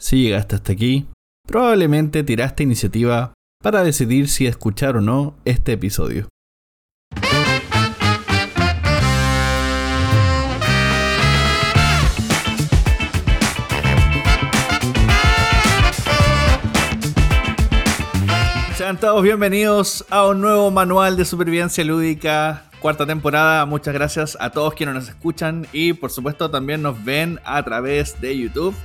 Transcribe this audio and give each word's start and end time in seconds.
Si 0.00 0.22
llegaste 0.22 0.54
hasta 0.54 0.72
aquí, 0.72 1.08
probablemente 1.44 2.22
tiraste 2.22 2.62
iniciativa 2.62 3.32
para 3.60 3.82
decidir 3.82 4.28
si 4.28 4.46
escuchar 4.46 4.96
o 4.96 5.00
no 5.00 5.34
este 5.44 5.72
episodio. 5.72 6.28
Sean 18.76 19.00
todos 19.00 19.24
bienvenidos 19.24 20.06
a 20.10 20.28
un 20.28 20.40
nuevo 20.40 20.70
manual 20.70 21.16
de 21.16 21.24
supervivencia 21.24 21.82
lúdica, 21.82 22.70
cuarta 22.78 23.04
temporada. 23.04 23.66
Muchas 23.66 23.92
gracias 23.94 24.38
a 24.38 24.50
todos 24.50 24.74
quienes 24.74 24.94
nos 24.94 25.08
escuchan 25.08 25.66
y 25.72 25.92
por 25.94 26.12
supuesto 26.12 26.48
también 26.48 26.82
nos 26.82 27.04
ven 27.04 27.40
a 27.44 27.60
través 27.64 28.20
de 28.20 28.38
YouTube. 28.38 28.76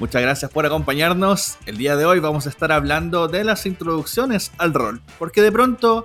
Muchas 0.00 0.22
gracias 0.22 0.50
por 0.50 0.66
acompañarnos. 0.66 1.56
El 1.66 1.76
día 1.76 1.94
de 1.96 2.04
hoy 2.04 2.18
vamos 2.18 2.46
a 2.46 2.48
estar 2.48 2.72
hablando 2.72 3.28
de 3.28 3.44
las 3.44 3.64
introducciones 3.64 4.50
al 4.58 4.74
rol, 4.74 5.00
porque 5.20 5.40
de 5.40 5.52
pronto 5.52 6.04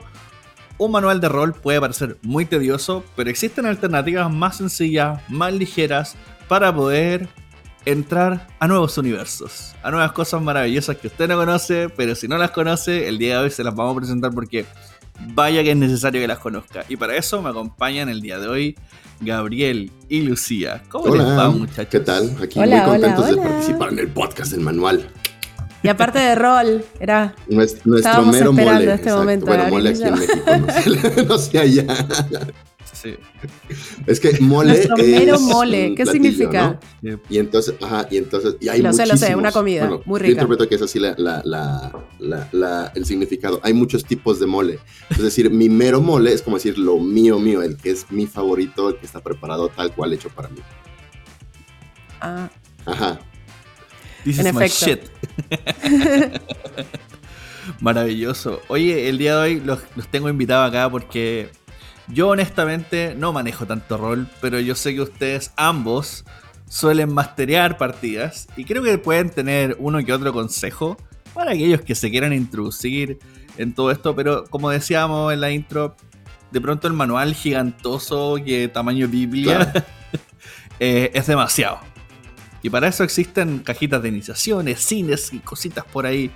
un 0.77 0.91
manual 0.91 1.19
de 1.19 1.27
rol 1.27 1.53
puede 1.53 1.81
parecer 1.81 2.17
muy 2.21 2.45
tedioso, 2.45 3.03
pero 3.15 3.31
existen 3.31 3.65
alternativas 3.65 4.31
más 4.31 4.57
sencillas, 4.57 5.21
más 5.27 5.53
ligeras 5.53 6.15
para 6.47 6.73
poder 6.73 7.27
entrar 7.85 8.47
a 8.59 8.67
nuevos 8.67 8.95
universos, 8.99 9.73
a 9.81 9.89
nuevas 9.89 10.11
cosas 10.11 10.39
maravillosas 10.39 10.97
que 10.97 11.07
usted 11.07 11.27
no 11.27 11.37
conoce, 11.37 11.89
pero 11.89 12.13
si 12.13 12.27
no 12.27 12.37
las 12.37 12.51
conoce, 12.51 13.07
el 13.07 13.17
día 13.17 13.39
de 13.39 13.45
hoy 13.45 13.49
se 13.49 13.63
las 13.63 13.73
vamos 13.73 13.95
a 13.95 13.99
presentar 13.99 14.31
porque 14.31 14.65
vaya 15.19 15.63
que 15.63 15.71
es 15.71 15.77
necesario 15.77 16.21
que 16.21 16.27
las 16.27 16.39
conozca. 16.39 16.85
Y 16.89 16.95
para 16.97 17.15
eso 17.15 17.41
me 17.41 17.49
acompañan 17.49 18.09
el 18.09 18.21
día 18.21 18.39
de 18.39 18.47
hoy 18.47 18.75
Gabriel 19.21 19.91
y 20.07 20.21
Lucía. 20.21 20.83
¿Cómo 20.89 21.15
les 21.15 21.25
va, 21.25 21.49
muchachos? 21.49 21.87
¿Qué 21.89 21.99
tal? 21.99 22.35
Aquí 22.41 22.59
muy 22.59 22.81
contentos 22.81 23.27
de 23.27 23.37
participar 23.37 23.89
en 23.93 23.99
el 23.99 24.07
podcast 24.09 24.51
del 24.51 24.61
manual. 24.61 25.09
Y 25.81 25.87
aparte 25.87 26.19
de 26.19 26.35
rol, 26.35 26.83
era. 26.99 27.33
Nuestro, 27.47 28.25
mero 28.25 28.51
mole. 28.51 28.93
Este 28.93 29.13
momento, 29.13 29.45
bueno, 29.45 29.67
mole 29.69 29.89
aquí 29.91 30.03
en 30.03 30.15
México, 30.15 31.23
no 31.27 31.37
sé, 31.37 31.59
allá. 31.59 31.85
Es 34.05 34.19
que 34.19 34.39
mole 34.39 34.73
Nuestro 34.73 34.97
mero 34.97 35.39
mole, 35.39 35.95
¿qué 35.95 36.05
significa? 36.05 36.79
Y 37.29 37.37
entonces, 37.37 37.75
ajá, 37.81 38.07
y 38.09 38.17
entonces, 38.17 38.55
y 38.59 38.69
hay 38.69 38.81
Lo 38.81 38.93
sé, 38.93 39.05
lo 39.05 39.17
sé, 39.17 39.35
una 39.35 39.51
comida 39.51 39.89
muy 40.05 40.19
rica. 40.19 40.27
Yo 40.27 40.33
interpreto 40.33 40.67
que 40.67 40.75
es 40.75 40.81
así 40.81 40.99
la, 40.99 41.15
la, 41.17 42.91
el 42.95 43.05
significado. 43.05 43.59
Hay 43.63 43.73
muchos 43.73 44.05
tipos 44.05 44.39
de 44.39 44.45
mole. 44.45 44.79
Es 45.09 45.21
decir, 45.21 45.49
mi 45.49 45.69
mero 45.69 46.01
mole 46.01 46.33
es 46.33 46.41
como 46.41 46.57
decir 46.57 46.77
lo 46.77 46.97
mío, 46.97 47.39
mío, 47.39 47.61
el 47.61 47.77
que 47.77 47.91
es 47.91 48.09
mi 48.11 48.27
favorito, 48.27 48.89
el 48.89 48.97
que 48.97 49.05
está 49.05 49.21
preparado 49.21 49.69
tal 49.69 49.93
cual 49.93 50.13
hecho 50.13 50.29
para 50.29 50.49
mí. 50.49 50.59
Ah. 52.21 52.49
Ajá. 52.85 53.19
This 54.23 54.39
is 54.39 54.53
my 54.53 54.67
shit. 54.67 55.01
Maravilloso. 57.79 58.61
Oye, 58.67 59.09
el 59.09 59.17
día 59.17 59.35
de 59.35 59.41
hoy 59.41 59.59
los, 59.61 59.79
los 59.95 60.07
tengo 60.07 60.29
invitados 60.29 60.69
acá 60.69 60.89
porque 60.89 61.49
yo 62.09 62.29
honestamente 62.29 63.15
no 63.15 63.33
manejo 63.33 63.65
tanto 63.65 63.97
rol, 63.97 64.27
pero 64.41 64.59
yo 64.59 64.75
sé 64.75 64.93
que 64.93 65.01
ustedes 65.01 65.51
ambos 65.55 66.25
suelen 66.67 67.13
masterear 67.13 67.77
partidas 67.77 68.47
y 68.55 68.65
creo 68.65 68.83
que 68.83 68.97
pueden 68.97 69.29
tener 69.29 69.75
uno 69.79 70.03
que 70.03 70.13
otro 70.13 70.33
consejo 70.33 70.97
para 71.33 71.51
aquellos 71.51 71.81
que 71.81 71.95
se 71.95 72.09
quieran 72.09 72.33
introducir 72.33 73.19
en 73.57 73.73
todo 73.73 73.91
esto, 73.91 74.15
pero 74.15 74.45
como 74.45 74.69
decíamos 74.69 75.33
en 75.33 75.41
la 75.41 75.51
intro, 75.51 75.95
de 76.51 76.61
pronto 76.61 76.87
el 76.87 76.93
manual 76.93 77.33
gigantoso 77.33 78.37
que 78.43 78.67
tamaño 78.67 79.07
Biblia 79.07 79.71
eh, 80.79 81.11
es 81.13 81.27
demasiado. 81.27 81.79
Y 82.61 82.69
para 82.69 82.87
eso 82.87 83.03
existen 83.03 83.59
cajitas 83.59 84.01
de 84.01 84.09
iniciaciones, 84.09 84.79
cines 84.79 85.31
y 85.33 85.39
cositas 85.39 85.85
por 85.85 86.05
ahí. 86.05 86.31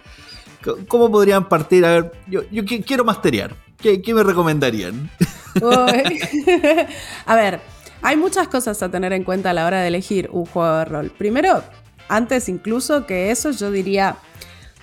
¿Cómo 0.87 1.11
podrían 1.11 1.49
partir? 1.49 1.85
A 1.85 1.91
ver, 1.91 2.13
yo, 2.27 2.43
yo 2.49 2.63
quiero 2.63 3.03
masterear. 3.03 3.55
¿Qué, 3.77 4.01
¿Qué, 4.01 4.13
me 4.13 4.23
recomendarían? 4.23 5.09
a 7.25 7.35
ver, 7.35 7.59
hay 8.01 8.17
muchas 8.17 8.47
cosas 8.47 8.81
a 8.83 8.89
tener 8.89 9.13
en 9.13 9.23
cuenta 9.23 9.51
a 9.51 9.53
la 9.53 9.65
hora 9.65 9.81
de 9.81 9.87
elegir 9.87 10.29
un 10.31 10.45
juego 10.45 10.77
de 10.77 10.85
rol. 10.85 11.11
Primero, 11.17 11.63
antes 12.09 12.49
incluso 12.49 13.05
que 13.05 13.31
eso, 13.31 13.51
yo 13.51 13.71
diría 13.71 14.17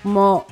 como 0.03 0.47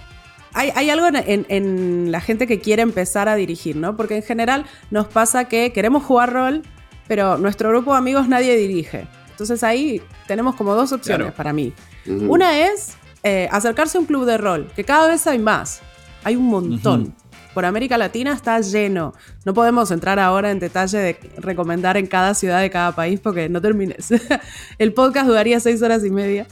hay, 0.55 0.91
algo 0.91 1.07
en, 1.13 2.11
la 2.11 2.21
gente 2.21 2.47
que 2.47 2.59
quiere 2.59 2.83
empezar 2.83 3.29
a 3.29 3.37
dirigir, 3.37 3.77
¿no? 3.77 3.97
Porque 3.97 4.17
en 4.17 4.23
general 4.23 4.67
nos 4.91 5.07
pasa 5.07 5.45
que 5.45 5.73
queremos 5.73 6.03
jugar 6.03 6.33
rol, 6.33 6.63
pero 7.07 7.39
nuestro 7.39 7.69
grupo 7.69 7.93
de 7.93 7.99
amigos 7.99 8.29
nadie 8.29 8.57
dirige. 8.57 9.07
Entonces 9.31 9.63
ahí 9.63 10.03
tenemos 10.27 10.57
como 10.57 10.75
dos 10.75 10.93
opciones 10.93 11.33
para 11.33 11.53
mí. 11.53 11.73
Una 12.07 12.59
es 12.59 12.97
eh, 13.23 13.49
acercarse 13.53 13.99
a 13.99 14.01
un 14.01 14.07
club 14.07 14.25
de 14.25 14.37
rol, 14.37 14.69
que 14.75 14.83
cada 14.85 15.07
vez 15.07 15.27
hay 15.27 15.39
más. 15.39 15.81
Hay 16.25 16.35
un 16.35 16.47
montón 16.47 17.15
por 17.55 17.65
América 17.65 17.99
Latina 17.99 18.33
está 18.33 18.61
lleno. 18.61 19.15
No 19.45 19.55
podemos 19.55 19.91
entrar 19.91 20.19
ahora 20.19 20.51
en 20.51 20.59
detalle 20.59 20.99
de 20.99 21.19
recomendar 21.39 21.97
en 21.97 22.07
cada 22.07 22.35
ciudad 22.35 22.61
de 22.61 22.71
cada 22.71 22.95
país 22.95 23.21
porque 23.21 23.49
no 23.49 23.61
termines. 23.61 24.09
El 24.79 24.93
podcast 24.93 25.27
duraría 25.29 25.61
seis 25.61 25.83
horas 25.83 26.05
y 26.05 26.11
media. 26.11 26.47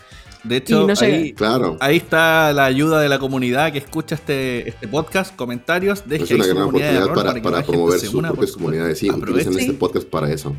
De 0.45 0.59
hecho, 0.59 0.87
ahí, 1.01 1.33
claro. 1.33 1.77
ahí 1.81 1.97
está 1.97 2.53
la 2.53 2.67
ayuda 2.67 3.01
de 3.01 3.09
la 3.09 3.19
comunidad 3.19 3.73
que 3.73 3.79
escucha 3.79 4.15
este, 4.15 4.69
este 4.69 4.87
podcast, 4.87 5.34
comentarios, 5.34 6.05
deje 6.07 6.23
Es 6.23 6.31
una 6.31 6.47
gran 6.47 6.62
oportunidad 6.62 7.15
para, 7.15 7.43
para, 7.43 7.63
promover 7.63 7.99
sus 7.99 8.23
propias 8.23 8.53
comunidades. 8.53 8.99
Sí, 8.99 9.11
utilicen 9.11 9.59
este 9.59 9.73
podcast 9.73 10.07
para 10.09 10.31
eso. 10.31 10.55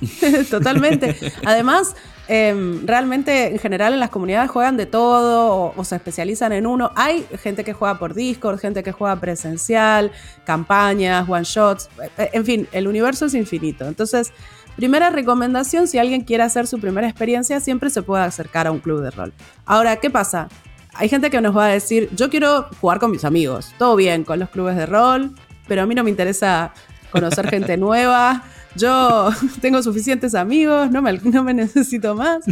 Totalmente. 0.50 1.16
Además, 1.44 1.94
Em, 2.28 2.86
realmente, 2.86 3.48
en 3.48 3.58
general, 3.58 3.92
en 3.94 4.00
las 4.00 4.10
comunidades 4.10 4.50
juegan 4.50 4.76
de 4.76 4.86
todo 4.86 5.72
o, 5.76 5.84
se 5.84 5.96
especializan 5.96 6.52
en 6.52 6.66
uno. 6.66 6.92
Hay 6.94 7.26
gente 7.42 7.64
que 7.64 7.72
juega 7.72 7.98
por 7.98 8.14
Discord, 8.14 8.60
gente 8.60 8.82
que 8.82 8.92
juega 8.92 9.16
presencial, 9.16 10.12
campañas, 10.44 11.28
one 11.28 11.44
shots. 11.44 11.88
Eh, 12.18 12.30
en 12.32 12.44
fin, 12.44 12.68
el 12.72 12.86
universo 12.86 13.26
es 13.26 13.34
infinito. 13.34 13.86
Entonces, 13.86 14.32
primera 14.76 15.10
recomendación: 15.10 15.88
si 15.88 15.98
alguien 15.98 16.22
quiere 16.22 16.44
hacer 16.44 16.66
su 16.68 16.78
primera 16.78 17.08
experiencia, 17.08 17.58
siempre 17.58 17.90
se 17.90 18.02
puede 18.02 18.22
acercar 18.22 18.68
a 18.68 18.70
un 18.70 18.78
club 18.78 19.02
de 19.02 19.10
rol. 19.10 19.32
Ahora, 19.66 19.96
¿qué 19.96 20.08
pasa? 20.08 20.48
Hay 20.94 21.08
gente 21.08 21.28
que 21.28 21.40
nos 21.40 21.56
va 21.56 21.66
a 21.66 21.68
decir: 21.70 22.08
Yo 22.14 22.30
quiero 22.30 22.68
jugar 22.80 23.00
con 23.00 23.10
mis 23.10 23.24
amigos. 23.24 23.74
Todo 23.78 23.96
bien 23.96 24.22
con 24.22 24.38
los 24.38 24.48
clubes 24.48 24.76
de 24.76 24.86
rol, 24.86 25.34
pero 25.66 25.82
a 25.82 25.86
mí 25.86 25.94
no 25.96 26.04
me 26.04 26.10
interesa 26.10 26.72
conocer 27.10 27.48
gente 27.48 27.76
nueva 27.78 28.44
yo 28.76 29.30
tengo 29.60 29.82
suficientes 29.82 30.34
amigos, 30.34 30.90
no 30.90 31.02
me, 31.02 31.12
no 31.12 31.44
me 31.44 31.54
necesito 31.54 32.14
más. 32.14 32.44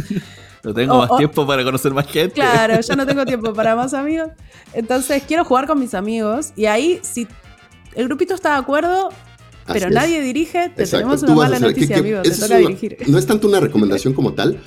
No 0.63 0.73
tengo 0.73 0.97
más 0.97 1.17
tiempo 1.17 1.47
para 1.47 1.63
conocer 1.63 1.93
más 1.93 2.07
gente. 2.07 2.35
Claro, 2.35 2.79
yo 2.79 2.95
no 2.95 3.05
tengo 3.05 3.25
tiempo 3.25 3.53
para 3.53 3.75
más 3.75 3.93
amigos. 3.93 4.29
Entonces 4.73 5.23
quiero 5.27 5.43
jugar 5.43 5.67
con 5.67 5.79
mis 5.79 5.93
amigos 5.93 6.53
y 6.55 6.65
ahí 6.65 6.99
si 7.01 7.27
el 7.95 8.05
grupito 8.05 8.35
está 8.35 8.53
de 8.53 8.59
acuerdo, 8.59 9.09
pero 9.65 9.89
nadie 9.89 10.21
dirige, 10.21 10.69
te 10.69 10.85
tenemos 10.85 11.23
una 11.23 11.35
mala 11.35 11.59
noticia, 11.59 11.97
amigo, 11.97 12.21
te 12.21 12.31
toca 12.31 12.57
dirigir. 12.57 12.97
No 13.07 13.17
es 13.17 13.25
tanto 13.25 13.47
una 13.47 13.59
recomendación 13.59 14.13
como 14.13 14.33
tal, 14.33 14.59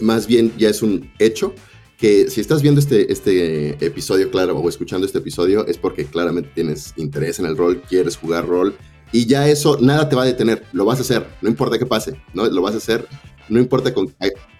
más 0.00 0.26
bien 0.26 0.52
ya 0.58 0.68
es 0.68 0.82
un 0.82 1.10
hecho 1.18 1.54
que 2.00 2.30
si 2.30 2.40
estás 2.40 2.62
viendo 2.62 2.80
este, 2.80 3.12
este 3.12 3.84
episodio, 3.84 4.30
claro, 4.30 4.58
o 4.58 4.68
escuchando 4.68 5.06
este 5.06 5.18
episodio, 5.18 5.66
es 5.66 5.76
porque 5.76 6.06
claramente 6.06 6.50
tienes 6.54 6.94
interés 6.96 7.38
en 7.38 7.46
el 7.46 7.58
rol, 7.58 7.82
quieres 7.88 8.16
jugar 8.16 8.46
rol, 8.46 8.74
y 9.12 9.26
ya 9.26 9.48
eso, 9.48 9.78
nada 9.80 10.08
te 10.08 10.16
va 10.16 10.22
a 10.22 10.26
detener, 10.26 10.64
lo 10.72 10.84
vas 10.84 10.98
a 10.98 11.02
hacer, 11.02 11.26
no 11.42 11.48
importa 11.48 11.78
qué 11.78 11.86
pase, 11.86 12.20
¿no? 12.32 12.46
Lo 12.46 12.62
vas 12.62 12.74
a 12.74 12.78
hacer, 12.78 13.06
no 13.48 13.58
importa 13.58 13.92
con, 13.92 14.14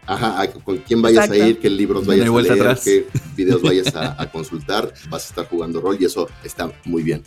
ajá, 0.06 0.50
con 0.64 0.78
quién 0.78 1.00
vayas 1.00 1.30
a 1.30 1.36
ir, 1.36 1.58
qué 1.58 1.70
libros 1.70 2.06
vayas 2.06 2.28
a 2.28 2.54
leer, 2.54 2.78
qué 2.82 3.06
videos 3.36 3.62
vayas 3.62 3.94
a, 3.94 4.30
consultar, 4.30 4.92
vas 5.08 5.26
a 5.26 5.28
estar 5.28 5.48
jugando 5.48 5.80
rol 5.80 5.96
y 6.00 6.04
eso 6.04 6.28
está 6.44 6.72
muy 6.84 7.02
bien. 7.02 7.22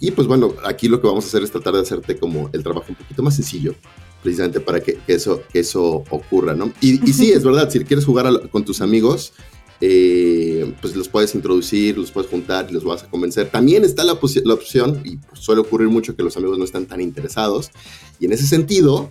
Y 0.00 0.10
pues 0.12 0.26
bueno, 0.26 0.54
aquí 0.64 0.88
lo 0.88 1.00
que 1.00 1.06
vamos 1.06 1.24
a 1.24 1.28
hacer 1.28 1.42
es 1.42 1.50
tratar 1.50 1.74
de 1.74 1.80
hacerte 1.80 2.18
como 2.18 2.48
el 2.52 2.62
trabajo 2.62 2.86
un 2.88 2.96
poquito 2.96 3.22
más 3.22 3.36
sencillo, 3.36 3.74
precisamente 4.22 4.58
para 4.58 4.80
que, 4.80 4.98
eso, 5.06 5.42
que 5.52 5.60
eso 5.60 6.04
ocurra, 6.08 6.54
¿no? 6.54 6.72
Y, 6.80 7.08
y 7.08 7.12
sí, 7.12 7.30
es 7.32 7.44
verdad, 7.44 7.70
si 7.70 7.78
quieres 7.84 8.04
jugar 8.04 8.48
con 8.50 8.64
tus 8.64 8.80
amigos, 8.80 9.34
eh, 9.82 10.74
pues 10.80 10.94
los 10.94 11.08
puedes 11.08 11.34
introducir, 11.34 11.96
los 11.96 12.10
puedes 12.10 12.30
juntar 12.30 12.70
los 12.70 12.84
vas 12.84 13.04
a 13.04 13.08
convencer. 13.08 13.48
También 13.48 13.84
está 13.84 14.04
la, 14.04 14.12
opción, 14.12 15.02
y 15.04 15.18
suele 15.32 15.62
ocurrir 15.62 15.88
mucho 15.88 16.14
que 16.14 16.22
los 16.22 16.36
amigos 16.36 16.58
no 16.58 16.64
están 16.64 16.86
tan 16.86 17.00
interesados, 17.00 17.70
y 18.18 18.26
en 18.26 18.32
ese 18.32 18.46
sentido, 18.46 19.10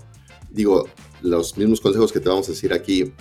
digo, 0.52 0.88
los 1.22 1.58
mismos 1.58 1.82
consejos 1.82 2.12
que 2.12 2.20
te 2.20 2.30
vamos 2.30 2.48
a 2.48 2.52
decir 2.52 2.72
aquí, 2.74 3.12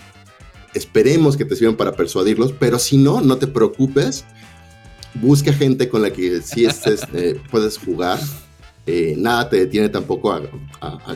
esperemos 0.75 1.37
que 1.37 1.45
te 1.45 1.57
sirvan 1.57 1.77
para 1.77 1.93
persuadirlos, 1.93 2.53
pero 2.53 2.79
si 2.79 2.99
no, 2.99 3.21
no 3.21 3.39
te 3.39 3.47
preocupes, 3.47 4.25
busca 5.15 5.53
gente 5.53 5.89
con 5.89 6.03
la 6.03 6.13
que 6.13 6.43
sí 6.43 6.67
estés, 6.67 7.03
eh, 7.15 7.41
puedes 7.51 7.79
jugar. 7.79 8.21
Eh, 8.91 9.15
nada 9.19 9.51
te 9.51 9.57
detiene 9.57 9.91
tampoco 9.91 10.33
a, 10.33 10.41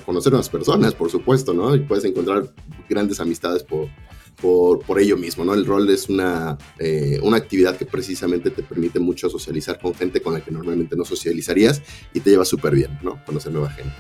conocer 0.05 0.35
a 0.35 0.37
las 0.37 0.51
personas, 0.51 0.93
por 0.93 1.11
supuesto, 1.11 1.55
¿no? 1.55 1.75
Y 1.75 1.81
puedes 1.81 2.05
encontrar 2.05 2.53
grandes 2.87 3.19
amistades 3.19 3.63
por, 3.63 3.89
por, 4.41 5.01
ello 5.01 5.17
mismo, 5.17 5.45
¿no? 5.45 5.55
El 5.55 5.65
rol 5.65 5.89
es 5.91 6.09
una, 6.09 6.59
eh, 6.79 7.19
una 7.23 7.37
actividad 7.37 7.77
que 7.77 7.87
precisamente 7.87 8.51
te 8.51 8.63
permite 8.63 8.99
mucho 8.99 9.29
socializar 9.31 9.79
con 9.79 9.95
gente 9.95 10.21
con 10.21 10.33
la 10.35 10.41
que 10.41 10.51
normalmente 10.51 10.97
no 10.97 11.05
socializarías 11.05 11.81
y 12.13 12.21
te 12.21 12.31
lleva 12.31 12.45
súper 12.45 12.75
bien, 12.75 12.99
¿no? 13.03 13.25
Conocer 13.25 13.53
nueva 13.53 13.71
gente. 13.71 13.93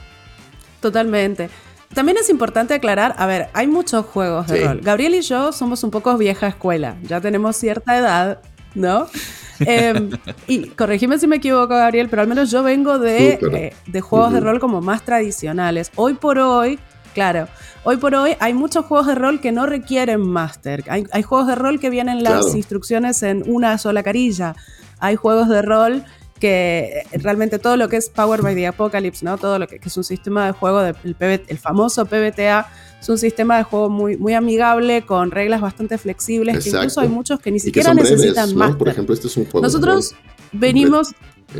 Totalmente. 0.80 1.48
también 1.94 2.16
es 2.16 2.30
importante 2.30 2.72
aclarar, 2.72 3.14
a 3.18 3.26
ver, 3.26 3.48
hay 3.52 3.66
muchos 3.66 4.06
juegos 4.06 4.46
de 4.46 4.58
Sí. 4.58 4.64
rol. 4.64 4.80
Gabriel 4.82 5.14
y 5.14 5.20
yo 5.20 5.52
somos 5.52 5.84
un 5.84 5.90
poco 5.90 6.16
vieja 6.16 6.48
escuela, 6.48 6.96
ya 7.02 7.20
tenemos 7.20 7.54
cierta 7.56 7.98
edad, 7.98 8.40
¿no? 8.74 9.06
Em, 9.60 10.10
y 10.48 10.68
corregime 10.70 11.18
si 11.18 11.26
me 11.28 11.36
equivoco, 11.36 11.68
Gabriel, 11.68 12.08
pero 12.08 12.22
al 12.22 12.28
menos 12.28 12.50
yo 12.50 12.62
vengo 12.62 12.98
de, 12.98 13.34
eh, 13.34 13.74
de 13.86 14.00
juegos 14.00 14.32
de 14.32 14.40
rol 14.40 14.58
como 14.58 14.80
más 14.80 15.04
tradicionales. 15.04 15.92
Hoy 15.94 16.14
por 16.14 16.38
hoy, 16.38 16.80
claro, 17.14 17.48
hoy 17.84 17.96
por 17.96 18.14
hoy 18.14 18.32
hay 18.40 18.54
muchos 18.54 18.84
juegos 18.86 19.06
de 19.06 19.14
rol 19.14 19.40
que 19.40 19.52
no 19.52 19.66
requieren 19.66 20.20
máster. 20.20 20.84
Hay, 20.88 21.04
hay 21.12 21.22
juegos 21.22 21.46
de 21.48 21.54
rol 21.54 21.78
que 21.80 21.90
vienen 21.90 22.22
las 22.22 22.44
Claro. 22.44 22.56
instrucciones 22.56 23.22
en 23.22 23.42
una 23.46 23.78
sola 23.78 24.02
carilla. 24.02 24.54
Hay 24.98 25.16
juegos 25.16 25.48
de 25.48 25.62
rol 25.62 26.04
que 26.40 27.04
eh, 27.12 27.18
realmente 27.18 27.58
todo 27.60 27.76
lo 27.76 27.88
que 27.88 27.96
es 27.96 28.08
Power 28.08 28.42
by 28.42 28.54
the 28.56 28.66
Apocalypse, 28.66 29.24
¿no? 29.24 29.38
Todo 29.38 29.58
lo 29.60 29.68
que, 29.68 29.78
que 29.78 29.88
es 29.88 29.96
un 29.96 30.02
sistema 30.04 30.46
de 30.46 30.52
juego, 30.52 30.80
de, 30.82 30.94
el, 31.04 31.14
PB 31.14 31.44
el 31.48 31.58
famoso 31.58 32.04
PBTA, 32.04 32.68
es 33.00 33.08
un 33.08 33.18
sistema 33.18 33.56
de 33.58 33.62
juego 33.64 33.88
muy, 33.90 34.16
muy 34.16 34.34
amigable, 34.34 35.02
con 35.02 35.30
reglas 35.30 35.60
bastante 35.60 35.98
flexibles, 35.98 36.62
que 36.64 36.70
incluso 36.70 37.00
hay 37.00 37.08
muchos 37.08 37.38
que 37.40 37.50
ni 37.52 37.58
que 37.58 37.64
siquiera 37.66 37.92
breves, 37.94 38.10
necesitan 38.12 38.50
¿no? 38.50 38.56
máster. 38.56 38.78
Por 38.78 38.88
ejemplo, 38.88 39.14
este 39.14 39.26
es 39.28 39.36
un 39.36 39.44
juego. 39.44 39.62
Nosotros 39.62 40.14
venimos. 40.52 41.14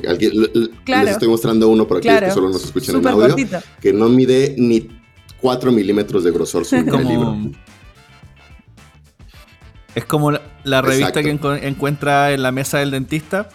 Alguien- 0.08 0.32
Claro. 0.84 1.04
Les 1.04 1.12
estoy 1.14 1.28
mostrando 1.28 1.68
uno 1.68 1.86
para 1.86 2.00
claro, 2.00 2.26
que 2.26 2.32
solo 2.32 2.48
nos 2.48 2.64
escuchan 2.64 2.94
en 2.96 3.00
súper 3.02 3.12
audio, 3.12 3.26
cortito. 3.28 3.58
que 3.80 3.92
no 3.92 4.08
mide 4.08 4.54
ni 4.58 4.88
4 5.42 5.72
milímetros 5.72 6.24
de 6.24 6.30
grosor 6.30 6.64
su 6.64 6.76
libro. 6.76 6.92
Como, 6.98 7.50
es 9.94 10.04
como 10.06 10.30
la, 10.30 10.40
la 10.64 10.80
revista 10.80 11.20
Exacto. 11.20 11.54
que 11.60 11.66
encuentra 11.66 12.32
en 12.32 12.42
la 12.42 12.52
mesa 12.52 12.78
del 12.78 12.92
dentista. 12.92 13.48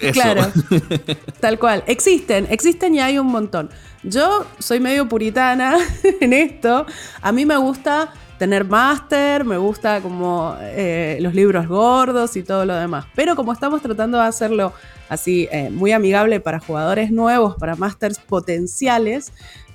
Eso. 0.00 0.20
Claro, 0.20 0.50
tal 1.40 1.58
cual. 1.58 1.84
Existen, 1.86 2.48
existen 2.50 2.94
y 2.94 3.00
hay 3.00 3.18
un 3.18 3.28
montón. 3.28 3.70
Yo 4.02 4.44
soy 4.58 4.80
medio 4.80 5.08
puritana 5.08 5.78
en 6.20 6.32
esto. 6.32 6.86
A 7.22 7.30
mí 7.30 7.46
me 7.46 7.56
gusta 7.56 8.12
tener 8.38 8.64
máster, 8.64 9.44
me 9.44 9.56
gusta 9.56 10.00
como 10.00 10.56
eh, 10.60 11.18
los 11.20 11.34
libros 11.34 11.68
gordos 11.68 12.36
y 12.36 12.42
todo 12.42 12.64
lo 12.64 12.74
demás. 12.74 13.06
Pero 13.14 13.36
como 13.36 13.52
estamos 13.52 13.80
tratando 13.82 14.18
de 14.18 14.24
hacerlo 14.24 14.72
así 15.08 15.48
eh, 15.52 15.70
muy 15.70 15.92
amigable 15.92 16.40
para 16.40 16.58
jugadores 16.58 17.12
nuevos, 17.12 17.54
para 17.56 17.76
másters 17.76 18.18
potenciales, 18.18 19.32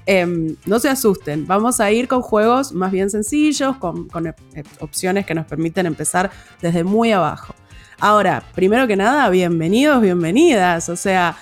em, 0.10 0.56
no 0.66 0.80
se 0.80 0.90
asusten. 0.90 1.46
Vamos 1.46 1.80
a 1.80 1.92
ir 1.92 2.08
con 2.08 2.24
juegos 2.24 2.74
más 2.74 2.92
bien 2.92 3.12
sencillos, 3.12 3.78
con, 3.78 4.08
con, 4.08 4.26
eh, 4.26 4.34
opciones 4.80 5.24
que 5.28 5.36
nos 5.36 5.46
permiten 5.46 5.86
empezar 5.86 6.32
desde 6.64 6.84
muy 6.84 7.12
abajo. 7.12 7.54
Ahora, 8.00 8.42
primero 8.56 8.88
que 8.88 8.96
nada, 8.96 9.30
bienvenidos, 9.30 10.02
bienvenidas. 10.02 10.90
O 10.90 10.96
sea, 10.96 11.38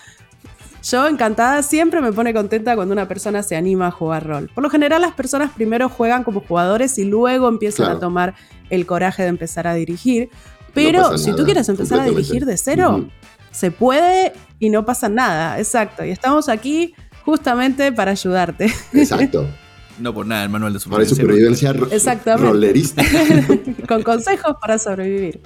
yo 0.84 1.08
encantada 1.08 1.64
siempre 1.64 2.02
me 2.02 2.12
pone 2.12 2.34
contenta 2.34 2.76
cuando 2.76 2.92
una 2.92 3.08
persona 3.08 3.42
se 3.42 3.56
anima 3.56 3.88
a 3.88 3.92
jugar 3.92 4.28
rol. 4.28 4.50
Por 4.54 4.64
lo 4.66 4.70
general 4.70 5.02
las 5.02 5.14
personas 5.14 5.52
primero 5.54 5.88
juegan 5.88 6.26
como 6.26 6.42
jugadores 6.42 6.98
y 6.98 7.06
luego 7.06 7.48
empiezan 7.48 7.86
Claro. 7.86 7.98
a 7.98 8.02
tomar 8.02 8.36
el 8.70 8.86
coraje 8.86 9.24
de 9.24 9.30
empezar 9.30 9.66
a 9.66 9.76
dirigir. 9.76 10.30
Pero 10.74 11.18
si 11.18 11.34
tú 11.34 11.46
quieres 11.46 11.70
empezar 11.70 12.02
a 12.02 12.04
dirigir 12.04 12.46
de 12.46 12.58
cero, 12.58 13.08
se 13.52 13.72
puede 13.72 14.34
y 14.60 14.70
no 14.70 14.84
pasa 14.84 15.08
nada. 15.08 15.58
Exacto. 15.58 16.04
Y 16.04 16.12
estamos 16.12 16.50
aquí 16.50 16.94
justamente 17.28 17.92
para 17.92 18.12
ayudarte. 18.12 18.74
Exacto. 18.94 19.46
No 20.00 20.14
por 20.14 20.28
nada, 20.28 20.44
el 20.44 20.50
manual 20.50 20.74
de 20.74 20.80
Para 20.80 21.04
supervivencia. 21.06 21.72
supervivencia 21.72 21.74
ro- 21.74 21.88
Exactamente. 21.92 22.48
rolerista. 22.52 23.04
con 23.88 24.04
consejos 24.04 24.56
para 24.62 24.78
sobrevivir. 24.78 25.42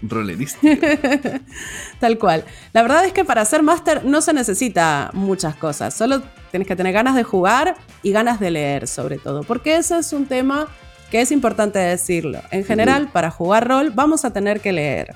Rolerista. 0.00 0.58
Tal 2.00 2.18
cual. 2.18 2.44
La 2.72 2.80
verdad 2.80 3.04
es 3.04 3.12
que 3.12 3.26
para 3.26 3.44
ser 3.44 3.62
máster 3.62 4.06
no 4.06 4.22
se 4.22 4.32
necesita 4.32 5.10
muchas 5.12 5.54
cosas. 5.54 5.92
Solo 5.92 6.22
tienes 6.50 6.66
que 6.66 6.76
tener 6.76 6.94
ganas 6.94 7.14
de 7.14 7.24
jugar 7.24 7.76
y 8.02 8.12
ganas 8.12 8.40
de 8.40 8.50
leer, 8.52 8.88
sobre 8.88 9.18
todo. 9.18 9.42
Porque 9.42 9.76
ese 9.76 9.98
es 9.98 10.14
un 10.14 10.24
tema 10.24 10.68
que 11.10 11.20
es 11.20 11.30
importante 11.30 11.78
decirlo. 11.78 12.40
En 12.52 12.64
general, 12.64 13.10
para 13.12 13.30
jugar 13.30 13.68
rol, 13.68 13.90
vamos 13.94 14.24
a 14.24 14.32
tener 14.32 14.60
que 14.60 14.72
leer. 14.72 15.14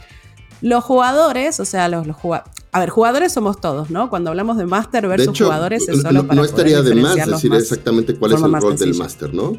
Los 0.63 0.85
jugadores, 0.85 1.61
o 1.61 1.65
sea, 1.65 1.89
los, 1.89 2.07
los 2.07 2.17
juga- 2.17 2.45
A 2.73 2.81
ver, 2.81 2.91
jugadores 2.91 3.33
somos 3.33 3.61
todos, 3.61 3.91
¿no? 3.91 4.11
Cuando 4.11 4.31
hablamos 4.31 4.57
de 4.59 4.67
máster 4.67 5.03
De 5.03 5.09
versus 5.09 5.29
hecho, 5.29 5.45
jugadores 5.47 5.89
es 5.89 5.97
no- 5.97 6.03
solo 6.03 6.23
no, 6.23 6.29
para 6.29 6.43
estaría 6.45 6.79
poder 6.79 6.95
de 6.95 7.01
más 7.03 7.17
decir 7.17 7.51
más 7.51 7.63
exactamente 7.63 8.15
cuál 8.17 8.31
de 8.33 8.37
es 8.37 8.43
el 8.43 8.53
rol 8.53 8.77
del 8.77 8.95
máster, 8.95 9.33
¿no? 9.35 9.53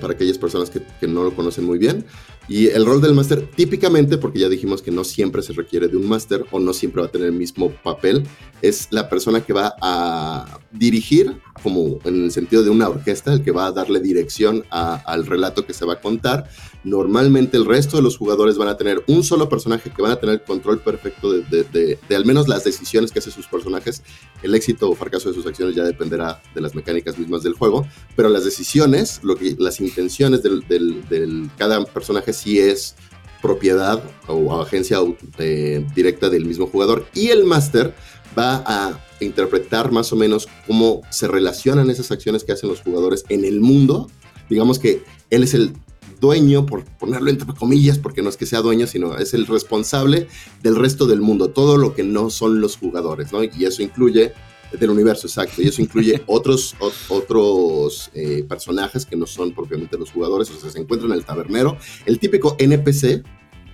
Para 0.00 0.12
aquellas 0.14 0.38
personas 0.38 0.70
que, 0.70 0.82
que 1.00 1.06
no 1.06 1.22
lo 1.24 1.34
conocen 1.34 1.64
muy 1.64 1.78
bien. 1.78 2.04
Y 2.48 2.66
el 2.68 2.84
rol 2.84 3.00
del 3.00 3.14
máster, 3.14 3.48
típicamente, 3.54 4.18
porque 4.18 4.40
ya 4.40 4.48
dijimos 4.48 4.82
que 4.82 4.90
no 4.90 5.04
siempre 5.04 5.42
se 5.42 5.52
requiere 5.52 5.88
de 5.88 5.96
un 5.96 6.08
máster 6.08 6.44
o 6.50 6.58
no 6.60 6.72
siempre 6.72 7.00
va 7.02 7.08
a 7.08 7.10
tener 7.10 7.28
el 7.28 7.34
mismo 7.34 7.70
papel, 7.82 8.26
es 8.62 8.88
la 8.90 9.08
persona 9.08 9.40
que 9.42 9.52
va 9.52 9.74
a 9.80 10.58
dirigir, 10.72 11.40
como 11.62 11.98
en 12.04 12.24
el 12.24 12.30
sentido 12.30 12.62
de 12.62 12.70
una 12.70 12.88
orquesta, 12.88 13.32
el 13.32 13.42
que 13.42 13.50
va 13.50 13.66
a 13.66 13.72
darle 13.72 14.00
dirección 14.00 14.64
al 14.70 15.26
relato 15.26 15.66
que 15.66 15.74
se 15.74 15.84
va 15.84 15.94
a 15.94 16.00
contar. 16.00 16.48
Normalmente 16.84 17.56
el 17.56 17.64
resto 17.66 17.96
de 17.96 18.02
los 18.02 18.16
jugadores 18.16 18.56
van 18.58 18.68
a 18.68 18.76
tener 18.76 19.02
un 19.06 19.22
solo 19.22 19.48
personaje 19.48 19.90
que 19.90 20.02
van 20.02 20.12
a 20.12 20.16
tener 20.16 20.42
control 20.44 20.80
perfecto 20.80 21.32
de 21.32 21.98
al 22.14 22.24
menos 22.24 22.48
las 22.48 22.64
decisiones 22.64 23.12
que 23.12 23.18
hacen 23.20 23.32
sus 23.32 23.46
personajes. 23.46 24.02
El 24.42 24.54
éxito 24.54 24.90
o 24.90 24.94
fracaso 24.94 25.28
de 25.28 25.34
sus 25.34 25.46
acciones 25.46 25.74
ya 25.76 25.84
dependerá 25.84 26.40
de 26.54 26.60
las 26.60 26.74
mecánicas 26.74 27.18
mismas 27.18 27.42
del 27.42 27.54
juego, 27.54 27.86
pero 28.16 28.28
las 28.28 28.44
decisiones, 28.44 29.20
lo 29.22 29.36
que, 29.36 29.54
las 29.58 29.80
intenciones 29.80 30.42
del, 30.42 30.66
del- 30.68 31.08
del- 31.08 31.50
cada 31.58 31.84
personaje 31.84 32.32
sí 32.32 32.58
es 32.58 32.94
propiedad 33.40 34.02
o 34.28 34.60
agencia 34.62 34.98
eh, 35.38 35.84
directa 35.94 36.30
del 36.30 36.44
mismo 36.46 36.66
jugador 36.68 37.06
y 37.12 37.28
el 37.28 37.44
máster 37.44 37.92
va 38.38 38.62
a 38.66 39.00
interpretar 39.24 39.92
más 39.92 40.12
o 40.12 40.16
menos 40.16 40.48
cómo 40.66 41.02
se 41.10 41.28
relacionan 41.28 41.90
esas 41.90 42.10
acciones 42.10 42.44
que 42.44 42.52
hacen 42.52 42.68
los 42.68 42.80
jugadores 42.80 43.24
en 43.28 43.44
el 43.44 43.60
mundo. 43.60 44.10
Digamos 44.50 44.78
que 44.78 45.02
él 45.30 45.42
es 45.44 45.54
el 45.54 45.72
dueño, 46.20 46.66
por 46.66 46.84
ponerlo 46.84 47.30
entre 47.30 47.52
comillas, 47.54 47.98
porque 47.98 48.22
no 48.22 48.28
es 48.28 48.36
que 48.36 48.46
sea 48.46 48.60
dueño, 48.60 48.86
sino 48.86 49.16
es 49.16 49.34
el 49.34 49.46
responsable 49.46 50.28
del 50.62 50.76
resto 50.76 51.06
del 51.06 51.20
mundo, 51.20 51.48
todo 51.48 51.76
lo 51.76 51.94
que 51.94 52.04
no 52.04 52.30
son 52.30 52.60
los 52.60 52.76
jugadores, 52.76 53.32
¿no? 53.32 53.42
Y 53.42 53.64
eso 53.64 53.82
incluye 53.82 54.32
del 54.78 54.90
universo, 54.90 55.26
exacto, 55.26 55.60
y 55.62 55.66
eso 55.68 55.82
incluye 55.82 56.22
otros, 56.28 56.76
ot- 56.78 56.92
otros 57.08 58.10
eh, 58.14 58.44
personajes 58.48 59.04
que 59.04 59.16
no 59.16 59.26
son 59.26 59.52
propiamente 59.52 59.98
los 59.98 60.10
jugadores, 60.12 60.48
o 60.50 60.58
sea, 60.60 60.70
se 60.70 60.78
encuentran 60.78 61.10
en 61.12 61.18
el 61.18 61.24
tabernero, 61.24 61.76
el 62.06 62.18
típico 62.20 62.54
NPC, 62.58 63.22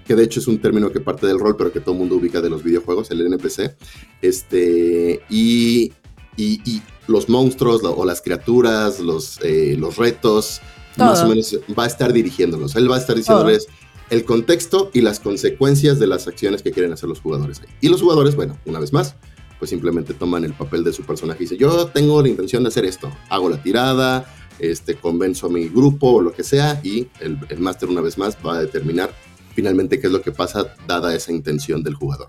que 0.08 0.16
de 0.16 0.24
hecho 0.24 0.40
es 0.40 0.48
un 0.48 0.58
término 0.58 0.90
que 0.90 0.98
parte 1.00 1.26
del 1.26 1.38
rol, 1.38 1.54
pero 1.56 1.70
que 1.70 1.78
todo 1.80 1.92
el 1.92 1.98
mundo 2.00 2.16
ubica 2.16 2.40
de 2.40 2.48
los 2.50 2.64
videojuegos, 2.64 3.10
el 3.12 3.20
NPC, 3.20 3.76
este, 4.22 5.20
y, 5.30 5.92
y- 6.36 6.60
y 6.64 6.82
los 7.06 7.28
monstruos 7.28 7.82
o 7.84 8.04
las 8.04 8.20
criaturas, 8.22 9.00
los, 9.00 9.38
eh, 9.42 9.76
los 9.78 9.96
retos, 9.96 10.60
más 10.96 11.18
Todo. 11.20 11.26
o 11.26 11.28
menos 11.30 11.58
va 11.78 11.84
a 11.84 11.86
estar 11.86 12.12
dirigiéndolos. 12.12 12.74
Él 12.76 12.90
va 12.90 12.96
a 12.96 12.98
estar 12.98 13.14
diciéndoles 13.16 13.66
el 14.10 14.24
contexto 14.24 14.90
y 14.94 15.00
las 15.02 15.20
consecuencias 15.20 15.98
de 15.98 16.06
las 16.06 16.26
acciones 16.26 16.62
que 16.62 16.70
quieren 16.72 16.92
hacer 16.92 17.08
los 17.08 17.20
jugadores. 17.20 17.60
ahí. 17.60 17.66
Y 17.82 17.88
los 17.88 18.00
jugadores, 18.00 18.34
bueno, 18.34 18.58
una 18.66 18.80
vez 18.80 18.92
más, 18.92 19.14
pues 19.58 19.70
simplemente 19.70 20.14
toman 20.14 20.44
el 20.44 20.52
papel 20.54 20.84
de 20.84 20.92
su 20.92 21.02
personaje 21.02 21.40
y 21.40 21.44
dicen, 21.44 21.58
yo 21.58 21.86
tengo 21.88 22.20
la 22.22 22.28
intención 22.28 22.62
de 22.62 22.68
hacer 22.68 22.84
esto, 22.84 23.10
hago 23.28 23.48
la 23.50 23.62
tirada, 23.62 24.34
este, 24.58 24.94
convenzo 24.94 25.46
a 25.46 25.50
mi 25.50 25.68
grupo 25.68 26.12
o 26.14 26.20
lo 26.22 26.32
que 26.32 26.42
sea, 26.44 26.80
y 26.82 27.08
el, 27.20 27.38
el 27.48 27.58
máster 27.60 27.88
una 27.88 28.00
vez 28.00 28.16
más 28.18 28.36
va 28.44 28.56
a 28.56 28.60
determinar 28.60 29.12
finalmente 29.58 29.98
qué 29.98 30.06
es 30.06 30.12
lo 30.12 30.22
que 30.22 30.30
pasa 30.30 30.66
dada 30.86 31.12
esa 31.12 31.32
intención 31.32 31.82
del 31.82 31.94
jugador. 31.94 32.28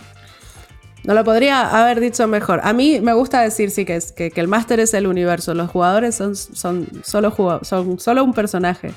No 1.04 1.14
lo 1.14 1.24
podría 1.24 1.80
haber 1.80 2.00
dicho 2.00 2.28
mejor. 2.28 2.60
A 2.64 2.74
mí 2.74 3.00
me 3.02 3.14
gusta 3.14 3.42
decir 3.42 3.70
sí 3.70 3.86
que, 3.86 3.98
es, 3.98 4.12
que, 4.12 4.32
que 4.32 4.42
el 4.42 4.48
máster 4.48 4.80
es 4.80 4.96
el 4.96 5.06
universo. 5.06 5.54
Los 5.54 5.70
jugadores 5.70 6.16
son, 6.16 6.36
son, 6.36 6.88
solo, 7.04 7.30
jugado- 7.30 7.64
son 7.64 8.00
solo 8.00 8.24
un 8.24 8.34
personaje. 8.34 8.94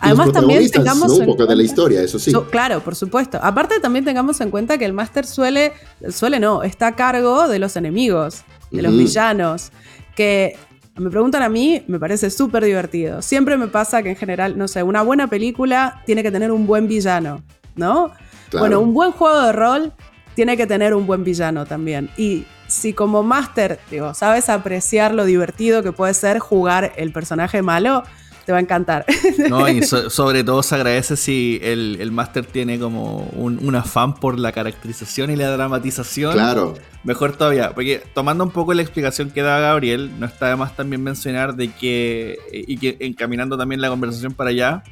Además, 0.00 0.32
también 0.32 0.70
tengamos 0.70 1.08
¿no? 1.10 1.14
un 1.16 1.20
en 1.24 1.26
poco 1.28 1.44
de 1.44 1.56
la 1.56 1.62
historia, 1.62 2.00
eso 2.02 2.18
sí. 2.18 2.30
So- 2.30 2.46
claro, 2.48 2.80
por 2.80 2.96
supuesto. 2.96 3.38
Aparte, 3.42 3.78
también 3.80 4.02
tengamos 4.06 4.40
en 4.40 4.50
cuenta 4.50 4.78
que 4.78 4.86
el 4.86 4.94
máster 4.94 5.26
suele, 5.26 5.72
suele 6.08 6.40
no, 6.40 6.62
está 6.62 6.86
a 6.86 6.96
cargo 6.96 7.48
de 7.48 7.58
los 7.58 7.76
enemigos, 7.76 8.44
de 8.70 8.80
los 8.80 8.96
villanos, 8.96 9.72
que 10.16 10.56
me 10.96 11.10
preguntan 11.10 11.42
a 11.42 11.50
mí, 11.50 11.82
me 11.86 11.98
parece 11.98 12.30
súper 12.30 12.64
divertido. 12.64 13.20
Siempre 13.20 13.58
me 13.58 13.66
pasa 13.68 14.02
que 14.02 14.08
en 14.08 14.16
general, 14.16 14.56
no 14.56 14.68
sé, 14.68 14.82
una 14.82 15.02
buena 15.02 15.28
película 15.28 16.02
tiene 16.06 16.22
que 16.22 16.32
tener 16.32 16.50
un 16.50 16.66
buen 16.66 16.88
villano, 16.88 17.42
¿no? 17.76 18.10
Claro. 18.50 18.60
Bueno, 18.60 18.80
un 18.80 18.94
buen 18.94 19.12
juego 19.12 19.40
de 19.42 19.52
rol 19.52 19.92
tiene 20.34 20.56
que 20.56 20.66
tener 20.66 20.94
un 20.94 21.06
buen 21.06 21.24
villano 21.24 21.64
también. 21.66 22.10
Y 22.16 22.44
si 22.66 22.92
como 22.92 23.22
máster, 23.22 23.78
digo, 23.90 24.14
sabes 24.14 24.48
apreciar 24.48 25.14
lo 25.14 25.24
divertido 25.24 25.82
que 25.82 25.92
puede 25.92 26.14
ser 26.14 26.38
jugar 26.38 26.92
el 26.96 27.12
personaje 27.12 27.62
malo, 27.62 28.02
te 28.44 28.52
va 28.52 28.58
a 28.58 28.60
encantar. 28.60 29.06
No, 29.48 29.68
y 29.68 29.82
so- 29.82 30.10
sobre 30.10 30.44
todo 30.44 30.62
se 30.62 30.74
agradece 30.74 31.16
si 31.16 31.58
el, 31.62 31.96
el 32.00 32.10
máster 32.12 32.44
tiene 32.46 32.78
como 32.78 33.28
un, 33.34 33.58
un 33.66 33.74
afán 33.74 34.14
por 34.14 34.38
la 34.38 34.52
caracterización 34.52 35.30
y 35.30 35.36
la 35.36 35.50
dramatización. 35.50 36.32
Claro, 36.32 36.74
Mejor 37.04 37.36
todavía, 37.36 37.72
porque 37.74 38.02
tomando 38.14 38.44
un 38.44 38.50
poco 38.50 38.72
la 38.74 38.80
explicación 38.82 39.30
que 39.30 39.42
da 39.42 39.58
Gabriel, 39.60 40.10
no 40.18 40.24
está 40.26 40.48
de 40.48 40.56
más 40.56 40.74
también 40.74 41.02
mencionar 41.02 41.54
de 41.54 41.70
que, 41.70 42.38
y 42.50 42.78
que 42.78 42.96
encaminando 43.00 43.58
también 43.58 43.80
la 43.82 43.88
conversación 43.90 44.32
para 44.32 44.50
allá, 44.50 44.82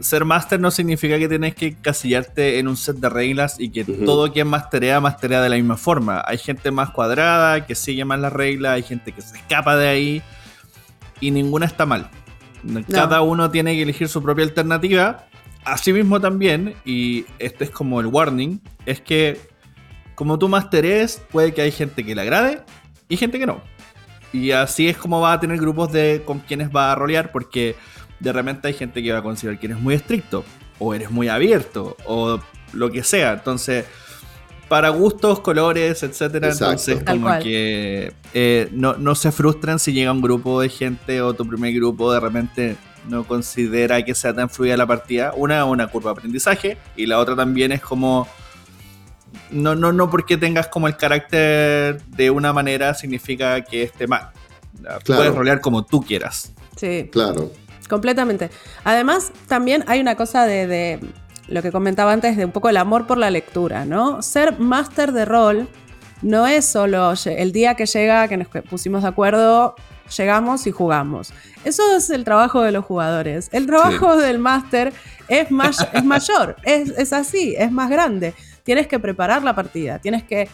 ser 0.00 0.24
máster 0.24 0.58
no 0.58 0.70
significa 0.70 1.18
que 1.18 1.28
tienes 1.28 1.54
que 1.54 1.68
encasillarte 1.68 2.58
en 2.58 2.68
un 2.68 2.76
set 2.76 2.96
de 2.96 3.08
reglas 3.08 3.56
y 3.58 3.70
que 3.70 3.84
todo 3.84 4.32
quien 4.32 4.48
masterea, 4.48 5.00
masterea 5.00 5.42
de 5.42 5.48
la 5.48 5.56
misma 5.56 5.76
forma. 5.76 6.22
Hay 6.26 6.38
gente 6.38 6.70
más 6.70 6.90
cuadrada, 6.90 7.66
que 7.66 7.74
sigue 7.74 8.04
más 8.04 8.18
las 8.18 8.32
reglas, 8.32 8.72
hay 8.72 8.82
gente 8.82 9.12
que 9.12 9.20
se 9.20 9.36
escapa 9.36 9.76
de 9.76 9.88
ahí. 9.88 10.22
y 11.20 11.30
ninguna 11.30 11.66
está 11.66 11.84
mal. 11.84 12.10
Cada 12.90 13.20
uno 13.20 13.50
tiene 13.50 13.74
que 13.74 13.82
elegir 13.82 14.08
su 14.08 14.22
propia 14.22 14.44
alternativa. 14.44 15.26
Asimismo 15.64 16.18
también, 16.20 16.74
y 16.86 17.26
este 17.38 17.64
es 17.64 17.70
como 17.70 18.00
el 18.00 18.06
warning, 18.06 18.60
es 18.86 19.00
que 19.02 19.38
como 20.14 20.38
tú 20.38 20.48
master 20.48 20.86
es, 20.86 21.22
puede 21.30 21.52
que 21.52 21.62
hay 21.62 21.70
gente 21.70 22.04
que 22.04 22.14
le 22.14 22.22
agrade 22.22 22.62
y 23.08 23.16
gente 23.16 23.38
que 23.38 23.46
no. 23.46 23.60
Y 24.32 24.52
así 24.52 24.88
es 24.88 24.96
como 24.96 25.20
va 25.20 25.32
a 25.32 25.40
tener 25.40 25.58
grupos 25.58 25.92
de 25.92 26.22
con 26.24 26.38
quienes 26.38 26.70
va 26.74 26.92
a 26.92 26.94
rolear, 26.94 27.32
porque 27.32 27.76
de 28.20 28.32
repente 28.32 28.68
hay 28.68 28.74
gente 28.74 29.02
que 29.02 29.12
va 29.12 29.18
a 29.18 29.22
considerar 29.22 29.58
que 29.58 29.66
eres 29.66 29.80
muy 29.80 29.94
estricto, 29.94 30.44
o 30.78 30.94
eres 30.94 31.10
muy 31.10 31.28
abierto, 31.28 31.96
o 32.04 32.40
lo 32.72 32.90
que 32.90 33.02
sea. 33.02 33.32
Entonces, 33.32 33.86
para 34.68 34.90
gustos, 34.90 35.40
colores, 35.40 36.02
etcétera. 36.02 36.50
Entonces, 36.50 37.02
como 37.02 37.38
que 37.40 38.12
eh, 38.34 38.68
no, 38.72 38.94
no 38.94 39.14
se 39.14 39.32
frustren 39.32 39.78
si 39.78 39.92
llega 39.92 40.12
un 40.12 40.20
grupo 40.20 40.60
de 40.60 40.68
gente 40.68 41.20
o 41.22 41.34
tu 41.34 41.46
primer 41.46 41.74
grupo 41.74 42.12
de 42.12 42.20
repente 42.20 42.76
no 43.08 43.24
considera 43.24 44.04
que 44.04 44.14
sea 44.14 44.34
tan 44.34 44.48
fluida 44.48 44.76
la 44.76 44.86
partida. 44.86 45.32
Una, 45.34 45.64
una 45.64 45.88
curva 45.88 46.12
de 46.12 46.18
aprendizaje, 46.18 46.78
y 46.96 47.06
la 47.06 47.18
otra 47.18 47.34
también 47.34 47.72
es 47.72 47.80
como 47.80 48.28
no, 49.50 49.74
no, 49.74 49.92
no 49.92 50.10
porque 50.10 50.36
tengas 50.36 50.68
como 50.68 50.86
el 50.86 50.96
carácter 50.96 52.02
de 52.02 52.30
una 52.30 52.52
manera 52.52 52.94
significa 52.94 53.62
que 53.62 53.82
esté 53.82 54.06
mal. 54.06 54.30
Puedes 55.04 55.34
rolear 55.34 55.60
como 55.60 55.84
tú 55.84 56.00
quieras. 56.00 56.52
Sí. 56.76 57.08
Claro. 57.12 57.50
Completamente. 57.90 58.50
Además, 58.84 59.32
también 59.48 59.84
hay 59.86 60.00
una 60.00 60.14
cosa 60.14 60.46
de, 60.46 61.00
lo 61.48 61.60
que 61.60 61.72
comentaba 61.72 62.12
antes, 62.12 62.36
de 62.36 62.44
un 62.46 62.52
poco 62.52 62.68
el 62.70 62.78
amor 62.78 63.06
por 63.06 63.18
la 63.18 63.30
lectura, 63.30 63.84
¿no? 63.84 64.22
Ser 64.22 64.58
máster 64.58 65.12
de 65.12 65.24
rol 65.26 65.68
no 66.22 66.46
es 66.46 66.64
solo 66.64 67.12
el 67.26 67.52
día 67.52 67.74
que 67.74 67.86
llega, 67.86 68.28
que 68.28 68.36
nos 68.36 68.48
pusimos 68.68 69.02
de 69.02 69.08
acuerdo, 69.08 69.74
llegamos 70.16 70.66
y 70.66 70.70
jugamos. 70.70 71.32
Eso 71.64 71.82
es 71.96 72.08
el 72.10 72.24
trabajo 72.24 72.62
de 72.62 72.72
los 72.72 72.84
jugadores. 72.84 73.48
El 73.52 73.66
trabajo 73.66 74.16
del 74.16 74.38
máster 74.38 74.92
es, 75.28 75.48
es 75.92 76.04
mayor, 76.04 76.56
es, 76.62 76.90
es 76.90 77.12
así, 77.12 77.54
es 77.58 77.72
más 77.72 77.90
grande 77.90 78.34
tienes 78.70 78.86
que 78.86 78.98
preparar 78.98 79.42
la 79.42 79.54
partida, 79.54 79.98
tienes 79.98 80.22
que... 80.22 80.48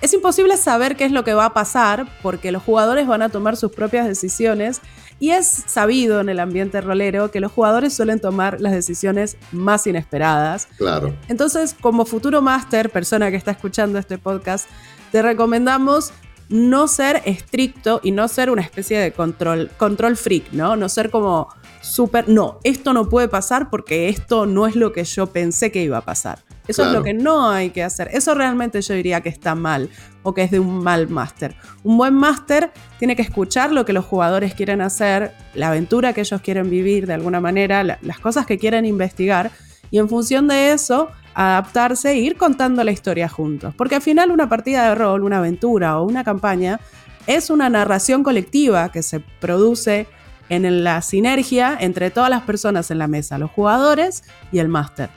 Es 0.00 0.12
imposible 0.12 0.56
saber 0.56 0.96
qué 0.96 1.04
es 1.04 1.12
lo 1.12 1.24
que 1.24 1.34
va 1.34 1.46
a 1.46 1.54
pasar 1.54 2.06
porque 2.22 2.52
los 2.52 2.62
jugadores 2.62 3.06
van 3.06 3.22
a 3.22 3.30
tomar 3.30 3.56
sus 3.56 3.72
propias 3.72 4.06
decisiones 4.06 4.80
y 5.18 5.30
es 5.30 5.46
sabido 5.46 6.20
en 6.20 6.28
el 6.28 6.38
ambiente 6.38 6.80
rolero 6.80 7.30
que 7.30 7.40
los 7.40 7.50
jugadores 7.50 7.94
suelen 7.94 8.20
tomar 8.20 8.60
las 8.60 8.72
decisiones 8.72 9.38
más 9.52 9.86
inesperadas. 9.86 10.68
Claro. 10.76 11.16
Entonces, 11.28 11.74
como 11.80 12.04
futuro 12.04 12.42
máster, 12.42 12.90
persona 12.90 13.30
que 13.30 13.36
está 13.36 13.52
escuchando 13.52 13.98
este 13.98 14.18
podcast, 14.18 14.68
te 15.12 15.22
recomendamos 15.22 16.12
no 16.48 16.86
ser 16.88 17.22
estricto 17.24 18.00
y 18.02 18.12
no 18.12 18.28
ser 18.28 18.50
una 18.50 18.62
especie 18.62 18.98
de 18.98 19.12
control, 19.12 19.70
control 19.78 20.16
freak, 20.16 20.52
¿no? 20.52 20.76
No 20.76 20.88
ser 20.88 21.10
como 21.10 21.48
súper, 21.80 22.28
no, 22.28 22.60
esto 22.62 22.92
no 22.92 23.08
puede 23.08 23.28
pasar 23.28 23.70
porque 23.70 24.08
esto 24.08 24.46
no 24.46 24.66
es 24.66 24.76
lo 24.76 24.92
que 24.92 25.04
yo 25.04 25.28
pensé 25.28 25.72
que 25.72 25.82
iba 25.82 25.98
a 25.98 26.04
pasar. 26.04 26.45
Eso 26.68 26.84
es 26.84 26.92
lo 26.92 27.02
que 27.02 27.14
no 27.14 27.48
hay 27.48 27.70
que 27.70 27.82
hacer. 27.82 28.08
Eso 28.12 28.34
realmente 28.34 28.80
yo 28.82 28.94
diría 28.94 29.20
que 29.20 29.28
está 29.28 29.54
mal 29.54 29.88
o 30.22 30.34
que 30.34 30.42
es 30.42 30.50
de 30.50 30.58
un 30.58 30.82
mal 30.82 31.08
máster. 31.08 31.54
Un 31.84 31.96
buen 31.96 32.14
máster 32.14 32.72
tiene 32.98 33.14
que 33.14 33.22
escuchar 33.22 33.72
lo 33.72 33.84
que 33.84 33.92
los 33.92 34.04
jugadores 34.04 34.54
quieren 34.54 34.80
hacer, 34.80 35.32
la 35.54 35.68
aventura 35.68 36.12
que 36.12 36.22
ellos 36.22 36.40
quieren 36.40 36.68
vivir 36.68 37.06
de 37.06 37.14
alguna 37.14 37.40
manera, 37.40 37.84
las 37.84 38.18
cosas 38.18 38.46
que 38.46 38.58
quieren 38.58 38.84
investigar 38.84 39.50
y 39.90 39.98
en 39.98 40.08
función 40.08 40.48
de 40.48 40.72
eso 40.72 41.10
adaptarse 41.34 42.12
e 42.12 42.16
ir 42.16 42.36
contando 42.36 42.82
la 42.82 42.90
historia 42.90 43.28
juntos. 43.28 43.74
Porque 43.76 43.94
al 43.94 44.02
final 44.02 44.30
una 44.30 44.48
partida 44.48 44.88
de 44.88 44.94
rol, 44.94 45.22
una 45.22 45.38
aventura 45.38 45.98
o 45.98 46.04
una 46.04 46.24
campaña 46.24 46.80
es 47.26 47.50
una 47.50 47.68
narración 47.68 48.22
colectiva 48.22 48.90
que 48.90 49.02
se 49.02 49.20
produce 49.20 50.06
en 50.48 50.84
la 50.84 51.02
sinergia 51.02 51.76
entre 51.78 52.10
todas 52.10 52.30
las 52.30 52.42
personas 52.42 52.90
en 52.90 52.98
la 52.98 53.08
mesa, 53.08 53.38
los 53.38 53.50
jugadores 53.50 54.24
y 54.52 54.58
el 54.58 54.68
máster. 54.68 55.10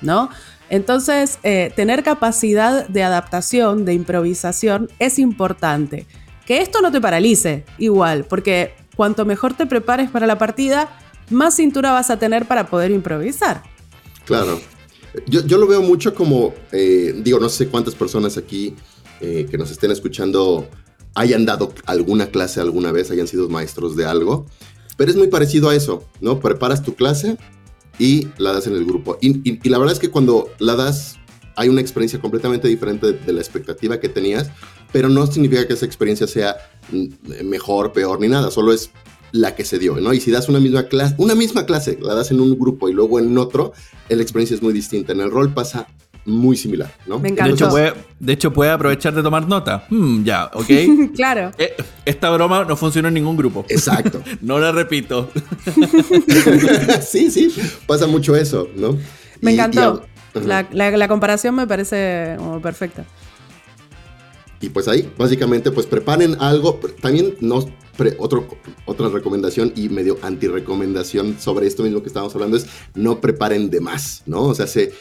¿No? 0.00 0.28
Entonces, 0.70 1.38
eh, 1.42 1.72
tener 1.76 2.02
capacidad 2.02 2.88
de 2.88 3.02
adaptación, 3.02 3.84
de 3.84 3.94
improvisación, 3.94 4.88
es 4.98 5.18
importante. 5.18 6.06
Que 6.46 6.60
esto 6.60 6.80
no 6.80 6.92
te 6.92 7.00
paralice, 7.00 7.64
igual, 7.78 8.24
porque 8.24 8.74
cuanto 8.96 9.24
mejor 9.24 9.54
te 9.54 9.66
prepares 9.66 10.10
para 10.10 10.26
la 10.26 10.38
partida, 10.38 10.88
más 11.30 11.56
cintura 11.56 11.92
vas 11.92 12.10
a 12.10 12.18
tener 12.18 12.46
para 12.46 12.68
poder 12.68 12.90
improvisar. 12.90 13.62
Claro. 14.24 14.60
Yo, 15.26 15.58
lo 15.58 15.66
veo 15.66 15.80
mucho 15.80 16.14
como, 16.14 16.54
eh, 16.72 17.14
digo, 17.22 17.38
no 17.38 17.48
sé 17.48 17.68
cuántas 17.68 17.94
personas 17.94 18.36
aquí 18.36 18.74
eh, 19.20 19.46
que 19.48 19.56
nos 19.56 19.70
estén 19.70 19.92
escuchando 19.92 20.68
hayan 21.14 21.46
dado 21.46 21.72
alguna 21.86 22.26
clase 22.26 22.60
alguna 22.60 22.90
vez, 22.90 23.12
hayan 23.12 23.28
sido 23.28 23.48
maestros 23.48 23.94
de 23.94 24.06
algo, 24.06 24.46
pero 24.96 25.10
es 25.10 25.16
muy 25.16 25.28
parecido 25.28 25.68
a 25.70 25.76
eso, 25.76 26.04
¿no? 26.20 26.40
Preparas 26.40 26.82
tu 26.82 26.94
clase, 26.94 27.36
y 27.98 28.28
la 28.38 28.52
das 28.52 28.66
en 28.66 28.74
el 28.74 28.84
grupo. 28.84 29.18
Y, 29.20 29.68
la 29.68 29.78
verdad 29.78 29.92
es 29.92 29.98
que 29.98 30.10
cuando 30.10 30.50
la 30.58 30.76
das 30.76 31.16
hay 31.56 31.68
una 31.68 31.80
experiencia 31.80 32.20
completamente 32.20 32.66
diferente 32.66 33.12
de, 33.12 33.32
la 33.32 33.40
expectativa 33.40 34.00
que 34.00 34.08
tenías, 34.08 34.50
pero 34.92 35.08
no 35.08 35.26
significa 35.26 35.66
que 35.66 35.74
esa 35.74 35.86
experiencia 35.86 36.26
sea 36.26 36.56
mm, 36.90 37.44
mejor, 37.44 37.92
peor 37.92 38.20
ni 38.20 38.28
nada, 38.28 38.50
solo 38.50 38.72
es 38.72 38.90
la 39.30 39.54
que 39.54 39.64
se 39.64 39.78
dio, 39.78 39.96
¿no? 40.00 40.12
Y 40.12 40.20
si 40.20 40.30
das 40.30 40.48
una 40.48 40.60
misma 40.60 40.84
clase, 40.84 41.14
una 41.18 41.34
misma 41.34 41.66
clase, 41.66 41.98
la 42.00 42.14
das 42.14 42.30
en 42.30 42.40
un 42.40 42.56
grupo 42.58 42.88
y 42.88 42.92
luego 42.92 43.18
en 43.18 43.36
otro, 43.38 43.72
la 44.08 44.22
experiencia 44.22 44.54
es 44.54 44.62
muy 44.62 44.72
distinta. 44.72 45.12
En 45.12 45.20
el 45.20 45.30
rol 45.30 45.52
pasa 45.52 45.88
muy 46.24 46.56
similar, 46.56 46.94
¿no? 47.06 47.18
Me 47.18 47.28
encanta. 47.28 47.48
De 47.48 47.54
hecho, 47.54 47.68
puede, 47.68 47.92
de 48.18 48.32
hecho, 48.32 48.52
puede 48.52 48.70
aprovechar 48.70 49.14
de 49.14 49.22
tomar 49.22 49.46
nota. 49.46 49.86
Hmm, 49.90 50.24
ya, 50.24 50.50
¿ok? 50.54 50.66
claro. 51.14 51.52
Eh, 51.58 51.74
esta 52.04 52.30
broma 52.30 52.64
no 52.64 52.76
funciona 52.76 53.08
en 53.08 53.14
ningún 53.14 53.36
grupo. 53.36 53.64
Exacto. 53.68 54.22
no 54.40 54.58
la 54.58 54.72
repito. 54.72 55.30
sí, 57.06 57.30
sí, 57.30 57.54
pasa 57.86 58.06
mucho 58.06 58.34
eso, 58.36 58.68
¿no? 58.76 58.98
Me 59.40 59.52
encantó. 59.52 60.04
la, 60.34 61.08
comparación 61.08 61.54
me 61.54 61.66
parece 61.66 62.36
perfecta. 62.62 63.04
Y 64.60 64.70
pues 64.70 64.88
ahí, 64.88 65.10
básicamente, 65.18 65.70
pues 65.70 65.84
preparen 65.84 66.36
algo. 66.40 66.80
También 67.02 67.34
no, 67.40 67.66
otro, 68.18 68.48
otra 68.86 69.08
recomendación 69.10 69.72
y 69.76 69.90
medio 69.90 70.18
anti-recomendación 70.22 71.38
sobre 71.38 71.66
esto 71.66 71.82
mismo 71.82 72.00
que 72.00 72.08
estábamos 72.08 72.34
hablando 72.34 72.56
es 72.56 72.66
no 72.94 73.20
preparen 73.20 73.68
de 73.68 73.80
más, 73.80 74.22
¿no? 74.24 74.44
O 74.44 74.54
sea, 74.54 74.66
se 74.66 74.92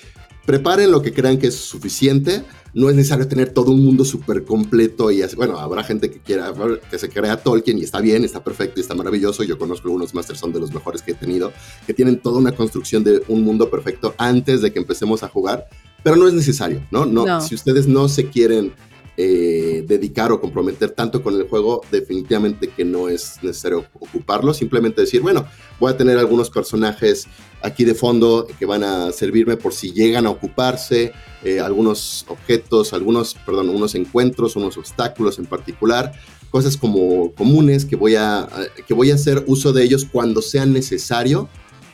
preparen 0.46 0.92
lo 0.92 1.02
que 1.02 1.14
crean 1.14 1.38
que 1.38 1.48
es 1.48 1.56
suficiente. 1.56 2.44
No 2.74 2.90
es 2.90 2.96
necesario 2.96 3.28
tener 3.28 3.52
todo 3.52 3.72
un 3.72 3.86
mundo 3.86 4.04
súper 4.04 4.44
completo 4.46 5.12
y 5.12 5.22
así. 5.22 5.36
Bueno, 5.36 5.60
habrá 5.60 5.84
gente 5.84 6.10
que 6.10 6.20
quiera, 6.20 6.52
que 6.90 6.98
se 6.98 7.08
crea 7.08 7.38
Tolkien 7.38 7.78
y 7.78 7.84
está 7.84 8.02
bien, 8.02 8.24
está 8.24 8.44
perfecto 8.44 8.80
y 8.80 8.82
está 8.82 8.96
maravilloso. 8.96 9.44
Yo 9.44 9.60
conozco 9.60 9.88
algunos 9.88 10.14
masters, 10.16 10.40
son 10.40 10.52
de 10.52 10.60
los 10.60 10.74
mejores 10.74 11.04
que 11.04 11.12
he 11.12 11.16
tenido, 11.16 11.54
que 11.86 11.94
tienen 11.94 12.20
toda 12.20 12.40
una 12.40 12.52
construcción 12.54 13.04
de 13.04 13.24
un 13.28 13.44
mundo 13.44 13.70
perfecto 13.70 14.16
antes 14.18 14.62
de 14.62 14.74
que 14.74 14.80
empecemos 14.80 15.22
a 15.22 15.28
jugar, 15.28 15.68
pero 16.04 16.16
no 16.16 16.28
es 16.28 16.34
necesario, 16.34 16.86
¿no? 16.90 17.06
No, 17.06 17.26
no. 17.26 17.42
si 17.42 17.54
ustedes 17.54 17.88
no 17.88 18.10
se 18.10 18.28
quieren 18.30 18.74
eh, 19.16 19.84
dedicar 19.88 20.32
o 20.32 20.42
comprometer 20.42 20.90
tanto 20.90 21.22
con 21.22 21.36
el 21.36 21.48
juego, 21.48 21.82
definitivamente 21.92 22.70
que 22.70 22.84
no 22.84 23.10
es 23.10 23.38
necesario 23.44 23.86
ocuparlo. 23.94 24.54
Simplemente 24.54 25.02
decir, 25.02 25.22
bueno, 25.22 25.46
voy 25.80 25.94
a 25.94 25.98
tener 25.98 26.18
algunos 26.18 26.50
personajes 26.50 27.28
aquí 27.62 27.84
de 27.86 27.94
fondo 27.94 28.48
que 28.58 28.66
van 28.66 28.84
a 28.84 29.12
servirme 29.12 29.56
por 29.56 29.74
si 29.74 29.92
llegan 29.92 30.26
a 30.26 30.32
ocuparse, 30.32 31.14
eh, 31.44 31.60
algunos 31.60 32.26
objetos, 32.28 32.94
algunos, 32.94 33.36
perdón, 33.46 33.70
unos 33.70 33.94
encuentros, 33.96 34.56
unos 34.56 34.78
obstáculos 34.78 35.38
en 35.38 35.46
particular, 35.46 36.14
cosas 36.50 36.76
como 36.76 37.34
comunes 37.34 37.86
que 37.86 37.96
voy 37.96 38.16
a, 38.16 38.48
que 38.88 38.94
voy 38.94 39.12
a 39.12 39.16
hacer 39.16 39.44
uso 39.48 39.74
de 39.74 39.84
ellos 39.84 40.08
cuando 40.12 40.42
sea 40.42 40.66
necesario 40.66 41.50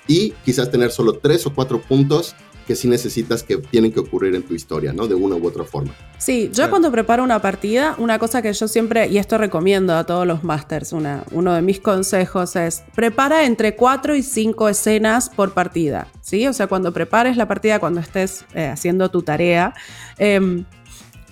y 0.08 0.32
quizás 0.44 0.72
tener 0.72 0.92
solo 0.92 1.14
tres 1.14 1.46
o 1.46 1.54
cuatro 1.54 1.82
puntos 1.82 2.36
que 2.70 2.76
sí 2.76 2.88
necesitas 2.88 3.42
que 3.42 3.58
tienen 3.58 3.92
que 3.92 4.00
ocurrir 4.00 4.36
en 4.36 4.44
tu 4.44 4.54
historia, 4.54 4.94
¿no? 4.94 5.08
De 5.08 5.16
una 5.16 5.36
u 5.36 5.48
otra 5.48 5.64
forma. 5.64 5.92
Sí, 6.20 6.52
yo 6.54 6.70
cuando 6.70 6.92
preparo 6.92 7.24
una 7.24 7.42
partida, 7.42 7.96
una 7.98 8.20
cosa 8.20 8.44
que 8.44 8.54
yo 8.54 8.68
siempre, 8.68 9.08
y 9.08 9.18
esto 9.18 9.40
recomiendo 9.40 9.96
a 9.96 10.04
todos 10.04 10.28
los 10.28 10.44
masters, 10.44 10.94
una, 10.94 11.24
uno 11.32 11.56
de 11.56 11.64
mis 11.64 11.80
consejos 11.80 12.56
es, 12.56 12.84
prepara 12.94 13.46
entre 13.46 13.76
cuatro 13.76 14.16
y 14.16 14.22
cinco 14.22 14.70
escenas 14.70 15.32
por 15.32 15.54
partida, 15.54 16.10
¿sí? 16.22 16.46
O 16.46 16.54
sea, 16.54 16.68
cuando 16.68 16.94
prepares 16.94 17.38
la 17.38 17.48
partida, 17.48 17.80
cuando 17.80 18.02
estés 18.02 18.46
eh, 18.54 18.68
haciendo 18.68 19.10
tu 19.10 19.24
tarea, 19.24 19.74
eh, 20.20 20.64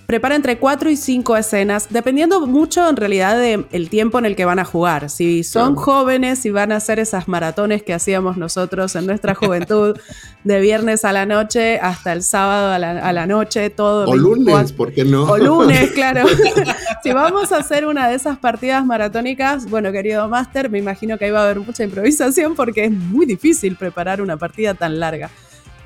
prepara 0.08 0.36
entre 0.36 0.58
4 0.58 0.90
y 0.90 0.96
5 0.96 1.36
escenas, 1.36 1.88
dependiendo 1.90 2.48
mucho 2.48 2.88
en 2.90 2.96
realidad 2.96 3.38
del 3.38 3.90
tiempo 3.90 4.18
en 4.18 4.26
el 4.26 4.38
que 4.38 4.46
van 4.46 4.58
a 4.58 4.64
jugar. 4.66 5.10
Si 5.10 5.44
son 5.44 5.76
jóvenes 5.76 6.46
y 6.46 6.50
van 6.50 6.72
a 6.72 6.78
hacer 6.78 6.98
esas 6.98 7.28
maratones 7.28 7.84
que 7.84 7.94
hacíamos 7.94 8.38
nosotros 8.38 8.96
en 8.96 9.06
nuestra 9.06 9.36
juventud, 9.36 10.00
de 10.46 10.62
viernes 10.62 11.04
a 11.04 11.12
la 11.12 11.26
noche 11.26 11.78
hasta 11.80 12.14
el 12.14 12.24
sábado 12.24 12.72
a 12.72 12.80
la, 13.12 13.28
noche, 13.28 13.70
todo. 13.70 14.08
O 14.08 14.16
lunes, 14.16 14.72
¿por 14.72 14.94
qué 14.94 15.04
no? 15.04 15.26
O 15.26 15.38
lunes, 15.38 15.92
claro. 15.94 16.26
si 17.04 17.12
vamos 17.12 17.52
a 17.52 17.58
hacer 17.58 17.86
una 17.86 18.08
de 18.08 18.16
esas 18.16 18.38
partidas 18.38 18.86
maratónicas, 18.86 19.70
bueno, 19.70 19.92
querido 19.92 20.30
Master, 20.30 20.70
me 20.70 20.80
imagino 20.80 21.18
que 21.18 21.26
ahí 21.26 21.32
va 21.32 21.42
a 21.42 21.44
haber 21.44 21.60
mucha 21.60 21.84
improvisación 21.84 22.56
porque 22.56 22.86
es 22.86 22.92
muy 22.92 23.26
difícil 23.26 23.76
preparar 23.76 24.22
una 24.22 24.38
partida 24.38 24.74
tan 24.74 25.02
larga. 25.02 25.30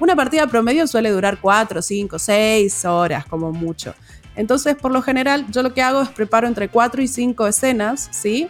Una 0.02 0.18
partida 0.18 0.48
promedio 0.48 0.86
suele 0.88 1.12
durar 1.12 1.40
4, 1.40 1.82
5, 1.82 2.20
6 2.20 2.86
horas 2.86 3.26
como 3.26 3.54
mucho. 3.54 3.96
Entonces, 4.36 4.76
por 4.76 4.92
lo 4.92 5.02
general, 5.02 5.46
yo 5.50 5.64
lo 5.64 5.74
que 5.74 5.82
hago 5.82 6.02
es 6.02 6.10
preparo 6.10 6.48
entre 6.48 6.68
4 6.68 7.02
y 7.02 7.08
5 7.08 7.48
escenas, 7.48 8.10
¿sí? 8.12 8.50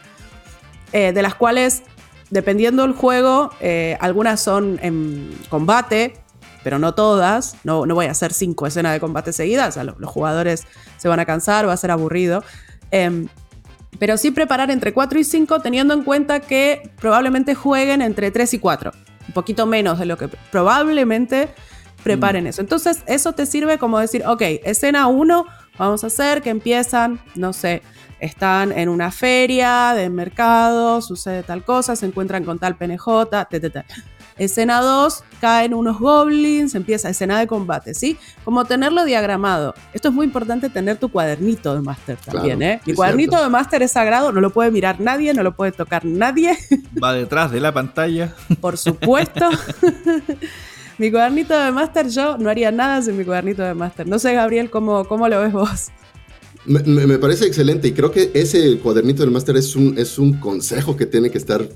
eh, 0.93 1.11
de 1.13 1.21
las 1.21 1.35
cuales, 1.35 1.83
dependiendo 2.29 2.83
del 2.83 2.93
juego, 2.93 3.51
eh, 3.59 3.97
algunas 3.99 4.41
son 4.41 4.79
en 4.81 5.37
combate, 5.49 6.15
pero 6.63 6.79
no 6.79 6.93
todas. 6.93 7.55
No, 7.63 7.85
no 7.85 7.95
voy 7.95 8.07
a 8.07 8.11
hacer 8.11 8.33
cinco 8.33 8.67
escenas 8.67 8.93
de 8.93 8.99
combate 8.99 9.33
seguidas, 9.33 9.77
los, 9.77 10.09
jugadores 10.09 10.65
se 10.97 11.07
van 11.07 11.19
a 11.19 11.25
cansar, 11.25 11.67
va 11.67 11.73
a 11.73 11.77
ser 11.77 11.91
aburrido. 11.91 12.43
Em, 12.91 13.27
pero 13.99 14.17
sí 14.17 14.31
preparar 14.31 14.71
entre 14.71 14.93
4 14.93 15.19
y 15.19 15.23
5 15.23 15.59
teniendo 15.59 15.93
en 15.93 16.03
cuenta 16.03 16.39
que 16.39 16.91
probablemente 16.99 17.55
jueguen 17.55 18.01
entre 18.01 18.31
3 18.31 18.53
y 18.55 18.59
4. 18.59 18.91
Un 19.31 19.33
poquito 19.33 19.65
menos 19.65 19.97
de 19.97 20.05
lo 20.05 20.17
que 20.17 20.27
probablemente 20.27 21.47
preparen 22.03 22.43
mm. 22.43 22.47
eso. 22.47 22.61
Entonces 22.61 23.01
eso 23.05 23.31
te 23.31 23.45
sirve 23.45 23.77
como 23.77 23.97
decir, 23.97 24.25
ok, 24.27 24.41
escena 24.65 25.07
1, 25.07 25.45
vamos 25.77 26.03
a 26.03 26.07
hacer 26.07 26.41
que 26.41 26.49
empiezan, 26.49 27.21
no 27.35 27.53
sé, 27.53 27.81
están 28.19 28.73
en 28.73 28.89
una 28.89 29.09
feria 29.09 29.93
de 29.95 30.09
mercado, 30.09 31.01
sucede 31.01 31.43
tal 31.43 31.63
cosa, 31.63 31.95
se 31.95 32.05
encuentran 32.05 32.43
con 32.43 32.59
tal 32.59 32.75
PNJ, 32.75 33.07
etc. 33.49 33.85
Escena 34.37 34.81
2, 34.81 35.23
caen 35.39 35.73
unos 35.73 35.99
goblins, 35.99 36.75
empieza 36.75 37.09
escena 37.09 37.39
de 37.39 37.47
combate, 37.47 37.93
¿sí? 37.93 38.17
Como 38.43 38.65
tenerlo 38.65 39.05
diagramado. 39.05 39.73
Esto 39.93 40.09
es 40.09 40.13
muy 40.13 40.25
importante 40.25 40.69
tener 40.69 40.97
tu 40.97 41.09
cuadernito 41.09 41.75
de 41.75 41.81
máster 41.81 42.17
también, 42.17 42.61
¿eh? 42.61 42.81
Mi 42.85 42.93
cuadernito 42.93 43.41
de 43.41 43.49
máster 43.49 43.83
es 43.83 43.91
sagrado, 43.91 44.31
no 44.31 44.41
lo 44.41 44.51
puede 44.51 44.71
mirar 44.71 44.99
nadie, 44.99 45.33
no 45.33 45.43
lo 45.43 45.55
puede 45.55 45.71
tocar 45.71 46.05
nadie. 46.05 46.57
Va 47.01 47.13
detrás 47.13 47.51
de 47.51 47.59
la 47.59 47.73
pantalla. 47.73 48.33
Por 48.59 48.77
supuesto. 48.77 49.49
mi 50.97 51.11
cuadernito 51.11 51.57
de 51.57 51.71
máster, 51.71 52.09
yo 52.09 52.37
no 52.37 52.49
haría 52.49 52.71
nada 52.71 53.01
sin 53.01 53.17
mi 53.17 53.25
cuadernito 53.25 53.63
de 53.63 53.73
máster. 53.73 54.07
No 54.07 54.19
sé, 54.19 54.33
Gabriel, 54.33 54.69
¿cómo, 54.69 55.05
cómo 55.05 55.27
lo 55.27 55.41
ves 55.41 55.51
vos? 55.51 55.91
Me, 56.65 57.17
parece 57.17 57.47
excelente 57.47 57.87
y 57.87 57.91
creo 57.91 58.11
que 58.11 58.29
ese 58.35 58.77
cuadernito 58.77 59.23
del 59.23 59.31
máster 59.31 59.57
es 59.57 59.75
un, 59.75 59.97
es 59.97 60.19
un 60.19 60.33
consejo 60.33 60.95
que 60.95 61.07
tiene 61.07 61.31
que 61.31 61.39
estar 61.39 61.67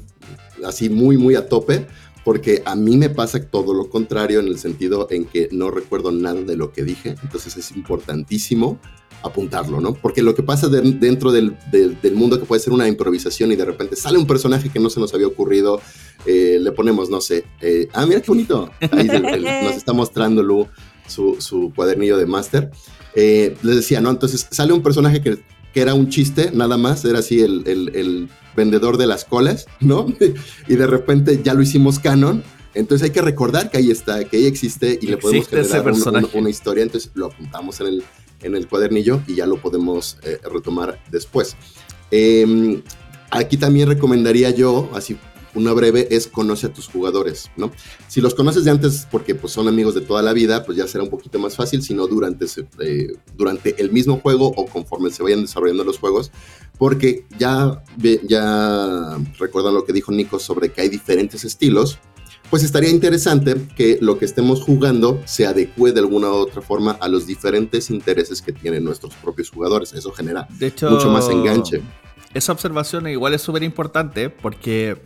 así 0.64 0.90
muy, 0.90 1.18
muy 1.18 1.36
a 1.36 1.48
tope, 1.48 1.88
porque 2.26 2.64
a 2.66 2.76
mí 2.76 2.98
me 2.98 3.10
pasa 3.10 3.40
todo 3.40 3.74
lo 3.76 3.88
contrario 3.88 4.40
en 4.40 4.48
el 4.48 4.58
sentido 4.58 5.08
en 5.12 5.26
que 5.26 5.48
no 5.52 5.70
recuerdo 5.70 6.12
nada 6.12 6.42
de 6.42 6.58
lo 6.58 6.74
que 6.74 6.84
dije, 6.84 7.16
entonces 7.22 7.56
es 7.56 7.72
importantísimo 7.72 8.80
apuntarlo, 9.24 9.80
¿no? 9.80 9.94
Porque 9.94 10.24
lo 10.24 10.34
que 10.34 10.42
pasa 10.44 10.68
dentro 10.68 11.32
del, 11.32 11.56
mundo 12.16 12.40
que 12.40 12.46
puede 12.46 12.62
ser 12.62 12.74
una 12.74 12.88
improvisación 12.88 13.52
y 13.52 13.56
de 13.56 13.66
repente 13.66 13.96
sale 13.96 14.18
un 14.18 14.26
personaje 14.26 14.70
que 14.70 14.80
no 14.80 14.90
se 14.90 15.00
nos 15.00 15.14
había 15.14 15.28
ocurrido, 15.28 15.80
eh, 16.26 16.58
le 16.60 16.72
ponemos, 16.72 17.12
no 17.12 17.22
sé, 17.22 17.46
eh, 17.62 17.88
ah, 17.94 18.06
mira 18.08 18.22
qué 18.22 18.28
bonito, 18.28 18.72
ahí 18.92 19.08
nos 19.64 19.76
está 19.76 19.94
mostrando 19.94 20.42
Lu 20.42 20.68
su, 21.08 21.72
cuadernillo 21.76 22.18
de 22.18 22.26
máster. 22.26 22.72
Eh, 23.16 23.56
les 23.62 23.78
decía, 23.78 24.02
¿no? 24.02 24.10
Entonces 24.10 24.48
sale 24.50 24.74
un 24.74 24.82
personaje 24.82 25.22
que, 25.22 25.40
era 25.82 25.94
un 25.94 26.10
chiste, 26.10 26.52
nada 26.54 26.78
más, 26.78 27.04
era 27.06 27.20
así 27.20 27.42
el, 27.42 28.30
vendedor 28.56 28.98
de 28.98 29.06
las 29.06 29.26
colas, 29.26 29.68
¿no? 29.82 30.06
y 30.68 30.76
de 30.76 30.88
repente 30.88 31.42
ya 31.44 31.54
lo 31.54 31.62
hicimos 31.62 32.00
canon. 32.00 32.42
Entonces 32.74 33.06
hay 33.06 33.12
que 33.12 33.22
recordar 33.22 33.70
que 33.70 33.78
ahí 33.78 33.92
está, 33.92 34.24
que 34.24 34.38
ahí 34.38 34.46
existe 34.46 34.98
y 35.02 35.08
le 35.08 35.18
podemos 35.18 35.48
generar 35.48 35.94
una 36.34 36.50
historia. 36.50 36.84
Entonces 36.84 37.12
lo 37.16 37.28
apuntamos 37.28 37.80
en 37.82 37.88
el, 37.88 38.04
en 38.42 38.56
el 38.56 38.68
cuadernillo 38.68 39.22
y 39.28 39.36
ya 39.36 39.46
lo 39.46 39.58
podemos 39.58 40.18
eh, 40.24 40.40
retomar 40.52 41.02
después. 41.12 41.56
Em, 42.12 42.82
aquí 43.30 43.58
también 43.58 43.90
recomendaría 43.90 44.52
yo, 44.52 44.90
así 44.94 45.18
una 45.56 45.74
breve, 45.74 46.08
es 46.12 46.28
conoce 46.28 46.68
a 46.68 46.74
tus 46.74 46.88
jugadores, 46.88 47.50
¿no? 47.58 47.72
Si 48.08 48.22
los 48.22 48.36
conoces 48.36 48.66
de 48.66 48.72
antes 48.72 49.08
porque 49.10 49.36
pues, 49.36 49.54
son 49.54 49.68
amigos 49.68 49.96
de 49.96 50.02
toda 50.02 50.22
la 50.22 50.34
vida, 50.34 50.66
pues 50.66 50.78
ya 50.78 50.88
será 50.88 51.04
un 51.04 51.10
poquito 51.10 51.40
más 51.40 51.56
fácil, 51.56 51.82
sino 51.82 52.08
durante, 52.08 52.46
eh, 52.80 53.14
durante 53.36 53.82
el 53.82 53.92
mismo 53.92 54.20
juego 54.20 54.48
o 54.56 54.66
conforme 54.68 55.10
se 55.12 55.24
vayan 55.24 55.42
desarrollando 55.42 55.84
los 55.84 56.00
juegos, 56.00 56.32
porque 56.78 57.26
ya, 57.40 57.84
ya 58.28 59.18
recuerdan 59.40 59.74
lo 59.74 59.86
que 59.86 59.94
dijo 59.94 60.12
Nico 60.12 60.40
sobre 60.40 60.72
que 60.72 60.82
hay 60.82 60.90
diferentes 60.90 61.44
estilos, 61.44 61.98
pues 62.50 62.64
estaría 62.64 62.90
interesante 62.90 63.56
que 63.76 63.98
lo 64.02 64.20
que 64.20 64.26
estemos 64.26 64.62
jugando 64.62 65.22
se 65.26 65.48
adecue 65.48 65.92
de 65.92 66.00
alguna 66.00 66.30
u 66.30 66.36
otra 66.36 66.62
forma 66.62 66.92
a 66.92 67.08
los 67.08 67.26
diferentes 67.26 67.90
intereses 67.90 68.42
que 68.42 68.54
tienen 68.54 68.84
nuestros 68.84 69.16
propios 69.16 69.50
jugadores. 69.50 69.94
Eso 69.94 70.12
genera 70.12 70.48
mucho 70.90 71.10
más 71.10 71.28
enganche. 71.30 71.82
Esa 72.34 72.52
observación 72.52 73.08
igual 73.08 73.34
es 73.34 73.42
súper 73.42 73.64
importante 73.64 74.30
porque 74.30 75.02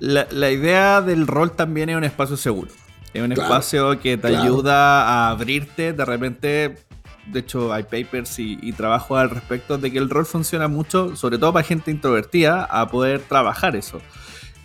la, 0.00 0.50
idea 0.50 1.00
del 1.00 1.26
rol 1.26 1.52
también 1.52 1.88
es 1.90 1.96
un 1.96 2.04
espacio 2.04 2.36
seguro. 2.36 2.70
Es 3.12 3.22
un 3.22 3.32
espacio 3.32 3.98
que 4.00 4.16
te 4.16 4.28
ayuda 4.28 5.02
a 5.04 5.30
abrirte. 5.30 5.92
De 5.92 6.04
repente, 6.04 6.76
de 7.26 7.40
hecho, 7.40 7.72
hay 7.72 7.84
papers 7.84 8.38
y, 8.38 8.58
y 8.62 8.72
trabajo 8.72 9.16
al 9.16 9.30
respecto 9.30 9.78
de 9.78 9.90
que 9.90 9.98
el 9.98 10.08
rol 10.08 10.26
funciona 10.26 10.68
mucho, 10.68 11.16
sobre 11.16 11.38
todo 11.38 11.52
para 11.52 11.66
gente 11.66 11.90
introvertida, 11.90 12.64
a 12.64 12.88
poder 12.88 13.20
trabajar 13.20 13.76
eso. 13.76 14.00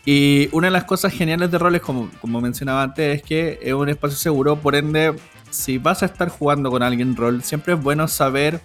Y 0.06 0.50
una 0.52 0.68
de 0.68 0.72
las 0.72 0.84
cosas 0.84 1.12
geniales 1.12 1.50
de 1.50 1.58
roles, 1.58 1.82
como, 1.82 2.10
como 2.22 2.40
mencionaba 2.40 2.84
antes, 2.84 3.18
es 3.18 3.24
que 3.24 3.60
es 3.62 3.74
un 3.74 3.90
espacio 3.90 4.18
seguro, 4.18 4.56
por 4.56 4.76
ende, 4.76 5.16
si 5.50 5.80
vas 5.80 6.04
a 6.04 6.06
estar 6.06 6.30
jugando 6.30 6.70
con 6.70 6.84
alguien 6.84 7.16
rol, 7.16 7.42
siempre 7.42 7.74
es 7.74 7.82
bueno 7.82 8.08
saber 8.08 8.62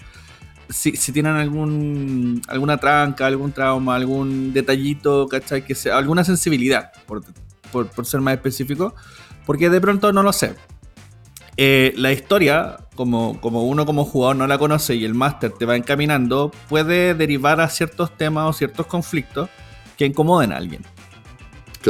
si, 0.71 1.13
tienen 1.13 1.35
algún, 1.35 2.43
alguna 2.49 2.79
tranca, 2.79 3.27
algún 3.27 3.53
trauma, 3.53 3.97
algún 3.97 4.53
detallito, 4.53 5.27
¿cachai? 5.29 5.65
Que 5.65 5.75
sea, 5.75 5.99
alguna 5.99 6.25
sensibilidad, 6.25 6.93
por, 7.07 7.25
ser 8.05 8.21
más 8.21 8.35
específico, 8.35 8.95
porque 9.47 9.69
de 9.69 9.81
pronto 9.81 10.13
no 10.13 10.23
lo 10.23 10.33
sé. 10.33 10.55
Eh, 11.57 11.93
la 11.97 12.13
historia, 12.13 12.79
como, 12.95 13.41
como 13.41 13.65
uno 13.65 13.85
como 13.85 14.05
jugador 14.05 14.37
no 14.37 14.47
la 14.47 14.59
conoce 14.59 14.95
y 14.95 15.05
el 15.05 15.15
máster 15.15 15.51
te 15.53 15.67
va 15.67 15.77
encaminando, 15.77 16.51
puede 16.69 17.15
derivar 17.15 17.61
a 17.61 17.69
ciertos 17.69 18.17
temas 18.17 18.49
o 18.49 18.53
ciertos 18.53 18.87
conflictos 18.87 19.51
que 19.99 20.07
incomoden 20.07 20.53
a 20.53 20.57
alguien. 20.57 20.83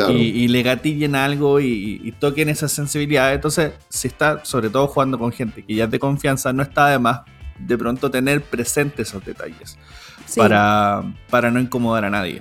Y, 0.08 0.46
le 0.46 0.62
gatillen 0.62 1.16
algo 1.16 1.58
y, 1.58 2.14
toquen 2.20 2.48
esa 2.48 2.68
sensibilidad. 2.68 3.34
Entonces, 3.34 3.72
si 3.88 4.06
está 4.08 4.44
sobre 4.44 4.70
todo 4.70 4.86
jugando 4.86 5.18
con 5.18 5.32
gente 5.32 5.64
que 5.64 5.74
ya 5.74 5.84
es 5.84 5.90
de 5.90 5.98
confianza, 5.98 6.52
no 6.52 6.62
está 6.62 6.88
de 6.88 6.98
más 7.00 7.22
de 7.66 7.78
pronto 7.78 8.10
tener 8.10 8.42
presentes 8.42 9.08
esos 9.08 9.24
detalles 9.24 9.78
para, 10.36 11.02
para 11.28 11.50
no 11.50 11.60
incomodar 11.60 12.04
a 12.04 12.10
nadie. 12.10 12.40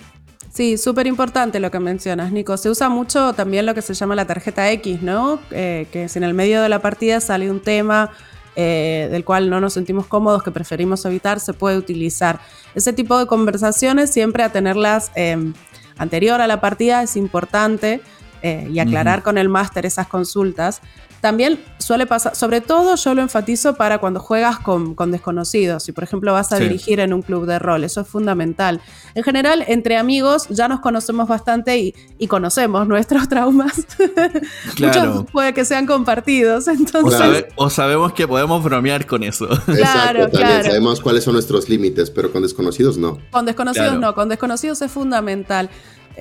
Sí, 0.52 0.78
súper 0.78 1.08
importante 1.08 1.60
lo 1.60 1.70
que 1.70 1.80
mencionas, 1.80 2.32
Nico. 2.32 2.58
Se 2.58 2.70
usa 2.70 2.90
mucho 2.90 3.34
también 3.34 3.66
lo 3.66 3.76
que 3.76 3.82
se 3.82 3.94
llama 3.94 4.16
la 4.16 4.26
tarjeta 4.26 4.70
X, 4.72 5.02
¿no? 5.02 5.40
Eh, 5.52 5.88
que 5.92 6.10
si 6.10 6.18
en 6.18 6.24
el 6.24 6.34
medio 6.34 6.62
de 6.62 6.70
la 6.70 6.80
partida 6.82 7.20
sale 7.22 7.52
un 7.52 7.60
tema 7.60 8.12
eh, 8.56 9.08
del 9.12 9.24
cual 9.24 9.50
no 9.50 9.62
nos 9.62 9.74
sentimos 9.74 10.08
cómodos, 10.08 10.44
que 10.44 10.52
preferimos 10.52 11.06
evitar, 11.06 11.40
se 11.40 11.54
puede 11.54 11.78
utilizar. 11.78 12.40
Ese 12.74 12.94
tipo 12.94 13.18
de 13.18 13.28
conversaciones 13.28 14.12
siempre 14.12 14.44
a 14.44 14.52
tenerlas 14.52 15.12
em, 15.16 15.54
anterior 15.98 16.42
a 16.42 16.48
la 16.48 16.60
partida 16.60 17.04
es 17.04 17.16
importante 17.16 18.02
eh, 18.42 18.68
y 18.72 18.80
aclarar 18.80 19.22
con 19.22 19.38
el 19.38 19.50
máster 19.50 19.86
esas 19.86 20.08
consultas. 20.08 20.82
También 21.22 21.60
suele 21.80 22.06
pasar, 22.06 22.36
sobre 22.36 22.62
todo 22.62 22.96
yo 22.96 23.14
lo 23.14 23.22
enfatizo 23.22 23.76
para 23.76 23.98
cuando 23.98 24.20
juegas 24.20 24.60
con, 24.60 24.96
desconocidos, 25.12 25.84
si 25.84 25.92
por 25.92 26.04
ejemplo 26.04 26.32
vas 26.32 26.52
a 26.52 26.58
dirigir 26.58 27.00
en 27.00 27.14
un 27.14 27.22
club 27.22 27.46
de 27.46 27.60
rol, 27.60 27.84
eso 27.84 28.02
es 28.02 28.08
fundamental. 28.08 28.80
En 29.16 29.24
general, 29.24 29.64
entre 29.68 29.98
amigos 29.98 30.48
ya 30.50 30.68
nos 30.68 30.80
conocemos 30.80 31.28
bastante 31.28 31.78
y, 32.18 32.28
conocemos 32.28 32.88
nuestros 32.88 33.28
traumas. 33.28 33.88
Muchos 34.80 35.26
puede 35.32 35.54
que 35.54 35.66
sean 35.66 35.88
compartidos. 35.88 36.68
Entonces... 36.68 37.46
O, 37.56 37.70
sabemos 37.70 38.14
que 38.14 38.28
podemos 38.28 38.64
bromear 38.64 39.08
con 39.08 39.24
eso. 39.24 39.46
Exacto, 39.68 40.30
también 40.30 40.64
sabemos 40.64 41.02
cuáles 41.02 41.24
son 41.24 41.34
nuestros 41.34 41.68
límites, 41.70 42.12
pero 42.12 42.32
con 42.32 42.44
desconocidos 42.44 42.98
no. 42.98 43.18
Con 43.32 43.46
desconocidos 43.46 44.00
no, 44.00 44.14
con 44.14 44.30
desconocidos 44.30 44.82
es 44.82 44.92
fundamental. 44.92 45.70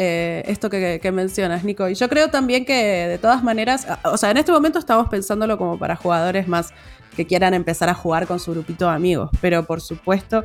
Eh, 0.01 0.45
esto 0.47 0.71
que, 0.71 1.11
mencionas, 1.13 1.65
Nico. 1.65 1.89
Y 1.89 1.95
yo 1.97 2.09
creo 2.09 2.29
también 2.29 2.65
que 2.65 3.09
de 3.09 3.19
todas 3.19 3.43
maneras, 3.43 3.85
o 4.05 4.17
sea, 4.17 4.31
en 4.31 4.37
este 4.37 4.53
momento 4.53 4.79
estamos 4.79 5.09
pensándolo 5.09 5.59
como 5.59 5.77
para 5.77 5.97
jugadores 5.97 6.47
más 6.47 6.73
que 7.17 7.27
quieran 7.27 7.53
empezar 7.53 7.89
a 7.89 7.95
jugar 7.95 8.29
con 8.29 8.39
su 8.39 8.53
grupito 8.53 8.85
de 8.85 8.93
amigos, 8.93 9.29
pero 9.41 9.65
por 9.65 9.81
supuesto 9.81 10.45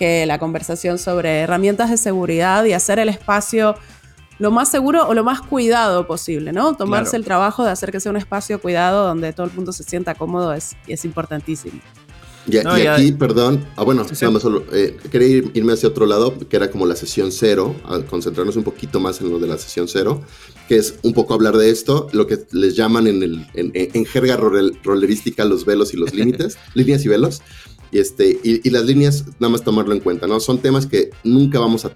que 0.00 0.26
la 0.26 0.40
conversación 0.40 0.98
sobre 0.98 1.42
herramientas 1.42 1.90
de 1.90 1.96
seguridad 1.96 2.64
y 2.64 2.72
hacer 2.72 2.98
el 2.98 3.08
espacio 3.08 3.76
lo 4.40 4.50
más 4.50 4.68
seguro 4.68 5.06
o 5.06 5.14
lo 5.14 5.22
más 5.22 5.42
cuidado 5.42 6.08
posible, 6.08 6.52
¿no? 6.52 6.74
Tomarse 6.74 7.16
el 7.16 7.24
trabajo 7.24 7.64
de 7.64 7.70
hacer 7.70 7.92
que 7.92 8.00
sea 8.00 8.10
un 8.10 8.16
espacio 8.16 8.60
cuidado 8.60 9.06
donde 9.06 9.32
todo 9.32 9.46
el 9.46 9.52
mundo 9.52 9.72
se 9.72 9.84
sienta 9.84 10.16
cómodo 10.16 10.52
es, 10.54 10.76
es 10.88 11.04
importantísimo. 11.04 11.80
Y, 12.50 12.56
aquí, 12.56 13.12
perdón, 13.12 13.64
ah, 13.76 13.84
bueno, 13.84 14.06
Solo, 14.08 14.64
eh, 14.72 14.96
quería 15.10 15.42
irme 15.52 15.74
hacia 15.74 15.88
otro 15.88 16.06
lado, 16.06 16.34
que 16.48 16.56
era 16.56 16.70
como 16.70 16.86
la 16.86 16.96
sesión 16.96 17.30
cero, 17.30 17.74
a 17.84 18.00
concentrarnos 18.00 18.56
un 18.56 18.64
poquito 18.64 19.00
más 19.00 19.20
en 19.20 19.30
lo 19.30 19.38
de 19.38 19.46
la 19.46 19.58
sesión 19.58 19.86
cero, 19.86 20.22
que 20.66 20.76
es 20.76 20.94
un 21.02 21.12
poco 21.12 21.34
hablar 21.34 21.56
de 21.56 21.70
esto, 21.70 22.08
lo 22.12 22.26
que 22.26 22.38
les 22.52 22.74
llaman 22.74 23.06
en, 23.06 23.22
el, 23.22 23.46
en, 23.54 24.04
jerga 24.06 24.36
rollerística 24.36 25.44
los 25.44 25.64
velos 25.64 25.92
y 25.92 25.98
los 25.98 26.14
límites, 26.14 26.56
líneas 26.74 27.04
y 27.04 27.08
velos. 27.08 27.42
Y, 27.90 27.98
este, 27.98 28.38
y, 28.42 28.68
las 28.70 28.84
líneas, 28.84 29.24
nada 29.38 29.50
más 29.50 29.62
tomarlo 29.62 29.94
en 29.94 30.00
cuenta, 30.00 30.26
¿no? 30.26 30.40
Son 30.40 30.58
temas 30.58 30.86
que 30.86 31.10
nunca 31.24 31.58
vamos 31.58 31.84
a, 31.84 31.90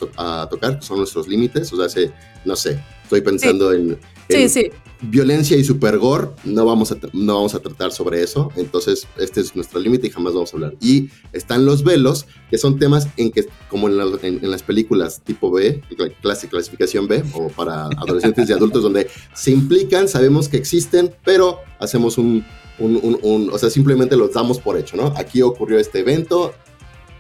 tocar, 0.48 0.78
que 0.78 0.86
son 0.86 0.98
nuestros 0.98 1.28
límites. 1.28 1.72
O 1.72 1.88
sea, 1.88 2.12
no 2.44 2.56
sé, 2.56 2.82
estoy 3.04 3.20
pensando 3.20 3.72
en, 3.72 3.98
sí, 4.28 4.48
sí. 4.48 4.70
violencia 5.00 5.56
y 5.56 5.64
super 5.64 5.98
gore, 5.98 6.28
no 6.44 6.64
vamos, 6.64 6.92
a, 6.92 6.96
no 7.12 7.35
vamos 7.37 7.54
a 7.54 7.61
tratar 7.61 7.92
sobre 7.92 8.22
eso. 8.22 8.50
Entonces, 8.56 9.06
este 9.18 9.40
es 9.40 9.54
nuestro 9.56 9.80
límite 9.80 10.06
y 10.06 10.11
jamás 10.11 10.35
vamos 10.35 10.52
a 10.52 10.56
hablar. 10.56 10.74
Y 10.80 11.11
están 11.32 11.64
los 11.64 11.85
velos, 11.85 12.26
que 12.50 12.58
son 12.58 12.78
temas 12.78 13.08
en 13.16 13.30
que, 13.30 13.46
como 13.68 13.88
en, 13.88 14.50
las 14.50 14.62
películas 14.62 15.22
tipo 15.22 15.50
B, 15.50 15.82
clase, 16.20 16.48
clasificación 16.48 17.08
B, 17.08 17.22
o 17.35 17.48
para 17.48 17.85
adolescentes 17.85 18.48
y 18.48 18.52
adultos, 18.52 18.82
donde 18.82 19.08
se 19.35 19.50
implican, 19.50 20.08
sabemos 20.08 20.48
que 20.48 20.56
existen, 20.56 21.14
pero 21.24 21.58
hacemos 21.78 22.18
un 22.18 22.44
un, 22.78 23.50
o 23.52 23.58
sea, 23.58 23.70
simplemente 23.70 24.16
los 24.16 24.32
damos 24.32 24.58
por 24.58 24.76
hecho, 24.76 24.96
¿no? 24.96 25.12
Aquí 25.16 25.42
ocurrió 25.42 25.78
este 25.78 26.00
evento, 26.00 26.54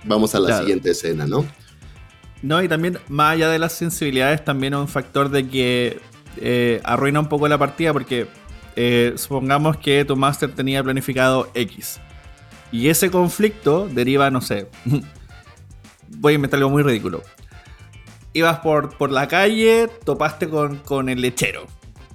vamos 0.04 0.34
a 0.34 0.40
la 0.40 0.58
siguiente 0.58 0.90
escena, 0.90 1.26
¿no? 1.26 1.44
No, 2.42 2.62
y 2.62 2.68
también, 2.68 2.98
más 3.08 3.34
allá 3.34 3.48
de 3.50 3.58
las 3.58 3.72
sensibilidades, 3.72 4.44
también 4.44 4.74
un 4.74 4.88
factor 4.88 5.30
de 5.30 5.46
que 5.46 6.00
eh, 6.36 6.80
arruina 6.84 7.20
un 7.20 7.28
poco 7.28 7.48
la 7.48 7.58
partida, 7.58 7.92
porque 7.92 8.26
eh, 8.76 9.14
supongamos 9.16 9.76
que 9.76 10.04
tu 10.04 10.16
máster 10.16 10.50
tenía 10.52 10.82
planificado 10.82 11.50
X. 11.54 12.00
Y 12.70 12.88
ese 12.88 13.10
conflicto 13.10 13.88
deriva, 13.88 14.30
no 14.30 14.40
sé, 14.40 14.68
voy 16.08 16.32
a 16.32 16.34
inventar 16.36 16.58
algo 16.58 16.70
muy 16.70 16.82
ridículo. 16.82 17.22
Ibas 18.32 18.60
por, 18.60 18.96
por 18.96 19.10
la 19.10 19.28
calle, 19.28 19.88
topaste 20.04 20.48
con, 20.48 20.78
con 20.78 21.08
el 21.08 21.20
lechero. 21.20 21.66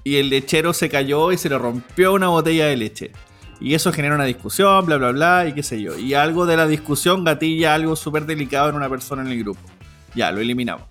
Y 0.04 0.16
el 0.16 0.30
lechero 0.30 0.74
se 0.74 0.90
cayó 0.90 1.32
y 1.32 1.38
se 1.38 1.50
le 1.50 1.58
rompió 1.58 2.14
una 2.14 2.30
botella 2.30 2.68
de 2.68 2.78
leche. 2.78 3.12
Y 3.60 3.74
eso 3.74 3.92
genera 3.92 4.16
una 4.16 4.26
discusión, 4.26 4.86
bla, 4.86 4.98
bla, 4.98 5.12
bla, 5.12 5.48
y 5.48 5.54
qué 5.54 5.64
sé 5.64 5.82
yo. 5.82 5.98
Y 5.98 6.14
algo 6.14 6.46
de 6.46 6.58
la 6.58 6.68
discusión 6.68 7.24
gatilla 7.24 7.74
algo 7.74 7.96
súper 7.96 8.26
delicado 8.26 8.70
en 8.70 8.76
una 8.76 8.90
persona 8.90 9.22
en 9.24 9.30
el 9.30 9.40
grupo. 9.40 9.62
Ya, 10.16 10.32
lo 10.32 10.40
eliminamos. 10.40 10.86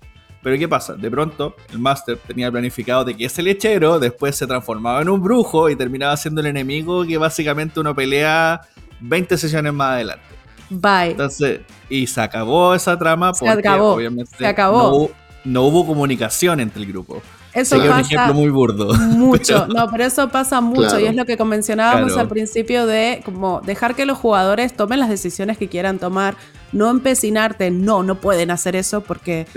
Pero 0.47 0.59
¿qué 0.59 0.69
pasa? 0.69 0.93
De 0.93 1.11
pronto, 1.11 1.57
el 1.73 1.79
Master 1.79 2.17
tenía 2.25 2.49
planificado 2.49 3.03
de 3.03 3.17
que 3.17 3.25
ese 3.25 3.43
lechero 3.43 3.99
después 3.99 4.33
se 4.33 4.47
transformaba 4.47 5.01
en 5.01 5.09
un 5.09 5.21
brujo 5.21 5.69
y 5.69 5.75
terminaba 5.75 6.15
siendo 6.15 6.39
el 6.39 6.47
enemigo 6.47 7.05
que 7.05 7.17
básicamente 7.17 7.81
uno 7.81 7.93
pelea 7.93 8.61
20 9.01 9.37
sesiones 9.37 9.73
más 9.73 9.95
adelante. 9.95 10.23
Bye. 10.69 11.11
Entonces, 11.11 11.59
y 11.89 12.07
se 12.07 12.21
acabó 12.21 12.73
esa 12.73 12.97
trama 12.97 13.33
porque 13.33 13.59
acabó. 13.59 13.95
obviamente 13.95 14.37
se 14.37 14.47
acabó. 14.47 15.11
no 15.43 15.63
hubo 15.63 15.85
comunicación 15.85 16.61
entre 16.61 16.81
el 16.81 16.87
grupo. 16.93 17.21
Eso 17.53 17.77
pasa 17.77 17.93
un 17.93 17.99
ejemplo 17.99 18.33
muy 18.33 18.49
burdo. 18.49 18.93
Mucho, 18.97 19.67
no, 19.67 19.89
pero 19.89 20.05
eso 20.05 20.29
pasa 20.29 20.61
mucho 20.61 20.99
y 20.99 21.05
es 21.05 21.15
lo 21.15 21.25
que 21.25 21.37
mencionábamos 21.43 22.17
al 22.17 22.27
principio 22.27 22.85
de 22.85 23.21
como 23.25 23.61
dejar 23.61 23.95
que 23.95 24.05
los 24.05 24.17
jugadores 24.17 24.75
tomen 24.75 24.99
las 24.99 25.09
decisiones 25.09 25.57
que 25.57 25.67
quieran 25.67 25.97
tomar, 25.97 26.35
no 26.71 26.89
empecinarte, 26.89 27.71
no, 27.71 28.03
no 28.03 28.15
pueden 28.15 28.51
hacer 28.51 28.75
eso 28.75 29.01
porque 29.01 29.47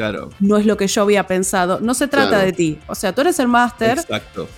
no 0.41 0.57
es 0.57 0.67
lo 0.67 0.77
que 0.77 0.87
yo 0.87 1.03
había 1.03 1.27
pensado. 1.27 1.81
No 1.81 1.95
se 1.95 2.09
trata 2.09 2.39
de 2.39 2.53
ti, 2.53 2.79
o 2.87 2.95
sea, 2.95 3.15
tú 3.15 3.23
eres 3.23 3.39
el 3.39 3.49
máster. 3.49 3.99
Exacto 3.99 4.49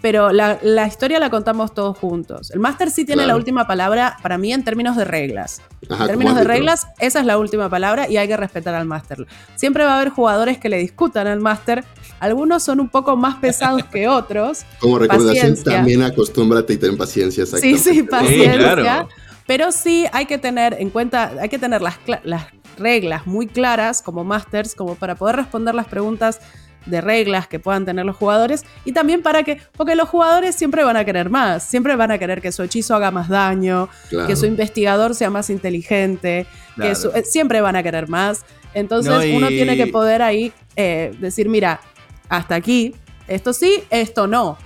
pero 0.00 0.32
la, 0.32 0.86
historia 0.86 1.18
la 1.18 1.30
contamos 1.30 1.74
todos 1.74 1.96
juntos. 1.98 2.50
El 2.50 2.60
máster 2.60 2.90
sí 2.90 3.04
tiene 3.04 3.26
la 3.26 3.36
última 3.36 3.66
palabra 3.66 4.16
para 4.22 4.38
mí 4.38 4.52
en 4.52 4.64
términos 4.64 4.96
de 4.96 5.04
reglas. 5.04 5.60
en 5.88 6.06
términos 6.06 6.36
de 6.36 6.44
reglas, 6.44 6.86
esa 6.98 7.20
es 7.20 7.26
la 7.26 7.38
última 7.38 7.68
palabra 7.68 8.08
y 8.08 8.16
hay 8.16 8.28
que 8.28 8.36
respetar 8.36 8.74
al 8.74 8.86
máster. 8.86 9.26
Siempre 9.56 9.84
va 9.84 9.94
a 9.94 9.96
haber 9.96 10.10
jugadores 10.10 10.58
que 10.58 10.68
le 10.68 10.78
discutan 10.78 11.26
al 11.26 11.40
máster. 11.40 11.84
Algunos 12.20 12.62
son 12.62 12.80
un 12.80 12.88
poco 12.88 13.16
más 13.16 13.36
pesados 13.36 13.84
que 13.84 14.08
otros. 14.08 14.64
Como 14.80 14.98
recomendación, 14.98 15.56
también 15.62 16.02
acostúmbrate 16.02 16.74
y 16.74 16.76
ten 16.76 16.96
paciencia. 16.96 17.46
Sí, 17.46 17.78
sí, 17.78 18.02
paciencia. 18.02 19.06
Pero 19.46 19.72
sí 19.72 20.04
hay 20.12 20.26
que 20.26 20.36
tener 20.36 20.76
en 20.78 20.90
cuenta, 20.90 21.32
hay 21.40 21.48
que 21.48 21.58
tener 21.58 21.80
las, 21.80 21.96
las 22.22 22.48
reglas 22.76 23.26
muy 23.26 23.46
claras 23.46 24.02
como 24.02 24.22
másters, 24.22 24.74
como 24.74 24.94
para 24.94 25.14
poder 25.14 25.36
responder 25.36 25.74
las 25.74 25.86
preguntas 25.86 26.40
de 26.86 27.00
reglas 27.00 27.46
que 27.48 27.58
puedan 27.58 27.84
tener 27.84 28.04
los 28.04 28.16
jugadores 28.16 28.64
y 28.84 28.92
también 28.92 29.22
para 29.22 29.42
que, 29.42 29.60
porque 29.76 29.94
los 29.94 30.08
jugadores 30.08 30.54
siempre 30.54 30.84
van 30.84 30.96
a 30.96 31.04
querer 31.04 31.30
más, 31.30 31.62
siempre 31.62 31.96
van 31.96 32.10
a 32.10 32.18
querer 32.18 32.40
que 32.40 32.52
su 32.52 32.62
hechizo 32.62 32.94
haga 32.94 33.10
más 33.10 33.28
daño, 33.28 33.88
que 34.26 34.36
su 34.36 34.46
investigador 34.46 35.14
sea 35.14 35.30
más 35.30 35.50
inteligente, 35.50 36.46
que 36.76 36.90
eh, 36.90 37.24
siempre 37.24 37.60
van 37.60 37.76
a 37.76 37.82
querer 37.82 38.08
más. 38.08 38.44
Entonces 38.74 39.34
uno 39.34 39.48
tiene 39.48 39.76
que 39.76 39.86
poder 39.86 40.22
ahí 40.22 40.52
eh, 40.76 41.14
decir, 41.20 41.48
mira, 41.48 41.80
hasta 42.28 42.54
aquí, 42.54 42.94
esto 43.26 43.52
sí, 43.52 43.82
esto 43.90 44.26
no. 44.26 44.58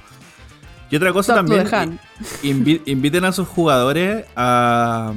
Y 0.90 0.96
otra 0.96 1.12
cosa 1.12 1.34
también, 1.34 1.98
inviten 2.42 3.24
a 3.24 3.32
sus 3.32 3.48
jugadores 3.48 4.26
a... 4.36 5.12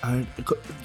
A 0.00 0.12
ver, 0.12 0.26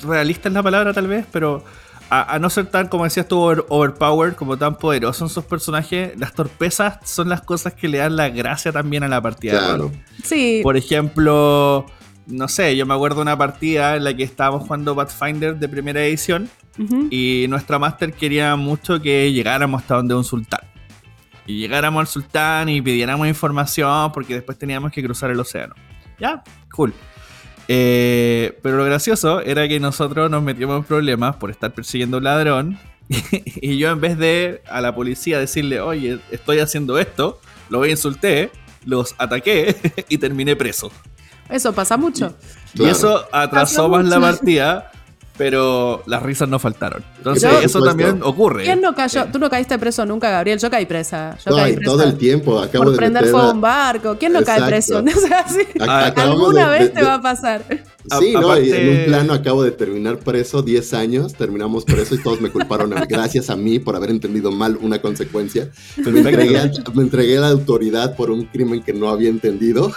realista 0.02 0.48
es 0.50 0.56
la 0.56 0.64
palabra 0.64 0.92
tal 0.92 1.06
vez, 1.08 1.26
pero 1.32 1.64
a, 2.10 2.38
no 2.40 2.50
ser 2.50 2.68
tan, 2.68 2.88
como 2.88 3.04
decías 3.04 3.28
tú, 3.28 3.40
overpowered, 3.40 4.36
como 4.36 4.58
tan 4.58 4.78
poderosos 4.78 5.32
sus 5.32 5.44
personajes, 5.46 6.18
las 6.18 6.34
torpezas 6.34 6.98
son 7.04 7.30
las 7.30 7.42
cosas 7.42 7.74
que 7.74 7.88
le 7.88 8.00
dan 8.00 8.16
la 8.16 8.30
gracia 8.30 8.72
también 8.72 9.04
a 9.04 9.08
la 9.08 9.22
partida. 9.22 9.60
Claro. 9.60 9.92
Sí. 10.24 10.62
Por 10.64 10.78
ejemplo, 10.78 11.86
no 12.28 12.48
sé, 12.48 12.76
yo 12.76 12.86
me 12.86 12.94
acuerdo 12.94 13.18
de 13.18 13.22
una 13.24 13.38
partida 13.38 13.96
en 13.96 14.04
la 14.04 14.16
que 14.16 14.24
estábamos 14.24 14.64
jugando 14.64 14.96
Pathfinder 14.96 15.58
de 15.58 15.68
primera 15.68 16.04
edición 16.04 16.50
y 17.10 17.46
nuestra 17.50 17.78
máster 17.78 18.14
quería 18.14 18.56
mucho 18.56 19.02
que 19.02 19.32
llegáramos 19.32 19.82
hasta 19.82 19.96
donde 19.96 20.16
un 20.16 20.24
sultán. 20.24 20.62
Y 21.46 21.60
llegáramos 21.60 22.02
al 22.02 22.08
sultán 22.08 22.70
y 22.70 22.82
pidiéramos 22.82 23.28
información 23.28 24.12
porque 24.12 24.36
después 24.36 24.58
teníamos 24.58 24.92
que 24.92 25.04
cruzar 25.04 25.30
el 25.30 25.40
océano. 25.40 25.76
Ya, 26.20 26.44
cool. 26.72 26.94
Eh, 27.68 28.58
pero 28.62 28.78
lo 28.78 28.86
gracioso 28.86 29.42
era 29.42 29.68
que 29.68 29.80
nosotros 29.80 30.30
nos 30.30 30.44
metíamos 30.44 30.78
en 30.78 30.84
problemas 30.84 31.36
por 31.36 31.52
estar 31.52 31.74
persiguiendo 31.74 32.18
a 32.18 32.20
un 32.20 32.24
ladrón. 32.24 32.80
y 33.10 33.78
yo 33.78 33.92
en 33.92 34.02
vez 34.02 34.18
de 34.18 34.62
a 34.70 34.82
la 34.82 34.96
policía 34.96 35.40
decirle, 35.40 35.82
oye, 35.82 36.20
estoy 36.32 36.60
haciendo 36.60 36.98
esto, 36.98 37.40
lo 37.70 37.86
insulté, 37.86 38.52
los 38.86 39.16
ataqué 39.18 39.76
y 40.10 40.18
terminé 40.18 40.56
preso. 40.56 40.92
Eso 41.50 41.74
pasa 41.74 41.98
mucho. 41.98 42.36
Y, 42.74 42.86
eso 42.86 43.26
atrasó 43.32 43.90
más 43.90 44.06
la 44.06 44.20
partida 44.20 44.92
pero 45.38 46.04
las 46.06 46.22
risas 46.22 46.48
no 46.48 46.60
faltaron. 46.60 47.04
Entonces, 47.18 47.52
eso 47.64 47.82
también 47.82 48.22
ocurre. 48.24 48.64
¿Quién 48.64 48.82
no 48.82 48.94
cayó? 48.94 49.26
Tú 49.32 49.40
no 49.40 49.50
caíste 49.50 49.78
preso 49.80 50.06
nunca, 50.06 50.30
Gabriel. 50.30 50.60
Yo 50.60 50.70
caí 50.70 50.86
presa. 50.86 51.38
Yo 51.46 51.56
caí 51.56 51.74
presa 51.74 51.92
todo 51.92 52.04
el 52.04 52.18
tiempo. 52.18 52.60
Acabo 52.60 52.86
por 52.86 52.96
prender 52.96 53.26
fuego 53.26 53.48
a 53.48 53.52
un 53.52 53.62
barco. 53.62 54.16
¿Quién 54.20 54.34
no 54.34 54.44
cae 54.44 54.62
preso? 54.64 55.00
o 55.04 55.20
sea, 55.20 55.48
sí. 55.48 55.66
Alguna 55.80 56.70
vez 56.70 56.94
te 56.94 57.04
va 57.04 57.16
a 57.16 57.22
pasar. 57.22 57.64
Sí, 58.20 58.34
no, 58.34 58.60
y 58.60 58.72
en 58.72 58.90
un 58.90 59.06
plano 59.06 59.34
acabo 59.34 59.64
de 59.64 59.72
terminar 59.72 60.20
preso 60.20 60.62
10 60.62 60.94
años, 60.94 61.34
terminamos 61.34 61.86
preso 61.86 62.16
y 62.16 62.22
todos 62.22 62.42
me 62.42 62.50
culparon 62.50 62.94
gracias 63.10 63.50
a 63.50 63.56
mí 63.56 63.80
por 63.80 63.96
haber 63.96 64.10
entendido 64.10 64.52
mal 64.52 64.78
una 64.82 65.02
consecuencia. 65.02 65.70
Me 65.98 66.20
entregué, 66.20 66.60
a, 66.60 66.72
me 66.94 67.04
entregué 67.04 67.38
a 67.38 67.42
la 67.42 67.50
autoridad 67.50 68.16
por 68.16 68.30
un 68.30 68.46
crimen 68.46 68.84
que 68.84 68.94
no 68.94 69.10
había 69.10 69.30
entendido. 69.30 69.92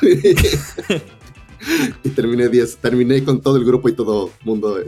y 2.05 2.09
terminé 2.11 2.48
10, 2.48 2.79
terminé 2.79 3.24
con 3.24 3.40
todo 3.40 3.57
el 3.57 3.64
grupo 3.64 3.88
y 3.88 3.92
todo 3.92 4.31
el 4.40 4.46
mundo 4.46 4.79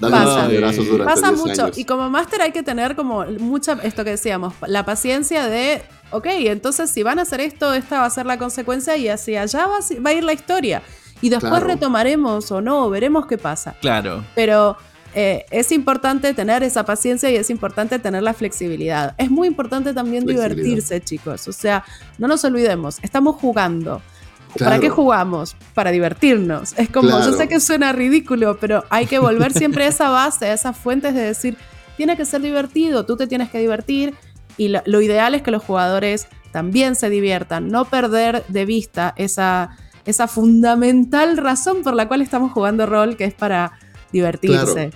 pasa, 0.00 0.48
durante 0.48 1.04
pasa 1.04 1.32
mucho. 1.32 1.70
Y 1.76 1.84
como 1.84 2.08
máster 2.10 2.42
hay 2.42 2.52
que 2.52 2.62
tener 2.62 2.96
como 2.96 3.24
mucha, 3.38 3.74
esto 3.82 4.04
que 4.04 4.10
decíamos, 4.10 4.54
la 4.66 4.84
paciencia 4.84 5.46
de, 5.46 5.82
ok, 6.10 6.26
entonces 6.26 6.90
si 6.90 7.02
van 7.02 7.18
a 7.18 7.22
hacer 7.22 7.40
esto, 7.40 7.74
esta 7.74 8.00
va 8.00 8.06
a 8.06 8.10
ser 8.10 8.26
la 8.26 8.38
consecuencia 8.38 8.96
y 8.96 9.08
hacia 9.08 9.42
allá 9.42 9.66
va, 9.66 9.78
va 10.04 10.10
a 10.10 10.12
ir 10.12 10.24
la 10.24 10.32
historia. 10.32 10.82
Y 11.20 11.30
después 11.30 11.62
retomaremos 11.62 12.50
o 12.52 12.60
no, 12.60 12.90
veremos 12.90 13.26
qué 13.26 13.38
pasa. 13.38 13.76
Claro. 13.80 14.24
Pero 14.34 14.76
eh, 15.14 15.46
es 15.50 15.70
importante 15.70 16.34
tener 16.34 16.62
esa 16.64 16.84
paciencia 16.84 17.30
y 17.30 17.36
es 17.36 17.48
importante 17.48 17.98
tener 17.98 18.22
la 18.22 18.34
flexibilidad. 18.34 19.14
Es 19.16 19.30
muy 19.30 19.46
importante 19.46 19.94
también 19.94 20.26
divertirse, 20.26 21.00
chicos. 21.00 21.46
O 21.46 21.52
sea, 21.52 21.84
no 22.18 22.26
nos 22.26 22.44
olvidemos, 22.44 22.98
estamos 23.02 23.36
jugando. 23.36 24.02
¿Para 24.58 24.78
qué 24.78 24.88
jugamos? 24.88 25.56
Para 25.74 25.90
divertirnos. 25.90 26.74
Es 26.76 26.88
como, 26.88 27.08
yo 27.08 27.32
sé 27.32 27.48
que 27.48 27.60
suena 27.60 27.92
ridículo, 27.92 28.58
pero 28.60 28.84
hay 28.90 29.06
que 29.06 29.18
volver 29.18 29.52
siempre 29.52 29.84
a 29.84 29.88
esa 29.88 30.10
base, 30.10 30.46
a 30.46 30.52
esas 30.52 30.76
fuentes 30.76 31.14
de 31.14 31.22
decir, 31.22 31.56
tiene 31.96 32.16
que 32.16 32.24
ser 32.24 32.42
divertido, 32.42 33.04
tú 33.06 33.16
te 33.16 33.26
tienes 33.26 33.50
que 33.50 33.58
divertir 33.58 34.14
y 34.56 34.68
lo, 34.68 35.00
ideal 35.00 35.34
es 35.34 35.42
que 35.42 35.50
los 35.50 35.62
jugadores 35.62 36.28
también 36.52 36.94
se 36.94 37.10
diviertan, 37.10 37.68
no 37.68 37.84
perder 37.84 38.44
de 38.48 38.64
vista 38.64 39.12
esa, 39.16 39.76
esa 40.04 40.28
fundamental 40.28 41.36
razón 41.36 41.82
por 41.82 41.94
la 41.94 42.06
cual 42.06 42.22
estamos 42.22 42.52
jugando 42.52 42.86
rol, 42.86 43.16
que 43.16 43.24
es 43.24 43.34
para 43.34 43.72
divertirse. 44.12 44.92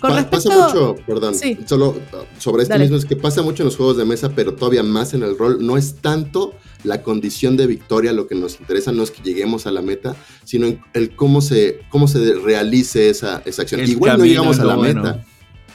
Con 0.00 0.14
respecto... 0.14 0.48
Pasa 0.48 0.66
mucho, 0.66 0.96
perdón, 1.06 1.34
solo 1.66 1.94
sobre 2.38 2.64
esto 2.64 2.78
mismo, 2.78 2.96
es 2.96 3.04
que 3.04 3.16
pasa 3.16 3.42
mucho 3.42 3.62
en 3.62 3.66
los 3.66 3.76
juegos 3.76 3.96
de 3.96 4.04
mesa, 4.04 4.30
pero 4.34 4.54
todavía 4.54 4.82
más 4.82 5.14
en 5.14 5.22
el 5.22 5.38
rol, 5.38 5.64
no 5.64 5.76
es 5.76 5.96
tanto 5.96 6.54
la 6.86 7.02
condición 7.02 7.56
de 7.56 7.66
victoria, 7.66 8.12
lo 8.12 8.26
que 8.26 8.34
nos 8.34 8.60
interesa 8.60 8.92
no 8.92 9.02
es 9.02 9.10
que 9.10 9.22
lleguemos 9.22 9.66
a 9.66 9.72
la 9.72 9.82
meta, 9.82 10.16
sino 10.44 10.66
el 10.94 11.16
cómo 11.16 11.40
se, 11.40 11.80
cómo 11.90 12.08
se 12.08 12.34
realice 12.34 13.10
esa, 13.10 13.42
esa 13.44 13.62
acción. 13.62 13.80
Igual 13.82 14.18
no 14.18 14.24
llegamos 14.24 14.58
a 14.60 14.64
la 14.64 14.76
meta. 14.76 15.24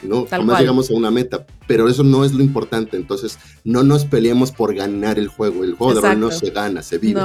¿no? 0.02 0.26
Jamás 0.26 0.60
llegamos 0.60 0.90
a 0.90 0.94
una 0.94 1.10
meta, 1.10 1.46
pero 1.66 1.88
eso 1.88 2.02
no 2.02 2.24
es 2.24 2.32
lo 2.32 2.42
importante. 2.42 2.96
Entonces, 2.96 3.38
no 3.64 3.82
nos 3.82 4.04
peleemos 4.04 4.50
por 4.50 4.74
ganar 4.74 5.18
el 5.18 5.28
juego. 5.28 5.64
El 5.64 5.74
juego 5.74 6.00
de 6.00 6.08
rol 6.08 6.20
no 6.20 6.30
se 6.30 6.50
gana, 6.50 6.82
se 6.82 6.98
vive. 6.98 7.20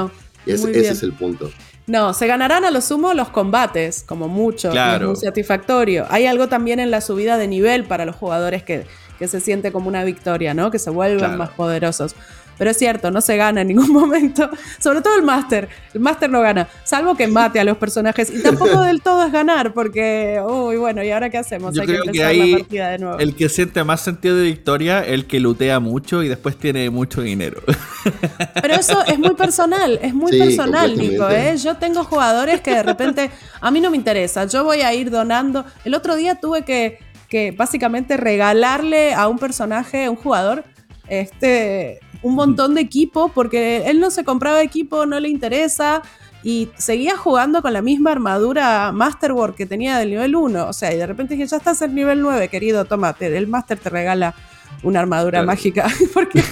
ese 0.46 0.88
es 0.88 1.02
el 1.02 1.12
punto. 1.12 1.50
No, 1.86 2.12
se 2.12 2.26
ganarán 2.26 2.66
a 2.66 2.70
lo 2.70 2.82
sumo 2.82 3.14
los 3.14 3.30
combates, 3.30 4.04
como 4.06 4.28
mucho. 4.28 4.70
Es 4.70 5.02
muy 5.02 5.16
satisfactorio. 5.16 6.06
Hay 6.10 6.26
algo 6.26 6.48
también 6.48 6.80
en 6.80 6.90
la 6.90 7.00
subida 7.00 7.38
de 7.38 7.48
nivel 7.48 7.84
para 7.84 8.04
los 8.04 8.14
jugadores 8.14 8.62
que, 8.62 8.86
que 9.18 9.26
se 9.26 9.40
siente 9.40 9.72
como 9.72 9.88
una 9.88 10.04
victoria, 10.04 10.52
¿no? 10.52 10.70
Que 10.70 10.78
se 10.78 10.90
vuelven 10.90 11.38
más 11.38 11.50
poderosos. 11.50 12.14
Pero 12.58 12.70
es 12.72 12.76
cierto, 12.76 13.10
no 13.10 13.20
se 13.20 13.36
gana 13.36 13.62
en 13.62 13.68
ningún 13.68 13.90
momento. 13.92 14.50
Sobre 14.78 15.00
todo 15.00 15.16
el 15.16 15.22
máster. 15.22 15.68
El 15.94 16.00
máster 16.00 16.28
no 16.28 16.40
gana. 16.40 16.68
Salvo 16.84 17.14
que 17.14 17.28
mate 17.28 17.60
a 17.60 17.64
los 17.64 17.76
personajes. 17.76 18.30
Y 18.30 18.42
tampoco 18.42 18.80
del 18.82 19.00
todo 19.00 19.24
es 19.24 19.32
ganar, 19.32 19.72
porque, 19.72 20.42
uy, 20.44 20.76
bueno, 20.76 21.02
¿y 21.02 21.10
ahora 21.10 21.30
qué 21.30 21.38
hacemos? 21.38 21.78
Hay 21.78 21.86
que 21.86 21.96
empezar 21.96 22.34
la 22.34 22.58
partida 22.58 22.88
de 22.90 22.98
nuevo. 22.98 23.18
El 23.18 23.34
que 23.36 23.48
siente 23.48 23.84
más 23.84 24.00
sentido 24.00 24.36
de 24.36 24.42
victoria, 24.42 25.00
el 25.00 25.26
que 25.26 25.40
lutea 25.40 25.80
mucho 25.80 26.22
y 26.22 26.28
después 26.28 26.56
tiene 26.56 26.90
mucho 26.90 27.22
dinero. 27.22 27.62
Pero 28.60 28.74
eso 28.74 29.04
es 29.06 29.18
muy 29.18 29.34
personal, 29.34 29.98
es 30.02 30.14
muy 30.14 30.36
personal, 30.36 30.96
Nico. 30.96 31.28
¿eh? 31.28 31.56
Yo 31.56 31.76
tengo 31.76 32.04
jugadores 32.04 32.60
que 32.60 32.72
de 32.72 32.82
repente 32.82 33.30
a 33.60 33.70
mí 33.70 33.80
no 33.80 33.90
me 33.90 33.96
interesa. 33.96 34.44
Yo 34.46 34.64
voy 34.64 34.80
a 34.80 34.92
ir 34.92 35.10
donando. 35.10 35.64
El 35.84 35.94
otro 35.94 36.16
día 36.16 36.36
tuve 36.36 36.64
que, 36.64 36.98
que 37.28 37.52
básicamente 37.52 38.16
regalarle 38.16 39.14
a 39.14 39.28
un 39.28 39.38
personaje, 39.38 40.06
a 40.06 40.10
un 40.10 40.16
jugador, 40.16 40.64
este 41.08 42.00
un 42.22 42.34
montón 42.34 42.74
de 42.74 42.80
equipo 42.80 43.28
porque 43.28 43.84
él 43.86 44.00
no 44.00 44.10
se 44.10 44.24
compraba 44.24 44.62
equipo, 44.62 45.06
no 45.06 45.20
le 45.20 45.28
interesa 45.28 46.02
y 46.42 46.68
seguía 46.76 47.16
jugando 47.16 47.62
con 47.62 47.72
la 47.72 47.82
misma 47.82 48.12
armadura 48.12 48.92
Masterwork 48.92 49.56
que 49.56 49.66
tenía 49.66 49.98
del 49.98 50.10
nivel 50.10 50.36
1. 50.36 50.68
O 50.68 50.72
sea, 50.72 50.92
y 50.92 50.96
de 50.96 51.06
repente 51.06 51.34
dije, 51.34 51.46
ya 51.46 51.56
estás 51.56 51.82
en 51.82 51.94
nivel 51.94 52.20
9, 52.20 52.48
querido, 52.48 52.84
tómate, 52.84 53.36
el 53.36 53.46
Master 53.48 53.78
te 53.78 53.90
regala 53.90 54.34
una 54.82 55.00
armadura 55.00 55.42
mágica 55.42 55.88
porque, 56.14 56.42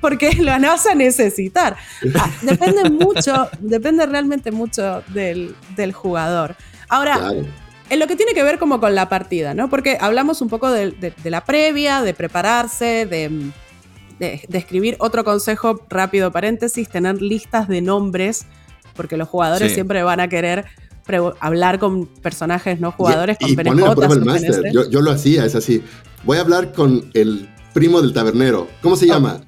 porque 0.00 0.32
lo 0.34 0.50
vas 0.52 0.86
a 0.86 0.94
necesitar. 0.94 1.76
Ah, 2.16 2.30
depende 2.42 2.90
mucho, 2.90 3.48
depende 3.60 4.06
realmente 4.06 4.50
mucho 4.50 5.02
del, 5.08 5.54
jugador. 5.92 6.56
Ahora, 6.88 7.32
en 7.88 7.98
lo 7.98 8.06
que 8.08 8.16
tiene 8.16 8.34
que 8.34 8.42
ver 8.42 8.58
como 8.58 8.80
con 8.80 8.94
la 8.94 9.08
partida, 9.08 9.54
¿no? 9.54 9.70
Porque 9.70 9.96
hablamos 10.00 10.40
un 10.40 10.48
poco 10.48 10.70
de 10.70 11.14
la 11.24 11.44
previa, 11.44 12.02
de 12.02 12.14
prepararse, 12.14 13.06
de 13.06 13.52
de, 14.20 14.46
escribir. 14.52 14.96
Otro 15.00 15.24
consejo, 15.24 15.84
rápido 15.88 16.30
paréntesis, 16.30 16.88
tener 16.88 17.20
listas 17.20 17.66
de 17.66 17.80
nombres, 17.80 18.46
porque 18.94 19.16
los 19.16 19.28
jugadores 19.28 19.72
siempre 19.72 20.02
van 20.02 20.20
a 20.20 20.28
querer 20.28 20.66
hablar 21.40 21.80
con 21.80 22.06
personajes 22.06 22.78
no 22.78 22.92
jugadores, 22.92 23.36
con 23.38 23.48
el 23.50 24.72
Yo, 24.72 24.88
yo, 24.88 25.00
lo 25.00 25.10
hacía, 25.10 25.44
es 25.44 25.56
así. 25.56 25.82
Voy 26.22 26.38
a 26.38 26.42
hablar 26.42 26.72
con 26.72 27.10
el 27.14 27.48
primo 27.72 28.00
del 28.00 28.12
tabernero. 28.12 28.68
¿Cómo 28.80 28.94
se 28.94 29.06
llama? 29.06 29.40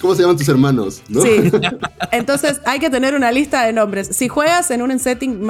¿Cómo 0.00 0.14
se 0.14 0.22
llaman 0.22 0.36
tus 0.36 0.48
hermanos? 0.48 1.02
Sí. 1.08 1.50
Entonces 2.12 2.60
hay 2.66 2.80
que 2.80 2.90
tener 2.90 3.14
una 3.14 3.30
lista 3.30 3.64
de 3.64 3.72
nombres. 3.72 4.08
Si 4.08 4.28
juegas 4.28 4.70
en 4.70 4.82
un 4.82 4.98
setting 4.98 5.48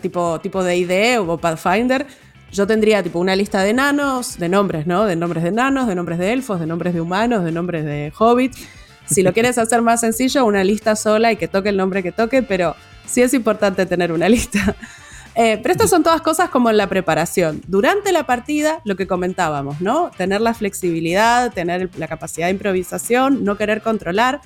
tipo, 0.00 0.38
tipo 0.40 0.62
de 0.62 0.76
ID 0.76 1.20
o 1.20 1.38
Pathfinder, 1.38 2.06
yo 2.52 2.66
tendría 2.66 3.02
tipo 3.02 3.18
una 3.18 3.36
lista 3.36 3.62
de 3.62 3.70
enanos, 3.70 4.38
de 4.38 4.48
nombres, 4.48 4.86
¿no? 4.86 5.04
De 5.04 5.16
nombres 5.16 5.42
de 5.42 5.50
enanos, 5.50 5.86
de 5.86 5.94
nombres 5.94 6.18
de 6.18 6.32
elfos, 6.32 6.60
de 6.60 6.66
nombres 6.66 6.94
de 6.94 7.00
humanos, 7.00 7.44
de 7.44 7.52
nombres 7.52 7.84
de 7.84 8.12
hobbits. 8.18 8.58
Si 9.06 9.22
lo 9.22 9.32
quieres 9.32 9.58
hacer 9.58 9.82
más 9.82 10.00
sencillo, 10.00 10.44
una 10.44 10.64
lista 10.64 10.96
sola 10.96 11.32
y 11.32 11.36
que 11.36 11.48
toque 11.48 11.70
el 11.70 11.76
nombre 11.76 12.02
que 12.02 12.12
toque, 12.12 12.42
pero 12.42 12.76
sí 13.06 13.22
es 13.22 13.34
importante 13.34 13.86
tener 13.86 14.12
una 14.12 14.28
lista. 14.28 14.76
Eh, 15.34 15.60
pero 15.62 15.72
estas 15.72 15.90
son 15.90 16.02
todas 16.02 16.20
cosas 16.20 16.50
como 16.50 16.68
en 16.68 16.76
la 16.76 16.88
preparación. 16.88 17.62
Durante 17.68 18.12
la 18.12 18.26
partida, 18.26 18.80
lo 18.84 18.96
que 18.96 19.06
comentábamos, 19.06 19.80
¿no? 19.80 20.10
Tener 20.16 20.40
la 20.40 20.52
flexibilidad, 20.52 21.52
tener 21.52 21.90
la 21.96 22.08
capacidad 22.08 22.48
de 22.48 22.52
improvisación, 22.52 23.44
no 23.44 23.56
querer 23.56 23.80
controlar. 23.80 24.40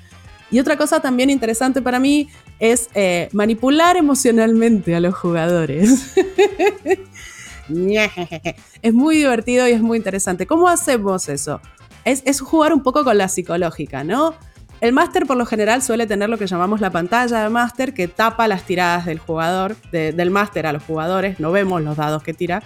Y 0.51 0.61
otra 0.61 0.77
cosa 0.77 1.01
también 1.01 1.31
interesante 1.31 1.81
para 1.81 1.99
mí 1.99 2.29
es 2.59 2.91
eh, 2.95 3.31
manipular 3.33 3.97
emocionalmente 3.97 4.95
a 4.95 5.01
los 5.01 5.15
jugadores. 5.15 6.15
Es 8.83 8.94
muy 8.94 9.16
divertido 9.16 9.68
y 9.68 9.72
es 9.72 9.81
muy 9.81 9.98
interesante. 9.98 10.46
¿Cómo 10.46 10.68
hacemos 10.68 11.29
eso? 11.29 11.61
Es, 12.05 12.40
jugar 12.40 12.72
un 12.72 12.83
poco 12.83 13.05
con 13.05 13.16
la 13.16 13.29
psicológica, 13.29 14.03
¿no? 14.05 14.35
El 14.81 14.92
máster 14.92 15.27
por 15.27 15.37
lo 15.37 15.46
general 15.46 15.81
suele 15.83 16.09
tener 16.09 16.29
lo 16.29 16.38
que 16.38 16.48
llamamos 16.48 16.81
la 16.81 16.90
pantalla 16.90 17.44
de 17.44 17.48
máster 17.48 17.94
que 17.94 18.09
tapa 18.09 18.48
las 18.48 18.64
tiradas 18.64 19.07
del 19.07 19.20
jugador, 19.20 19.77
del 19.92 20.31
máster 20.31 20.66
a 20.66 20.72
los 20.72 20.83
jugadores, 20.83 21.38
no 21.38 21.53
vemos 21.53 21.83
los 21.83 21.96
dados 21.96 22.25
que 22.25 22.35
tira. 22.35 22.64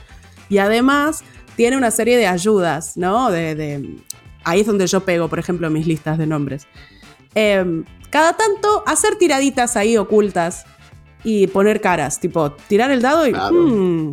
Y 0.49 0.59
además 0.59 1.25
tiene 1.57 1.77
una 1.77 1.91
serie 1.91 2.17
de 2.17 2.27
ayudas, 2.27 2.97
¿no? 2.97 3.31
De, 3.31 3.99
ahí 4.45 4.61
es 4.61 4.67
donde 4.67 4.87
yo 4.87 5.01
pego, 5.05 5.29
por 5.29 5.39
ejemplo, 5.39 5.69
mis 5.69 5.87
listas 5.87 6.17
de 6.17 6.27
nombres. 6.27 6.67
Em, 7.35 7.85
cada 8.09 8.33
tanto 8.35 8.83
hacer 8.87 9.17
tiraditas 9.17 9.77
ahí 9.77 9.99
ocultas 9.99 10.65
y 11.23 11.49
poner 11.49 11.83
caras, 11.83 12.19
tipo 12.21 12.53
tirar 12.53 12.91
el 12.91 13.03
dado 13.03 13.27
y... 13.27 13.35
Hmm, 13.35 14.13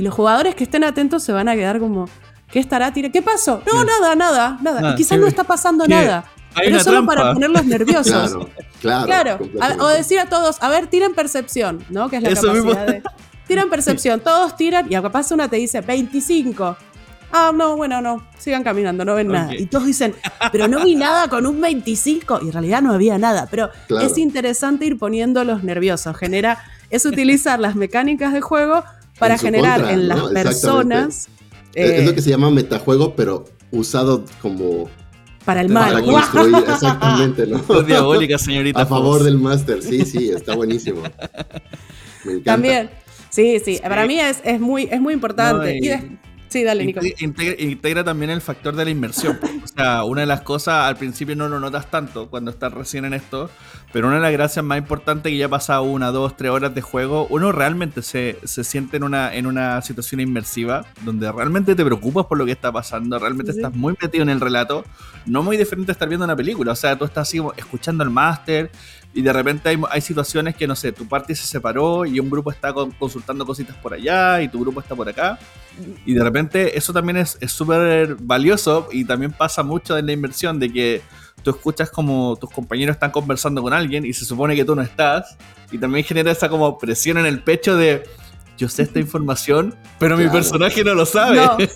y 0.00 0.02
los 0.02 0.14
jugadores 0.14 0.54
que 0.54 0.64
estén 0.64 0.82
atentos 0.82 1.22
se 1.22 1.30
van 1.30 1.46
a 1.46 1.54
quedar 1.54 1.78
como, 1.78 2.08
¿qué 2.50 2.58
estará 2.58 2.90
tirando? 2.90 3.12
¿Qué 3.12 3.20
pasó? 3.20 3.62
No, 3.70 3.84
nada, 3.84 4.14
nada, 4.14 4.58
nada. 4.62 4.92
y 4.92 4.94
quizás 4.96 5.18
no 5.18 5.26
está 5.26 5.44
pasando 5.44 5.86
nada. 5.86 6.24
pero 6.54 6.78
es 6.78 6.84
solo 6.84 7.04
para 7.04 7.34
ponerlos 7.34 7.66
nerviosos. 7.66 8.38
Claro, 8.80 9.06
claro. 9.06 9.84
o 9.84 9.88
decir 9.88 10.18
a 10.18 10.24
todos, 10.24 10.56
a 10.62 10.70
ver, 10.70 10.86
tiren 10.86 11.12
percepción, 11.12 11.84
¿no? 11.90 12.08
Que 12.08 12.16
es 12.16 12.22
la 12.22 12.30
capacidad 12.30 12.86
de. 12.86 13.02
Tiran 13.46 13.68
percepción, 13.68 14.20
todos 14.20 14.56
tiran 14.56 14.86
y 14.90 14.94
capaz 14.94 15.32
una 15.32 15.48
te 15.48 15.56
dice 15.56 15.82
25. 15.82 16.76
Ah, 17.30 17.52
no, 17.54 17.76
bueno, 17.76 18.00
no, 18.00 18.24
sigan 18.38 18.64
caminando, 18.64 19.04
no 19.04 19.14
ven 19.14 19.28
nada. 19.28 19.54
Y 19.54 19.66
todos 19.66 19.84
dicen, 19.84 20.14
pero 20.50 20.66
no 20.66 20.82
vi 20.82 20.94
nada 20.94 21.28
con 21.28 21.44
un 21.44 21.60
25. 21.60 22.40
Y 22.42 22.46
en 22.46 22.52
realidad 22.52 22.80
no 22.80 22.94
había 22.94 23.18
nada. 23.18 23.48
Pero 23.50 23.68
es 24.00 24.16
interesante 24.16 24.86
ir 24.86 24.98
poniéndolos 24.98 25.62
nerviosos. 25.62 26.16
Genera, 26.16 26.64
es 26.88 27.04
utilizar 27.04 27.60
las 27.60 27.76
mecánicas 27.76 28.32
de 28.32 28.40
juego 28.40 28.82
para 29.20 29.38
generar 29.38 29.88
en 29.90 30.08
las 30.08 30.20
personas. 30.30 31.28
es 31.74 32.04
lo 32.04 32.14
que 32.14 32.22
se 32.22 32.30
llama 32.30 32.50
metajuego, 32.50 33.14
pero 33.14 33.44
usado 33.70 34.24
como. 34.42 34.90
Para 35.44 35.60
el 35.60 35.68
mal. 35.68 35.92
Para 35.92 36.04
construir, 36.04 36.56
exactamente, 36.68 37.46
¿no? 37.46 37.82
Diabólica, 37.82 38.38
señorita. 38.38 38.82
A 38.82 38.86
favor 38.86 39.22
del 39.22 39.38
máster, 39.38 39.82
sí, 39.82 40.04
sí, 40.04 40.30
está 40.30 40.56
buenísimo. 40.56 41.02
Me 42.24 42.32
encanta. 42.32 42.52
También. 42.52 42.90
Sí, 43.30 43.60
sí, 43.64 43.80
para 43.80 44.06
mí 44.06 44.18
es, 44.18 44.40
es, 44.42 44.60
muy, 44.60 44.88
es 44.90 45.00
muy 45.00 45.14
importante. 45.14 46.18
Sí, 46.50 46.64
dale, 46.64 46.84
Nico. 46.84 47.00
Integra, 47.58 48.02
también 48.02 48.30
el 48.30 48.40
factor 48.40 48.74
de 48.74 48.84
la 48.84 48.90
inmersión. 48.90 49.38
o 49.64 49.68
sea, 49.68 50.02
una 50.02 50.22
de 50.22 50.26
las 50.26 50.40
cosas, 50.42 50.86
al 50.86 50.96
principio 50.96 51.36
no 51.36 51.48
lo 51.48 51.60
notas 51.60 51.88
tanto 51.90 52.28
cuando 52.28 52.50
estás 52.50 52.74
recién 52.74 53.04
en 53.04 53.14
esto, 53.14 53.48
pero 53.92 54.08
una 54.08 54.16
de 54.16 54.22
las 54.22 54.32
gracias 54.32 54.64
más 54.64 54.76
importantes 54.76 55.30
que 55.30 55.36
ya 55.36 55.48
pasado 55.48 55.84
una, 55.84 56.10
dos, 56.10 56.36
tres 56.36 56.50
horas 56.50 56.74
de 56.74 56.82
juego, 56.82 57.28
uno 57.30 57.52
realmente 57.52 58.02
se, 58.02 58.36
siente 58.44 58.96
en 58.96 59.04
una, 59.04 59.32
en 59.32 59.46
una 59.46 59.80
situación 59.82 60.20
inmersiva, 60.20 60.84
donde 61.04 61.30
realmente 61.30 61.76
te 61.76 61.84
preocupas 61.84 62.26
por 62.26 62.36
lo 62.36 62.44
que 62.44 62.52
está 62.52 62.72
pasando, 62.72 63.16
realmente 63.20 63.52
estás 63.52 63.72
muy 63.72 63.94
metido 64.02 64.22
en 64.24 64.30
el 64.30 64.40
relato, 64.40 64.84
no 65.26 65.44
muy 65.44 65.56
diferente 65.56 65.92
a 65.92 65.94
estar 65.94 66.08
viendo 66.08 66.24
una 66.24 66.34
película. 66.34 66.72
O 66.72 66.76
sea, 66.76 66.98
tú 66.98 67.04
estás 67.04 67.28
así 67.28 67.40
escuchando 67.56 68.02
al 68.02 68.10
máster, 68.10 68.72
y 69.12 69.22
de 69.22 69.32
repente 69.32 69.68
hay, 69.68 69.80
hay, 69.90 70.00
situaciones 70.00 70.54
que, 70.54 70.66
no 70.66 70.76
sé, 70.76 70.92
tu 70.92 71.06
parte 71.08 71.34
se 71.34 71.44
separó 71.44 72.06
y 72.06 72.20
un 72.20 72.30
grupo 72.30 72.50
está 72.50 72.72
consultando 72.72 73.44
cositas 73.44 73.76
por 73.76 73.92
allá 73.92 74.40
y 74.40 74.48
tu 74.48 74.60
grupo 74.60 74.80
está 74.80 74.94
por 74.94 75.08
acá. 75.08 75.38
Y 76.06 76.14
de 76.14 76.22
repente 76.22 76.78
eso 76.78 76.92
también 76.92 77.16
es 77.16 77.38
súper 77.46 78.14
valioso 78.20 78.88
y 78.92 79.04
también 79.04 79.32
pasa 79.32 79.62
mucho 79.62 79.98
en 79.98 80.06
la 80.06 80.12
inversión 80.12 80.60
de 80.60 80.72
que 80.72 81.02
tú 81.42 81.50
escuchas 81.50 81.90
como 81.90 82.36
tus 82.36 82.50
compañeros 82.50 82.94
están 82.94 83.10
conversando 83.10 83.62
con 83.62 83.72
alguien 83.72 84.04
y 84.04 84.12
se 84.12 84.24
supone 84.24 84.54
que 84.54 84.64
tú 84.64 84.76
no 84.76 84.82
estás. 84.82 85.36
Y 85.72 85.78
también 85.78 86.04
genera 86.04 86.30
esa 86.30 86.48
como 86.48 86.78
presión 86.78 87.18
en 87.18 87.26
el 87.26 87.42
pecho 87.42 87.76
de 87.76 88.04
yo 88.56 88.68
sé 88.68 88.82
esta 88.82 89.00
información, 89.00 89.74
pero 89.98 90.18
mi 90.18 90.28
personaje 90.28 90.84
no 90.84 90.94
lo 90.94 91.06
sabe. 91.06 91.40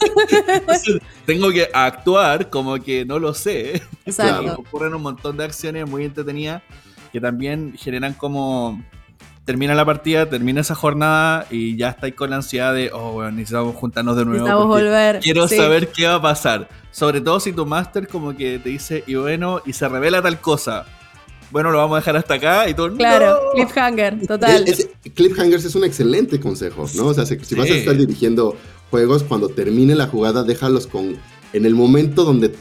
tengo 1.26 1.50
que 1.50 1.66
actuar 1.72 2.50
como 2.50 2.78
que 2.78 3.06
no 3.06 3.18
lo 3.18 3.32
sé. 3.32 3.82
Exacto. 4.04 4.42
Y 4.44 4.48
ocurren 4.50 4.94
un 4.94 5.02
montón 5.02 5.36
de 5.38 5.44
acciones 5.44 5.88
muy 5.88 6.04
entretenidas 6.04 6.62
que 7.14 7.20
también 7.20 7.74
generan 7.79 8.12
como 8.12 8.83
termina 9.44 9.72
la 9.77 9.85
partida, 9.85 10.29
termina 10.29 10.62
esa 10.62 10.74
jornada 10.74 11.46
y 11.48 11.77
ya 11.77 11.90
estáis 11.90 12.12
con 12.16 12.31
la 12.31 12.37
ansiedad 12.37 12.74
de, 12.74 12.90
oh, 12.92 13.12
bueno, 13.12 13.31
necesitamos 13.31 13.77
juntarnos 13.77 14.16
de 14.16 14.24
nuevo. 14.24 14.44
Necesitamos 14.44 14.66
volver. 14.66 15.20
Quiero 15.20 15.46
saber 15.46 15.92
qué 15.92 16.09
va 16.09 16.16
a 16.16 16.22
pasar. 16.22 16.68
Sobre 16.90 17.20
todo 17.20 17.38
si 17.38 17.53
tu 17.53 17.66
máster 17.66 18.09
como 18.09 18.37
que 18.37 18.59
te 18.59 18.68
dice, 18.68 19.05
y 19.07 19.14
bueno, 19.14 19.62
y 19.64 19.74
se 19.74 19.88
revela 19.88 20.22
tal 20.22 20.40
cosa. 20.40 20.87
Bueno, 21.53 21.70
lo 21.70 21.79
vamos 21.79 21.94
a 21.94 22.00
dejar 22.00 22.16
hasta 22.16 22.35
acá 22.35 22.68
y 22.68 22.74
todo. 22.74 22.92
Claro, 22.96 23.38
cliffhanger, 23.55 24.27
total. 24.27 24.64
cliffhangers 25.14 25.64
es 25.64 25.77
un 25.77 25.85
excelente 25.85 26.40
consejo, 26.40 26.87
¿no? 26.96 27.07
O 27.07 27.14
sea, 27.14 27.24
si, 27.27 27.37
vas 27.55 27.70
a 27.70 27.74
estar 27.74 27.96
dirigiendo 27.96 28.57
juegos, 28.90 29.22
cuando 29.22 29.48
termine 29.50 29.94
la 29.94 30.09
jugada, 30.09 30.42
déjalos 30.42 30.88
con 30.88 31.16
en 31.53 31.64
el 31.64 31.77
momento 31.77 32.24
donde 32.24 32.53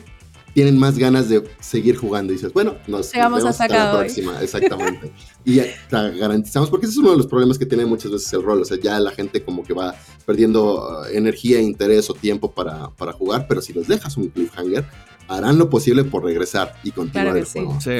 tienen 0.53 0.77
más 0.77 0.97
ganas 0.97 1.29
de 1.29 1.43
seguir 1.59 1.97
jugando. 1.97 2.31
Y 2.31 2.35
dices, 2.37 2.53
bueno, 2.53 2.75
nos 2.87 3.11
vemos 3.11 3.43
hasta 3.43 3.67
la 3.67 3.91
próxima. 3.91 4.41
Exactamente. 4.41 5.11
y 5.45 5.61
garantizamos, 5.89 6.69
porque 6.69 6.85
ese 6.85 6.93
es 6.93 6.99
uno 6.99 7.11
de 7.11 7.17
los 7.17 7.27
problemas 7.27 7.57
que 7.57 7.65
tiene 7.65 7.85
muchas 7.85 8.11
veces 8.11 8.31
el 8.33 8.43
rol. 8.43 8.61
O 8.61 8.65
sea, 8.65 8.77
ya 8.79 8.99
la 8.99 9.11
gente 9.11 9.43
como 9.43 9.63
que 9.63 9.73
va 9.73 9.95
perdiendo 10.25 11.01
uh, 11.01 11.05
energía, 11.11 11.61
interés 11.61 12.09
o 12.09 12.13
tiempo 12.13 12.51
para, 12.51 12.89
para 12.91 13.13
jugar, 13.13 13.45
pero 13.47 13.61
si 13.61 13.73
les 13.73 13.87
dejas 13.87 14.15
un 14.17 14.29
cliffhanger, 14.29 14.85
harán 15.27 15.57
lo 15.57 15.69
posible 15.69 16.03
por 16.03 16.23
regresar 16.23 16.75
y 16.83 16.91
continuar 16.91 17.37
el 17.37 17.45
juego. 17.45 17.79
Sí. 17.81 17.91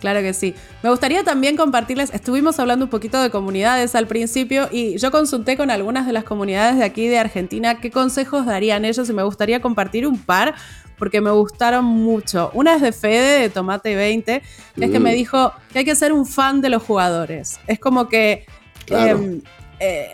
Claro 0.00 0.20
que 0.20 0.34
sí. 0.34 0.54
Me 0.82 0.90
gustaría 0.90 1.24
también 1.24 1.56
compartirles, 1.56 2.12
estuvimos 2.12 2.58
hablando 2.58 2.84
un 2.84 2.90
poquito 2.90 3.20
de 3.20 3.30
comunidades 3.30 3.94
al 3.94 4.06
principio 4.06 4.68
y 4.70 4.98
yo 4.98 5.10
consulté 5.10 5.56
con 5.56 5.70
algunas 5.70 6.06
de 6.06 6.12
las 6.12 6.24
comunidades 6.24 6.76
de 6.76 6.84
aquí 6.84 7.08
de 7.08 7.18
Argentina 7.18 7.80
qué 7.80 7.90
consejos 7.90 8.44
darían 8.44 8.84
ellos 8.84 9.08
y 9.08 9.12
me 9.12 9.22
gustaría 9.22 9.60
compartir 9.60 10.06
un 10.06 10.18
par 10.18 10.54
porque 10.98 11.20
me 11.20 11.30
gustaron 11.30 11.84
mucho. 11.84 12.50
Una 12.54 12.74
es 12.74 12.82
de 12.82 12.92
Fede, 12.92 13.40
de 13.40 13.50
Tomate 13.50 13.94
20, 13.94 14.42
que 14.74 14.84
es 14.84 14.90
que 14.90 15.00
me 15.00 15.12
mm. 15.12 15.14
dijo 15.14 15.52
que 15.72 15.80
hay 15.80 15.84
que 15.84 15.94
ser 15.94 16.12
un 16.12 16.26
fan 16.26 16.60
de 16.60 16.70
los 16.70 16.82
jugadores. 16.82 17.60
Es 17.66 17.78
como 17.78 18.08
que... 18.08 18.46
Em, 18.88 19.42
eh, 19.78 20.12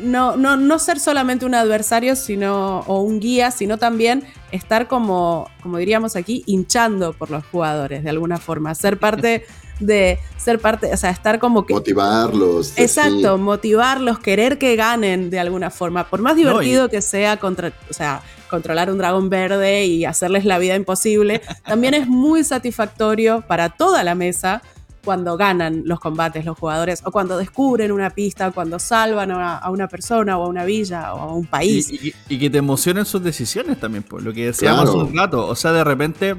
no, 0.00 0.36
no, 0.36 0.56
no 0.56 0.78
ser 0.78 0.98
solamente 1.00 1.44
un 1.46 1.54
adversario 1.54 2.16
sino, 2.16 2.80
o 2.80 3.00
un 3.00 3.20
guía, 3.20 3.50
sino 3.50 3.78
también 3.78 4.24
estar 4.52 4.88
como, 4.88 5.48
como 5.62 5.78
diríamos 5.78 6.16
aquí, 6.16 6.42
hinchando 6.46 7.12
por 7.12 7.30
los 7.30 7.44
jugadores 7.46 8.02
de 8.02 8.10
alguna 8.10 8.38
forma, 8.38 8.74
ser 8.74 8.98
parte 8.98 9.44
de 9.80 10.18
ser 10.36 10.58
parte, 10.58 10.92
o 10.92 10.96
sea, 10.96 11.10
estar 11.10 11.38
como 11.38 11.66
que... 11.66 11.74
Motivarlos. 11.74 12.74
Exacto, 12.76 13.38
motivarlos, 13.38 14.18
querer 14.18 14.58
que 14.58 14.76
ganen 14.76 15.30
de 15.30 15.40
alguna 15.40 15.70
forma, 15.70 16.08
por 16.08 16.20
más 16.20 16.36
divertido 16.36 16.88
que 16.88 17.00
sea 17.00 17.38
contra, 17.38 17.72
o 17.88 17.94
sea, 17.94 18.22
controlar 18.48 18.90
un 18.90 18.98
dragón 18.98 19.30
verde 19.30 19.86
y 19.86 20.04
hacerles 20.04 20.44
la 20.44 20.58
vida 20.58 20.74
imposible, 20.74 21.40
también 21.64 21.94
es 21.94 22.06
muy 22.06 22.44
satisfactorio 22.44 23.42
para 23.46 23.70
toda 23.70 24.04
la 24.04 24.14
mesa 24.14 24.62
cuando 25.04 25.36
ganan 25.36 25.82
los 25.84 26.00
combates 26.00 26.44
los 26.44 26.58
jugadores, 26.58 27.02
o 27.04 27.10
cuando 27.10 27.38
descubren 27.38 27.92
una 27.92 28.10
pista, 28.10 28.50
cuando 28.50 28.78
salvan 28.78 29.30
a 29.30 29.68
una, 29.70 29.88
persona 29.88 30.38
o 30.38 30.44
a 30.44 30.48
una 30.48 30.64
villa 30.64 31.14
o 31.14 31.20
a 31.20 31.34
un 31.34 31.46
país. 31.46 31.90
Y, 32.28 32.38
que 32.38 32.50
te 32.50 32.58
emocionen 32.58 33.04
sus 33.04 33.22
decisiones 33.22 33.78
también, 33.78 34.02
por 34.02 34.22
lo 34.22 34.32
que 34.32 34.46
decíamos 34.46 34.90
un 34.90 35.16
rato. 35.16 35.46
O 35.46 35.54
sea, 35.54 35.72
de 35.72 35.84
repente, 35.84 36.36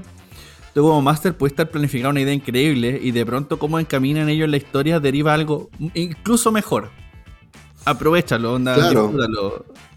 tú 0.74 0.82
como 0.84 1.02
máster 1.02 1.36
puedes 1.36 1.54
estar 1.54 1.70
planificando 1.70 2.12
una 2.12 2.22
idea 2.22 2.34
increíble 2.34 3.00
y 3.02 3.12
de 3.12 3.26
pronto 3.26 3.58
cómo 3.58 3.80
encaminan 3.80 4.30
ellos 4.30 4.50
la 4.50 4.58
historia 4.58 5.00
deriva 5.00 5.34
algo 5.34 5.70
incluso 5.94 6.52
mejor. 6.52 6.90
Aprovechalo, 7.86 8.54
onda, 8.54 8.76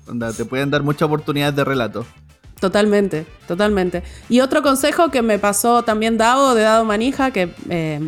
onda, 0.07 0.33
te 0.33 0.45
pueden 0.45 0.71
dar 0.71 0.83
muchas 0.83 1.03
oportunidades 1.03 1.55
de 1.55 1.65
relato. 1.65 2.07
Totalmente, 2.61 3.27
totalmente. 3.47 4.03
Y 4.31 4.41
otro 4.41 4.63
consejo 4.63 5.11
que 5.11 5.21
me 5.21 5.39
pasó 5.39 5.83
también 5.83 6.17
Dado 6.17 6.55
de 6.55 6.63
Dado 6.63 6.85
Manija, 6.87 7.31
que 7.31 7.51
eh, 7.69 8.01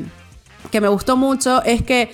que 0.71 0.81
me 0.81 0.89
gustó 0.89 1.17
mucho 1.17 1.63
es 1.63 1.83
que 1.83 2.11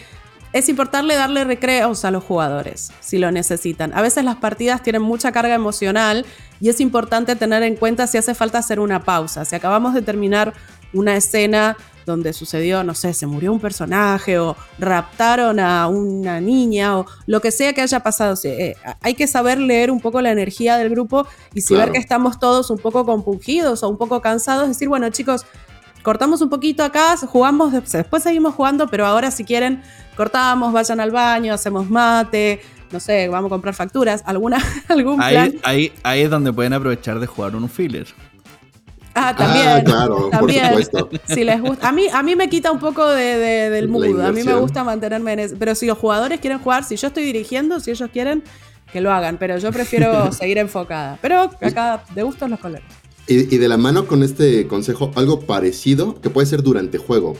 es 0.52 0.68
importante 0.68 1.14
darle 1.14 1.44
recreos 1.44 2.04
a 2.04 2.10
los 2.10 2.22
jugadores 2.22 2.92
si 3.00 3.18
lo 3.18 3.32
necesitan. 3.32 3.92
A 3.94 4.02
veces 4.02 4.24
las 4.24 4.36
partidas 4.36 4.82
tienen 4.82 5.02
mucha 5.02 5.32
carga 5.32 5.54
emocional 5.54 6.26
y 6.60 6.68
es 6.68 6.80
importante 6.80 7.36
tener 7.36 7.62
en 7.62 7.76
cuenta 7.76 8.06
si 8.06 8.18
hace 8.18 8.34
falta 8.34 8.58
hacer 8.58 8.78
una 8.78 9.02
pausa. 9.02 9.44
Si 9.44 9.56
acabamos 9.56 9.94
de 9.94 10.02
terminar 10.02 10.52
una 10.92 11.16
escena 11.16 11.76
donde 12.04 12.32
sucedió, 12.32 12.84
no 12.84 12.94
sé, 12.94 13.14
se 13.14 13.26
murió 13.26 13.52
un 13.52 13.60
personaje 13.60 14.38
o 14.38 14.56
raptaron 14.78 15.58
a 15.60 15.86
una 15.86 16.40
niña 16.40 16.98
o 16.98 17.06
lo 17.26 17.40
que 17.40 17.50
sea 17.50 17.72
que 17.72 17.80
haya 17.80 18.00
pasado. 18.00 18.34
Eh, 18.44 18.74
hay 19.00 19.14
que 19.14 19.26
saber 19.26 19.58
leer 19.58 19.90
un 19.90 20.00
poco 20.00 20.20
la 20.20 20.32
energía 20.32 20.76
del 20.76 20.90
grupo 20.90 21.26
y 21.54 21.62
si 21.62 21.74
ver 21.74 21.92
que 21.92 21.98
estamos 21.98 22.38
todos 22.38 22.70
un 22.70 22.78
poco 22.78 23.06
compungidos 23.06 23.82
o 23.82 23.88
un 23.88 23.96
poco 23.96 24.20
cansados, 24.20 24.68
decir, 24.68 24.88
bueno 24.88 25.08
chicos, 25.10 25.46
cortamos 26.02 26.40
un 26.40 26.48
poquito 26.48 26.82
acá, 26.82 27.16
jugamos, 27.16 27.72
después 27.72 28.22
seguimos 28.22 28.54
jugando, 28.54 28.88
pero 28.88 29.06
ahora 29.06 29.30
si 29.30 29.44
quieren, 29.44 29.82
cortamos, 30.16 30.72
vayan 30.72 31.00
al 31.00 31.10
baño, 31.10 31.54
hacemos 31.54 31.88
mate, 31.88 32.60
no 32.90 33.00
sé, 33.00 33.28
vamos 33.28 33.48
a 33.48 33.50
comprar 33.50 33.74
facturas, 33.74 34.22
alguna, 34.26 34.58
algún 34.88 35.16
plan. 35.16 35.54
Ahí, 35.62 35.92
ahí 36.02 36.22
es 36.22 36.30
donde 36.30 36.52
pueden 36.52 36.72
aprovechar 36.72 37.18
de 37.18 37.26
jugar 37.26 37.56
un 37.56 37.68
filler. 37.68 38.06
Ah, 39.14 39.34
también. 39.36 39.68
Ah, 39.68 39.82
claro, 39.84 40.28
también. 40.30 40.72
por 40.72 40.84
supuesto. 40.84 41.10
Si 41.26 41.44
les 41.44 41.60
gusta. 41.60 41.88
A 41.88 41.92
mí, 41.92 42.06
a 42.12 42.22
mí 42.22 42.34
me 42.34 42.48
quita 42.48 42.72
un 42.72 42.78
poco 42.78 43.06
de, 43.06 43.70
del 43.70 43.88
mood. 43.88 44.20
A 44.20 44.32
mí 44.32 44.42
me 44.42 44.54
gusta 44.54 44.84
mantenerme 44.84 45.34
en 45.34 45.38
eso. 45.40 45.56
Pero 45.58 45.74
si 45.74 45.86
los 45.86 45.98
jugadores 45.98 46.40
quieren 46.40 46.58
jugar, 46.58 46.84
si 46.84 46.96
yo 46.96 47.08
estoy 47.08 47.24
dirigiendo, 47.24 47.78
si 47.80 47.90
ellos 47.90 48.08
quieren, 48.10 48.42
que 48.90 49.00
lo 49.00 49.12
hagan. 49.12 49.36
Pero 49.36 49.58
yo 49.58 49.70
prefiero 49.70 50.32
seguir 50.32 50.58
enfocada. 50.58 51.18
Pero 51.20 51.50
acá 51.60 52.04
de 52.14 52.22
gustos 52.22 52.48
los 52.48 52.58
colores. 52.58 52.86
Y, 53.28 53.56
de 53.56 53.68
la 53.68 53.76
mano 53.76 54.06
con 54.06 54.22
este 54.22 54.66
consejo, 54.66 55.12
algo 55.14 55.40
parecido 55.40 56.20
que 56.20 56.30
puede 56.30 56.46
ser 56.46 56.62
durante 56.62 56.98
juego. 56.98 57.34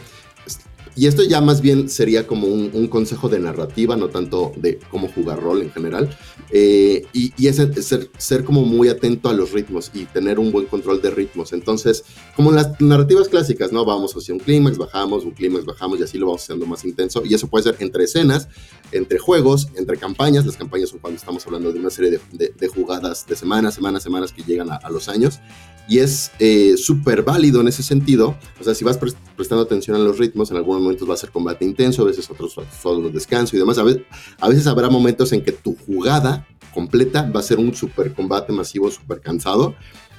Y 0.95 1.07
esto 1.07 1.23
ya 1.23 1.41
más 1.41 1.63
bien 1.63 1.89
sería 1.89 2.27
como 2.27 2.47
un, 2.47 2.87
consejo 2.89 3.31
de 3.31 3.39
narrativa, 3.39 3.97
no 3.97 4.09
tanto 4.09 4.53
de 4.57 4.79
cómo 4.91 5.09
jugar 5.09 5.41
rol 5.41 5.63
en 5.63 5.71
general. 5.73 6.15
Eh, 6.51 7.07
y, 7.15 7.33
y 7.39 7.47
es 7.47 7.57
ser, 7.57 8.11
ser, 8.19 8.45
como 8.45 8.63
muy 8.63 8.89
atento 8.89 9.31
a 9.31 9.33
los 9.33 9.53
ritmos 9.53 9.91
y 9.95 10.05
tener 10.05 10.39
un 10.39 10.53
buen 10.53 10.67
control 10.67 11.01
de 11.01 11.11
ritmos. 11.11 11.55
Entonces, 11.55 12.05
como 12.37 12.51
en 12.51 12.57
las 12.57 12.79
narrativas 12.79 13.29
clásicas, 13.29 13.73
¿no? 13.73 13.87
Vamos 13.87 14.15
hacia 14.15 14.35
un 14.35 14.41
clímax, 14.41 14.77
bajamos, 14.77 15.25
un 15.25 15.31
clímax, 15.31 15.65
bajamos 15.65 15.99
y 15.99 16.03
así 16.03 16.19
lo 16.19 16.27
vamos 16.27 16.43
haciendo 16.43 16.67
más 16.67 16.85
intenso. 16.85 17.23
Y 17.25 17.33
eso 17.33 17.49
puede 17.49 17.65
ser 17.65 17.77
entre 17.79 18.05
escenas, 18.05 18.49
entre 18.93 19.19
juegos, 19.19 19.69
entre 19.77 19.97
campañas. 19.97 20.45
Las 20.45 20.59
campañas 20.59 20.91
son 20.91 20.99
cuando 20.99 21.17
estamos 21.17 21.47
hablando 21.47 21.73
de 21.73 21.81
una 21.81 21.91
serie 21.91 22.21
de, 22.33 22.69
jugadas 22.69 23.27
de 23.27 23.35
semanas, 23.35 23.75
semanas, 23.75 24.03
semanas 24.03 24.33
que 24.33 24.43
llegan 24.43 24.69
a, 24.71 24.91
los 24.91 25.09
años. 25.09 25.41
Y 25.89 25.99
es 25.99 26.31
eh, 26.39 26.77
súper 26.77 27.23
válido 27.23 27.61
en 27.61 27.69
ese 27.69 27.83
sentido. 27.83 28.37
O 28.61 28.65
sea, 28.65 28.75
si 28.75 28.85
vas 28.85 28.99
prestando 28.99 29.63
atención 29.63 29.97
a 29.97 29.99
los 29.99 30.19
ritmos, 30.19 30.51
en 30.51 30.57
algún 30.57 30.83
momentos 30.83 31.09
va 31.09 31.15
a 31.15 31.17
ser 31.17 31.31
combate 31.31 31.65
intenso, 31.65 32.03
a 32.03 32.07
veces 32.07 32.31
otros 32.31 32.55
solo 32.81 33.11
descanso 33.11 33.57
y 33.57 33.59
demás. 33.59 33.79
A 33.79 33.83
veces, 33.83 34.03
a 34.41 34.49
veces 34.49 34.67
habrá 34.67 34.89
momentos 34.89 35.33
en 35.33 35.43
que 35.43 35.53
tu 35.53 35.77
jugada 35.87 36.47
completa 36.73 37.31
va 37.31 37.41
a 37.41 37.43
ser 37.43 37.59
un 37.59 37.75
super 37.75 38.15
combate 38.15 38.53
masivo, 38.53 38.91
súper 38.91 39.21
cansado, 39.21 39.75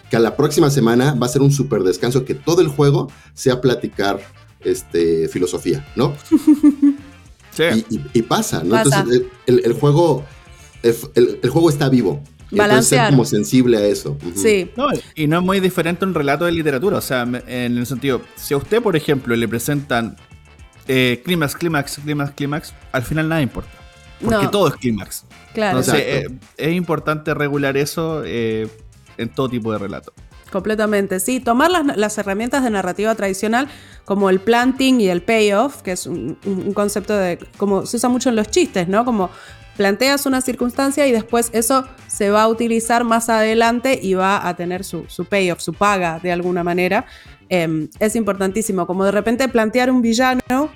que 0.10 0.18
a 0.18 0.20
la 0.20 0.36
próxima 0.36 0.70
semana 0.70 1.16
va 1.16 1.26
a 1.26 1.30
ser 1.30 1.42
un 1.42 1.52
super 1.52 1.84
descanso, 1.84 2.26
que 2.26 2.36
todo 2.36 2.62
el 2.62 2.68
juego 2.68 3.12
sea 3.34 3.62
platicar 3.62 4.20
este, 4.62 5.28
filosofía, 5.28 5.86
¿no? 5.96 6.14
Sí. 7.56 7.86
Y, 8.14 8.22
pasa, 8.24 8.64
¿no? 8.64 8.76
Entonces 8.76 9.28
el, 9.46 9.74
juego, 9.74 10.26
el, 10.82 11.50
juego 11.52 11.70
está 11.70 11.88
vivo. 11.88 12.24
Balancear. 12.58 13.10
Como 13.10 13.26
sensible 13.26 13.78
a 13.78 13.86
eso. 13.86 14.18
Sí. 14.36 14.72
y 15.16 15.28
no 15.28 15.40
es 15.40 15.44
muy 15.44 15.60
diferente 15.60 16.06
un 16.06 16.14
relato 16.14 16.46
de 16.46 16.52
literatura. 16.52 16.98
O 16.98 17.02
sea, 17.02 17.24
en 17.24 17.78
el 17.78 17.86
sentido, 17.86 18.22
si 18.36 18.54
a 18.54 18.58
usted, 18.58 18.82
por 18.82 18.96
ejemplo, 18.96 19.36
le 19.36 19.48
presentan 19.48 20.16
eh, 20.88 21.22
clímax, 21.24 21.56
clímax, 21.56 22.00
clímax, 22.00 22.32
clímax, 22.32 22.74
al 22.92 23.04
final 23.04 23.30
nada 23.30 23.42
importa. 23.42 23.72
Porque 24.22 24.48
todo 24.48 24.68
es 24.68 24.76
clímax. 24.76 25.26
Claro. 25.54 25.80
Entonces, 25.80 26.04
eh, 26.06 26.28
es 26.58 26.74
importante 26.74 27.34
regular 27.34 27.76
eso 27.78 28.24
eh, 28.26 28.68
en 29.18 29.30
todo 29.30 29.50
tipo 29.50 29.72
de 29.72 29.80
relato. 29.80 30.14
Completamente, 30.52 31.20
sí. 31.20 31.40
Tomar 31.40 31.72
las, 31.72 32.18
herramientas 32.18 32.64
de 32.64 32.70
narrativa 32.70 33.16
tradicional 33.16 33.68
como 34.06 34.30
el 34.30 34.40
planting 34.40 35.02
y 35.02 35.08
el 35.10 35.24
payoff, 35.24 35.82
que 35.82 35.94
es 35.94 36.06
un, 36.06 36.38
concepto 36.76 37.18
de, 37.18 37.40
como 37.58 37.88
se 37.88 37.98
usa 37.98 38.08
mucho 38.08 38.30
en 38.30 38.36
los 38.36 38.50
chistes, 38.50 38.88
¿no? 38.88 39.04
Como 39.04 39.32
planteas 39.78 40.26
una 40.26 40.42
circunstancia 40.42 41.08
y 41.08 41.12
después 41.12 41.50
eso 41.54 41.86
se 42.08 42.30
va 42.30 42.44
a 42.44 42.48
utilizar 42.48 43.04
más 43.04 43.30
adelante 43.30 44.00
y 44.02 44.14
va 44.14 44.48
a 44.48 44.56
tener 44.56 44.84
su, 44.84 45.06
su 45.08 45.26
payoff, 45.26 45.60
su 45.60 45.74
paga 45.74 46.20
de 46.20 46.32
alguna 46.32 46.64
manera. 46.64 47.06
Em, 47.50 47.90
es 48.00 48.16
importantísimo, 48.16 48.88
como 48.88 49.06
de 49.06 49.12
repente 49.12 49.48
plantear 49.48 49.92
un 49.92 50.02
villano 50.02 50.70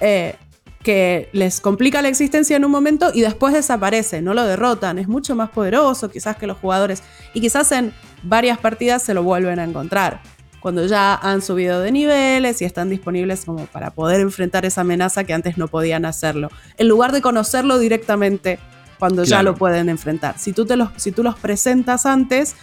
eh, 0.00 0.34
que 0.82 1.28
les 1.32 1.60
complica 1.60 2.00
la 2.00 2.08
existencia 2.08 2.56
en 2.56 2.64
un 2.64 2.70
momento 2.70 3.10
y 3.12 3.20
después 3.20 3.52
desaparece, 3.52 4.22
no 4.22 4.32
lo 4.32 4.44
derrotan, 4.44 4.98
es 4.98 5.08
mucho 5.08 5.36
más 5.36 5.50
poderoso 5.50 6.10
quizás 6.10 6.36
que 6.36 6.46
los 6.46 6.56
jugadores 6.56 7.02
y 7.34 7.40
quizás 7.40 7.70
en 7.72 7.92
varias 8.22 8.58
partidas 8.58 9.02
se 9.02 9.12
lo 9.12 9.22
vuelven 9.22 9.58
a 9.58 9.64
encontrar. 9.64 10.22
Cuando 10.60 10.86
ya 10.86 11.14
han 11.14 11.42
subido 11.42 11.80
de 11.80 11.90
niveles 11.90 12.60
y 12.60 12.64
están 12.64 12.90
disponibles 12.90 13.44
como 13.44 13.66
para 13.66 13.90
poder 13.90 14.20
enfrentar 14.20 14.64
esa 14.64 14.82
amenaza 14.82 15.24
que 15.24 15.32
antes 15.32 15.56
no 15.56 15.68
podían 15.68 16.04
hacerlo. 16.04 16.50
En 16.76 16.88
lugar 16.88 17.12
de 17.12 17.22
conocerlo 17.22 17.78
directamente 17.78 18.58
cuando 18.98 19.24
ya 19.24 19.42
lo 19.42 19.54
pueden 19.54 19.88
enfrentar. 19.88 20.38
Si 20.38 20.52
tú, 20.52 20.66
te 20.66 20.76
los, 20.76 20.90
si 20.96 21.10
tú 21.10 21.22
los 21.22 21.38
presentas 21.38 22.04
antes, 22.04 22.54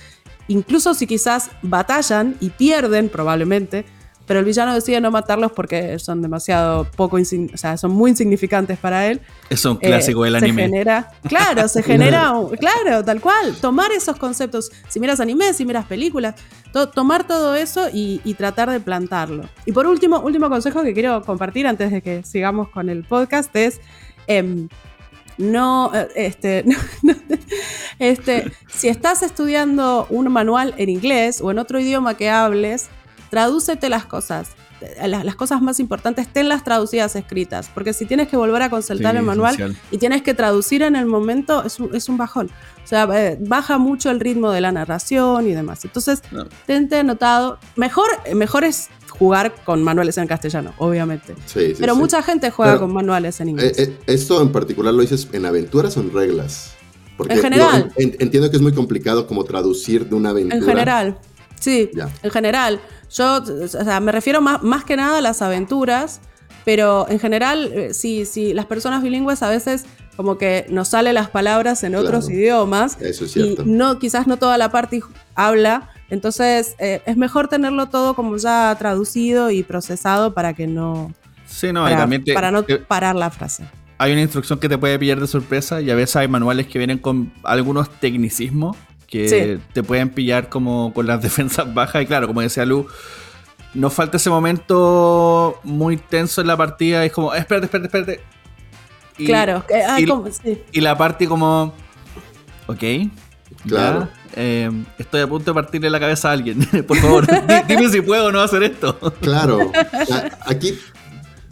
incluso 0.48 0.94
si 0.94 1.08
quizás 1.08 1.50
batallan 1.64 2.36
y 2.40 2.52
pierden 2.52 3.10
probablemente, 3.10 3.86
pero 4.28 4.42
el 4.42 4.46
villano 4.46 4.76
decide 4.76 5.00
no 5.00 5.10
matarlos 5.10 5.54
porque 5.54 5.98
son 6.00 6.22
demasiado 6.22 6.84
poco, 6.96 7.16
o 7.16 7.58
sea, 7.58 7.78
son 7.78 7.92
muy 7.92 8.12
insignificantes 8.12 8.78
para 8.78 9.08
él. 9.08 9.22
Es 9.50 9.64
un 9.64 9.78
clásico 9.78 10.26
del 10.26 10.36
eh, 10.36 10.40
anime. 10.40 10.64
Genera, 10.64 11.10
claro, 11.24 11.68
se 11.70 11.82
genera, 11.82 12.34
claro, 12.60 13.06
tal 13.06 13.22
cual, 13.22 13.56
tomar 13.62 13.92
esos 13.94 14.18
conceptos, 14.18 14.70
si 14.90 15.00
miras 15.00 15.22
anime, 15.22 15.54
si 15.54 15.66
miras 15.66 15.86
películas, 15.86 16.36
tomar 16.94 17.26
todo 17.26 17.56
eso 17.56 17.88
y, 17.92 18.20
tratar 18.38 18.70
de 18.70 18.80
plantarlo. 18.80 19.50
Y 19.66 19.72
por 19.72 19.88
último, 19.88 20.20
último 20.20 20.50
consejo 20.50 20.84
que 20.84 20.94
quiero 20.94 21.24
compartir 21.24 21.66
antes 21.66 21.90
de 21.90 22.04
que 22.04 22.24
sigamos 22.24 22.70
con 22.70 22.90
el 22.90 23.04
podcast 23.04 23.56
es... 23.56 23.80
Em, 24.28 24.68
no, 25.38 25.92
eh, 25.94 26.08
este, 26.16 26.66
este, 28.00 28.52
si 28.68 28.88
estás 28.88 29.22
estudiando 29.22 30.08
un 30.10 30.32
manual 30.32 30.74
en 30.78 30.90
inglés 30.90 31.42
o 31.42 31.52
en 31.52 31.60
otro 31.60 31.80
idioma 31.80 32.16
que 32.16 32.30
hables, 32.30 32.90
tradúcete 33.30 33.90
las 33.90 34.06
cosas. 34.06 34.50
eh, 34.80 35.08
las, 35.08 35.26
las 35.26 35.36
cosas 35.36 35.60
más 35.60 35.80
importantes, 35.80 36.28
tenlas 36.32 36.64
traducidas 36.64 37.16
escritas, 37.16 37.68
porque 37.74 37.94
si 37.94 38.06
tienes 38.06 38.28
que 38.28 38.38
volver 38.38 38.62
a 38.62 38.70
consultar 38.70 39.14
Sí, 39.14 39.18
el 39.18 39.24
manual 39.24 39.56
esencial. 39.56 39.82
y 39.90 39.98
tienes 39.98 40.22
que 40.22 40.36
traducir 40.36 40.84
en 40.84 40.96
el 40.96 41.08
momento, 41.08 41.64
es 41.64 41.80
un, 41.80 41.96
es 41.96 42.08
un 42.10 42.18
bajón. 42.18 42.52
O 42.84 42.88
sea, 42.88 43.08
eh, 43.14 43.38
baja 43.42 43.80
mucho 43.80 44.12
el 44.12 44.20
ritmo 44.20 44.52
de 44.52 44.62
la 44.62 44.72
narración 44.72 45.48
y 45.48 45.54
demás. 45.54 45.84
Entonces, 45.84 46.22
No. 46.32 46.46
tente 46.68 46.98
anotado. 46.98 47.58
Mejor, 47.76 48.06
mejor 48.36 48.64
es 48.66 48.90
jugar 49.10 49.56
con 49.66 49.82
manuales 49.84 50.16
en 50.20 50.28
castellano, 50.28 50.74
obviamente. 50.78 51.34
Sí, 51.48 51.70
sí, 51.70 51.76
Pero 51.80 51.96
mucha 51.96 52.22
gente 52.22 52.52
juega 52.52 52.74
Pero, 52.74 52.82
con 52.82 52.94
manuales 52.94 53.40
en 53.42 53.48
Eh, 53.48 53.52
inglés. 53.52 53.80
eh, 53.80 53.98
¿Esto 54.06 54.40
en 54.44 54.52
particular 54.52 54.94
lo 54.94 55.02
dices 55.02 55.28
en 55.34 55.48
aventuras 55.48 55.98
o 55.98 56.02
en 56.02 56.14
reglas? 56.14 56.74
Porque 57.18 57.34
En 57.34 57.42
general. 57.42 57.92
en- 57.96 58.16
entiendo 58.20 58.52
que 58.52 58.58
es 58.58 58.62
muy 58.62 58.74
complicado 58.74 59.26
como 59.26 59.44
traducir 59.44 60.08
de 60.08 60.14
una 60.14 60.30
aventura. 60.30 60.56
En 60.60 60.64
general, 60.64 61.18
sí, 61.60 61.90
en 62.22 62.30
general. 62.30 62.80
Yo, 63.10 63.38
o 63.38 63.68
sea, 63.68 64.00
me 64.00 64.12
refiero 64.12 64.42
más, 64.42 64.62
más 64.64 64.84
que 64.84 64.96
nada 64.98 65.20
a 65.20 65.22
las 65.22 65.42
aventuras, 65.42 66.20
pero 66.66 67.08
en 67.10 67.20
general, 67.20 67.72
eh, 67.74 67.94
sí, 67.94 68.26
sí, 68.26 68.54
las 68.54 68.66
personas 68.66 69.02
bilingües 69.02 69.42
a 69.44 69.50
veces 69.50 69.86
como 70.18 70.38
que 70.38 70.66
nos 70.70 70.90
salen 70.90 71.14
las 71.14 71.30
palabras 71.30 71.84
en 71.84 71.96
otros 71.96 72.26
Claro. 72.26 72.40
idiomas 72.40 72.98
Eso 73.00 73.26
es 73.26 73.32
y 73.38 73.44
cierto. 73.44 73.64
no, 73.66 74.00
quizás 74.00 74.26
no 74.28 74.38
toda 74.38 74.58
la 74.58 74.72
parte 74.72 75.02
habla, 75.36 75.90
entonces 76.10 76.76
eh, 76.80 77.02
es 77.06 77.16
mejor 77.18 77.48
tenerlo 77.48 77.86
todo 77.88 78.14
como 78.16 78.36
ya 78.38 78.76
traducido 78.80 79.52
y 79.52 79.64
procesado 79.64 80.34
para 80.34 80.54
que 80.54 80.66
no, 80.68 81.14
Sí, 81.46 81.72
no, 81.72 81.82
y 81.82 81.92
para, 81.92 81.98
también 81.98 82.24
te- 82.24 82.34
para 82.34 82.52
no 82.52 82.64
te- 82.64 82.78
parar 82.80 83.16
la 83.16 83.30
frase. 83.30 83.64
hay 84.00 84.12
una 84.12 84.22
instrucción 84.22 84.60
que 84.60 84.68
te 84.68 84.78
puede 84.78 84.98
pillar 85.00 85.20
de 85.20 85.28
sorpresa 85.28 85.82
y 85.82 85.90
a 85.92 85.96
veces 85.96 86.16
hay 86.18 86.28
manuales 86.28 86.66
que 86.68 86.78
vienen 86.80 86.98
con 86.98 87.32
algunos 87.44 87.90
tecnicismos 88.00 88.76
que 89.08 89.30
Sí. 89.30 89.64
te 89.74 89.84
pueden 89.84 90.10
pillar 90.10 90.50
como 90.50 90.94
con 90.94 91.08
las 91.08 91.22
defensas 91.24 91.74
bajas 91.74 92.04
y 92.04 92.06
claro, 92.06 92.28
como 92.28 92.42
decía 92.42 92.66
Lu, 92.66 92.88
nos 93.74 93.94
falta 93.94 94.18
ese 94.18 94.30
momento 94.30 95.60
muy 95.64 95.98
tenso 95.98 96.42
en 96.42 96.48
la 96.48 96.58
partida 96.58 97.04
y 97.04 97.08
es 97.08 97.14
como, 97.14 97.34
espérate, 97.34 97.66
espérate, 97.66 97.88
espérate. 97.88 98.24
Y- 99.18 99.26
claro, 99.26 99.64
que 99.68 99.76
hay 99.76 100.04
y- 100.04 100.32
sí. 100.32 100.62
Y 100.72 100.82
la 100.82 100.98
parte 100.98 101.28
como, 101.28 101.74
ok, 102.68 102.84
Claro. 103.66 104.02
ya, 104.02 104.10
eh, 104.36 104.72
estoy 104.98 105.22
a 105.22 105.28
punto 105.28 105.52
de 105.52 105.56
partirle 105.56 105.90
la 105.90 106.00
cabeza 106.00 106.30
a 106.30 106.34
alguien. 106.34 106.60
Por 106.88 106.98
favor, 106.98 107.26
di- 107.48 107.76
dime 107.76 107.90
si 107.90 108.02
puedo 108.02 108.26
o 108.28 108.32
no 108.32 108.42
hacer 108.42 108.64
esto. 108.64 108.98
Claro. 109.22 109.72
A- 110.12 110.50
Aquí 110.52 110.78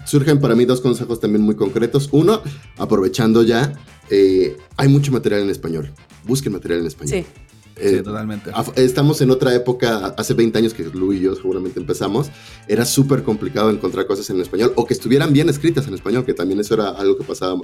surgen 0.06 0.40
para 0.40 0.56
mí 0.56 0.66
dos 0.66 0.82
consejos 0.82 1.20
también 1.20 1.44
muy 1.44 1.56
concretos. 1.56 2.10
Uno, 2.12 2.42
aprovechando 2.78 3.42
ya, 3.44 3.74
eh, 4.10 4.58
hay 4.78 4.88
mucho 4.88 5.12
material 5.12 5.42
en 5.42 5.50
español. 5.50 5.92
Busquen 6.26 6.54
material 6.54 6.82
en 6.82 6.88
español. 6.88 7.24
Sí. 7.24 7.26
Eh, 7.78 7.98
Sí, 7.98 8.04
totalmente. 8.04 8.52
Estamos 8.78 9.20
en 9.22 9.32
otra 9.32 9.54
época, 9.54 10.14
hace 10.18 10.34
20 10.34 10.58
años 10.58 10.74
que 10.74 10.84
Lu 10.84 11.12
y 11.12 11.20
yo 11.20 11.36
seguramente 11.36 11.80
empezamos, 11.80 12.30
era 12.68 12.86
súper 12.86 13.24
complicado 13.24 13.70
encontrar 13.70 14.08
cosas 14.08 14.30
en 14.30 14.40
español 14.40 14.72
o 14.76 14.86
que 14.86 14.94
estuvieran 14.94 15.34
bien 15.34 15.50
escritas 15.50 15.86
en 15.88 15.94
español, 15.94 16.26
que 16.26 16.34
también 16.34 16.60
eso 16.60 16.76
era 16.76 16.90
algo 16.90 17.18
que 17.18 17.26
pasaba 17.26 17.60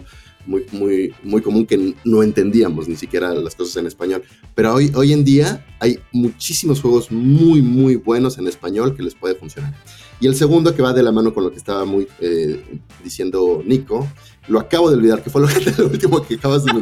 muy, 0.46 0.66
muy, 0.72 1.14
muy 1.24 1.42
común 1.42 1.66
que 1.66 1.96
no 2.04 2.24
entendíamos 2.24 2.90
ni 2.90 2.98
siquiera 2.98 3.34
las 3.34 3.56
cosas 3.56 3.78
en 3.78 3.88
español. 3.88 4.24
Pero 4.54 4.74
hoy, 4.74 4.92
hoy 4.96 5.14
en 5.14 5.24
día 5.24 5.66
hay 5.80 6.00
muchísimos 6.12 6.82
juegos 6.82 7.10
muy, 7.10 7.62
muy 7.62 7.96
buenos 7.96 8.38
en 8.38 8.48
español 8.48 8.96
que 8.96 9.04
les 9.04 9.16
puede 9.16 9.36
funcionar. 9.36 9.74
Y 10.20 10.28
el 10.28 10.36
segundo 10.36 10.76
que 10.76 10.82
va 10.82 10.94
de 10.94 11.04
la 11.04 11.12
mano 11.12 11.34
con 11.34 11.44
lo 11.44 11.52
que 11.52 11.58
estaba 11.58 11.86
muy 11.86 12.08
eh, 12.20 12.62
diciendo 13.04 13.64
Nico, 13.66 14.08
lo 14.48 14.60
acabo 14.60 14.90
de 14.90 14.98
olvidar, 14.98 15.24
que 15.24 15.30
fue 15.30 15.42
lo, 15.42 15.48
último 15.86 16.22
que 16.24 16.36
acabas 16.36 16.66
de, 16.66 16.74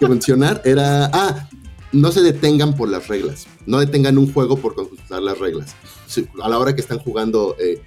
de 0.00 0.08
mencionar, 0.08 0.62
era, 0.64 1.10
ah, 1.12 1.48
no 1.92 2.12
se 2.12 2.20
detengan 2.22 2.74
por 2.76 2.88
las 2.88 3.08
reglas, 3.08 3.46
no 3.66 3.78
detengan 3.80 4.18
un 4.18 4.32
juego 4.32 4.56
por 4.58 4.74
consultar 4.74 5.22
las 5.22 5.38
reglas. 5.38 5.74
Si- 6.06 6.28
a 6.42 6.48
la 6.48 6.58
hora 6.58 6.74
que 6.74 6.80
están 6.80 6.98
jugando 6.98 7.56
eh, 7.58 7.82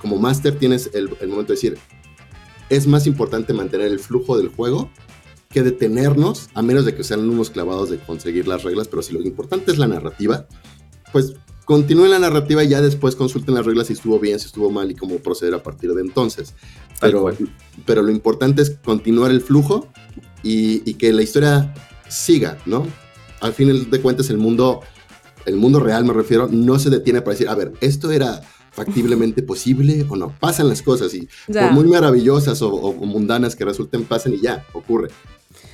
como 0.00 0.18
máster 0.18 0.58
tienes 0.58 0.90
el, 0.94 1.10
el 1.20 1.28
momento 1.28 1.52
de 1.52 1.56
decir, 1.56 1.78
es 2.70 2.86
más 2.86 3.06
importante 3.06 3.52
mantener 3.52 3.88
el 3.88 3.98
flujo 3.98 4.36
del 4.38 4.48
juego 4.48 4.90
que 5.50 5.62
detenernos, 5.62 6.48
a 6.54 6.62
menos 6.62 6.86
de 6.86 6.94
que 6.94 7.04
sean 7.04 7.28
unos 7.28 7.50
clavados 7.50 7.90
de 7.90 7.98
conseguir 7.98 8.48
las 8.48 8.62
reglas, 8.62 8.88
pero 8.88 9.02
si 9.02 9.12
lo 9.12 9.20
importante 9.20 9.70
es 9.70 9.76
la 9.78 9.86
narrativa, 9.86 10.46
pues 11.12 11.34
continúen 11.66 12.10
la 12.10 12.18
narrativa 12.18 12.64
y 12.64 12.68
ya 12.68 12.80
después 12.80 13.14
consulten 13.14 13.54
las 13.54 13.66
reglas 13.66 13.88
si 13.88 13.92
estuvo 13.92 14.18
bien, 14.18 14.40
si 14.40 14.46
estuvo 14.46 14.70
mal 14.70 14.90
y 14.90 14.94
cómo 14.94 15.16
proceder 15.16 15.52
a 15.54 15.62
partir 15.62 15.92
de 15.92 16.00
entonces. 16.00 16.54
Pero, 17.02 17.30
pero 17.86 18.02
lo 18.02 18.10
importante 18.10 18.62
es 18.62 18.70
continuar 18.84 19.30
el 19.30 19.40
flujo 19.40 19.88
y, 20.42 20.88
y 20.88 20.94
que 20.94 21.12
la 21.12 21.22
historia 21.22 21.72
siga, 22.08 22.58
¿no? 22.66 22.86
Al 23.40 23.52
fin 23.52 23.90
de 23.90 24.00
cuentas 24.00 24.30
el 24.30 24.38
mundo, 24.38 24.80
el 25.46 25.56
mundo 25.56 25.80
real 25.80 26.04
me 26.04 26.12
refiero, 26.12 26.48
no 26.50 26.78
se 26.78 26.90
detiene 26.90 27.20
para 27.22 27.32
decir, 27.32 27.48
a 27.48 27.54
ver, 27.54 27.72
esto 27.80 28.10
era 28.10 28.40
factiblemente 28.70 29.42
posible 29.52 30.06
o 30.08 30.16
no. 30.16 30.34
Pasan 30.38 30.68
las 30.68 30.82
cosas 30.82 31.12
y 31.14 31.28
Ya. 31.48 31.62
por 31.62 31.72
muy 31.72 31.84
maravillosas 31.86 32.62
o, 32.62 32.70
o 32.72 32.92
mundanas 33.06 33.56
que 33.56 33.64
resulten, 33.64 34.04
pasan 34.04 34.34
y 34.34 34.40
ya, 34.40 34.64
ocurre. 34.72 35.08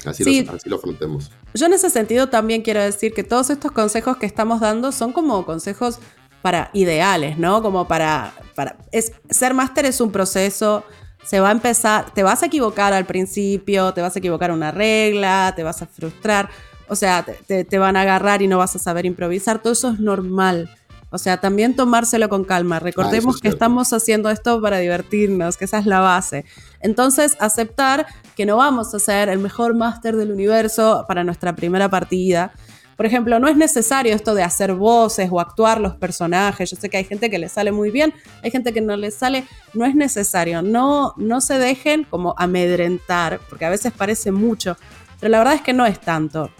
Así, 0.04 0.24
Sí. 0.24 0.44
lo, 0.44 0.52
así 0.52 0.68
lo 0.68 0.76
afrontemos. 0.76 1.30
Yo 1.54 1.66
en 1.66 1.72
ese 1.72 1.90
sentido 1.90 2.28
también 2.28 2.62
quiero 2.62 2.80
decir 2.80 3.12
que 3.12 3.24
todos 3.24 3.50
estos 3.50 3.72
consejos 3.72 4.16
que 4.16 4.26
estamos 4.26 4.60
dando 4.60 4.92
son 4.92 5.12
como 5.12 5.44
consejos 5.44 5.98
para 6.42 6.70
ideales, 6.72 7.36
¿no? 7.38 7.62
Como 7.62 7.88
para, 7.88 8.32
para 8.54 8.78
es, 8.92 9.12
ser 9.28 9.54
máster 9.54 9.86
es 9.86 10.00
un 10.00 10.12
proceso, 10.12 10.84
se 11.24 11.40
va 11.40 11.48
a 11.48 11.52
empezar, 11.52 12.10
te 12.14 12.22
vas 12.22 12.42
a 12.42 12.46
equivocar 12.46 12.92
al 12.92 13.04
principio, 13.06 13.92
te 13.92 14.00
vas 14.00 14.16
a 14.16 14.18
equivocar 14.18 14.50
una 14.52 14.70
regla, 14.70 15.52
te 15.56 15.62
vas 15.62 15.82
a 15.82 15.86
frustrar, 15.86 16.48
o 16.88 16.96
sea, 16.96 17.24
te, 17.46 17.64
te- 17.64 17.78
van 17.78 17.96
a 17.96 18.02
agarrar 18.02 18.40
y 18.42 18.46
no 18.48 18.58
vas 18.58 18.74
a 18.76 18.78
saber 18.78 19.04
improvisar, 19.06 19.60
todo 19.60 19.72
eso 19.72 19.90
es 19.90 20.00
normal. 20.00 20.70
O 21.10 21.16
sea, 21.16 21.38
también 21.40 21.74
tomárselo 21.74 22.28
con 22.28 22.44
calma. 22.44 22.80
Recordemos 22.80 23.36
es 23.36 23.40
que 23.40 23.48
estamos 23.48 23.92
haciendo 23.94 24.28
esto 24.28 24.60
para 24.60 24.76
divertirnos, 24.78 25.56
que 25.56 25.64
esa 25.64 25.78
es 25.78 25.86
la 25.86 26.00
base. 26.00 26.44
Entonces, 26.80 27.34
aceptar 27.40 28.06
que 28.36 28.44
no 28.44 28.58
vamos 28.58 28.94
a 28.94 28.98
ser 28.98 29.30
el 29.30 29.38
mejor 29.38 29.74
máster 29.74 30.16
del 30.16 30.30
universo 30.32 31.06
para 31.08 31.24
nuestra 31.24 31.54
primera 31.56 31.88
partida. 31.88 32.52
Por 32.98 33.06
ejemplo, 33.06 33.38
no 33.38 33.46
es 33.48 33.56
necesario 33.56 34.12
esto 34.12 34.34
de 34.34 34.42
hacer 34.42 34.74
voces 34.74 35.28
o 35.30 35.38
actuar 35.40 35.80
los 35.80 35.94
personajes. 35.94 36.68
Yo 36.70 36.76
sé 36.76 36.90
que 36.90 36.96
hay 36.96 37.04
gente 37.04 37.30
que 37.30 37.38
le 37.38 37.48
sale 37.48 37.70
muy 37.70 37.92
bien, 37.92 38.12
hay 38.42 38.50
gente 38.50 38.72
que 38.74 38.80
no 38.80 38.96
le 38.96 39.12
sale. 39.12 39.44
No 39.72 39.84
es 39.86 39.94
necesario. 39.94 40.62
No, 40.62 41.14
no 41.16 41.40
se 41.40 41.58
dejen 41.58 42.02
como 42.02 42.34
amedrentar, 42.36 43.38
porque 43.48 43.64
a 43.64 43.70
veces 43.70 43.92
parece 43.96 44.32
mucho, 44.32 44.76
pero 45.20 45.30
la 45.30 45.38
verdad 45.38 45.54
es 45.54 45.62
que 45.62 45.72
no 45.72 45.86
es 45.86 46.00
tanto. 46.00 46.50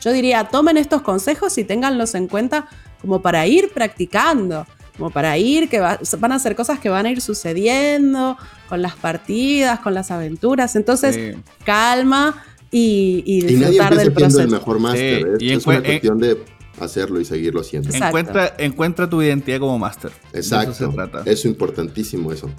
Yo 0.00 0.12
diría, 0.12 0.44
tomen 0.44 0.78
estos 0.78 1.02
consejos 1.02 1.56
y 1.58 1.64
ténganlos 1.64 2.14
en 2.14 2.26
cuenta 2.26 2.66
como 3.02 3.20
para 3.20 3.46
ir 3.46 3.70
practicando, 3.74 4.66
como 4.96 5.10
para 5.10 5.36
ir, 5.36 5.68
que 5.68 5.78
va- 5.80 5.98
van 6.18 6.32
a 6.32 6.38
ser 6.38 6.56
cosas 6.56 6.78
que 6.78 6.88
van 6.88 7.04
a 7.06 7.10
ir 7.10 7.20
sucediendo 7.20 8.36
con 8.68 8.80
las 8.82 8.94
partidas, 8.96 9.80
con 9.80 9.92
las 9.94 10.10
aventuras. 10.10 10.74
Entonces, 10.74 11.14
Sí. 11.16 11.42
calma 11.64 12.42
y, 12.72 13.22
y 13.26 13.38
Y 13.38 13.42
nadie 13.42 13.56
disfrutar 13.68 13.90
del 13.90 14.00
siendo 14.00 14.14
proceso. 14.14 14.40
el 14.42 14.48
mejor 14.50 14.80
máster. 14.80 15.18
Sí, 15.38 15.44
¿eh? 15.44 15.48
y 15.50 15.52
es 15.52 15.66
una 15.66 15.76
encue- 15.78 15.84
cuestión 15.84 16.18
de 16.18 16.44
hacerlo 16.80 17.20
y 17.20 17.24
seguirlo 17.24 17.60
haciendo. 17.60 17.88
Exacto. 17.90 18.06
Encuentra, 18.18 18.54
encuentra 18.58 19.08
tu 19.10 19.22
identidad 19.22 19.60
como 19.60 19.78
máster. 19.78 20.10
Exacto. 20.32 20.72
eso 20.72 20.86
se 20.90 20.92
trata. 20.96 21.22
Es 21.26 21.44
importantísimo 21.44 22.32
eso. 22.32 22.50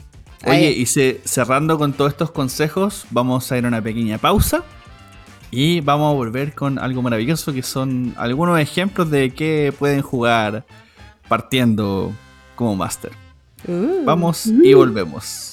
Oye, 0.46 0.56
Ahí. 0.56 0.68
y 0.78 0.86
se- 0.86 1.20
cerrando 1.26 1.78
con 1.78 1.94
todos 1.94 2.12
estos 2.12 2.32
consejos, 2.32 3.06
vamos 3.12 3.52
a 3.52 3.58
ir 3.58 3.66
a 3.66 3.68
una 3.70 3.82
pequeña 3.82 4.18
pausa 4.20 4.64
y 5.52 5.80
vamos 5.82 6.12
a 6.12 6.16
volver 6.16 6.54
con 6.54 6.80
algo 6.80 7.02
maravilloso 7.02 7.52
que 7.54 7.64
son 7.64 8.14
algunos 8.18 8.60
ejemplos 8.60 9.10
de 9.10 9.32
qué 9.32 9.74
pueden 9.78 10.02
jugar 10.02 10.66
partiendo 11.28 12.12
como 12.56 12.76
máster. 12.76 13.12
Uh. 13.68 14.04
Vamos 14.06 14.46
y 14.48 14.74
volvemos. 14.74 15.53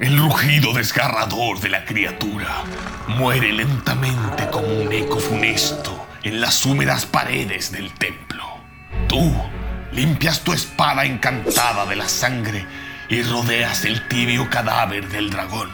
El 0.00 0.16
rugido 0.16 0.72
desgarrador 0.74 1.58
de 1.58 1.70
la 1.70 1.84
criatura 1.84 2.62
muere 3.08 3.50
lentamente 3.52 4.48
como 4.48 4.68
un 4.68 4.92
eco 4.92 5.18
funesto 5.18 6.06
en 6.22 6.40
las 6.40 6.64
húmedas 6.64 7.04
paredes 7.04 7.72
del 7.72 7.92
templo. 7.94 8.44
Tú 9.08 9.34
limpias 9.90 10.44
tu 10.44 10.52
espada 10.52 11.04
encantada 11.04 11.84
de 11.84 11.96
la 11.96 12.08
sangre 12.08 12.64
y 13.08 13.22
rodeas 13.22 13.84
el 13.84 14.06
tibio 14.06 14.48
cadáver 14.48 15.08
del 15.08 15.30
dragón. 15.30 15.68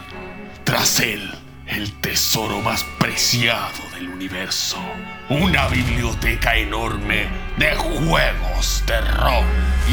Tras 0.64 1.00
él, 1.00 1.30
el 1.66 1.92
tesoro 2.00 2.62
más 2.62 2.82
preciado 2.98 3.90
del 3.92 4.08
universo. 4.08 4.78
Una 5.28 5.68
biblioteca 5.68 6.56
enorme 6.56 7.28
de 7.58 7.74
juegos 7.74 8.82
de 8.86 9.02
rol. 9.02 9.44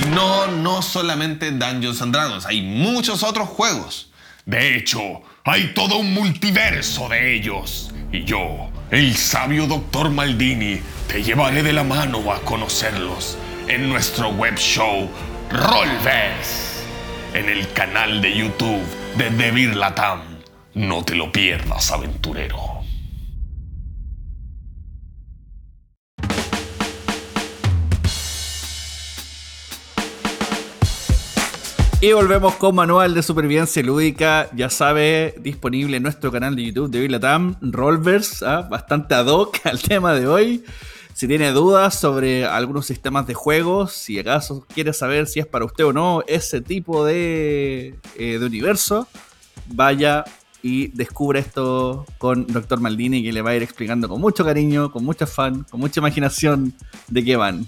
Y 0.02 0.06
no, 0.16 0.48
no 0.48 0.82
solamente 0.82 1.52
Dungeons 1.52 2.02
and 2.02 2.14
Dragons, 2.14 2.46
hay 2.46 2.62
muchos 2.62 3.24
otros 3.24 3.50
juegos. 3.50 4.11
De 4.46 4.76
hecho, 4.76 5.22
hay 5.44 5.74
todo 5.74 5.98
un 5.98 6.14
multiverso 6.14 7.08
de 7.10 7.36
ellos. 7.36 7.94
Y 8.12 8.24
yo, 8.24 8.70
el 8.90 9.16
sabio 9.16 9.68
Dr. 9.68 10.10
Maldini, 10.10 10.82
te 11.08 11.24
llevaré 11.24 11.64
de 11.64 11.74
la 11.74 11.84
mano 11.84 12.32
a 12.32 12.40
conocerlos 12.42 13.38
en 13.68 13.90
nuestro 13.90 14.30
web 14.30 14.58
show 14.58 15.10
Rollverse, 15.50 16.84
en 17.34 17.50
el 17.50 17.72
canal 17.74 18.22
de 18.22 18.36
YouTube 18.36 18.84
de 19.18 19.30
Devir 19.30 19.76
Latam. 19.76 20.22
No 20.74 21.04
te 21.04 21.16
lo 21.16 21.32
pierdas, 21.32 21.92
aventurero. 21.92 22.71
Y 32.04 32.14
volvemos 32.14 32.56
con 32.56 32.74
manual 32.74 33.14
de 33.14 33.22
supervivencia 33.22 33.84
lúdica, 33.84 34.50
ya 34.56 34.72
sabe, 34.72 35.36
disponible 35.40 35.98
en 35.98 36.04
nuestro 36.04 36.32
canal 36.32 36.56
de 36.56 36.64
YouTube 36.64 36.90
de 36.90 37.00
Vilatam, 37.00 37.58
Rollverse, 37.62 38.44
¿ah? 38.44 38.64
bastante 38.64 39.14
ad 39.14 39.28
hoc 39.28 39.60
al 39.66 39.80
tema 39.80 40.16
de 40.16 40.28
hoy. 40.28 40.64
Si 41.14 41.28
tiene 41.28 41.52
dudas 41.52 42.00
sobre 42.00 42.48
algunos 42.48 42.88
sistemas 42.88 43.28
de 43.28 43.36
juegos, 43.36 43.92
si 43.94 44.18
acaso 44.18 44.66
quiere 44.74 44.94
saber 44.94 45.28
si 45.28 45.42
es 45.42 45.46
para 45.46 45.64
usted 45.64 45.86
o 45.86 45.94
no 45.94 46.24
ese 46.26 46.60
tipo 46.60 47.06
de, 47.06 48.00
eh, 48.18 48.40
de 48.40 48.46
universo, 48.48 49.08
vaya 49.68 50.26
y 50.64 50.88
descubra 50.88 51.38
esto 51.38 52.08
con 52.18 52.48
Dr. 52.48 52.80
Maldini 52.80 53.22
que 53.22 53.32
le 53.32 53.44
va 53.44 53.52
a 53.52 53.56
ir 53.56 53.62
explicando 53.62 54.10
con 54.10 54.20
mucho 54.20 54.44
cariño, 54.44 54.92
con 54.92 55.06
mucho 55.06 55.28
fan, 55.28 55.68
con 55.70 55.80
mucha 55.80 56.00
imaginación 56.00 56.74
de 57.10 57.24
qué 57.24 57.36
van. 57.36 57.68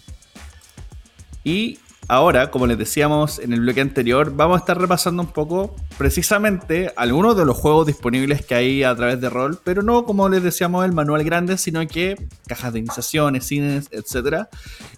Y 1.44 1.78
Ahora, 2.08 2.52
como 2.52 2.68
les 2.68 2.78
decíamos 2.78 3.40
en 3.40 3.54
el 3.54 3.62
bloque 3.62 3.80
anterior, 3.80 4.36
vamos 4.36 4.56
a 4.56 4.60
estar 4.60 4.80
repasando 4.80 5.24
un 5.24 5.30
poco 5.30 5.74
precisamente 5.98 6.92
algunos 6.98 7.38
de 7.38 7.46
los 7.46 7.56
juegos 7.56 7.88
disponibles 7.88 8.46
que 8.46 8.56
hay 8.56 8.84
a 8.84 8.94
través 8.96 9.22
de 9.22 9.30
rol, 9.30 9.58
pero 9.64 9.84
no 9.84 10.06
como 10.06 10.28
les 10.28 10.44
decíamos 10.44 10.84
el 10.84 10.92
manual 10.92 11.24
grande, 11.24 11.58
sino 11.58 11.86
que 11.88 12.28
cajas 12.46 12.74
de 12.74 12.80
iniciaciones, 12.80 13.46
cines, 13.46 13.88
etc. 13.92 14.48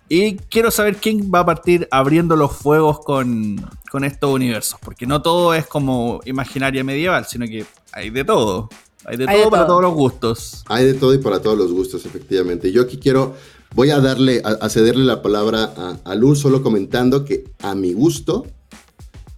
Y 0.09 0.37
quiero 0.37 0.71
saber 0.71 0.97
quién 0.97 1.31
va 1.33 1.41
a 1.41 1.45
partir 1.45 1.87
abriendo 1.91 2.35
los 2.35 2.53
fuegos 2.53 2.99
con, 3.01 3.63
con 3.91 4.03
estos 4.03 4.31
universos, 4.31 4.79
porque 4.81 5.05
no 5.05 5.21
todo 5.21 5.53
es 5.53 5.67
como 5.67 6.21
imaginaria 6.25 6.83
medieval, 6.83 7.25
sino 7.25 7.45
que 7.45 7.65
hay 7.91 8.09
de 8.09 8.25
todo. 8.25 8.69
Hay 9.05 9.17
de 9.17 9.27
todo 9.27 9.51
para 9.51 9.67
todos 9.67 9.83
los 9.83 9.93
gustos. 9.93 10.63
Hay 10.67 10.85
de 10.85 10.95
todo 10.95 11.13
y 11.13 11.19
para 11.19 11.39
todos 11.39 11.55
los 11.55 11.71
gustos, 11.71 12.05
efectivamente. 12.07 12.71
Yo 12.71 12.81
aquí 12.81 12.97
quiero 12.97 13.35
Voy 13.75 13.89
a 13.89 13.99
darle, 13.99 14.41
a, 14.43 14.69
cederle 14.69 15.03
la 15.03 15.21
palabra 15.21 15.73
a, 15.75 15.99
a 16.05 16.35
solo 16.35 16.63
comentando 16.63 17.25
que 17.25 17.43
a 17.59 17.75
mi 17.75 17.91
gusto, 17.91 18.47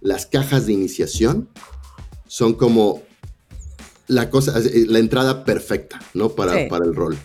las 0.00 0.26
cajas 0.26 0.66
de 0.66 0.74
iniciación 0.74 1.48
son 2.28 2.54
como 2.54 3.02
la 4.06 4.30
cosa, 4.30 4.54
la 4.86 5.00
entrada 5.00 5.44
perfecta, 5.44 6.00
¿no? 6.14 6.28
Para, 6.30 6.68
para 6.68 6.84
el 6.84 6.94
rol. 6.94 7.18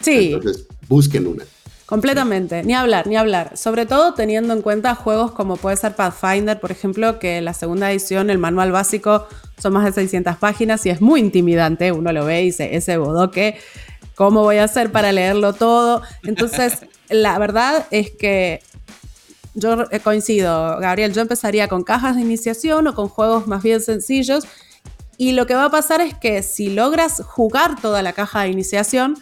Sí. 0.00 0.32
Entonces, 0.32 0.66
busquen 0.88 1.26
una. 1.26 1.44
Completamente, 1.86 2.62
ni 2.62 2.74
hablar, 2.74 3.06
ni 3.06 3.16
hablar. 3.16 3.56
Sobre 3.58 3.84
todo 3.84 4.14
teniendo 4.14 4.54
en 4.54 4.62
cuenta 4.62 4.94
juegos 4.94 5.32
como 5.32 5.56
puede 5.56 5.76
ser 5.76 5.94
Pathfinder, 5.94 6.58
por 6.58 6.70
ejemplo, 6.70 7.18
que 7.18 7.40
la 7.40 7.52
segunda 7.52 7.90
edición, 7.90 8.30
el 8.30 8.38
manual 8.38 8.72
básico, 8.72 9.26
son 9.58 9.74
más 9.74 9.84
de 9.84 9.92
600 9.92 10.36
páginas 10.36 10.86
y 10.86 10.90
es 10.90 11.00
muy 11.00 11.20
intimidante. 11.20 11.92
Uno 11.92 12.12
lo 12.12 12.24
ve 12.24 12.42
y 12.42 12.46
dice, 12.46 12.74
ese 12.74 12.96
bodoque 12.96 13.58
¿Cómo 14.14 14.42
voy 14.42 14.58
a 14.58 14.64
hacer 14.64 14.92
para 14.92 15.12
leerlo 15.12 15.52
todo? 15.52 16.02
Entonces, 16.22 16.86
la 17.08 17.38
verdad 17.38 17.86
es 17.90 18.10
que 18.10 18.62
yo 19.54 19.84
coincido, 20.02 20.78
Gabriel, 20.78 21.12
yo 21.12 21.20
empezaría 21.20 21.68
con 21.68 21.84
cajas 21.84 22.16
de 22.16 22.22
iniciación 22.22 22.86
o 22.86 22.94
con 22.94 23.08
juegos 23.08 23.46
más 23.46 23.62
bien 23.62 23.80
sencillos. 23.80 24.44
Y 25.16 25.32
lo 25.32 25.46
que 25.46 25.54
va 25.54 25.66
a 25.66 25.70
pasar 25.70 26.00
es 26.00 26.14
que 26.14 26.42
si 26.42 26.70
logras 26.70 27.22
jugar 27.24 27.80
toda 27.80 28.02
la 28.02 28.12
caja 28.12 28.42
de 28.42 28.48
iniciación 28.48 29.16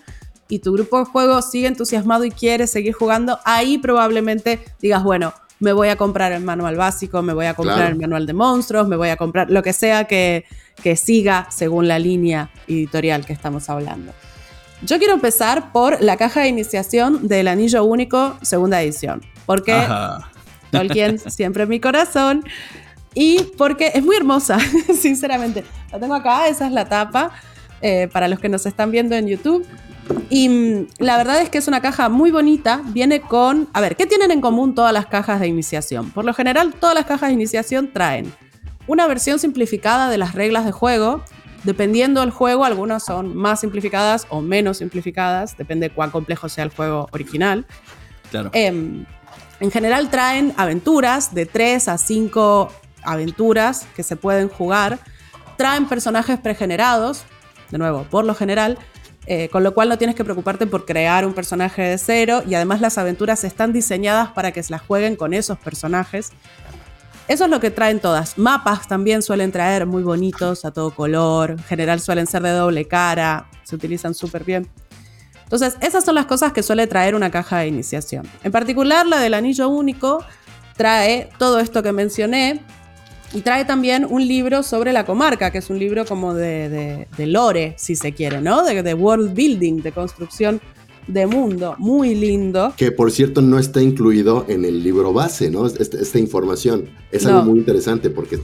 y 0.49 0.61
tu 0.61 0.73
grupo 0.73 0.99
de 0.99 1.05
juego 1.05 1.43
sigue 1.43 1.67
entusiasmado 1.67 2.25
y 2.25 2.31
quiere 2.31 2.67
seguir 2.67 2.95
jugando, 2.95 3.39
ahí 3.45 3.77
probablemente 3.77 4.61
digas, 4.81 5.03
bueno, 5.03 5.35
me 5.61 5.73
voy 5.73 5.89
a 5.89 5.97
comprar 5.97 6.33
el 6.33 6.43
manual 6.43 6.77
básico, 6.77 7.23
me 7.23 7.35
voy 7.35 7.47
a 7.47 7.55
comprar 7.55 7.93
el 7.93 7.97
manual 7.97 8.27
de 8.27 8.33
monstruos, 8.33 8.89
me 8.89 8.97
voy 8.97 9.11
a 9.11 9.17
comprar 9.17 9.51
lo 9.51 9.63
que 9.63 9.73
sea 9.73 10.05
que, 10.07 10.45
que 10.83 10.97
siga 10.97 11.47
según 11.51 11.89
la 11.89 11.99
línea 11.99 12.51
editorial 12.67 13.25
que 13.25 13.33
estamos 13.33 13.69
hablando. 13.69 14.13
Yo 14.85 14.99
quiero 14.99 15.15
empezar 15.15 15.71
por 15.73 16.03
la 16.03 16.17
caja 16.17 16.41
de 16.41 16.49
iniciación 16.49 17.29
del 17.29 17.47
Anillo 17.47 17.85
Único, 17.85 18.37
segunda 18.43 18.83
edición. 18.83 19.23
Porque 19.47 19.87
Tolkien 20.73 21.19
siempre 21.31 21.63
en 21.63 21.69
mi 21.69 21.79
corazón. 21.79 22.45
Y 23.15 23.43
porque 23.57 23.93
es 23.95 24.03
muy 24.03 24.17
hermosa, 24.17 24.59
sinceramente. 24.95 25.65
La 25.93 26.01
tengo 26.01 26.15
acá, 26.15 26.49
esa 26.49 26.67
es 26.67 26.73
la 26.73 26.89
tapa. 26.89 27.31
Eh, 27.81 28.09
para 28.13 28.29
los 28.29 28.39
que 28.39 28.49
nos 28.49 28.67
están 28.67 28.91
viendo 28.91 29.15
en 29.15 29.29
YouTube. 29.29 29.67
Y 30.31 30.49
mm, 30.49 30.87
la 30.99 31.17
verdad 31.17 31.41
es 31.41 31.49
que 31.49 31.59
es 31.59 31.69
una 31.69 31.81
caja 31.81 32.09
muy 32.09 32.33
bonita. 32.33 32.81
Viene 32.87 33.21
con. 33.21 33.69
A 33.73 33.81
ver, 33.81 33.95
¿qué 33.97 34.07
tienen 34.07 34.33
en 34.33 34.41
común 34.41 34.75
todas 34.75 34.93
las 34.93 35.07
cajas 35.07 35.39
de 35.39 35.47
iniciación? 35.47 36.11
Por 36.11 36.25
lo 36.25 36.35
general, 36.35 36.75
todas 36.75 36.95
las 36.97 37.07
cajas 37.07 37.29
de 37.29 37.35
iniciación 37.35 37.93
traen 37.93 38.33
una 38.89 39.07
versión 39.07 39.39
simplificada 39.39 40.09
de 40.09 40.19
las 40.19 40.35
reglas 40.35 40.65
de 40.65 40.73
juego, 40.73 41.23
Dependiendo 41.65 42.21
del 42.21 42.31
juego, 42.31 42.65
algunas 42.65 43.05
son 43.05 43.37
más 43.37 43.61
simplificadas 43.61 44.27
o 44.31 44.41
menos 44.41 44.79
simplificadas, 44.79 45.57
depende 45.57 45.89
de 45.89 45.95
cuán 45.95 46.11
complejo 46.11 46.49
sea 46.49 46.65
el 46.65 46.71
juego 46.71 47.09
original. 47.13 47.67
Claro. 48.31 48.51
Em, 48.53 49.05
en 49.61 49.71
general 49.71 50.11
traen 50.11 50.55
aventuras 50.57 51.35
de 51.35 51.47
3 51.47 51.89
a 51.89 51.99
5 51.99 52.73
aventuras 53.05 53.87
que 53.95 54.03
se 54.03 54.17
pueden 54.17 54.49
jugar. 54.49 54.99
Traen 55.57 55.87
personajes 55.87 56.39
pregenerados, 56.39 57.25
de 57.71 57.79
nuevo, 57.79 58.05
por 58.11 58.25
lo 58.25 58.35
general, 58.35 58.79
eh, 59.27 59.49
con 59.51 59.63
lo 59.63 59.73
cual 59.73 59.89
no 59.89 59.99
tienes 59.99 60.17
que 60.17 60.25
preocuparte 60.25 60.67
por 60.67 60.85
crear 60.85 61.25
un 61.25 61.33
personaje 61.33 61.83
de 61.83 61.97
cero 61.97 62.43
y 62.47 62.55
además 62.55 62.81
las 62.81 62.99
aventuras 62.99 63.45
están 63.45 63.73
diseñadas 63.73 64.31
para 64.31 64.51
que 64.51 64.63
se 64.65 64.73
las 64.73 64.83
jueguen 64.83 65.15
con 65.15 65.33
esos 65.33 65.59
personajes. 65.59 66.33
Eso 67.33 67.45
es 67.45 67.51
lo 67.51 67.61
que 67.61 67.71
traen 67.71 67.99
todas. 67.99 68.37
Mapas 68.37 68.87
también 68.87 69.23
suelen 69.23 69.53
traer 69.53 69.87
muy 69.87 70.03
bonitos, 70.03 70.67
a 70.67 70.71
todo 70.71 70.95
color. 70.95 71.53
En 71.53 71.65
general 71.65 71.99
suelen 71.99 72.27
ser 72.27 72.43
de 72.43 72.51
doble 72.51 72.85
cara, 72.85 73.49
se 73.63 73.75
utilizan 73.75 74.13
súper 74.13 74.45
bien. 74.45 74.69
Entonces, 75.45 75.79
esas 75.81 76.05
son 76.05 76.15
las 76.15 76.27
cosas 76.27 76.53
que 76.53 76.63
suele 76.63 76.87
traer 76.87 77.15
una 77.15 77.31
caja 77.31 77.61
de 77.61 77.69
iniciación. 77.69 78.29
En 78.45 78.53
particular, 78.53 79.07
la 79.07 79.19
del 79.19 79.33
anillo 79.33 79.71
único 79.71 80.23
trae 80.77 81.31
todo 81.39 81.59
esto 81.59 81.83
que 81.83 81.93
mencioné 81.93 82.61
y 83.33 83.41
trae 83.41 83.65
también 83.65 84.07
un 84.07 84.29
libro 84.29 84.63
sobre 84.63 84.93
la 84.93 85.07
comarca, 85.07 85.51
que 85.51 85.57
es 85.57 85.71
un 85.71 85.79
libro 85.79 86.05
como 86.05 86.35
de, 86.35 87.09
lore, 87.17 87.73
si 87.79 87.97
se 87.97 88.13
quiere, 88.13 88.43
¿no? 88.43 88.63
De, 88.63 88.83
de 88.83 88.93
world 88.93 89.33
building, 89.33 89.81
de 89.81 89.93
construcción 89.93 90.61
de 91.07 91.27
mundo, 91.27 91.75
muy 91.79 92.15
lindo. 92.15 92.75
Que 92.77 92.93
por 92.93 93.11
cierto 93.11 93.43
no 93.43 93.59
está 93.59 93.83
incluido 93.83 94.45
en 94.49 94.65
el 94.65 94.83
libro 94.83 95.13
base, 95.13 95.51
¿no? 95.51 95.67
Esta, 95.67 96.19
información. 96.19 96.89
Es 97.11 97.27
algo 97.27 97.43
muy 97.43 97.59
interesante 97.59 98.11
porque 98.11 98.41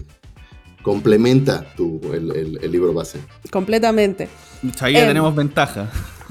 complementa 0.82 1.64
tu, 1.76 2.00
el, 2.12 2.70
libro 2.70 2.92
base. 2.92 3.20
Completamente. 3.50 4.28
Ahí 4.80 4.94
ya 4.94 5.00
em, 5.00 5.08
tenemos 5.08 5.34
ventaja. 5.34 5.90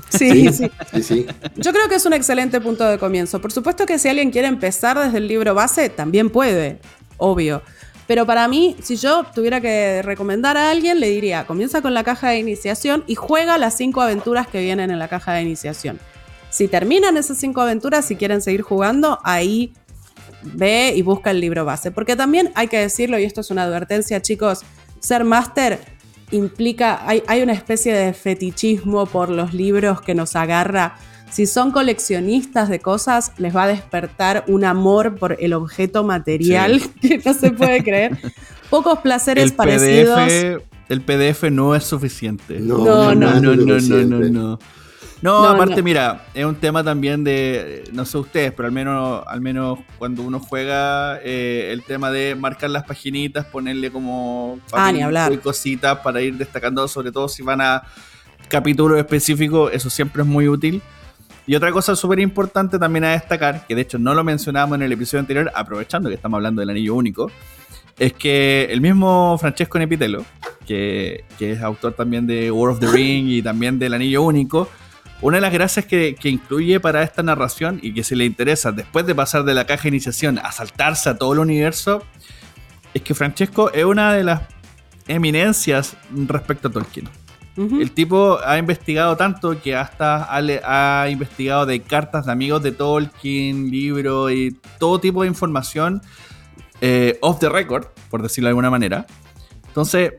Sí 0.09 0.51
sí, 0.53 0.69
sí, 0.93 1.03
sí. 1.03 1.25
Yo 1.57 1.73
creo 1.73 1.89
que 1.89 1.95
es 1.95 2.05
un 2.05 2.13
excelente 2.13 2.61
punto 2.61 2.85
de 2.85 2.97
comienzo. 2.97 3.41
Por 3.41 3.51
supuesto 3.51 3.85
que 3.85 3.99
si 3.99 4.07
alguien 4.07 4.31
quiere 4.31 4.47
empezar 4.47 4.97
desde 4.97 5.17
el 5.17 5.27
libro 5.27 5.53
base, 5.53 5.89
también 5.89 6.29
puede, 6.29 6.79
obvio. 7.17 7.61
Pero 8.07 8.25
para 8.25 8.47
mí, 8.47 8.77
si 8.81 8.95
yo 8.95 9.25
tuviera 9.35 9.59
que 9.59 10.01
recomendar 10.01 10.55
a 10.55 10.71
alguien, 10.71 11.01
le 11.01 11.09
diría, 11.09 11.45
comienza 11.45 11.81
con 11.81 11.93
la 11.93 12.05
caja 12.05 12.29
de 12.29 12.39
iniciación 12.39 13.03
y 13.05 13.15
juega 13.15 13.57
las 13.57 13.75
cinco 13.75 14.01
aventuras 14.01 14.47
que 14.47 14.61
vienen 14.61 14.91
en 14.91 14.99
la 14.99 15.09
caja 15.09 15.33
de 15.33 15.41
iniciación. 15.41 15.99
Si 16.49 16.67
terminan 16.67 17.17
esas 17.17 17.37
cinco 17.37 17.61
aventuras, 17.61 18.05
si 18.05 18.15
quieren 18.15 18.41
seguir 18.41 18.61
jugando, 18.61 19.19
ahí 19.23 19.73
ve 20.43 20.93
y 20.95 21.01
busca 21.01 21.31
el 21.31 21.41
libro 21.41 21.65
base. 21.65 21.91
Porque 21.91 22.15
también 22.15 22.51
hay 22.55 22.67
que 22.67 22.79
decirlo, 22.79 23.19
y 23.19 23.23
esto 23.23 23.41
es 23.41 23.51
una 23.51 23.63
advertencia, 23.63 24.21
chicos, 24.21 24.61
ser 24.99 25.23
máster 25.23 25.79
implica, 26.31 27.07
hay, 27.07 27.23
hay, 27.27 27.41
una 27.41 27.53
especie 27.53 27.93
de 27.93 28.13
fetichismo 28.13 29.05
por 29.05 29.29
los 29.29 29.53
libros 29.53 30.01
que 30.01 30.13
nos 30.13 30.35
agarra. 30.35 30.95
Si 31.31 31.45
son 31.45 31.71
coleccionistas 31.71 32.69
de 32.69 32.79
cosas, 32.79 33.33
les 33.37 33.55
va 33.55 33.63
a 33.63 33.67
despertar 33.67 34.43
un 34.47 34.63
amor 34.65 35.15
por 35.15 35.37
el 35.39 35.53
objeto 35.53 36.03
material 36.03 36.81
que 37.01 37.21
no 37.23 37.33
se 37.33 37.51
puede 37.51 37.83
creer. 37.83 38.17
Pocos 38.69 38.99
placeres 38.99 39.51
parecidos. 39.51 40.19
el 40.89 41.01
PDF 41.01 41.43
no 41.51 41.75
es 41.75 41.83
suficiente. 41.83 42.59
no, 42.59 42.77
no, 42.77 43.15
no, 43.15 43.39
no, 43.39 43.55
no. 43.55 43.79
no, 43.79 44.05
no. 44.05 44.29
No, 44.29 44.59
aparte, 45.23 45.81
mira, 45.81 46.25
es 46.33 46.45
un 46.45 46.55
tema 46.55 46.83
también 46.83 47.23
de, 47.23 47.83
no 47.91 48.05
sé 48.05 48.17
ustedes, 48.17 48.51
pero 48.53 48.67
al 48.67 48.71
menos, 48.71 49.23
al 49.27 49.41
menos 49.41 49.79
cuando 49.97 50.21
uno 50.21 50.39
juega, 50.39 51.19
eh, 51.23 51.69
el 51.71 51.83
tema 51.83 52.11
de 52.11 52.35
marcar 52.35 52.69
las 52.69 52.83
paginitas, 52.83 53.45
ponerle 53.45 53.91
como 53.91 54.59
ah, 54.73 54.91
y 55.31 55.37
cositas 55.37 55.97
para 55.99 56.21
ir 56.21 56.35
destacando, 56.35 56.87
sobre 56.87 57.11
todo 57.11 57.27
si 57.27 57.41
van 57.41 57.61
a 57.61 57.83
capítulos 58.47 58.97
específicos, 58.99 59.71
eso 59.73 59.89
siempre 59.89 60.21
es 60.21 60.27
muy 60.27 60.47
útil. 60.47 60.81
Y 61.47 61.55
otra 61.55 61.71
cosa 61.71 61.95
súper 61.95 62.19
importante 62.19 62.77
también 62.77 63.05
a 63.05 63.11
destacar, 63.11 63.65
que 63.65 63.73
de 63.73 63.81
hecho 63.81 63.97
no 63.97 64.13
lo 64.13 64.23
mencionábamos 64.23 64.75
en 64.75 64.83
el 64.83 64.91
episodio 64.91 65.21
anterior, 65.21 65.51
aprovechando 65.55 66.09
que 66.09 66.15
estamos 66.15 66.37
hablando 66.37 66.59
del 66.59 66.69
anillo 66.69 66.93
único, 66.93 67.31
es 67.97 68.13
que 68.13 68.67
el 68.69 68.81
mismo 68.81 69.37
Francesco 69.39 69.79
Nepitelo, 69.79 70.25
que, 70.67 71.23
que 71.39 71.53
es 71.53 71.61
autor 71.61 71.93
también 71.93 72.27
de 72.27 72.51
War 72.51 72.71
of 72.71 72.79
the 72.79 72.87
Ring 72.87 73.29
y 73.29 73.41
también 73.41 73.79
del 73.79 73.93
anillo 73.93 74.23
único, 74.23 74.69
una 75.21 75.37
de 75.37 75.41
las 75.41 75.53
gracias 75.53 75.85
que, 75.85 76.15
incluye 76.23 76.79
para 76.79 77.03
esta 77.03 77.23
narración 77.23 77.79
y 77.81 77.93
que 77.93 78.03
se 78.03 78.15
le 78.15 78.25
interesa 78.25 78.71
después 78.71 79.05
de 79.05 79.15
pasar 79.15 79.43
de 79.43 79.53
la 79.53 79.65
caja 79.65 79.83
de 79.83 79.89
iniciación 79.89 80.39
a 80.39 80.51
saltarse 80.51 81.09
a 81.09 81.17
todo 81.17 81.33
el 81.33 81.39
universo 81.39 82.03
es 82.93 83.01
que 83.01 83.13
Francesco 83.15 83.71
es 83.71 83.85
una 83.85 84.13
de 84.13 84.23
las 84.23 84.41
eminencias 85.07 85.97
respecto 86.11 86.67
a 86.67 86.71
Tolkien. 86.71 87.09
El 87.57 87.89
tipo 87.89 88.37
ha 88.45 88.59
investigado 88.59 89.17
tanto 89.17 89.59
que 89.59 89.75
hasta 89.75 90.25
ha, 90.25 91.01
ha, 91.01 91.09
investigado 91.09 91.65
de 91.65 91.81
cartas 91.81 92.27
de 92.27 92.31
amigos 92.31 92.61
de 92.61 92.71
Tolkien, 92.71 93.71
libros 93.71 94.31
y 94.31 94.51
todo 94.77 94.99
tipo 94.99 95.23
de 95.23 95.27
información 95.27 96.03
eh, 96.81 97.17
off 97.21 97.39
the 97.39 97.49
record, 97.49 97.87
por 98.09 98.21
decirlo 98.21 98.47
de 98.47 98.51
alguna 98.51 98.69
manera. 98.69 99.07
Entonces, 99.67 100.13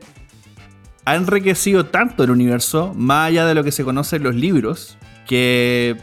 ha 1.05 1.15
enriquecido 1.15 1.85
tanto 1.85 2.23
el 2.23 2.31
universo, 2.31 2.93
más 2.95 3.29
allá 3.29 3.45
de 3.45 3.55
lo 3.55 3.63
que 3.63 3.71
se 3.71 3.83
conoce 3.83 4.17
en 4.17 4.23
los 4.23 4.35
libros, 4.35 4.97
que 5.27 5.97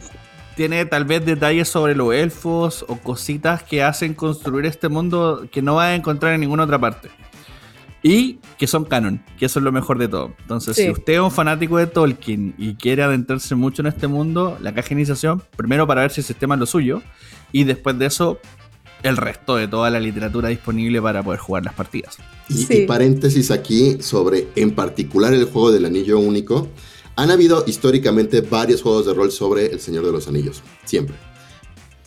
tiene 0.55 0.85
tal 0.85 1.05
vez 1.05 1.25
detalles 1.25 1.67
sobre 1.67 1.95
los 1.95 2.13
elfos 2.13 2.83
o 2.87 2.97
cositas 2.97 3.61
que 3.63 3.83
hacen 3.83 4.13
construir 4.13 4.65
este 4.65 4.89
mundo 4.89 5.47
que 5.51 5.61
no 5.61 5.75
va 5.75 5.85
a 5.87 5.95
encontrar 5.95 6.33
en 6.33 6.41
ninguna 6.41 6.63
otra 6.63 6.79
parte. 6.79 7.09
Y 8.03 8.39
que 8.57 8.67
son 8.67 8.85
canon, 8.85 9.21
que 9.37 9.47
eso 9.47 9.59
es 9.59 9.63
lo 9.63 9.71
mejor 9.71 9.97
de 9.97 10.07
todo. 10.07 10.33
Entonces, 10.39 10.75
Sí. 10.75 10.83
si 10.83 10.89
usted 10.89 11.13
es 11.13 11.19
un 11.19 11.31
fanático 11.31 11.77
de 11.77 11.87
Tolkien 11.87 12.55
y 12.57 12.75
quiere 12.75 13.03
adentrarse 13.03 13.53
mucho 13.55 13.81
en 13.81 13.87
este 13.87 14.07
mundo, 14.07 14.57
la 14.61 14.73
iniciación, 14.89 15.43
primero 15.55 15.85
para 15.85 16.01
ver 16.01 16.11
si 16.11 16.21
el 16.21 16.25
sistema 16.25 16.55
es 16.55 16.59
lo 16.59 16.65
suyo, 16.65 17.01
y 17.51 17.63
después 17.63 17.97
de 17.99 18.05
eso, 18.05 18.39
el 19.03 19.17
resto 19.17 19.55
de 19.55 19.67
toda 19.67 19.89
la 19.89 19.99
literatura 19.99 20.49
disponible 20.49 21.01
para 21.01 21.23
poder 21.23 21.39
jugar 21.39 21.63
las 21.65 21.73
partidas. 21.73 22.17
Y, 22.49 22.53
Sí. 22.55 22.73
y 22.83 22.85
paréntesis 22.87 23.51
aquí 23.51 23.97
sobre, 24.01 24.47
en 24.55 24.71
particular, 24.71 25.33
el 25.33 25.45
juego 25.45 25.71
del 25.71 25.85
anillo 25.85 26.19
único. 26.19 26.67
Han 27.15 27.31
habido 27.31 27.63
históricamente 27.65 28.41
varios 28.41 28.81
juegos 28.81 29.05
de 29.07 29.13
rol 29.13 29.31
sobre 29.31 29.67
el 29.67 29.79
Señor 29.79 30.05
de 30.05 30.11
los 30.11 30.27
Anillos, 30.27 30.61
siempre. 30.85 31.15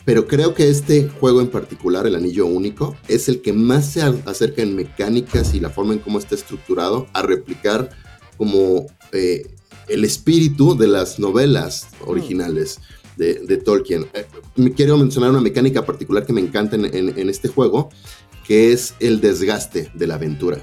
Pero 0.05 0.25
creo 0.25 0.53
que 0.53 0.69
este 0.69 1.09
juego 1.19 1.41
en 1.41 1.47
particular, 1.47 2.07
el 2.07 2.15
anillo 2.15 2.45
único, 2.47 2.95
es 3.07 3.29
el 3.29 3.41
que 3.41 3.53
más 3.53 3.85
se 3.91 4.01
acerca 4.01 4.61
en 4.63 4.75
mecánicas 4.75 5.53
y 5.53 5.59
la 5.59 5.69
forma 5.69 5.93
en 5.93 5.99
cómo 5.99 6.17
está 6.17 6.33
estructurado 6.35 7.07
a 7.13 7.21
replicar 7.21 7.89
como 8.37 8.87
eh, 9.11 9.43
el 9.87 10.03
espíritu 10.05 10.75
de 10.75 10.87
las 10.87 11.19
novelas 11.19 11.87
originales 12.05 12.79
de, 13.21 13.33
de 13.49 13.57
Tolkien. 13.57 14.07
Eh, 14.13 14.25
me 14.55 14.71
quiero 14.73 14.97
mencionar 14.97 15.29
una 15.31 15.41
mecánica 15.41 15.85
particular 15.85 16.25
que 16.25 16.33
me 16.33 16.41
encanta 16.41 16.75
en- 16.75 16.85
en- 16.99 17.13
en 17.17 17.29
este 17.29 17.47
juego, 17.47 17.89
que 18.47 18.73
es 18.73 18.95
el 18.99 19.21
desgaste 19.21 19.91
de 19.93 20.07
la 20.07 20.15
aventura. 20.15 20.57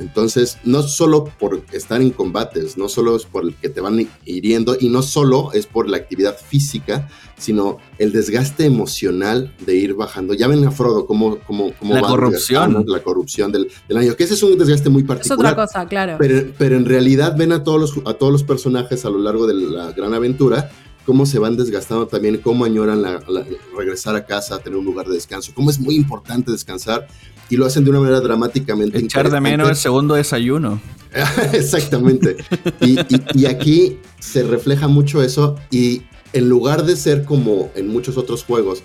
Entonces, 0.00 0.58
no 0.62 0.82
solo 0.82 1.24
por 1.40 1.60
estar 1.72 2.00
en 2.00 2.10
combates, 2.10 2.78
no 2.78 2.88
solo 2.88 3.16
es 3.16 3.24
por 3.24 3.42
el 3.42 3.54
que 3.56 3.68
te 3.68 3.80
van 3.80 4.06
hiriendo 4.24 4.76
y 4.78 4.88
no 4.90 5.02
solo 5.02 5.50
es 5.54 5.66
por 5.66 5.88
la 5.90 5.96
actividad 5.96 6.36
física, 6.38 7.08
sino 7.36 7.78
el 7.98 8.12
desgaste 8.12 8.64
emocional 8.64 9.52
de 9.66 9.74
ir 9.74 9.94
bajando. 9.94 10.34
Ya 10.34 10.46
ven 10.46 10.64
a 10.64 10.70
Frodo 10.70 11.04
cómo, 11.04 11.38
cómo, 11.48 11.72
cómo 11.80 11.94
La 11.94 12.02
va 12.02 12.08
corrupción. 12.10 12.60
desgastando 12.70 12.92
La 12.96 13.02
corrupción 13.02 13.50
del, 13.50 13.68
del 13.88 13.96
año, 13.96 14.14
que 14.14 14.22
ese 14.22 14.34
es 14.34 14.42
un 14.44 14.56
desgaste 14.56 14.88
muy 14.88 15.02
Es 15.02 15.08
particular. 15.08 15.52
otra 15.54 15.66
cosa, 15.66 15.88
claro. 15.88 16.14
Pero, 16.16 16.52
pero 16.56 16.76
en 16.76 16.84
realidad 16.84 17.34
ven 17.36 17.50
a 17.50 17.64
todos, 17.64 17.80
los, 17.80 18.06
a 18.06 18.14
todos 18.14 18.30
los 18.30 18.44
personajes 18.44 19.04
a 19.04 19.10
lo 19.10 19.18
largo 19.18 19.48
de 19.48 19.54
la 19.54 19.90
gran 19.92 20.14
aventura, 20.14 20.70
cómo 21.08 21.24
se 21.24 21.38
van 21.38 21.56
desgastando 21.56 22.06
también, 22.06 22.36
cómo 22.36 22.66
añoran 22.66 23.00
la- 23.00 23.18
la- 23.26 23.46
regresar 23.74 24.14
a 24.14 24.26
casa, 24.26 24.58
tener 24.58 24.78
un 24.78 24.84
lugar 24.84 25.06
de 25.06 25.14
descanso, 25.14 25.52
cómo 25.54 25.70
es 25.70 25.80
muy 25.80 25.94
importante 25.96 26.52
descansar 26.52 27.06
y 27.48 27.56
lo 27.56 27.64
hacen 27.64 27.82
de 27.84 27.88
una 27.90 28.00
manera 28.00 28.20
dramáticamente 28.20 28.98
Echar 28.98 29.30
de 29.30 29.40
menos 29.40 29.44
el 29.46 29.52
interesante. 29.54 29.80
segundo 29.82 30.14
desayuno. 30.16 30.78
Exactamente. 31.54 32.36
Y, 32.82 33.00
y- 33.00 33.22
y 33.32 33.46
aquí 33.46 33.96
se 34.20 34.42
refleja 34.42 34.86
mucho 34.86 35.22
eso 35.22 35.56
y 35.70 36.02
en 36.34 36.50
lugar 36.50 36.84
de 36.84 36.94
ser 36.94 37.24
como 37.24 37.70
en 37.74 37.88
muchos 37.88 38.18
otros 38.18 38.44
juegos 38.44 38.82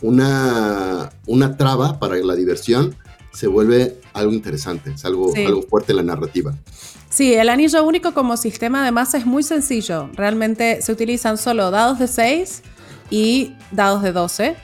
una, 0.00 1.10
una 1.26 1.58
traba 1.58 1.98
para 1.98 2.16
la 2.16 2.34
diversión, 2.34 2.94
se 3.34 3.48
vuelve 3.48 3.98
algo 4.14 4.32
interesante, 4.32 4.92
es 4.94 5.04
algo, 5.04 5.30
Sí. 5.34 5.44
algo 5.44 5.60
fuerte 5.62 5.92
en 5.92 5.96
la 5.96 6.02
narrativa. 6.04 6.54
Sí, 7.16 7.32
el 7.32 7.48
anillo 7.48 7.82
único 7.82 8.12
como 8.12 8.36
sistema 8.36 8.82
además 8.82 9.14
es 9.14 9.24
muy 9.24 9.42
sencillo. 9.42 10.10
Realmente 10.16 10.82
se 10.82 10.92
utilizan 10.92 11.38
solo 11.38 11.70
dados 11.70 11.98
de 11.98 12.08
6 12.08 12.62
y 13.08 13.54
dados 13.70 14.02
de 14.02 14.12
12. 14.12 14.54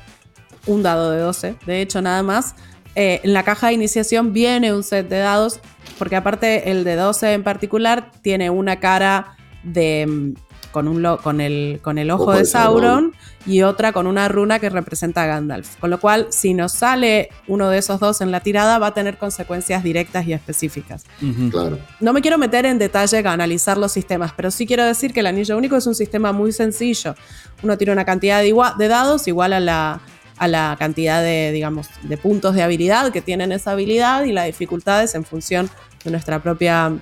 Un 0.67 0.83
dado 0.83 1.13
de 1.13 1.21
12, 1.21 1.57
de 1.65 1.81
hecho, 1.81 2.03
nada 2.03 2.23
más. 2.23 2.55
Eh, 2.95 3.23
en 3.25 3.33
la 3.33 3.43
caja 3.43 3.69
de 3.69 3.73
iniciación 3.73 4.35
viene 4.35 4.75
un 4.75 4.83
set 4.83 5.09
de 5.09 5.21
dados, 5.21 5.61
porque 5.99 6.15
aparte 6.15 6.71
el 6.71 6.85
de 6.85 6.95
12 6.95 7.33
en 7.33 7.43
particular 7.43 8.11
tiene 8.21 8.51
una 8.51 8.81
cara 8.81 9.35
de 9.63 10.07
mm, 10.07 10.35
con, 10.73 10.89
un 10.89 11.03
lo- 11.03 11.19
con, 11.19 11.41
el, 11.41 11.79
con 11.83 11.99
el 11.99 12.11
ojo, 12.11 12.25
Ojo 12.25 12.33
de, 12.33 12.39
de 12.41 12.45
Sauron, 12.47 12.83
Sauron. 12.83 13.13
y 13.47 13.63
otra 13.63 13.93
con 13.93 14.07
una 14.09 14.27
runa 14.29 14.59
que 14.59 14.69
representa 14.71 15.23
a 15.23 15.27
Gandalf. 15.27 15.77
Con 15.77 15.91
lo 15.91 16.01
cual, 16.01 16.27
si 16.31 16.55
nos 16.55 16.73
sale 16.73 17.29
uno 17.47 17.69
de 17.71 17.79
esos 17.79 18.01
dos 18.01 18.21
en 18.21 18.31
la 18.33 18.41
tirada, 18.41 18.79
va 18.79 18.89
a 18.89 18.95
tener 18.95 19.19
consecuencias 19.19 19.85
directas 19.85 20.27
y 20.27 20.33
específicas. 20.33 21.05
Claro. 21.51 21.79
No 22.01 22.13
me 22.13 22.21
quiero 22.23 22.39
meter 22.39 22.67
en 22.67 22.79
detalle 22.79 23.23
a 23.25 23.33
analizar 23.33 23.79
los 23.79 23.93
sistemas, 23.93 24.33
pero 24.37 24.51
sí 24.51 24.67
quiero 24.67 24.85
decir 24.85 25.13
que 25.13 25.21
el 25.21 25.27
anillo 25.27 25.57
único 25.57 25.77
es 25.77 25.87
un 25.87 25.95
sistema 25.95 26.33
muy 26.33 26.51
sencillo. 26.53 27.15
Uno 27.63 27.79
tira 27.79 27.93
una 27.93 28.05
cantidad 28.05 28.41
de, 28.41 28.49
igua- 28.53 28.77
de 28.77 28.89
dados 28.89 29.29
igual 29.29 29.53
a 29.53 29.61
la, 29.61 30.01
a 30.39 30.49
la 30.49 30.75
cantidad 30.79 31.23
de, 31.23 31.53
digamos, 31.53 31.89
de 32.03 32.17
puntos 32.17 32.55
de 32.55 32.63
habilidad 32.63 33.13
que 33.13 33.21
tienen 33.21 33.53
esa 33.53 33.73
habilidad 33.73 34.25
y 34.25 34.33
la 34.33 34.45
dificultad 34.45 35.03
es 35.03 35.15
en 35.15 35.25
función 35.25 35.69
de 36.05 36.11
nuestra 36.11 36.43
propia 36.43 36.93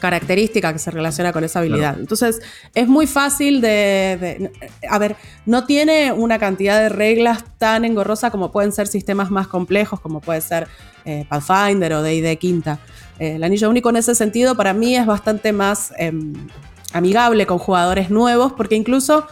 característica 0.00 0.72
que 0.72 0.78
se 0.80 0.90
relaciona 0.90 1.32
con 1.32 1.44
esa 1.44 1.60
habilidad. 1.60 1.96
Entonces, 2.00 2.40
es 2.74 2.88
muy 2.88 3.06
fácil 3.06 3.60
de, 3.60 3.68
de- 4.20 4.50
A 4.88 4.98
ver, 4.98 5.14
no 5.46 5.64
tiene 5.66 6.12
una 6.12 6.38
cantidad 6.38 6.80
de 6.80 6.88
reglas 6.88 7.44
tan 7.58 7.84
engorrosa 7.84 8.30
como 8.32 8.50
pueden 8.50 8.72
ser 8.72 8.88
sistemas 8.88 9.30
más 9.30 9.46
complejos, 9.46 10.00
como 10.00 10.20
puede 10.20 10.40
ser 10.40 10.66
eh, 11.04 11.24
Pathfinder 11.28 11.92
o 11.94 12.02
D&D 12.02 12.36
Quinta. 12.38 12.78
Eh, 13.18 13.36
el 13.36 13.44
anillo 13.44 13.70
único 13.70 13.90
en 13.90 13.96
ese 13.96 14.14
sentido 14.14 14.56
para 14.56 14.72
mí 14.72 14.96
es 14.96 15.06
bastante 15.06 15.52
más 15.52 15.92
em, 15.98 16.32
amigable 16.92 17.46
con 17.46 17.58
jugadores 17.58 18.10
nuevos, 18.10 18.52
porque 18.54 18.74
incluso 18.74 19.26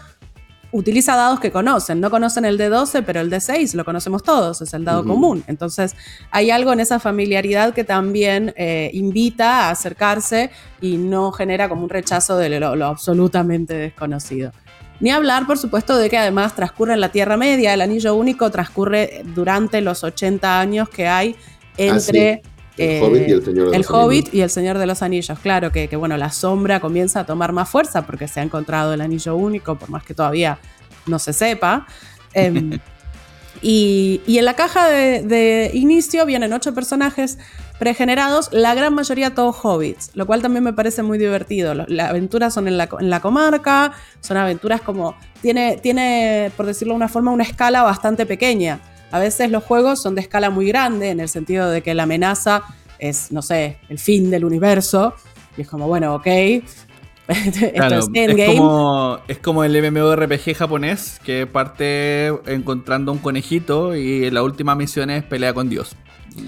utiliza 0.72 1.16
dados 1.16 1.40
que 1.40 1.50
conocen. 1.50 2.00
No 2.00 2.10
conocen 2.10 2.44
el 2.44 2.58
de 2.58 2.68
12, 2.68 3.02
pero 3.02 3.20
el 3.20 3.30
de 3.30 3.40
6 3.40 3.74
lo 3.74 3.84
conocemos 3.84 4.22
todos, 4.22 4.60
es 4.60 4.74
el 4.74 4.84
dado 4.84 5.04
común. 5.04 5.44
Entonces, 5.46 5.96
hay 6.30 6.50
algo 6.50 6.72
en 6.72 6.80
esa 6.80 7.00
familiaridad 7.00 7.74
que 7.74 7.84
también 7.84 8.52
eh, 8.56 8.90
invita 8.92 9.66
a 9.66 9.70
acercarse 9.70 10.50
y 10.80 10.96
no 10.96 11.32
genera 11.32 11.68
como 11.68 11.84
un 11.84 11.90
rechazo 11.90 12.36
de 12.36 12.60
lo, 12.60 12.76
lo 12.76 12.86
absolutamente 12.86 13.74
desconocido. 13.74 14.52
Ni 15.00 15.10
hablar, 15.10 15.46
por 15.46 15.58
supuesto, 15.58 15.96
de 15.96 16.10
que 16.10 16.18
además 16.18 16.54
transcurre 16.54 16.94
en 16.94 17.00
la 17.00 17.10
Tierra 17.10 17.36
Media. 17.36 17.72
El 17.72 17.80
anillo 17.80 18.14
único 18.16 18.50
transcurre 18.50 19.22
durante 19.34 19.80
los 19.80 20.02
80 20.02 20.58
años 20.58 20.88
que 20.88 21.06
hay 21.06 21.36
entre 21.76 22.42
El 22.78 22.90
eh, 22.90 23.00
Hobbit 23.02 23.28
y 23.28 23.32
el 23.32 23.44
Señor 23.44 23.70
de 23.70 23.76
el 23.76 23.82
los 23.82 23.90
Hobbit 23.90 24.26
Anillos. 24.26 24.34
y 24.34 24.40
el 24.42 24.50
Señor 24.50 24.78
de 24.78 24.86
los 24.86 25.02
Anillos. 25.02 25.38
Claro 25.40 25.72
que, 25.72 25.88
que, 25.88 25.96
bueno, 25.96 26.16
la 26.16 26.30
sombra 26.30 26.80
comienza 26.80 27.20
a 27.20 27.26
tomar 27.26 27.52
más 27.52 27.68
fuerza 27.68 28.06
porque 28.06 28.28
se 28.28 28.40
ha 28.40 28.42
encontrado 28.42 28.94
el 28.94 29.00
anillo 29.00 29.36
único, 29.36 29.76
por 29.76 29.90
más 29.90 30.04
que 30.04 30.14
todavía 30.14 30.58
no 31.06 31.18
se 31.18 31.32
sepa. 31.32 31.86
Em, 32.32 32.78
y, 33.62 34.20
y 34.26 34.38
en 34.38 34.44
la 34.44 34.54
caja 34.54 34.88
de, 34.88 35.22
de 35.22 35.70
inicio 35.74 36.24
vienen 36.24 36.52
ocho 36.52 36.72
personajes 36.74 37.38
pregenerados, 37.78 38.50
la 38.52 38.74
gran 38.74 38.94
mayoría 38.94 39.34
todos 39.34 39.56
hobbits, 39.62 40.10
lo 40.14 40.26
cual 40.26 40.42
también 40.42 40.64
me 40.64 40.72
parece 40.72 41.02
muy 41.02 41.16
divertido. 41.16 41.74
Las 41.74 42.10
aventuras 42.10 42.52
son 42.52 42.68
en 42.68 42.76
la, 42.76 42.88
en 42.98 43.10
la 43.10 43.20
comarca, 43.20 43.92
son 44.20 44.36
aventuras 44.36 44.80
como. 44.80 45.14
Tiene, 45.40 45.76
tiene, 45.76 46.50
por 46.56 46.66
decirlo 46.66 46.94
de 46.94 46.96
una 46.96 47.08
forma, 47.08 47.30
una 47.30 47.44
escala 47.44 47.82
bastante 47.82 48.26
pequeña. 48.26 48.80
A 49.10 49.18
veces 49.18 49.50
los 49.50 49.64
juegos 49.64 50.02
son 50.02 50.14
de 50.14 50.20
escala 50.20 50.50
muy 50.50 50.66
grande, 50.66 51.10
en 51.10 51.20
el 51.20 51.28
sentido 51.28 51.70
de 51.70 51.82
que 51.82 51.94
la 51.94 52.02
amenaza 52.02 52.62
es, 52.98 53.32
no 53.32 53.42
sé, 53.42 53.78
el 53.88 53.98
fin 53.98 54.30
del 54.30 54.44
universo. 54.44 55.14
Y 55.56 55.62
es 55.62 55.68
como, 55.68 55.86
bueno, 55.88 56.14
ok. 56.14 56.26
Esto 57.28 57.70
Claro, 57.74 57.98
es 57.98 58.04
es, 58.06 58.10
endgame. 58.14 58.56
como, 58.56 59.18
es 59.28 59.38
como 59.38 59.64
el 59.64 59.90
MMORPG 59.92 60.54
japonés 60.54 61.20
que 61.22 61.46
parte 61.46 62.28
encontrando 62.46 63.12
un 63.12 63.18
conejito 63.18 63.94
y 63.94 64.30
la 64.30 64.42
última 64.42 64.74
misión 64.74 65.10
es 65.10 65.24
pelea 65.24 65.52
con 65.52 65.68
Dios. 65.68 65.94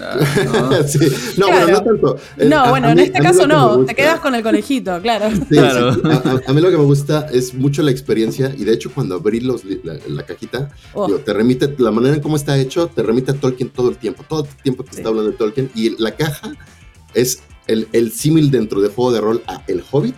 Ah, 0.01 0.15
¿no? 0.71 0.83
Sí. 0.87 0.99
No, 1.37 1.47
Claro. 1.47 1.65
bueno, 1.65 1.67
no 1.79 1.83
tanto. 1.83 2.17
No, 2.45 2.59
a- 2.59 2.69
bueno, 2.69 2.87
a 2.87 2.91
en 2.91 2.97
mí- 2.97 3.03
este 3.03 3.17
a 3.17 3.21
mí 3.21 3.27
caso 3.27 3.47
no, 3.47 3.77
gusta- 3.77 3.85
te 3.87 3.95
quedas 4.01 4.19
con 4.19 4.35
el 4.35 4.43
conejito, 4.43 5.01
claro. 5.01 5.29
Sí, 5.31 5.41
Claro. 5.49 5.93
sí. 5.95 6.01
A, 6.05 6.49
a- 6.49 6.53
mí 6.53 6.61
lo 6.61 6.69
que 6.71 6.77
me 6.77 6.83
gusta 6.83 7.27
es 7.31 7.53
mucho 7.53 7.81
la 7.81 7.91
experiencia 7.91 8.53
y 8.57 8.63
de 8.63 8.73
hecho 8.73 8.91
cuando 8.93 9.15
abrí 9.15 9.39
los, 9.39 9.63
la, 9.65 9.95
la 10.07 10.23
cajita, 10.23 10.69
Oh. 10.93 11.07
digo, 11.07 11.19
te 11.19 11.33
remite, 11.33 11.73
la 11.79 11.91
manera 11.91 12.15
en 12.15 12.21
cómo 12.21 12.35
está 12.35 12.57
hecho, 12.57 12.87
te 12.87 13.03
remite 13.03 13.31
a 13.31 13.33
Tolkien 13.33 13.69
todo 13.69 13.89
el 13.89 13.97
tiempo, 13.97 14.23
todo 14.27 14.43
el 14.45 14.63
tiempo 14.63 14.83
que 14.83 14.91
Sí. 14.91 14.97
está 14.97 15.09
hablando 15.09 15.31
de 15.31 15.37
Tolkien 15.37 15.71
y 15.75 16.01
la 16.01 16.11
caja 16.15 16.51
es 17.13 17.41
el, 17.67 17.87
el 17.93 18.11
símil 18.11 18.51
dentro 18.51 18.81
de 18.81 18.89
juego 18.89 19.11
de 19.11 19.21
rol 19.21 19.43
a 19.47 19.63
El 19.67 19.83
Hobbit, 19.91 20.15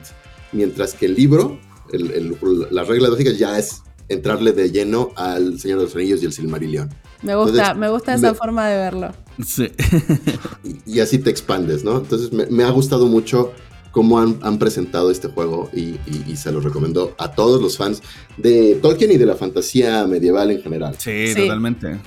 mientras 0.51 0.93
que 0.93 1.05
el 1.07 1.15
libro, 1.15 1.59
el- 1.91 2.11
el- 2.11 2.37
las 2.71 2.87
reglas 2.87 3.11
básicas 3.11 3.37
ya 3.37 3.57
es 3.59 3.81
entrarle 4.09 4.51
de 4.51 4.69
lleno 4.71 5.11
al 5.15 5.59
Señor 5.59 5.79
de 5.79 5.85
los 5.85 5.95
Anillos 5.95 6.21
y 6.21 6.25
el 6.25 6.33
Silmarillion. 6.33 6.89
Me 7.21 7.35
gusta, 7.35 7.51
Entonces, 7.57 7.77
me 7.77 7.89
gusta 7.89 8.13
esa 8.15 8.31
me- 8.31 8.37
forma 8.37 8.67
de 8.67 8.75
verlo. 8.77 9.11
Sí. 9.45 9.71
y, 10.63 10.95
y 10.95 10.99
así 10.99 11.17
te 11.19 11.29
expandes, 11.29 11.83
¿no? 11.83 11.97
Entonces 11.97 12.31
me, 12.33 12.45
me 12.47 12.63
ha 12.63 12.69
gustado 12.69 13.07
mucho 13.07 13.53
cómo 13.91 14.19
han, 14.19 14.39
han 14.41 14.57
presentado 14.59 15.11
este 15.11 15.27
juego 15.27 15.69
y, 15.73 15.81
y- 16.07 16.25
y 16.27 16.35
se 16.35 16.51
lo 16.51 16.59
recomiendo 16.61 17.13
a 17.17 17.31
todos 17.31 17.61
los 17.61 17.77
fans 17.77 18.01
de 18.37 18.75
Tolkien 18.81 19.11
y 19.11 19.17
de 19.17 19.25
la 19.25 19.35
fantasía 19.35 20.05
medieval 20.07 20.49
en 20.51 20.61
general. 20.61 20.95
Sí, 20.97 21.27
Sí. 21.33 21.41
totalmente. 21.41 21.99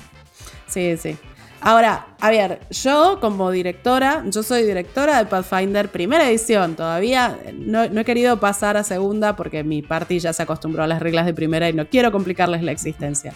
Sí, 0.68 0.96
sí. 0.96 1.16
Ahora, 1.60 2.08
a 2.20 2.30
ver, 2.30 2.60
yo 2.70 3.18
como 3.20 3.50
directora, 3.50 4.24
yo 4.28 4.42
soy 4.42 4.62
directora 4.64 5.18
de 5.18 5.26
Pathfinder 5.26 5.90
primera 5.90 6.28
edición. 6.28 6.76
Todavía 6.76 7.38
no, 7.54 7.88
no 7.88 8.00
he 8.00 8.04
querido 8.04 8.38
pasar 8.38 8.76
a 8.76 8.84
segunda 8.84 9.34
porque 9.36 9.64
mi 9.64 9.80
party 9.82 10.18
ya 10.18 10.32
se 10.32 10.42
acostumbró 10.42 10.82
a 10.82 10.86
las 10.86 11.00
reglas 11.00 11.24
de 11.26 11.34
primera 11.34 11.68
y 11.68 11.72
no 11.72 11.88
quiero 11.88 12.12
complicarles 12.12 12.62
la 12.62 12.72
existencia. 12.72 13.32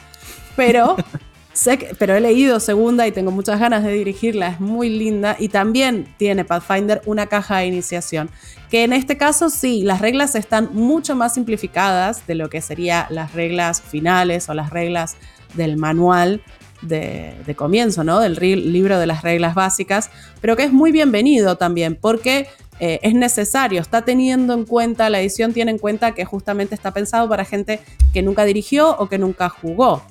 Pero 0.54 0.96
Sé 1.52 1.78
que- 1.78 1.94
pero 1.98 2.14
he 2.14 2.20
leído 2.20 2.60
segunda 2.60 3.06
y 3.06 3.12
tengo 3.12 3.32
muchas 3.32 3.58
ganas 3.58 3.82
de 3.82 3.92
dirigirla, 3.92 4.48
es 4.48 4.60
muy 4.60 4.88
linda 4.88 5.36
y 5.38 5.48
también 5.48 6.14
tiene 6.16 6.44
Pathfinder 6.44 7.02
una 7.06 7.26
caja 7.26 7.58
de 7.58 7.66
iniciación, 7.66 8.30
que 8.70 8.84
en 8.84 8.92
este 8.92 9.16
caso 9.16 9.50
sí, 9.50 9.82
las 9.82 10.00
reglas 10.00 10.36
están 10.36 10.70
mucho 10.72 11.16
más 11.16 11.34
simplificadas 11.34 12.26
de 12.28 12.36
lo 12.36 12.48
que 12.48 12.60
serían 12.60 13.06
las 13.10 13.32
reglas 13.34 13.82
finales 13.82 14.48
o 14.48 14.54
las 14.54 14.70
reglas 14.70 15.16
del 15.54 15.76
manual 15.76 16.40
de, 16.82 17.34
comienzo, 17.56 18.04
¿no? 18.04 18.20
Del 18.20 18.36
libro 18.72 18.98
de 18.98 19.06
las 19.06 19.22
reglas 19.22 19.54
básicas, 19.54 20.08
pero 20.40 20.56
que 20.56 20.62
es 20.62 20.72
muy 20.72 20.92
bienvenido 20.92 21.56
también 21.56 21.98
porque 22.00 22.46
eh, 22.78 23.00
es 23.02 23.12
necesario, 23.12 23.82
está 23.82 24.02
teniendo 24.02 24.54
en 24.54 24.64
cuenta, 24.64 25.10
la 25.10 25.20
edición 25.20 25.52
tiene 25.52 25.72
en 25.72 25.78
cuenta 25.78 26.12
que 26.12 26.24
justamente 26.24 26.74
está 26.74 26.92
pensado 26.92 27.28
para 27.28 27.44
gente 27.44 27.80
que 28.14 28.22
nunca 28.22 28.44
dirigió 28.44 28.96
o 28.98 29.08
que 29.08 29.18
nunca 29.18 29.50
jugó. 29.50 30.02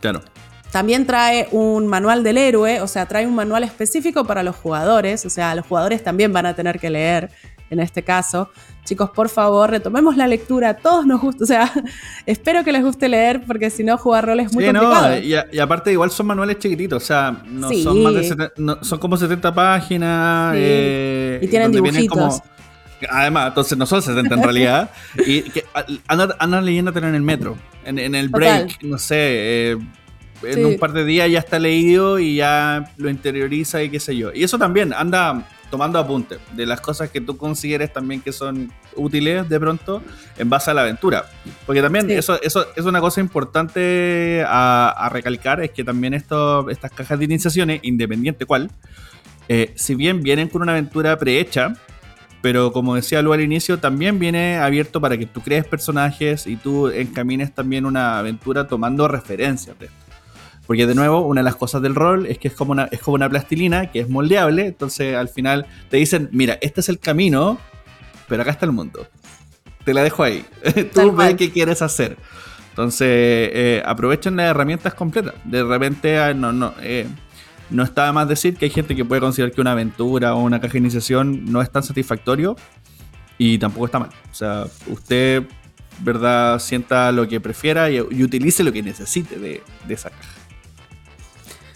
Claro. 0.00 0.22
También 0.72 1.04
trae 1.06 1.48
un 1.50 1.86
manual 1.88 2.22
del 2.22 2.38
héroe, 2.38 2.80
o 2.80 2.86
sea, 2.86 3.06
trae 3.06 3.26
un 3.26 3.34
manual 3.34 3.64
específico 3.64 4.24
para 4.24 4.42
los 4.44 4.54
jugadores, 4.54 5.26
o 5.26 5.30
sea, 5.30 5.54
los 5.56 5.66
jugadores 5.66 6.04
también 6.04 6.32
van 6.32 6.46
a 6.46 6.54
tener 6.54 6.78
que 6.78 6.90
leer 6.90 7.30
en 7.70 7.80
este 7.80 8.02
caso. 8.02 8.50
Chicos, 8.84 9.10
por 9.10 9.28
favor, 9.28 9.70
retomemos 9.70 10.16
la 10.16 10.26
lectura, 10.28 10.74
todos 10.74 11.06
nos 11.06 11.20
gusta, 11.20 11.44
o 11.44 11.46
sea, 11.46 11.72
espero 12.26 12.62
que 12.64 12.70
les 12.72 12.82
guste 12.84 13.08
leer 13.08 13.42
porque 13.46 13.68
si 13.70 13.82
no 13.82 13.96
jugar 13.98 14.26
rol 14.26 14.40
es 14.40 14.52
muy 14.52 14.64
Sí, 14.64 14.72
no, 14.72 14.80
complicado. 14.80 15.18
y, 15.18 15.34
a- 15.34 15.46
y 15.52 15.58
aparte 15.58 15.90
igual 15.92 16.10
son 16.12 16.26
manuales 16.26 16.58
chiquititos, 16.58 17.02
o 17.02 17.06
sea, 17.06 17.42
no 17.46 17.68
Sí. 17.68 17.82
son 17.82 18.02
más 18.04 18.14
de 18.14 18.22
seten- 18.28 18.52
no- 18.56 18.82
son 18.84 18.98
como 19.00 19.16
70 19.16 19.52
páginas. 19.52 20.54
Sí. 20.54 20.60
eh, 20.62 21.38
Y 21.42 21.48
tienen 21.48 21.72
donde 21.72 21.80
vienen 21.80 22.02
dibujitos. 22.02 22.42
Además, 23.08 23.48
entonces 23.48 23.78
no 23.78 23.86
son 23.86 24.02
70 24.02 24.34
en 24.34 24.42
realidad. 24.42 24.90
y 25.26 25.42
que 25.42 25.64
a- 25.74 25.84
anda, 26.06 26.36
anda 26.38 26.60
leyéndotelo 26.60 27.08
en 27.08 27.14
el 27.14 27.22
metro, 27.22 27.56
en, 27.84 27.98
en 27.98 28.14
el 28.14 28.30
Total. 28.30 28.64
break, 28.66 28.82
no 28.82 28.98
sé. 28.98 29.16
eh, 29.72 29.78
en 30.42 30.54
Sí. 30.54 30.64
un 30.64 30.78
par 30.78 30.92
de 30.92 31.04
días 31.04 31.30
ya 31.30 31.38
está 31.38 31.58
leído 31.58 32.18
y 32.18 32.36
ya 32.36 32.92
lo 32.96 33.10
interioriza 33.10 33.82
y 33.82 33.90
qué 33.90 34.00
sé 34.00 34.16
yo. 34.16 34.30
Y 34.34 34.42
eso 34.44 34.58
también, 34.58 34.92
anda 34.92 35.46
tomando 35.70 36.00
apunte 36.00 36.38
de 36.56 36.66
las 36.66 36.80
cosas 36.80 37.10
que 37.10 37.20
tú 37.20 37.36
consideres 37.36 37.92
también 37.92 38.20
que 38.20 38.32
son 38.32 38.72
útiles 38.96 39.48
de 39.48 39.60
pronto 39.60 40.02
en 40.36 40.50
base 40.50 40.70
a 40.70 40.74
la 40.74 40.80
aventura. 40.82 41.26
Porque 41.64 41.80
también 41.80 42.06
Sí. 42.08 42.14
eso, 42.14 42.42
eso 42.42 42.66
es 42.74 42.84
una 42.84 43.00
cosa 43.00 43.20
importante 43.20 44.42
a, 44.46 44.88
a 44.90 45.08
recalcar, 45.10 45.62
es 45.62 45.70
que 45.70 45.84
también 45.84 46.12
esto, 46.14 46.68
estas 46.70 46.90
cajas 46.90 47.18
de 47.20 47.24
iniciaciones, 47.26 47.80
independiente 47.84 48.46
cuál, 48.46 48.70
eh, 49.48 49.72
si 49.76 49.94
bien 49.94 50.22
vienen 50.22 50.48
con 50.48 50.62
una 50.62 50.72
aventura 50.72 51.16
prehecha, 51.18 51.74
pero 52.42 52.72
como 52.72 52.94
decía 52.96 53.20
Lu 53.22 53.32
al 53.32 53.40
inicio, 53.42 53.78
también 53.78 54.18
viene 54.18 54.56
abierto 54.56 55.00
para 55.00 55.18
que 55.18 55.26
tú 55.26 55.40
crees 55.40 55.64
personajes 55.66 56.46
y 56.46 56.56
tú 56.56 56.88
encamines 56.88 57.54
también 57.54 57.84
una 57.84 58.18
aventura 58.18 58.66
tomando 58.66 59.06
referencias 59.06 59.78
de 59.78 59.86
esto. 59.86 59.96
Porque 60.70 60.86
de 60.86 60.94
nuevo, 60.94 61.22
una 61.22 61.40
de 61.40 61.44
las 61.44 61.56
cosas 61.56 61.82
del 61.82 61.96
rol 61.96 62.26
es 62.26 62.38
que 62.38 62.46
es 62.46 62.54
como 62.54 62.70
una, 62.70 62.84
es 62.92 63.00
como 63.00 63.16
una 63.16 63.28
plastilina 63.28 63.90
que 63.90 63.98
es 63.98 64.08
moldeable, 64.08 64.66
entonces 64.66 65.16
al 65.16 65.28
final 65.28 65.66
te 65.88 65.96
dicen, 65.96 66.28
mira, 66.30 66.58
este 66.60 66.80
es 66.80 66.88
el 66.88 67.00
camino, 67.00 67.58
pero 68.28 68.42
acá 68.42 68.52
está 68.52 68.66
el 68.66 68.70
mundo. 68.70 69.04
Te 69.84 69.92
la 69.92 70.04
dejo 70.04 70.22
ahí. 70.22 70.44
Tú 70.94 71.12
cual. 71.12 71.34
qué 71.34 71.50
quieres 71.50 71.82
hacer. 71.82 72.16
Entonces, 72.68 73.08
eh, 73.10 73.82
aprovechen 73.84 74.36
las 74.36 74.46
herramientas 74.46 74.94
completas. 74.94 75.34
De 75.42 75.64
repente, 75.64 76.20
ah, 76.20 76.34
no, 76.34 76.52
no, 76.52 76.72
eh, 76.80 77.08
no 77.70 77.82
está 77.82 78.12
más 78.12 78.28
decir 78.28 78.56
que 78.56 78.66
hay 78.66 78.70
gente 78.70 78.94
que 78.94 79.04
puede 79.04 79.20
considerar 79.20 79.52
que 79.52 79.60
una 79.60 79.72
aventura 79.72 80.36
o 80.36 80.38
una 80.40 80.60
caja 80.60 80.74
de 80.74 80.78
iniciación 80.78 81.50
no 81.50 81.62
es 81.62 81.70
tan 81.72 81.82
satisfactorio 81.82 82.54
y 83.38 83.58
tampoco 83.58 83.86
está 83.86 83.98
mal. 83.98 84.10
O 84.30 84.34
sea, 84.36 84.66
usted, 84.86 85.42
¿verdad? 85.98 86.60
Sienta 86.60 87.10
lo 87.10 87.26
que 87.26 87.40
prefiera 87.40 87.90
y, 87.90 87.96
y 87.96 88.22
utilice 88.22 88.62
lo 88.62 88.72
que 88.72 88.84
necesite 88.84 89.36
de, 89.36 89.64
de 89.88 89.94
esa 89.94 90.10
caja. 90.10 90.39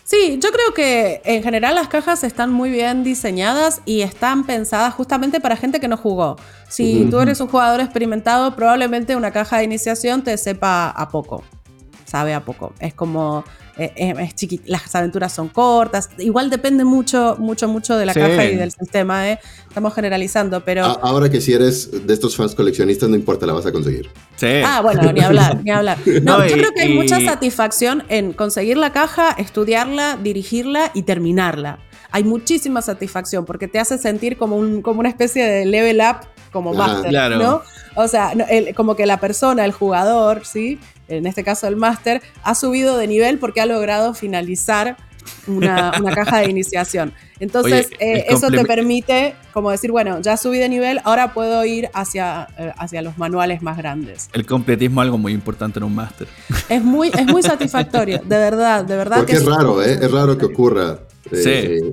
Sí, 0.05 0.38
yo 0.38 0.50
creo 0.52 0.74
que 0.74 1.22
en 1.24 1.42
general 1.42 1.76
las 1.76 1.88
cajas 1.88 2.24
están 2.24 2.52
muy 2.52 2.68
bien 2.68 3.05
diseñadas 3.05 3.80
y 3.86 4.02
están 4.02 4.44
pensadas 4.44 4.92
justamente 4.92 5.40
para 5.40 5.57
gente 5.57 5.80
que 5.80 5.88
no 5.88 5.96
jugó. 5.96 6.36
Si 6.68 7.07
tú 7.11 7.20
eres 7.20 7.40
un 7.40 7.48
jugador 7.48 7.80
experimentado, 7.80 8.55
probablemente 8.55 9.16
una 9.16 9.30
caja 9.30 9.59
de 9.59 9.64
iniciación 9.64 10.22
te 10.22 10.36
sepa 10.36 10.90
a 10.90 11.09
poco. 11.09 11.42
Sabe 12.05 12.34
a 12.34 12.40
poco. 12.44 12.72
Es 12.80 12.94
como. 12.94 13.44
eh, 13.76 13.92
eh, 13.96 14.14
es 14.20 14.36
chiqui- 14.36 14.61
las 14.66 14.94
aventuras 14.94 15.32
son 15.32 15.48
cortas. 15.48 16.09
Igual 16.18 16.48
depende 16.48 16.84
mucho, 16.84 17.34
mucho, 17.40 17.66
mucho 17.66 17.96
de 17.96 18.07
la 18.07 18.12
Sí. 18.14 18.20
caja 18.20 18.44
y 18.44 18.55
del 18.55 18.70
sistema, 18.70 19.28
¿eh? 19.30 19.40
Estamos 19.66 19.92
generalizando, 19.94 20.64
pero. 20.64 20.84
A- 20.84 20.92
ahora 21.02 21.28
que 21.28 21.40
si 21.40 21.52
eres 21.55 22.07
de 22.07 22.14
estos 22.14 22.36
fans 22.36 22.55
coleccionistas, 22.55 23.09
no 23.09 23.16
importa, 23.16 23.46
la 23.46 23.52
vas 23.52 23.66
a 23.66 23.72
conseguir. 23.72 24.11
Sí. 24.36 24.46
Ah, 24.64 24.80
bueno, 24.80 25.11
ni 25.12 25.20
hablar, 25.20 25.61
ni 25.64 25.70
hablar. 25.72 25.98
No, 26.22 26.38
No, 26.38 26.46
yo 26.46 26.55
y- 26.57 26.59
creo 26.61 26.70
que 26.72 26.82
hay 26.82 26.92
y- 26.92 26.94
mucha 26.94 27.20
satisfacción 27.20 28.05
en 28.09 28.32
conseguir 28.32 28.76
la 28.76 28.92
caja, 28.92 29.30
estudiarla, 29.38 30.18
dirigirla 30.22 30.90
y 30.94 31.02
terminarla. 31.02 31.78
Hay 32.12 32.22
muchísima 32.22 32.80
satisfacción 32.80 33.44
porque 33.44 33.66
te 33.66 33.80
hace 33.80 33.98
sentir 33.98 34.36
como, 34.36 34.57
un, 34.57 34.82
como 34.82 35.00
una 35.00 35.09
especie 35.09 35.44
de 35.44 35.66
level 35.66 36.00
up 36.00 36.26
como 36.55 36.70
Ajá. 36.72 36.88
máster, 36.94 37.11
Claro. 37.11 37.38
¿no? 37.38 37.62
O 37.96 38.09
sea, 38.09 38.34
no, 38.34 38.44
el- 38.48 38.74
como 38.74 38.96
que 38.96 39.05
la 39.05 39.18
persona, 39.20 39.66
el 39.66 39.72
jugador, 39.72 40.46
¿sí? 40.46 40.78
En 41.09 41.26
este 41.26 41.44
caso 41.44 41.66
el 41.68 41.76
máster, 41.76 42.22
ha 42.42 42.55
subido 42.55 42.96
de 42.96 43.07
nivel 43.07 43.38
porque 43.38 43.61
ha 43.61 43.66
logrado 43.66 44.14
finalizar 44.14 44.96
una, 45.46 45.92
una 46.00 46.14
caja 46.14 46.38
de 46.38 46.48
iniciación. 46.50 47.12
Entonces, 47.40 47.88
Oye, 48.00 48.18
eh, 48.18 48.24
eso 48.28 48.50
te 48.50 48.64
permite 48.64 49.34
como 49.52 49.70
decir, 49.70 49.90
bueno, 49.90 50.20
ya 50.20 50.36
subí 50.36 50.59
de 50.59 50.68
nivel, 50.68 51.00
ahora 51.05 51.34
puedo 51.34 51.64
ir 51.64 51.90
hacia, 51.92 52.48
eh, 52.59 52.72
hacia 52.78 53.02
los 53.02 53.18
manuales 53.18 53.61
más 53.62 53.76
grandes. 53.76 54.28
El 54.32 54.46
completismo 54.46 55.02
es 55.02 55.07
algo 55.07 55.18
muy 55.18 55.32
importante 55.32 55.78
en 55.78 55.84
un 55.84 55.94
máster. 55.94 56.26
Es 56.70 56.82
muy, 56.82 57.09
es 57.09 57.26
muy 57.26 57.42
satisfactorio, 57.42 58.18
de 58.24 58.36
verdad, 58.38 58.84
de 58.84 58.96
verdad. 58.96 59.18
Porque 59.18 59.32
que 59.32 59.38
es 59.38 59.44
raro, 59.44 59.82
¿eh? 59.82 59.98
Es 60.00 60.11
raro 60.11 60.38
que 60.38 60.46
ocurra. 60.46 61.00
Sí. 61.30 61.50
Eh, 61.50 61.90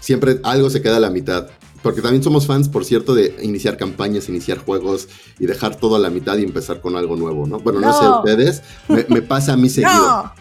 Siempre 0.00 0.38
algo 0.44 0.70
se 0.70 0.80
queda 0.80 0.96
a 0.96 1.00
la 1.00 1.10
mitad. 1.10 1.48
Porque 1.82 2.02
también 2.02 2.22
somos 2.22 2.46
fans, 2.46 2.68
por 2.68 2.84
cierto, 2.84 3.14
de 3.14 3.36
iniciar 3.42 3.76
campañas, 3.76 4.28
iniciar 4.28 4.58
juegos 4.58 5.08
y 5.38 5.46
dejar 5.46 5.76
todo 5.76 5.96
a 5.96 5.98
la 5.98 6.10
mitad 6.10 6.36
y 6.36 6.42
empezar 6.42 6.80
con 6.80 6.96
algo 6.96 7.16
nuevo, 7.16 7.46
¿no? 7.46 7.58
Bueno, 7.58 7.80
no, 7.80 7.92
sé 7.92 8.06
ustedes, 8.06 8.62
me, 8.88 9.06
me 9.08 9.22
pasa 9.22 9.54
a 9.54 9.56
mí 9.56 9.68
seguido. 9.70 10.32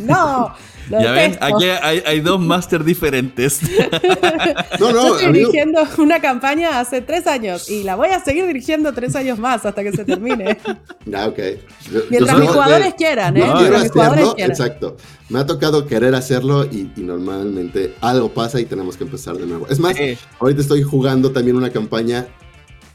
¡No! 0.00 0.06
¡No! 0.06 0.54
Lo 0.90 1.00
ya 1.00 1.12
ven, 1.12 1.32
detesto. 1.32 1.56
aquí 1.56 1.64
hay, 1.82 2.02
hay 2.06 2.20
dos 2.20 2.40
máster 2.52 2.82
diferentes. 2.84 3.60
No, 3.62 4.78
Yo 4.78 4.92
no, 4.92 5.06
estoy 5.14 5.24
amigo, 5.26 5.48
dirigiendo 5.50 5.80
una 5.98 6.20
campaña 6.20 6.80
hace 6.80 7.00
tres 7.02 7.26
años 7.26 7.68
y 7.70 7.82
la 7.84 7.94
voy 7.96 8.08
a 8.08 8.20
seguir 8.20 8.46
dirigiendo 8.46 8.92
tres 8.92 9.14
años 9.16 9.38
más 9.38 9.64
hasta 9.66 9.82
que 9.82 9.92
se 9.92 10.04
termine. 10.04 10.58
Ah, 11.14 11.26
ok. 11.26 11.38
Yo- 11.38 12.00
yo 12.00 12.00
Mientras 12.10 12.30
soy 12.32 12.40
mis 12.40 12.48
de- 12.50 12.54
jugadores 12.54 12.94
quieran, 12.94 13.36
¿eh? 13.36 13.40
No, 13.46 13.54
Mientras 13.56 13.82
mis 13.84 13.92
jugadores 13.92 14.34
quieran. 14.34 14.50
exacto. 14.50 14.96
Me 15.30 15.38
ha 15.38 15.46
tocado 15.46 15.86
querer 15.86 16.14
hacerlo 16.14 16.64
y, 16.66 16.90
y 16.96 17.00
normalmente 17.00 17.94
algo 18.02 18.28
pasa 18.32 18.60
y 18.60 18.66
tenemos 18.66 18.96
que 18.98 19.04
empezar 19.04 19.36
de 19.38 19.46
nuevo. 19.46 19.66
Es 19.68 19.78
más, 19.78 19.96
Sí. 19.96 20.18
ahorita 20.38 20.60
estoy 20.60 20.82
jugando 20.82 21.32
también 21.32 21.56
una 21.56 21.70
campaña 21.70 22.26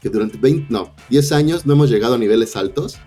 que 0.00 0.08
durante 0.10 0.38
20, 0.38 0.66
no, 0.68 0.94
10 1.10 1.32
años 1.32 1.66
no 1.66 1.72
hemos 1.72 1.90
llegado 1.90 2.14
a 2.14 2.18
niveles 2.18 2.54
altos. 2.56 2.98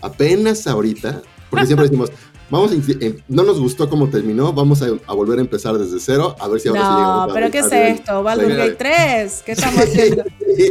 Apenas 0.00 0.66
ahorita, 0.66 1.22
porque 1.50 1.66
siempre 1.66 1.86
decimos, 1.86 2.10
vamos 2.50 2.72
a, 2.72 2.74
eh, 2.74 3.16
no 3.28 3.42
nos 3.42 3.58
gustó 3.60 3.88
cómo 3.88 4.08
terminó, 4.08 4.52
vamos 4.52 4.82
a, 4.82 4.86
a 5.06 5.14
volver 5.14 5.38
a 5.38 5.42
empezar 5.42 5.76
desde 5.78 5.98
cero, 6.00 6.36
a 6.38 6.48
ver 6.48 6.60
si 6.60 6.68
ahora 6.68 6.80
sí 6.80 6.86
No, 6.88 6.96
llegamos 6.98 7.30
a- 7.30 7.34
pero 7.34 7.50
¿qué 7.50 7.58
es 7.58 7.72
esto? 7.72 8.22
Baldur's 8.22 8.56
Gate 8.56 8.74
3, 8.76 9.42
¿qué 9.46 9.52
estamos 9.52 9.80
haciendo? 9.80 10.24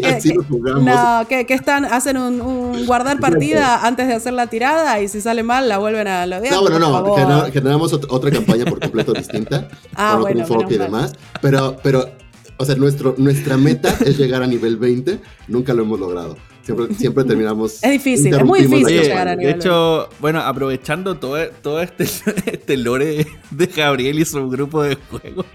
Así 0.05 0.29
¿Qué- 0.29 0.35
lo 0.35 0.43
jugamos. 0.43 0.83
No, 0.83 1.27
que, 1.27 1.45
están, 1.53 1.85
hacen 1.85 2.17
un, 2.17 2.39
un 2.41 2.85
guardar 2.85 3.19
partida 3.19 3.85
antes 3.85 4.07
de 4.07 4.13
hacer 4.13 4.33
la 4.33 4.47
tirada 4.47 5.01
y 5.01 5.07
si 5.07 5.19
sale 5.21 5.43
mal 5.43 5.67
la 5.67 5.77
vuelven 5.77 6.07
a 6.07 6.25
lo 6.25 6.39
No, 6.39 6.61
bueno, 6.61 6.79
no, 6.79 7.15
genera- 7.15 7.51
generamos 7.51 7.93
ot- 7.93 8.07
otra 8.09 8.31
campaña 8.31 8.65
por 8.65 8.79
completo 8.79 9.13
distinta, 9.13 9.67
Ah, 9.95 10.11
con 10.13 10.21
bueno, 10.21 10.43
otro 10.43 10.55
enfoque 10.55 10.75
y 10.75 10.77
demás, 10.77 11.13
pero, 11.41 11.75
pero, 11.83 12.09
o 12.57 12.65
sea, 12.65 12.75
nuestro, 12.75 13.15
nuestra 13.17 13.57
meta 13.57 13.89
es 14.05 14.17
llegar 14.17 14.41
a 14.43 14.47
nivel 14.47 14.77
20, 14.77 15.19
nunca 15.47 15.73
lo 15.73 15.83
hemos 15.83 15.99
logrado. 15.99 16.37
Siempre, 16.63 16.95
siempre 16.95 17.23
terminamos... 17.25 17.83
Es 17.83 17.91
difícil, 17.91 18.33
es 18.33 18.43
muy 18.43 18.61
difícil 18.61 18.85
Oye, 18.85 19.01
llegar 19.01 19.27
a 19.27 19.35
nivel 19.35 19.53
de 19.53 19.59
hecho, 19.59 20.07
bueno, 20.21 20.39
aprovechando 20.39 21.15
todo, 21.15 21.37
todo 21.61 21.81
este, 21.81 22.03
este 22.45 22.77
lore 22.77 23.27
de 23.51 23.65
Gabriel 23.67 24.19
y 24.19 24.25
su 24.25 24.49
grupo 24.49 24.81
de 24.81 24.95
juegos, 24.95 25.45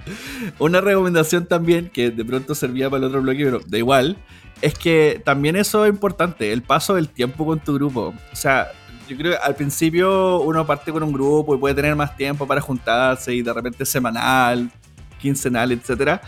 una 0.59 0.82
recomendación 0.82 1.46
también 1.46 1.88
que 1.88 2.11
de 2.11 2.24
pronto 2.24 2.54
servía 2.54 2.90
para 2.90 2.98
el 2.98 3.04
otro 3.04 3.22
bloque, 3.22 3.42
pero 3.42 3.61
da 3.66 3.78
igual, 3.78 4.18
es 4.61 4.74
que 4.74 5.22
también 5.24 5.56
eso 5.56 5.86
es 5.86 5.90
importante, 5.90 6.52
el 6.52 6.62
paso 6.62 6.94
del 6.94 7.09
tiempo 7.09 7.46
con 7.46 7.59
tu 7.61 7.74
grupo. 7.74 8.12
O 8.30 8.36
sea, 8.36 8.68
yo 9.09 9.16
creo 9.16 9.32
que 9.32 9.38
al 9.38 9.54
principio 9.54 10.40
uno 10.40 10.66
parte 10.66 10.92
con 10.92 11.02
un 11.02 11.12
grupo 11.12 11.54
y 11.54 11.59
puede 11.59 11.74
tener 11.74 11.96
más 11.96 12.16
tiempo 12.16 12.46
para 12.46 12.61
juntarse 12.61 13.34
y 13.34 13.40
de 13.40 13.52
repente 13.52 13.86
semanal, 13.86 14.70
quincenal, 15.18 15.72
etcétera. 15.72 16.20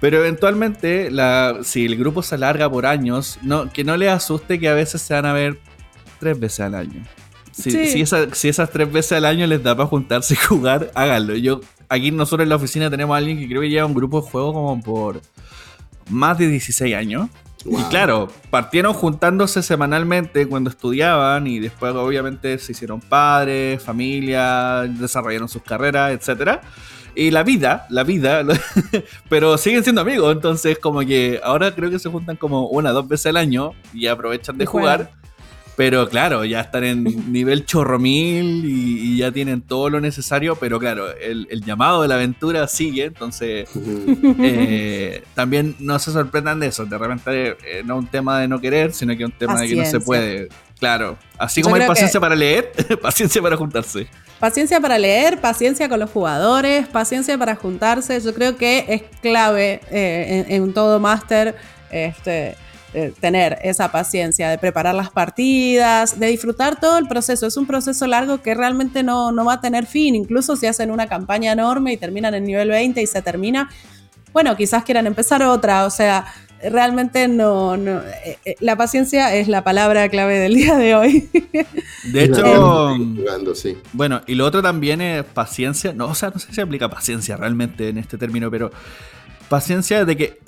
Pero 0.00 0.18
eventualmente, 0.18 1.10
la, 1.10 1.58
si 1.62 1.84
el 1.84 1.96
grupo 1.96 2.22
se 2.22 2.34
alarga 2.34 2.70
por 2.70 2.86
años, 2.86 3.38
no, 3.42 3.70
que 3.70 3.84
no 3.84 3.96
les 3.96 4.10
asuste 4.10 4.58
que 4.58 4.68
a 4.68 4.74
veces 4.74 5.02
se 5.02 5.12
van 5.14 5.26
a 5.26 5.32
ver 5.32 5.58
tres 6.18 6.38
veces 6.40 6.60
al 6.60 6.74
año. 6.74 7.04
Si, 7.52 7.70
Sí. 7.70 7.86
si 7.88 8.00
esa- 8.02 8.34
si 8.34 8.48
esas 8.48 8.70
tres 8.70 8.90
veces 8.90 9.12
al 9.12 9.24
año 9.26 9.46
les 9.46 9.62
da 9.62 9.76
para 9.76 9.88
juntarse 9.88 10.34
y 10.34 10.36
jugar, 10.48 10.90
háganlo. 10.94 11.36
Yo, 11.36 11.60
aquí 11.88 12.10
nosotros 12.10 12.44
en 12.44 12.48
la 12.48 12.56
oficina 12.56 12.88
tenemos 12.88 13.14
a 13.14 13.18
alguien 13.18 13.38
que 13.38 13.46
creo 13.48 13.60
que 13.60 13.68
lleva 13.68 13.84
un 13.86 13.94
grupo 13.94 14.22
de 14.22 14.28
juego 14.30 14.52
como 14.54 14.80
por 14.82 15.20
más 16.08 16.38
de 16.38 16.46
16 16.48 16.94
años. 16.94 17.28
Y 17.66 17.76
claro, 17.90 18.32
partieron 18.48 18.94
juntándose 18.94 19.62
semanalmente 19.62 20.46
cuando 20.46 20.70
estudiaban 20.70 21.46
y 21.46 21.58
después 21.58 21.92
obviamente 21.94 22.56
se 22.58 22.72
hicieron 22.72 23.00
padres, 23.02 23.82
familia, 23.82 24.82
desarrollaron 24.88 25.46
sus 25.46 25.60
carreras, 25.62 26.12
etcétera. 26.12 26.62
Y 27.14 27.30
la 27.30 27.42
vida, 27.42 27.86
la 27.90 28.04
vida, 28.04 28.42
pero 29.28 29.58
siguen 29.58 29.82
siendo 29.82 30.00
amigos, 30.00 30.34
entonces 30.34 30.78
como 30.78 31.00
que 31.00 31.40
ahora 31.42 31.74
creo 31.74 31.90
que 31.90 31.98
se 31.98 32.08
juntan 32.08 32.36
como 32.36 32.68
una, 32.68 32.90
dos 32.90 33.08
veces 33.08 33.26
al 33.26 33.36
año 33.36 33.72
y 33.92 34.06
aprovechan 34.06 34.58
de 34.58 34.66
jugar. 34.66 35.10
Pero 35.76 36.10
claro, 36.10 36.44
ya 36.44 36.60
están 36.60 36.84
en 36.84 37.04
nivel 37.32 37.64
chorromil 37.64 38.66
y, 38.66 38.98
y, 39.00 39.16
ya 39.16 39.32
tienen 39.32 39.62
todo 39.62 39.88
lo 39.88 39.98
necesario, 39.98 40.56
pero 40.56 40.78
claro, 40.78 41.10
el, 41.16 41.46
el 41.50 41.64
llamado 41.64 42.02
de 42.02 42.08
la 42.08 42.16
aventura 42.16 42.68
sigue, 42.68 43.04
entonces 43.04 43.66
eh, 44.42 45.22
también 45.34 45.76
no 45.78 45.98
se 45.98 46.12
sorprendan 46.12 46.60
de 46.60 46.66
eso, 46.66 46.84
de 46.84 46.98
repente 46.98 47.56
eh, 47.64 47.82
no 47.82 47.94
es 47.94 48.00
un 48.00 48.06
tema 48.08 48.38
de 48.40 48.48
no 48.48 48.60
querer, 48.60 48.92
sino 48.92 49.16
que 49.16 49.22
es 49.22 49.30
un 49.30 49.38
tema 49.38 49.58
de 49.58 49.68
que 49.68 49.76
no 49.76 49.86
se 49.86 50.00
puede. 50.00 50.50
Claro, 50.80 51.16
así 51.38 51.62
como 51.62 51.76
hay 51.76 51.86
paciencia 51.86 52.18
para 52.18 52.34
leer, 52.34 52.72
paciencia 53.02 53.40
para 53.40 53.56
juntarse. 53.56 54.08
Paciencia 54.40 54.80
para 54.80 54.98
leer, 54.98 55.40
paciencia 55.40 55.88
con 55.88 56.00
los 56.00 56.10
jugadores, 56.10 56.88
paciencia 56.88 57.38
para 57.38 57.54
juntarse, 57.54 58.18
yo 58.20 58.34
creo 58.34 58.56
que 58.56 58.86
es 58.88 59.02
clave 59.20 59.82
eh, 59.90 60.44
en, 60.48 60.62
en 60.62 60.74
todo 60.74 60.98
máster. 60.98 61.54
Este, 61.90 62.56
eh, 62.92 63.12
tener 63.20 63.56
esa 63.62 63.92
paciencia 63.92 64.50
de 64.50 64.58
preparar 64.58 64.96
las 64.96 65.10
partidas, 65.10 66.18
de 66.18 66.26
disfrutar 66.26 66.80
todo 66.80 66.98
el 66.98 67.06
proceso. 67.06 67.46
Es 67.46 67.56
un 67.56 67.64
proceso 67.64 68.04
largo 68.08 68.42
que 68.42 68.52
realmente 68.52 69.04
no, 69.04 69.30
no 69.30 69.44
va 69.44 69.54
a 69.54 69.60
tener 69.60 69.86
fin, 69.86 70.16
incluso 70.16 70.56
si 70.56 70.66
hacen 70.66 70.90
una 70.90 71.08
campaña 71.08 71.52
enorme 71.52 71.92
y 71.92 71.96
terminan 71.96 72.34
en 72.34 72.42
nivel 72.42 72.70
20 72.70 73.00
y 73.00 73.06
se 73.06 73.22
termina. 73.22 73.70
Bueno, 74.32 74.56
quizás 74.56 74.82
quieran 74.82 75.06
empezar 75.06 75.40
otra, 75.44 75.86
o 75.86 75.90
sea, 75.90 76.26
realmente 76.62 77.28
no, 77.28 77.76
no 77.76 78.00
eh, 78.00 78.38
eh, 78.44 78.56
la 78.60 78.76
paciencia 78.76 79.34
es 79.34 79.48
la 79.48 79.64
palabra 79.64 80.08
clave 80.08 80.38
del 80.38 80.54
día 80.54 80.76
de 80.76 80.94
hoy. 80.94 81.28
De 82.04 82.24
hecho, 82.24 82.96
sí. 83.54 83.76
bueno, 83.92 84.22
y 84.26 84.34
lo 84.34 84.44
otro 84.44 84.62
también 84.62 85.00
es 85.00 85.24
paciencia, 85.24 85.92
no, 85.92 86.06
o 86.06 86.14
sea, 86.14 86.30
no 86.30 86.38
sé 86.38 86.48
si 86.48 86.54
se 86.54 86.62
aplica 86.62 86.88
paciencia 86.88 87.36
realmente 87.36 87.88
en 87.88 87.98
este 87.98 88.18
término, 88.18 88.50
pero 88.50 88.70
paciencia 89.48 90.04
de 90.04 90.16
que 90.16 90.38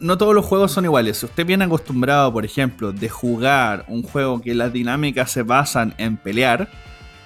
no, 0.00 0.18
todos 0.18 0.34
los 0.34 0.44
juegos 0.44 0.72
son 0.72 0.84
iguales. 0.84 1.18
Si 1.18 1.26
usted 1.26 1.44
viene 1.44 1.64
acostumbrado, 1.64 2.32
por 2.32 2.44
ejemplo, 2.44 2.92
de 2.92 3.08
jugar 3.08 3.84
un 3.88 4.02
juego 4.02 4.40
que 4.40 4.54
las 4.54 4.72
dinámicas 4.72 5.30
se 5.30 5.42
basan 5.42 5.94
en 5.98 6.16
pelear, 6.16 6.70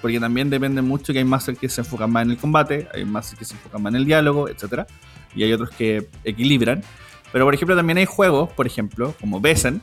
porque 0.01 0.19
también 0.19 0.49
depende 0.49 0.81
mucho 0.81 1.13
que 1.13 1.19
hay 1.19 1.25
más 1.25 1.45
que 1.45 1.69
se 1.69 1.81
enfocan 1.81 2.11
más 2.11 2.23
en 2.23 2.31
el 2.31 2.37
combate, 2.37 2.87
hay 2.93 3.05
más 3.05 3.33
que 3.35 3.45
se 3.45 3.53
enfocan 3.53 3.83
más 3.83 3.91
en 3.91 3.97
el 3.97 4.05
diálogo, 4.05 4.49
etc. 4.49 4.87
Y 5.35 5.43
hay 5.43 5.53
otros 5.53 5.69
que 5.71 6.07
equilibran. 6.23 6.81
Pero 7.31 7.45
por 7.45 7.53
ejemplo 7.53 7.75
también 7.75 7.97
hay 7.97 8.05
juegos, 8.05 8.49
por 8.51 8.67
ejemplo, 8.67 9.13
como 9.19 9.39
Besen, 9.39 9.81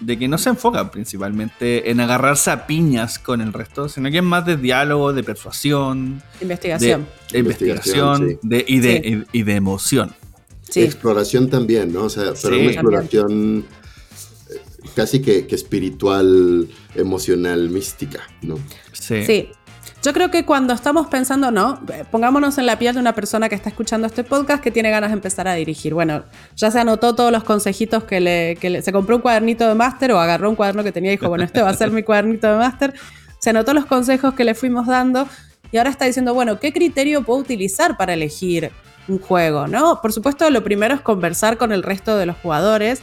de 0.00 0.18
que 0.18 0.28
no 0.28 0.38
se 0.38 0.50
enfocan 0.50 0.90
principalmente 0.90 1.90
en 1.90 2.00
agarrarse 2.00 2.50
a 2.50 2.66
piñas 2.66 3.18
con 3.18 3.40
el 3.40 3.52
resto, 3.52 3.88
sino 3.88 4.10
que 4.10 4.18
es 4.18 4.22
más 4.22 4.46
de 4.46 4.56
diálogo, 4.56 5.12
de 5.12 5.24
persuasión, 5.24 6.22
investigación, 6.40 7.06
de, 7.32 7.38
investigación, 7.38 8.38
de, 8.42 8.64
y, 8.66 8.78
de, 8.78 9.26
y 9.32 9.42
de 9.42 9.54
emoción. 9.54 10.14
Exploración 10.74 11.48
también, 11.48 11.92
¿no? 11.92 12.04
O 12.04 12.10
sea, 12.10 12.32
pero 12.42 12.56
una 12.58 12.70
exploración 12.70 13.64
eh, 14.50 14.88
casi 14.94 15.20
que, 15.20 15.46
espiritual, 15.50 16.68
emocional, 16.94 17.70
mística, 17.70 18.20
¿no? 18.42 18.58
Sí. 18.92 19.24
sí. 19.24 19.48
Yo 20.02 20.12
creo 20.12 20.30
que 20.30 20.44
cuando 20.44 20.74
estamos 20.74 21.08
pensando, 21.08 21.50
¿no? 21.50 21.80
Pongámonos 22.12 22.56
en 22.58 22.66
la 22.66 22.78
piel 22.78 22.94
de 22.94 23.00
una 23.00 23.14
persona 23.14 23.48
que 23.48 23.56
está 23.56 23.68
escuchando 23.68 24.06
este 24.06 24.22
podcast 24.22 24.62
que 24.62 24.70
tiene 24.70 24.90
ganas 24.90 25.10
de 25.10 25.14
empezar 25.14 25.48
a 25.48 25.54
dirigir. 25.54 25.92
Bueno, 25.92 26.22
ya 26.54 26.70
se 26.70 26.78
anotó 26.78 27.16
todos 27.16 27.32
los 27.32 27.42
consejitos 27.42 28.04
que 28.04 28.20
le, 28.20 28.56
que 28.60 28.70
le 28.70 28.82
se 28.82 28.92
compró 28.92 29.16
un 29.16 29.22
cuadernito 29.22 29.66
de 29.66 29.74
máster 29.74 30.12
o 30.12 30.20
agarró 30.20 30.50
un 30.50 30.56
cuaderno 30.56 30.84
que 30.84 30.92
tenía 30.92 31.12
y 31.12 31.16
dijo, 31.16 31.28
bueno, 31.28 31.44
este 31.44 31.62
va 31.62 31.70
a 31.70 31.74
ser 31.74 31.90
mi 31.90 32.04
cuadernito 32.04 32.50
de 32.50 32.58
máster. 32.58 32.94
Se 33.40 33.50
anotó 33.50 33.74
los 33.74 33.86
consejos 33.86 34.34
que 34.34 34.44
le 34.44 34.54
fuimos 34.54 34.86
dando 34.86 35.26
y 35.72 35.78
ahora 35.78 35.90
está 35.90 36.04
diciendo, 36.04 36.32
bueno, 36.32 36.60
¿qué 36.60 36.72
criterio 36.72 37.22
puedo 37.24 37.40
utilizar 37.40 37.96
para 37.96 38.14
elegir 38.14 38.70
un 39.08 39.18
juego, 39.18 39.66
¿no? 39.66 40.00
Por 40.00 40.12
supuesto, 40.12 40.48
lo 40.50 40.62
primero 40.62 40.94
es 40.94 41.00
conversar 41.00 41.58
con 41.58 41.72
el 41.72 41.82
resto 41.82 42.16
de 42.16 42.26
los 42.26 42.36
jugadores 42.36 43.00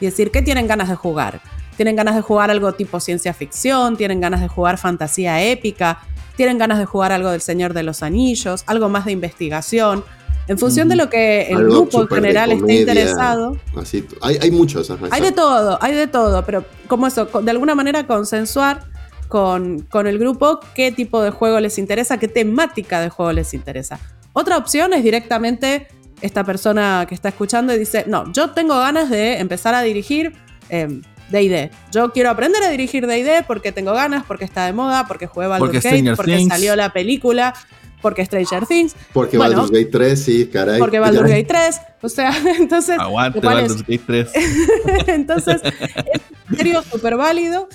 y 0.00 0.06
decir 0.06 0.30
qué 0.30 0.40
tienen 0.40 0.66
ganas 0.66 0.88
de 0.88 0.94
jugar. 0.94 1.40
Tienen 1.76 1.94
ganas 1.94 2.14
de 2.14 2.22
jugar 2.22 2.50
algo 2.50 2.72
tipo 2.72 3.00
ciencia 3.00 3.34
ficción, 3.34 3.96
tienen 3.96 4.20
ganas 4.20 4.40
de 4.40 4.48
jugar 4.48 4.78
fantasía 4.78 5.42
épica, 5.42 6.00
tienen 6.38 6.56
ganas 6.56 6.78
de 6.78 6.84
jugar 6.84 7.10
algo 7.10 7.32
del 7.32 7.40
Señor 7.40 7.74
de 7.74 7.82
los 7.82 8.04
Anillos, 8.04 8.62
algo 8.66 8.88
más 8.88 9.04
de 9.06 9.10
investigación. 9.10 10.04
En 10.46 10.56
función 10.56 10.88
de 10.88 10.94
lo 10.94 11.10
que 11.10 11.48
el 11.48 11.64
grupo 11.64 12.02
en 12.02 12.08
general 12.08 12.52
esté 12.52 12.74
interesado. 12.74 13.58
Así, 13.76 14.06
hay, 14.22 14.38
hay 14.40 14.52
muchos. 14.52 14.88
hay 15.10 15.20
de 15.20 15.32
todo, 15.32 15.78
hay 15.82 15.96
de 15.96 16.06
todo, 16.06 16.44
pero 16.44 16.64
como 16.86 17.08
eso, 17.08 17.24
de 17.26 17.50
alguna 17.50 17.74
manera 17.74 18.06
consensuar 18.06 18.84
con, 19.26 19.80
con 19.90 20.06
el 20.06 20.20
grupo 20.20 20.60
qué 20.76 20.92
tipo 20.92 21.20
de 21.22 21.30
juego 21.30 21.58
les 21.58 21.76
interesa, 21.76 22.18
qué 22.18 22.28
temática 22.28 23.00
de 23.00 23.08
juego 23.08 23.32
les 23.32 23.52
interesa. 23.52 23.98
Otra 24.32 24.58
opción 24.58 24.92
es 24.94 25.02
directamente 25.02 25.88
esta 26.22 26.44
persona 26.44 27.04
que 27.08 27.16
está 27.16 27.30
escuchando 27.30 27.74
y 27.74 27.80
dice, 27.80 28.04
no, 28.06 28.32
yo 28.32 28.50
tengo 28.50 28.78
ganas 28.78 29.10
de 29.10 29.40
empezar 29.40 29.74
a 29.74 29.82
dirigir 29.82 30.34
eh, 30.70 31.00
D&D. 31.30 31.70
Yo 31.92 32.12
quiero 32.12 32.30
aprender 32.30 32.62
a 32.62 32.70
dirigir 32.70 33.06
D&D 33.06 33.44
porque 33.46 33.72
tengo 33.72 33.92
ganas, 33.92 34.24
porque 34.24 34.44
está 34.44 34.66
de 34.66 34.72
moda, 34.72 35.06
porque 35.06 35.26
juega 35.26 35.58
Baldur's 35.58 35.82
Gate, 35.82 36.16
porque 36.16 36.44
salió 36.46 36.76
la 36.76 36.92
película, 36.92 37.54
porque 38.00 38.24
Stranger 38.24 38.66
Things. 38.66 38.94
Porque 39.12 39.38
Baldur's 39.38 39.70
Gate 39.70 39.90
3, 39.90 40.22
sí, 40.22 40.46
caray. 40.52 40.78
Porque 40.78 40.98
Baldur's 40.98 41.28
Gate 41.28 41.44
3, 41.44 41.80
o 42.02 42.08
sea, 42.08 42.32
entonces... 42.58 42.98
Aguante 42.98 43.40
Baldur's 43.40 43.82
Gate 43.82 44.02
3. 44.06 44.30
entonces, 45.08 45.60
es 45.62 46.22
un 46.50 46.56
serio 46.56 46.82
súper 46.82 47.16
válido. 47.16 47.68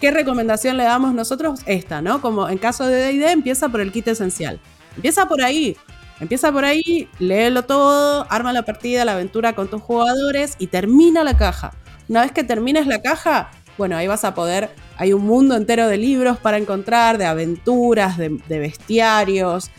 ¿Qué 0.00 0.10
recomendación 0.10 0.76
le 0.78 0.84
damos 0.84 1.12
nosotros? 1.12 1.60
Esta, 1.66 2.00
¿no? 2.00 2.22
Como 2.22 2.48
en 2.48 2.58
caso 2.58 2.86
de 2.86 2.96
D&D, 2.96 3.32
empieza 3.32 3.68
por 3.68 3.80
el 3.80 3.92
kit 3.92 4.08
esencial. 4.08 4.58
Empieza 4.96 5.26
por 5.26 5.42
ahí. 5.42 5.76
Empieza 6.20 6.52
por 6.52 6.66
ahí, 6.66 7.08
léelo 7.18 7.62
todo, 7.62 8.26
arma 8.28 8.52
la 8.52 8.62
partida, 8.64 9.06
la 9.06 9.12
aventura 9.12 9.54
con 9.54 9.68
tus 9.68 9.80
jugadores 9.80 10.54
y 10.58 10.66
termina 10.66 11.24
la 11.24 11.36
caja. 11.36 11.72
Una 12.10 12.22
vez 12.22 12.32
que 12.32 12.42
termines 12.42 12.88
la 12.88 13.00
caja, 13.00 13.52
bueno, 13.78 13.96
ahí 13.96 14.08
vas 14.08 14.24
a 14.24 14.34
poder, 14.34 14.70
hay 14.96 15.12
un 15.12 15.24
mundo 15.24 15.54
entero 15.54 15.86
de 15.86 15.96
libros 15.96 16.38
para 16.38 16.58
encontrar, 16.58 17.18
de 17.18 17.24
aventuras, 17.24 18.18
de, 18.18 18.40
bestiarios, 18.48 19.70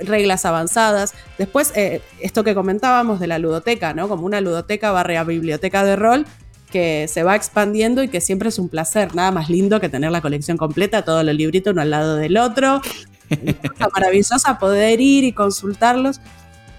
reglas 0.00 0.44
avanzadas. 0.44 1.14
Después, 1.38 1.70
eh, 1.76 2.02
esto 2.18 2.42
que 2.42 2.56
comentábamos 2.56 3.20
de 3.20 3.28
la 3.28 3.38
ludoteca, 3.38 3.94
¿no? 3.94 4.08
Como 4.08 4.26
una 4.26 4.40
ludoteca 4.40 4.90
barra 4.90 5.22
biblioteca 5.22 5.84
de 5.84 5.94
rol 5.94 6.26
que 6.68 7.06
se 7.06 7.22
va 7.22 7.36
expandiendo 7.36 8.02
y 8.02 8.08
que 8.08 8.20
siempre 8.20 8.48
es 8.48 8.58
un 8.58 8.68
placer, 8.68 9.14
nada 9.14 9.30
más 9.30 9.48
lindo 9.48 9.78
que 9.78 9.88
tener 9.88 10.10
la 10.10 10.20
colección 10.20 10.56
completa, 10.56 11.04
todos 11.04 11.22
los 11.22 11.34
libritos 11.36 11.72
uno 11.74 11.82
al 11.82 11.90
lado 11.90 12.16
del 12.16 12.36
otro, 12.38 12.82
cosa 13.28 13.88
maravillosa 13.94 14.58
poder 14.58 15.00
ir 15.00 15.22
y 15.22 15.32
consultarlos. 15.32 16.20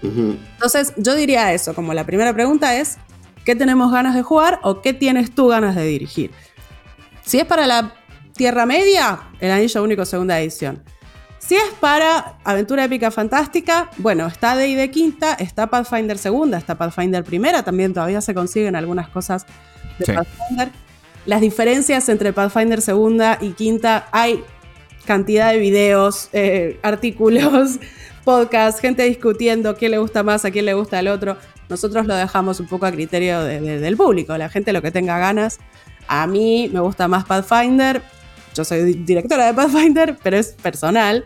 Entonces, 0.02 0.92
yo 0.98 1.14
diría 1.14 1.54
eso, 1.54 1.74
como 1.74 1.94
la 1.94 2.04
primera 2.04 2.34
pregunta 2.34 2.76
es, 2.76 2.98
¿qué 3.44 3.54
tenemos 3.54 3.92
ganas 3.92 4.14
de 4.14 4.22
jugar 4.22 4.60
o 4.62 4.80
qué 4.80 4.92
tienes 4.92 5.34
tú 5.34 5.48
ganas 5.48 5.74
de 5.74 5.84
dirigir? 5.84 6.30
Si 7.24 7.38
es 7.38 7.44
para 7.44 7.66
la 7.66 7.94
Tierra 8.34 8.66
Media, 8.66 9.20
el 9.40 9.50
Anillo 9.50 9.82
Único 9.82 10.04
Segunda 10.04 10.40
Edición. 10.40 10.82
Si 11.38 11.56
es 11.56 11.70
para 11.80 12.36
Aventura 12.44 12.84
Épica 12.84 13.10
Fantástica, 13.10 13.90
bueno, 13.96 14.26
está 14.26 14.56
de 14.56 14.90
Quinta, 14.90 15.34
está 15.34 15.68
Pathfinder 15.68 16.16
Segunda, 16.18 16.58
está 16.58 16.76
Pathfinder 16.76 17.24
Primera, 17.24 17.62
también 17.62 17.92
todavía 17.92 18.20
se 18.20 18.34
consiguen 18.34 18.76
algunas 18.76 19.08
cosas 19.08 19.46
de 19.98 20.14
Pathfinder. 20.14 20.70
Las 21.26 21.40
diferencias 21.40 22.08
entre 22.08 22.32
Pathfinder 22.32 22.80
Segunda 22.80 23.38
y 23.40 23.50
Quinta, 23.50 24.08
hay 24.12 24.44
cantidad 25.06 25.50
de 25.52 25.58
videos, 25.58 26.28
eh, 26.32 26.78
artículos, 26.84 27.78
podcasts, 28.24 28.80
gente 28.80 29.02
discutiendo 29.02 29.76
quién 29.76 29.92
le 29.92 29.98
gusta 29.98 30.22
más, 30.22 30.44
a 30.44 30.50
quién 30.50 30.66
le 30.66 30.74
gusta 30.74 31.00
el 31.00 31.08
otro. 31.08 31.36
Nosotros 31.68 32.06
lo 32.06 32.14
dejamos 32.14 32.60
un 32.60 32.66
poco 32.66 32.86
a 32.86 32.92
criterio 32.92 33.42
del 33.42 33.96
público, 33.96 34.36
la 34.36 34.48
gente 34.48 34.72
lo 34.72 34.82
que 34.82 34.90
tenga 34.90 35.18
ganas. 35.18 35.58
A 36.08 36.26
mí 36.26 36.68
me 36.72 36.80
gusta 36.80 37.06
más 37.06 37.24
Pathfinder, 37.24 38.02
yo 38.54 38.64
soy 38.64 38.94
directora 38.94 39.46
de 39.46 39.54
Pathfinder, 39.54 40.18
pero 40.22 40.36
es 40.36 40.48
personal. 40.48 41.24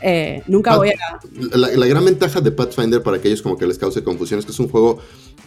Eh, 0.00 0.42
nunca 0.48 0.76
voy 0.76 0.90
a... 0.90 1.56
La, 1.56 1.68
la, 1.68 1.86
gran 1.86 2.04
ventaja 2.04 2.40
de 2.40 2.50
Pathfinder 2.50 3.02
para 3.02 3.18
aquellos 3.18 3.40
como 3.40 3.56
que 3.56 3.66
les 3.66 3.78
cause 3.78 4.02
confusión 4.02 4.40
es 4.40 4.44
que 4.44 4.50
es 4.50 4.58
un 4.58 4.68
juego, 4.68 4.98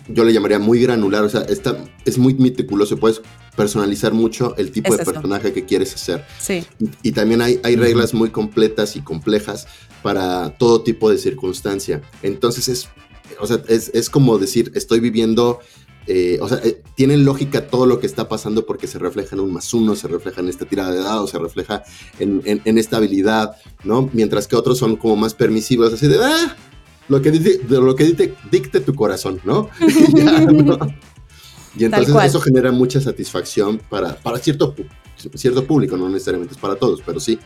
yo 0.07 0.23
le 0.23 0.31
llamaría 0.31 0.59
muy 0.59 0.81
granular, 0.81 1.25
o 1.25 1.29
sea, 1.29 1.41
está, 1.41 1.77
es 2.05 2.17
muy 2.17 2.35
meticuloso, 2.35 2.97
puedes 2.97 3.21
personalizar 3.57 4.13
mucho 4.13 4.55
el 4.57 4.71
tipo 4.71 4.95
de 4.95 5.03
personaje 5.03 5.51
que 5.51 5.65
quieres 5.65 5.93
hacer. 5.93 6.25
Sí. 6.39 6.65
Y, 7.03 7.11
también 7.11 7.41
hay, 7.41 7.59
hay 7.63 7.75
reglas 7.75 8.13
muy 8.13 8.29
completas 8.29 8.95
y 8.95 9.01
complejas 9.01 9.67
para 10.05 10.55
todo 10.55 10.83
tipo 10.83 11.09
de 11.09 11.17
circunstancia. 11.17 11.99
Entonces 12.21 12.67
es, 12.67 12.89
o 13.39 13.47
sea, 13.47 13.63
es, 13.67 13.89
es 13.95 14.07
como 14.07 14.37
decir, 14.37 14.71
estoy 14.75 14.99
viviendo 14.99 15.61
eh, 16.05 16.37
o 16.39 16.47
sea, 16.47 16.59
eh, 16.59 16.83
tiene 16.93 17.17
lógica 17.17 17.65
todo 17.65 17.87
lo 17.87 17.99
que 17.99 18.05
está 18.05 18.29
pasando 18.29 18.67
porque 18.67 18.85
se 18.85 18.99
refleja 18.99 19.35
en 19.35 19.39
un 19.39 19.51
más 19.51 19.73
uno, 19.73 19.95
se 19.95 20.07
refleja 20.07 20.41
en 20.41 20.49
esta 20.49 20.65
tirada 20.65 20.91
de 20.91 20.99
dados, 20.99 21.31
se 21.31 21.39
refleja 21.39 21.81
en, 22.19 22.61
esta 22.77 22.97
habilidad, 22.97 23.55
¿no? 23.83 24.11
Mientras 24.13 24.47
que 24.47 24.55
otros 24.55 24.77
son 24.77 24.95
como 24.95 25.15
más 25.15 25.33
permisivos, 25.33 25.91
así 25.91 26.07
de, 26.07 26.23
ah, 26.23 26.55
lo 27.07 27.23
que, 27.23 27.31
dice, 27.31 27.57
de 27.57 27.81
lo 27.81 27.95
que 27.95 28.03
dice, 28.03 28.35
dicte 28.51 28.81
tu 28.81 28.93
corazón, 28.93 29.41
¿no? 29.43 29.71
Y 31.77 31.83
entonces 31.83 32.15
eso 32.23 32.39
genera 32.39 32.71
mucha 32.71 33.01
satisfacción 33.01 33.81
para, 33.89 34.15
para 34.15 34.37
cierto, 34.37 34.73
cierto 35.33 35.65
público, 35.65 35.97
no 35.97 36.07
necesariamente 36.07 36.53
es 36.53 36.59
para 36.61 36.75
todos, 36.75 37.01
pero 37.05 37.19
sí, 37.19 37.37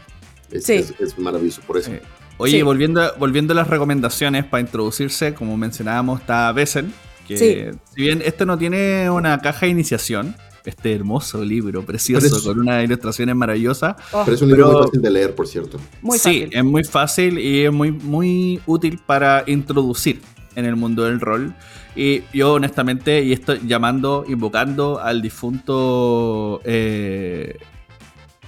es, 0.52 0.70
es, 0.70 1.18
maravilloso 1.18 1.62
por 1.66 1.78
eso. 1.78 1.92
Oye, 2.40 2.64
volviendo, 2.64 3.02
volviendo 3.20 3.52
a 3.52 3.56
las 3.56 3.68
recomendaciones 3.68 4.46
para 4.46 4.62
introducirse, 4.62 5.34
como 5.34 5.58
mencionábamos, 5.58 6.22
está 6.22 6.52
Besen, 6.54 6.94
que 7.28 7.38
si 7.38 8.02
bien 8.02 8.22
este 8.24 8.46
no 8.46 8.58
tiene 8.58 9.10
una 9.10 9.40
caja 9.40 9.66
de 9.66 9.74
iniciación, 9.74 10.36
este 10.64 10.94
hermoso 10.94 11.44
libro, 11.44 11.86
precioso, 11.86 12.42
con 12.44 12.60
unas 12.60 12.84
ilustraciones 12.84 13.36
maravillosas. 13.36 13.96
Oh. 14.14 14.22
pero 14.24 14.36
es 14.36 14.42
un 14.42 14.50
libro 14.50 14.72
muy 14.72 14.84
fácil 14.84 15.02
de 15.02 15.10
leer, 15.10 15.36
por 15.36 15.48
cierto. 15.48 15.80
sí, 16.18 16.48
es 16.50 16.64
muy 16.64 16.84
fácil 16.86 17.38
y 17.40 17.66
es 17.66 17.72
muy, 17.74 17.92
muy 17.92 18.62
útil 18.66 19.00
para 19.06 19.44
introducir 19.46 20.22
en 20.56 20.66
el 20.66 20.76
mundo 20.76 21.04
del 21.04 21.20
rol. 21.20 21.54
Y 21.96 22.24
yo 22.34 22.54
honestamente, 22.54 23.22
y 23.22 23.34
estoy 23.34 23.60
llamando, 23.66 24.24
invocando 24.28 25.00
al 25.00 25.22
difunto... 25.22 26.62
Eh, 26.64 27.58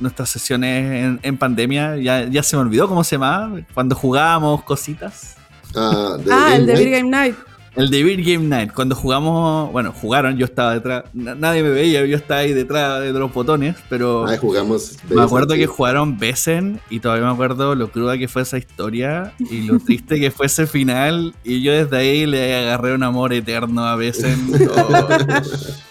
nuestras 0.01 0.29
sesiones 0.29 1.19
en, 1.21 1.37
pandemia, 1.37 1.97
ya, 1.97 2.25
ya, 2.25 2.43
se 2.43 2.55
me 2.55 2.63
olvidó 2.63 2.87
cómo 2.87 3.03
se 3.03 3.15
llamaba, 3.15 3.59
cuando 3.73 3.95
jugábamos 3.95 4.63
cositas. 4.63 5.35
ah, 5.75 6.17
ah 6.31 6.55
el 6.55 6.65
de 6.65 6.75
Big 6.75 6.91
Game 6.91 7.09
Night. 7.09 7.35
El 7.73 7.89
de 7.89 8.03
Beer 8.03 8.21
Game 8.21 8.49
Night, 8.49 8.73
cuando 8.73 8.95
jugamos, 8.95 9.71
bueno, 9.71 9.93
jugaron, 9.93 10.35
yo 10.35 10.43
estaba 10.43 10.73
detrás, 10.73 11.05
nadie 11.13 11.63
me 11.63 11.69
veía, 11.69 12.05
yo 12.05 12.17
estaba 12.17 12.41
ahí 12.41 12.51
detrás 12.51 13.01
de 13.01 13.13
los 13.13 13.33
botones, 13.33 13.77
pero... 13.87 14.27
Ahí 14.27 14.37
jugamos. 14.37 14.97
Me 15.09 15.21
acuerdo 15.21 15.55
que 15.55 15.67
jugaron 15.67 16.19
Besen 16.19 16.81
y 16.89 16.99
todavía 16.99 17.27
me 17.27 17.31
acuerdo 17.31 17.73
lo 17.75 17.89
cruda 17.89 18.17
que 18.17 18.27
fue 18.27 18.41
esa 18.41 18.57
historia 18.57 19.31
y 19.39 19.61
lo 19.61 19.79
triste 19.85 20.19
que 20.19 20.31
fue 20.31 20.47
ese 20.47 20.67
final 20.67 21.33
y 21.45 21.61
yo 21.61 21.71
desde 21.71 21.95
ahí 21.95 22.25
le 22.25 22.57
agarré 22.57 22.93
un 22.93 23.03
amor 23.03 23.31
eterno 23.31 23.85
a 23.85 23.95
Besen. 23.95 24.51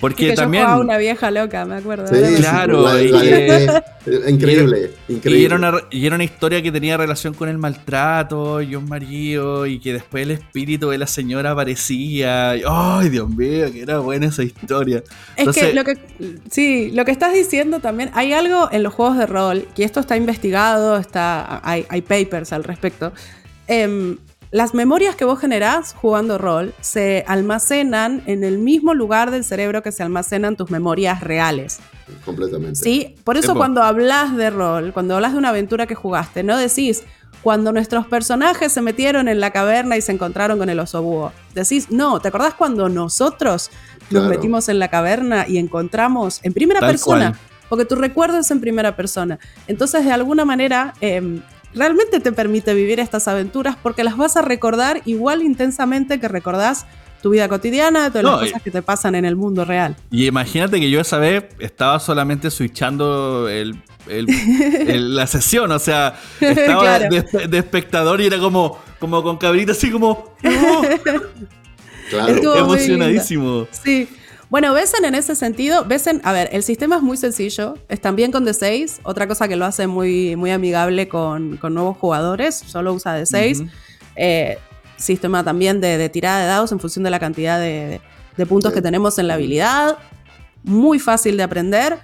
Porque 0.00 0.32
también. 0.32 0.64
Yo 0.66 0.80
una 0.80 0.96
vieja 0.98 1.30
loca, 1.30 1.64
me 1.64 1.76
acuerdo. 1.76 2.06
Sí, 2.06 2.36
claro. 2.36 2.86
increíble, 4.28 4.92
increíble. 5.08 5.40
Y 5.40 5.44
era, 5.44 5.56
una, 5.56 5.72
y 5.90 6.06
era, 6.06 6.14
una, 6.14 6.24
historia 6.24 6.62
que 6.62 6.70
tenía 6.70 6.96
relación 6.96 7.34
con 7.34 7.48
el 7.48 7.58
maltrato 7.58 8.62
y 8.62 8.76
un 8.76 8.88
marido, 8.88 9.66
y 9.66 9.80
que 9.80 9.92
después 9.92 10.22
el 10.22 10.32
espíritu 10.32 10.90
de 10.90 10.98
la 10.98 11.06
señora 11.06 11.50
aparecía. 11.50 12.52
¡Ay, 12.66 13.08
Dios 13.08 13.28
mío! 13.28 13.72
Que 13.72 13.82
era 13.82 13.98
buena 13.98 14.26
esa 14.26 14.42
historia. 14.42 15.02
Es 15.36 15.48
que 15.54 15.72
lo 15.72 15.84
que. 15.84 15.98
Sí, 16.50 16.90
lo 16.92 17.04
que 17.04 17.10
estás 17.10 17.32
diciendo 17.32 17.80
también. 17.80 18.10
Hay 18.14 18.32
algo 18.32 18.68
en 18.70 18.82
los 18.82 18.94
juegos 18.94 19.18
de 19.18 19.26
rol, 19.26 19.66
que 19.74 19.84
esto 19.84 20.00
está 20.00 20.16
investigado, 20.16 20.96
está, 20.96 21.60
hay, 21.68 21.86
hay 21.88 22.02
papers 22.02 22.52
al 22.52 22.64
respecto. 22.64 23.12
Eh, 23.66 24.16
las 24.50 24.74
memorias 24.74 25.14
que 25.14 25.24
vos 25.24 25.38
generás 25.38 25.94
jugando 25.94 26.38
rol 26.38 26.74
se 26.80 27.24
almacenan 27.26 28.22
en 28.26 28.44
el 28.44 28.58
mismo 28.58 28.94
lugar 28.94 29.30
del 29.30 29.44
cerebro 29.44 29.82
que 29.82 29.92
se 29.92 30.02
almacenan 30.02 30.56
tus 30.56 30.70
memorias 30.70 31.20
reales. 31.20 31.80
Completamente. 32.24 32.76
Sí, 32.76 33.14
por 33.24 33.36
eso 33.36 33.54
cuando 33.54 33.82
hablas 33.82 34.34
de 34.36 34.48
rol, 34.50 34.92
cuando 34.92 35.16
hablas 35.16 35.32
de 35.32 35.38
una 35.38 35.50
aventura 35.50 35.86
que 35.86 35.94
jugaste, 35.94 36.42
no 36.42 36.56
decís 36.56 37.04
cuando 37.42 37.72
nuestros 37.72 38.06
personajes 38.06 38.72
se 38.72 38.82
metieron 38.82 39.28
en 39.28 39.40
la 39.40 39.50
caverna 39.50 39.96
y 39.96 40.02
se 40.02 40.12
encontraron 40.12 40.58
con 40.58 40.68
el 40.68 40.80
oso 40.80 41.02
búho. 41.02 41.32
Decís, 41.54 41.90
no, 41.90 42.20
¿te 42.20 42.28
acordás 42.28 42.54
cuando 42.54 42.88
nosotros 42.88 43.70
nos 44.10 44.28
metimos 44.28 44.68
en 44.68 44.78
la 44.78 44.88
caverna 44.88 45.46
y 45.46 45.58
encontramos 45.58 46.40
en 46.42 46.52
primera 46.52 46.80
persona? 46.80 47.38
Porque 47.68 47.84
tu 47.84 47.96
recuerdo 47.96 48.38
es 48.38 48.50
en 48.50 48.60
primera 48.60 48.96
persona. 48.96 49.38
Entonces, 49.66 50.04
de 50.04 50.12
alguna 50.12 50.44
manera, 50.44 50.94
em, 51.00 51.42
realmente 51.78 52.20
te 52.20 52.32
permite 52.32 52.74
vivir 52.74 53.00
estas 53.00 53.28
aventuras 53.28 53.76
porque 53.82 54.04
las 54.04 54.16
vas 54.16 54.36
a 54.36 54.42
recordar 54.42 55.00
igual 55.04 55.42
intensamente 55.42 56.20
que 56.20 56.28
recordás 56.28 56.86
tu 57.22 57.30
vida 57.30 57.48
cotidiana, 57.48 58.10
todas 58.10 58.24
las 58.24 58.40
cosas 58.40 58.62
que 58.62 58.70
te 58.70 58.82
pasan 58.82 59.14
en 59.14 59.24
el 59.24 59.36
mundo 59.36 59.64
real. 59.64 59.96
Y 60.10 60.26
imagínate 60.26 60.78
que 60.78 60.90
yo 60.90 61.00
esa 61.00 61.18
vez 61.18 61.44
estaba 61.58 61.98
solamente 61.98 62.50
switchando 62.50 63.48
el, 63.48 63.82
la 65.14 65.26
sesión, 65.26 65.72
o 65.72 65.78
sea, 65.78 66.18
estaba 66.40 66.98
de, 67.00 67.58
espectador 67.58 68.20
y 68.20 68.26
era 68.26 68.38
como, 68.38 68.78
como 68.98 69.22
con 69.22 69.36
cabrita 69.36 69.72
así 69.72 69.90
como... 69.90 70.34
claro. 72.10 72.56
Emocionadísimo. 72.56 73.66
Sí. 73.70 74.08
Bueno, 74.50 74.72
Besen 74.72 75.04
en 75.04 75.14
ese 75.14 75.34
sentido, 75.34 75.84
Besen, 75.84 76.22
a 76.24 76.32
ver, 76.32 76.48
el 76.52 76.62
sistema 76.62 76.96
es 76.96 77.02
muy 77.02 77.18
sencillo, 77.18 77.74
es 77.88 78.00
también 78.00 78.32
con 78.32 78.46
D6, 78.46 79.00
otra 79.02 79.28
cosa 79.28 79.46
que 79.46 79.56
lo 79.56 79.66
hace 79.66 79.86
muy, 79.86 80.36
muy 80.36 80.50
amigable 80.50 81.06
con, 81.06 81.58
nuevos 81.60 81.98
jugadores, 81.98 82.54
solo 82.54 82.94
usa 82.94 83.20
D6. 83.20 83.68
Eh, 84.16 84.58
sistema 84.96 85.44
también 85.44 85.80
de, 85.80 86.08
tirada 86.08 86.40
de 86.40 86.46
dados 86.46 86.72
en 86.72 86.80
función 86.80 87.04
de 87.04 87.10
la 87.10 87.20
cantidad 87.20 87.60
de, 87.60 88.00
puntos 88.48 88.72
que 88.72 88.80
tenemos 88.80 89.18
en 89.18 89.28
la 89.28 89.34
habilidad, 89.34 89.98
muy 90.62 90.98
fácil 90.98 91.36
de 91.36 91.42
aprender. 91.42 91.98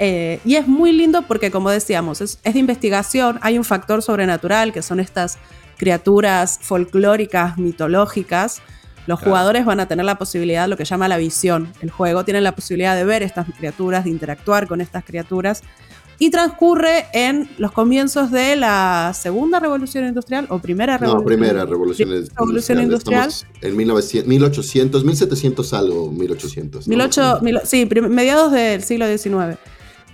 Eh, 0.00 0.40
y 0.44 0.56
es 0.56 0.66
muy 0.66 0.90
lindo 0.90 1.22
porque, 1.22 1.52
como 1.52 1.70
decíamos, 1.70 2.20
es, 2.20 2.40
es 2.42 2.54
de 2.54 2.58
investigación, 2.58 3.38
hay 3.40 3.56
un 3.56 3.64
factor 3.64 4.02
sobrenatural 4.02 4.72
que 4.72 4.82
son 4.82 4.98
estas 4.98 5.38
criaturas 5.76 6.58
folclóricas, 6.60 7.56
mitológicas, 7.56 8.62
los 9.06 9.20
jugadores 9.20 9.64
van 9.64 9.80
a 9.80 9.86
tener 9.86 10.04
la 10.04 10.16
posibilidad, 10.16 10.68
lo 10.68 10.76
que 10.76 10.84
llama 10.84 11.08
la 11.08 11.16
visión. 11.16 11.72
El 11.80 11.90
juego 11.90 12.24
tiene 12.24 12.40
la 12.40 12.54
posibilidad 12.54 12.96
de 12.96 13.04
ver 13.04 13.22
estas 13.22 13.46
criaturas, 13.58 14.04
de 14.04 14.10
interactuar 14.10 14.66
con 14.66 14.80
estas 14.80 15.04
criaturas. 15.04 15.62
Y 16.18 16.30
transcurre 16.30 17.06
en 17.12 17.48
los 17.58 17.72
comienzos 17.72 18.30
de 18.30 18.54
la 18.54 19.12
segunda 19.14 19.58
revolución 19.58 20.06
industrial 20.06 20.46
o 20.48 20.60
primera 20.60 20.96
revolución. 20.96 21.22
No, 21.22 21.26
primera 21.26 21.66
revolución, 21.66 22.08
revolución 22.36 22.82
industrial. 22.82 23.30
en 23.60 23.76
1900, 23.76 24.28
1800, 24.28 25.04
1700 25.04 25.72
algo, 25.74 26.12
1800. 26.12 26.84
sí, 27.64 27.88
mediados 28.08 28.52
del 28.52 28.84
siglo 28.84 29.06
XIX. 29.06 29.58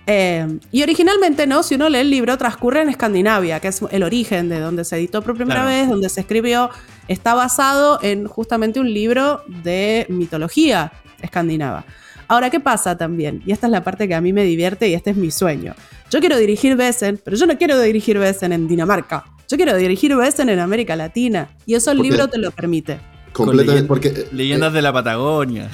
Eh, 0.07 0.59
y 0.73 0.83
originalmente, 0.83 1.47
¿no? 1.47 1.63
Si 1.63 1.75
uno 1.75 1.89
lee 1.89 1.99
el 1.99 2.11
libro, 2.11 2.37
transcurre 2.39 2.81
en 2.83 2.89
Escandinavia, 2.89 3.61
que 3.61 3.69
es 3.69 3.81
el 3.91 4.03
origen 4.03 4.49
de 4.49 4.59
donde 4.59 4.85
se 4.85 4.97
editó 4.97 5.23
por 5.23 5.37
primera 5.37 5.65
vez, 5.65 5.89
donde 5.89 6.09
se 6.09 6.23
escribió. 6.23 6.71
Está 7.11 7.35
basado 7.35 7.99
en 8.03 8.29
justamente 8.29 8.79
un 8.79 8.95
libro 8.95 9.43
de 9.65 10.07
mitología 10.09 10.93
escandinava. 11.21 11.85
Ahora, 12.29 12.51
¿qué 12.51 12.61
pasa 12.61 12.97
también? 12.97 13.43
Y 13.45 13.51
esta 13.51 13.67
es 13.67 13.73
la 13.73 13.83
parte 13.83 14.07
que 14.07 14.15
a 14.15 14.21
mí 14.21 14.33
me 14.33 14.45
divierte 14.45 14.89
y 14.89 14.95
este 14.95 15.11
es 15.11 15.17
mi 15.17 15.33
sueño. 15.33 15.75
Yo 16.09 16.21
quiero 16.21 16.39
dirigir 16.39 16.77
Besen, 16.77 17.21
pero 17.25 17.37
yo 17.37 17.47
no 17.47 17.59
quiero 17.59 17.81
dirigir 17.81 18.17
Besen 18.21 18.53
en 18.53 18.69
Dinamarca. 18.69 19.25
Yo 19.49 19.57
quiero 19.57 19.77
dirigir 19.77 20.15
Besen 20.15 20.51
en 20.51 20.61
América 20.61 20.95
Latina. 20.95 21.51
Y 21.67 21.75
eso 21.75 21.91
el 21.91 21.99
libro 21.99 22.29
te 22.29 22.39
lo 22.39 22.53
permite. 22.53 23.01
Completamente, 23.33 23.89
porque... 23.89 24.29
Leyendas 24.31 24.73
de 24.73 24.81
la 24.81 24.93
Patagonia. 24.93 25.69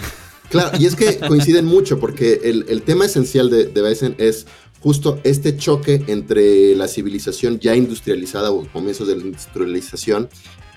Claro, 0.49 0.71
y 0.79 0.87
es 0.87 0.97
que 0.97 1.19
coinciden 1.29 1.67
mucho 1.67 2.01
porque 2.01 2.41
el, 2.45 2.81
tema 2.81 3.05
esencial 3.05 3.51
de, 3.51 3.67
de 3.67 4.15
es 4.17 4.47
justo 4.81 5.21
este 5.23 5.55
choque 5.59 6.03
entre 6.07 6.75
la 6.77 6.89
civilización 6.89 7.59
ya 7.59 7.77
industrializada 7.77 8.51
o 8.53 8.67
comienzos 8.69 9.07
de 9.07 9.17
la 9.17 9.23
industrialización 9.23 10.31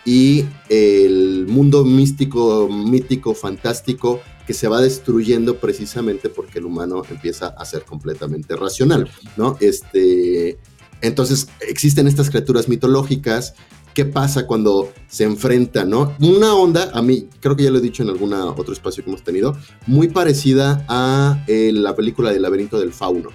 y 0.05 0.45
el 0.69 1.45
mundo 1.47 1.83
místico, 1.83 2.67
mítico, 2.69 3.33
fantástico 3.33 4.21
que 4.47 4.53
se 4.53 4.67
va 4.67 4.81
destruyendo 4.81 5.57
precisamente 5.57 6.29
porque 6.29 6.59
el 6.59 6.65
humano 6.65 7.03
empieza 7.09 7.49
a 7.49 7.65
ser 7.65 7.83
completamente 7.83 8.55
racional, 8.55 9.09
¿no? 9.37 9.57
Este, 9.59 10.57
entonces 11.01 11.47
existen 11.61 12.07
estas 12.07 12.29
criaturas 12.29 12.67
mitológicas 12.67 13.53
qué 13.93 14.05
pasa 14.05 14.47
cuando 14.47 14.91
se 15.07 15.25
enfrentan, 15.25 15.89
¿no? 15.89 16.15
Una 16.19 16.55
onda, 16.55 16.89
a 16.93 17.01
mí, 17.01 17.27
creo 17.39 17.55
que 17.55 17.63
ya 17.63 17.71
lo 17.71 17.79
he 17.79 17.81
dicho 17.81 18.01
en 18.01 18.09
algún 18.09 18.33
otro 18.33 18.73
espacio 18.73 19.03
que 19.03 19.09
hemos 19.09 19.23
tenido, 19.23 19.57
muy 19.87 20.07
parecida 20.07 20.85
a 20.87 21.43
eh, 21.47 21.71
la 21.73 21.95
película 21.95 22.31
del 22.31 22.41
laberinto 22.41 22.79
del 22.79 22.93
fauno, 22.93 23.29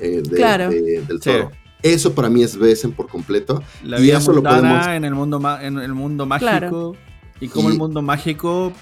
eh, 0.00 0.22
claro. 0.34 0.70
del 0.70 1.20
toro. 1.20 1.50
Eso 1.84 2.14
para 2.14 2.30
mí 2.30 2.42
es 2.42 2.56
Besen 2.56 2.92
por 2.92 3.08
completo. 3.08 3.62
La 3.82 3.98
vida 3.98 4.16
eso 4.16 4.32
lo 4.32 4.40
en 4.40 5.04
el 5.04 5.14
mundo, 5.14 5.38
en 5.60 5.78
el 5.78 5.92
mundo 5.92 6.24
mágico 6.24 6.96
y 7.40 7.48
cómo 7.48 7.68
el 7.68 7.76
mundo 7.76 8.00
mágico 8.00 8.72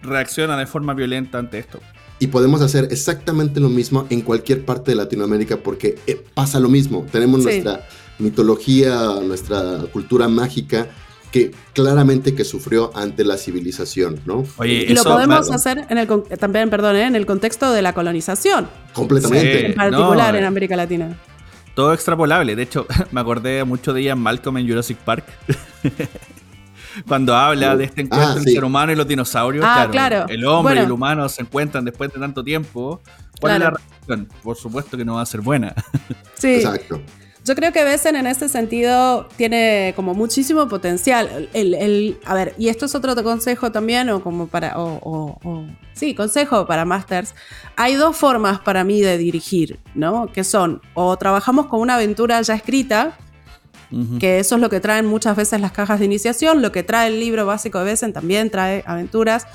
reacciona 0.00 0.56
de 0.56 0.66
forma 0.66 0.94
violenta 0.94 1.38
ante 1.38 1.58
esto. 1.58 1.80
Y 2.18 2.28
podemos 2.28 2.62
hacer 2.62 2.88
exactamente 2.90 3.60
lo 3.60 3.68
mismo 3.68 4.06
en 4.08 4.22
cualquier 4.22 4.64
parte 4.64 4.92
de 4.92 4.94
Latinoamérica 4.94 5.58
porque 5.58 5.98
eh, 6.06 6.24
pasa 6.32 6.58
lo 6.58 6.70
mismo. 6.70 7.06
Tenemos 7.12 7.42
nuestra 7.42 7.86
mitología, 8.18 8.96
nuestra 9.22 9.80
cultura 9.92 10.26
mágica 10.26 10.88
que 11.30 11.50
claramente 11.74 12.34
que 12.34 12.44
sufrió 12.44 12.90
ante 12.94 13.22
la 13.22 13.36
civilización, 13.36 14.18
¿no? 14.24 14.44
y 14.64 14.92
lo 14.94 15.04
podemos 15.04 15.50
hacer 15.50 15.86
en 15.88 15.98
el 15.98 16.08
también, 16.38 16.70
perdón, 16.70 16.96
¿eh? 16.96 17.04
en 17.04 17.14
el 17.14 17.26
contexto 17.26 17.70
de 17.72 17.82
la 17.82 17.92
colonización. 17.92 18.66
Completamente. 18.94 19.66
en 19.66 19.74
particular 19.74 20.34
en 20.34 20.44
América 20.44 20.74
Latina. 20.74 21.16
Todo 21.80 21.94
extrapolable. 21.94 22.54
De 22.54 22.62
hecho, 22.62 22.86
me 23.10 23.22
acordé 23.22 23.64
mucho 23.64 23.94
de 23.94 24.02
Ian 24.02 24.18
Malcolm 24.18 24.58
en 24.58 24.68
Jurassic 24.68 24.98
Park. 24.98 25.24
Cuando 27.08 27.34
habla 27.34 27.74
de 27.74 27.84
este 27.84 28.02
encuentro 28.02 28.28
ah, 28.28 28.32
entre 28.36 28.50
el 28.50 28.54
ser 28.56 28.64
humano 28.64 28.92
y 28.92 28.96
los 28.96 29.08
dinosaurios, 29.08 29.64
ah, 29.66 29.88
claro, 29.90 30.26
el 30.28 30.44
hombre 30.44 30.74
y 30.74 30.78
el 30.80 30.92
humano 30.92 31.26
se 31.30 31.40
encuentran 31.40 31.82
después 31.86 32.12
de 32.12 32.20
tanto 32.20 32.44
tiempo. 32.44 33.00
¿Cuál 33.40 33.54
es 33.54 33.60
la 33.60 33.70
reacción? 33.70 34.28
Por 34.42 34.58
supuesto 34.58 34.98
que 34.98 35.06
no 35.06 35.14
va 35.14 35.22
a 35.22 35.26
ser 35.26 35.40
buena. 35.40 35.74
Sí. 36.34 36.54
Exacto. 36.56 37.02
Yo 37.44 37.54
creo 37.54 37.72
que 37.72 37.82
Besen 37.84 38.16
en 38.16 38.26
ese 38.26 38.48
sentido 38.48 39.26
tiene 39.36 39.92
como 39.96 40.12
muchísimo 40.14 40.68
potencial. 40.68 41.48
El, 41.54 41.74
el- 41.74 42.18
a 42.26 42.34
ver, 42.34 42.54
y 42.58 42.68
esto 42.68 42.84
es 42.86 42.94
otro 42.94 43.14
consejo 43.24 43.72
también, 43.72 44.10
o 44.10 44.22
como 44.22 44.46
para. 44.46 44.78
O, 44.78 44.98
o- 45.02 45.38
o- 45.48 45.66
sí, 45.94 46.14
consejo 46.14 46.66
para 46.66 46.84
Masters. 46.84 47.34
Hay 47.76 47.94
dos 47.94 48.16
formas 48.16 48.60
para 48.60 48.84
mí 48.84 49.00
de 49.00 49.16
dirigir, 49.16 49.80
¿no? 49.94 50.30
Que 50.30 50.44
son, 50.44 50.82
o 50.94 51.16
trabajamos 51.16 51.66
con 51.66 51.80
una 51.80 51.94
aventura 51.94 52.40
ya 52.42 52.54
escrita, 52.54 53.16
Ujú. 53.90 54.18
que 54.18 54.38
eso 54.38 54.56
es 54.56 54.60
lo 54.60 54.68
que 54.68 54.80
traen 54.80 55.06
muchas 55.06 55.34
veces 55.34 55.60
las 55.60 55.72
cajas 55.72 55.98
de 55.98 56.04
iniciación, 56.04 56.60
lo 56.62 56.70
que 56.72 56.82
trae 56.82 57.08
el 57.08 57.18
libro 57.20 57.46
básico 57.46 57.78
de 57.78 57.86
Besen 57.86 58.12
también 58.12 58.50
trae 58.50 58.84
aventuras, 58.86 59.46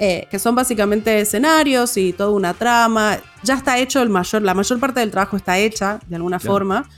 eh, 0.00 0.26
que 0.30 0.38
son 0.38 0.54
básicamente 0.54 1.20
escenarios 1.20 1.96
y 1.96 2.12
toda 2.12 2.30
una 2.30 2.54
trama. 2.54 3.18
Ya 3.44 3.54
está 3.54 3.78
hecho 3.78 4.02
el 4.02 4.08
mayor, 4.08 4.42
la 4.42 4.54
mayor 4.54 4.80
parte 4.80 5.00
del 5.00 5.10
trabajo 5.10 5.36
está 5.36 5.58
hecha 5.58 6.00
de 6.08 6.16
alguna 6.16 6.38
Claro. 6.38 6.52
forma. 6.54 6.88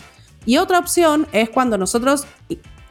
Y 0.46 0.58
otra 0.58 0.78
opción 0.78 1.26
es 1.32 1.50
cuando 1.50 1.78
nosotros 1.78 2.26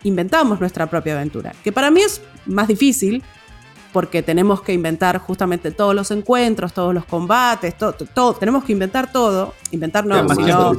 inventamos 0.04 0.60
nuestra 0.60 0.88
propia 0.90 1.14
aventura, 1.16 1.54
que 1.64 1.72
para 1.72 1.92
mí 1.92 2.02
es 2.02 2.22
más 2.46 2.68
difícil 2.68 3.24
porque 3.94 4.24
tenemos 4.24 4.62
que 4.62 4.72
inventar 4.72 5.18
justamente 5.18 5.70
todos 5.72 5.94
los 5.94 6.12
encuentros, 6.12 6.72
todos 6.74 6.94
los 6.94 7.04
combates, 7.04 7.78
todo, 7.78 7.94
todo, 7.94 8.34
tenemos 8.36 8.64
que 8.64 8.72
inventar 8.72 9.12
todo, 9.12 9.54
inventar 9.72 10.06
no, 10.06 10.16
sino 10.34 10.72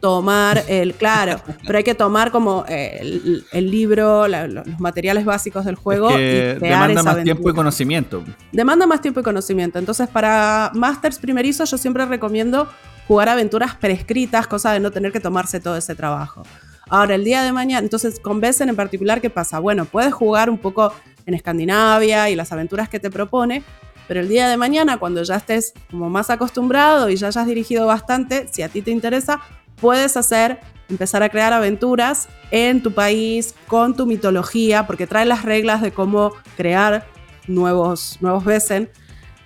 tomar 0.00 0.64
el, 0.66 0.94
claro, 0.98 1.40
pero 1.66 1.76
hay 1.76 1.84
que 1.84 1.94
tomar 1.94 2.30
como 2.30 2.64
eh, 2.68 2.98
el, 3.02 3.44
el 3.52 3.70
libro, 3.70 4.26
la- 4.28 4.46
los 4.48 4.66
materiales 4.80 5.26
básicos 5.26 5.66
del 5.66 5.74
juego 5.74 6.08
Es 6.08 6.16
que 6.16 6.52
y 6.56 6.58
crear 6.58 6.72
demanda 6.88 7.00
esa 7.02 7.12
más 7.14 7.22
tiempo 7.22 7.50
y 7.50 7.52
conocimiento. 7.54 8.24
Demanda 8.50 8.86
más 8.86 9.00
tiempo 9.02 9.20
y 9.20 9.22
conocimiento. 9.22 9.78
Entonces, 9.78 10.08
para 10.08 10.70
Masters 10.74 11.18
primerizos, 11.18 11.70
yo 11.70 11.76
siempre 11.76 12.06
recomiendo 12.06 12.66
jugar 13.06 13.28
aventuras 13.28 13.74
prescritas, 13.74 14.46
cosa 14.46 14.72
de 14.72 14.80
no 14.80 14.90
tener 14.90 15.12
que 15.12 15.20
tomarse 15.20 15.60
todo 15.60 15.76
ese 15.76 15.94
trabajo. 15.94 16.42
Ahora, 16.88 17.14
el 17.14 17.24
día 17.24 17.42
de 17.42 17.52
mañana, 17.52 17.82
entonces, 17.82 18.20
con 18.20 18.40
Besen 18.40 18.68
en 18.68 18.76
particular, 18.76 19.20
¿qué 19.20 19.30
pasa? 19.30 19.58
Bueno, 19.58 19.84
puedes 19.86 20.12
jugar 20.14 20.50
un 20.50 20.58
poco 20.58 20.92
en 21.26 21.34
Escandinavia 21.34 22.30
y 22.30 22.36
las 22.36 22.52
aventuras 22.52 22.88
que 22.88 23.00
te 23.00 23.10
propone, 23.10 23.64
pero 24.06 24.20
el 24.20 24.28
día 24.28 24.48
de 24.48 24.56
mañana, 24.56 24.98
cuando 24.98 25.22
ya 25.24 25.36
estés 25.36 25.74
como 25.90 26.08
más 26.08 26.30
acostumbrado 26.30 27.08
y 27.10 27.16
ya 27.16 27.28
hayas 27.28 27.46
dirigido 27.46 27.86
bastante, 27.86 28.46
si 28.52 28.62
a 28.62 28.68
ti 28.68 28.82
te 28.82 28.92
interesa, 28.92 29.40
puedes 29.80 30.16
hacer, 30.16 30.60
empezar 30.88 31.24
a 31.24 31.28
crear 31.28 31.52
aventuras 31.52 32.28
en 32.52 32.82
tu 32.82 32.92
país, 32.92 33.56
con 33.66 33.96
tu 33.96 34.06
mitología, 34.06 34.86
porque 34.86 35.08
trae 35.08 35.26
las 35.26 35.44
reglas 35.44 35.82
de 35.82 35.90
cómo 35.90 36.32
crear 36.56 37.04
nuevos, 37.48 38.18
nuevos 38.20 38.44
Besen 38.44 38.88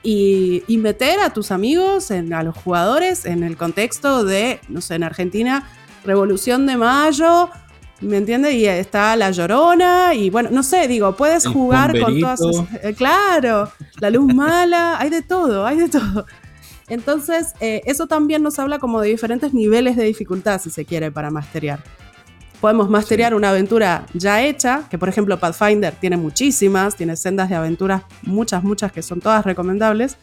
y, 0.03 0.63
y 0.67 0.79
meter 0.79 1.21
a 1.21 1.33
tus 1.33 1.51
amigos, 1.51 2.11
en, 2.11 2.33
a 2.33 2.43
los 2.43 2.57
jugadores, 2.57 3.27
en 3.27 3.43
el 3.43 3.57
contexto 3.57 4.25
de, 4.25 4.61
no 4.69 4.81
sé, 4.81 4.95
en 4.95 5.03
Argentina, 5.03 5.69
Revolución 6.05 6.67
de 6.67 6.77
Mayo, 6.77 7.51
¿me 8.01 8.17
entiendes? 8.17 8.55
Y 8.55 8.67
está 8.67 9.15
La 9.17 9.31
Llorona, 9.31 10.15
y 10.15 10.31
bueno, 10.31 10.49
no 10.51 10.63
sé, 10.63 10.89
digo, 10.89 11.15
puedes 11.17 11.45
El 11.45 11.53
jugar 11.53 11.99
con 12.01 12.19
todas 12.19 12.41
eh, 12.83 12.95
claro, 12.97 13.71
la 14.01 14.11
luz 14.11 14.33
mala, 14.35 14.99
hay 14.99 15.11
de 15.11 15.23
todo, 15.23 15.67
hay 15.67 15.77
de 15.77 15.89
todo. 15.89 16.27
Entonces, 16.89 17.55
eh, 17.61 17.83
eso 17.85 18.07
también 18.07 18.43
nos 18.43 18.59
habla 18.59 18.79
como 18.79 19.01
de 19.01 19.09
diferentes 19.11 19.55
niveles 19.55 19.97
de 19.97 20.05
dificultad, 20.05 20.61
si 20.61 20.71
se 20.71 20.85
quiere, 20.85 21.13
para 21.13 21.31
masterear. 21.31 21.83
Podemos 22.61 22.91
masterear 22.91 23.35
una 23.35 23.51
aventura 23.51 24.05
ya 24.13 24.43
hecha, 24.43 24.83
que 24.91 24.99
por 24.99 25.09
ejemplo 25.09 25.39
Pathfinder 25.39 25.95
tiene 25.95 26.17
muchísimas, 26.19 26.95
tiene 26.95 27.17
sendas 27.17 27.49
de 27.49 27.55
aventuras, 27.55 28.03
muchas, 28.23 28.63
muchas 28.63 28.93
que 28.93 29.03
son 29.03 29.21
todas 29.21 29.45
recomendables. 29.45 30.19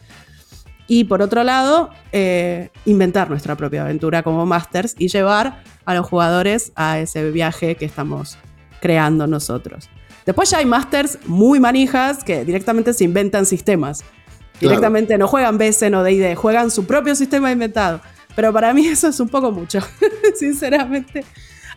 Y 0.86 1.04
por 1.04 1.20
otro 1.20 1.44
lado, 1.44 1.90
eh, 2.12 2.70
inventar 2.84 3.28
nuestra 3.28 3.56
propia 3.56 3.82
aventura 3.82 4.22
como 4.22 4.46
masters 4.46 4.94
y 4.98 5.08
llevar 5.08 5.62
a 5.84 5.94
los 5.94 6.06
jugadores 6.06 6.72
a 6.76 6.98
ese 6.98 7.30
viaje 7.30 7.74
que 7.74 7.84
estamos 7.84 8.38
creando 8.80 9.26
nosotros. 9.26 9.90
Después 10.24 10.50
ya 10.50 10.58
hay 10.58 10.66
masters 10.66 11.18
muy 11.26 11.58
manijas 11.58 12.22
que 12.22 12.44
directamente 12.44 12.92
se 12.94 13.04
inventan 13.04 13.46
sistemas. 13.46 14.00
Claro. 14.00 14.70
Directamente 14.70 15.18
no 15.18 15.26
juegan 15.26 15.58
BSN 15.58 15.94
o 15.94 16.02
D&D, 16.02 16.36
juegan 16.36 16.70
su 16.70 16.86
propio 16.86 17.14
sistema 17.14 17.50
inventado. 17.50 18.00
Pero 18.36 18.52
para 18.52 18.72
mí 18.72 18.86
eso 18.88 19.08
es 19.08 19.18
un 19.20 19.28
poco 19.28 19.50
mucho, 19.50 19.80
sinceramente. 20.36 21.24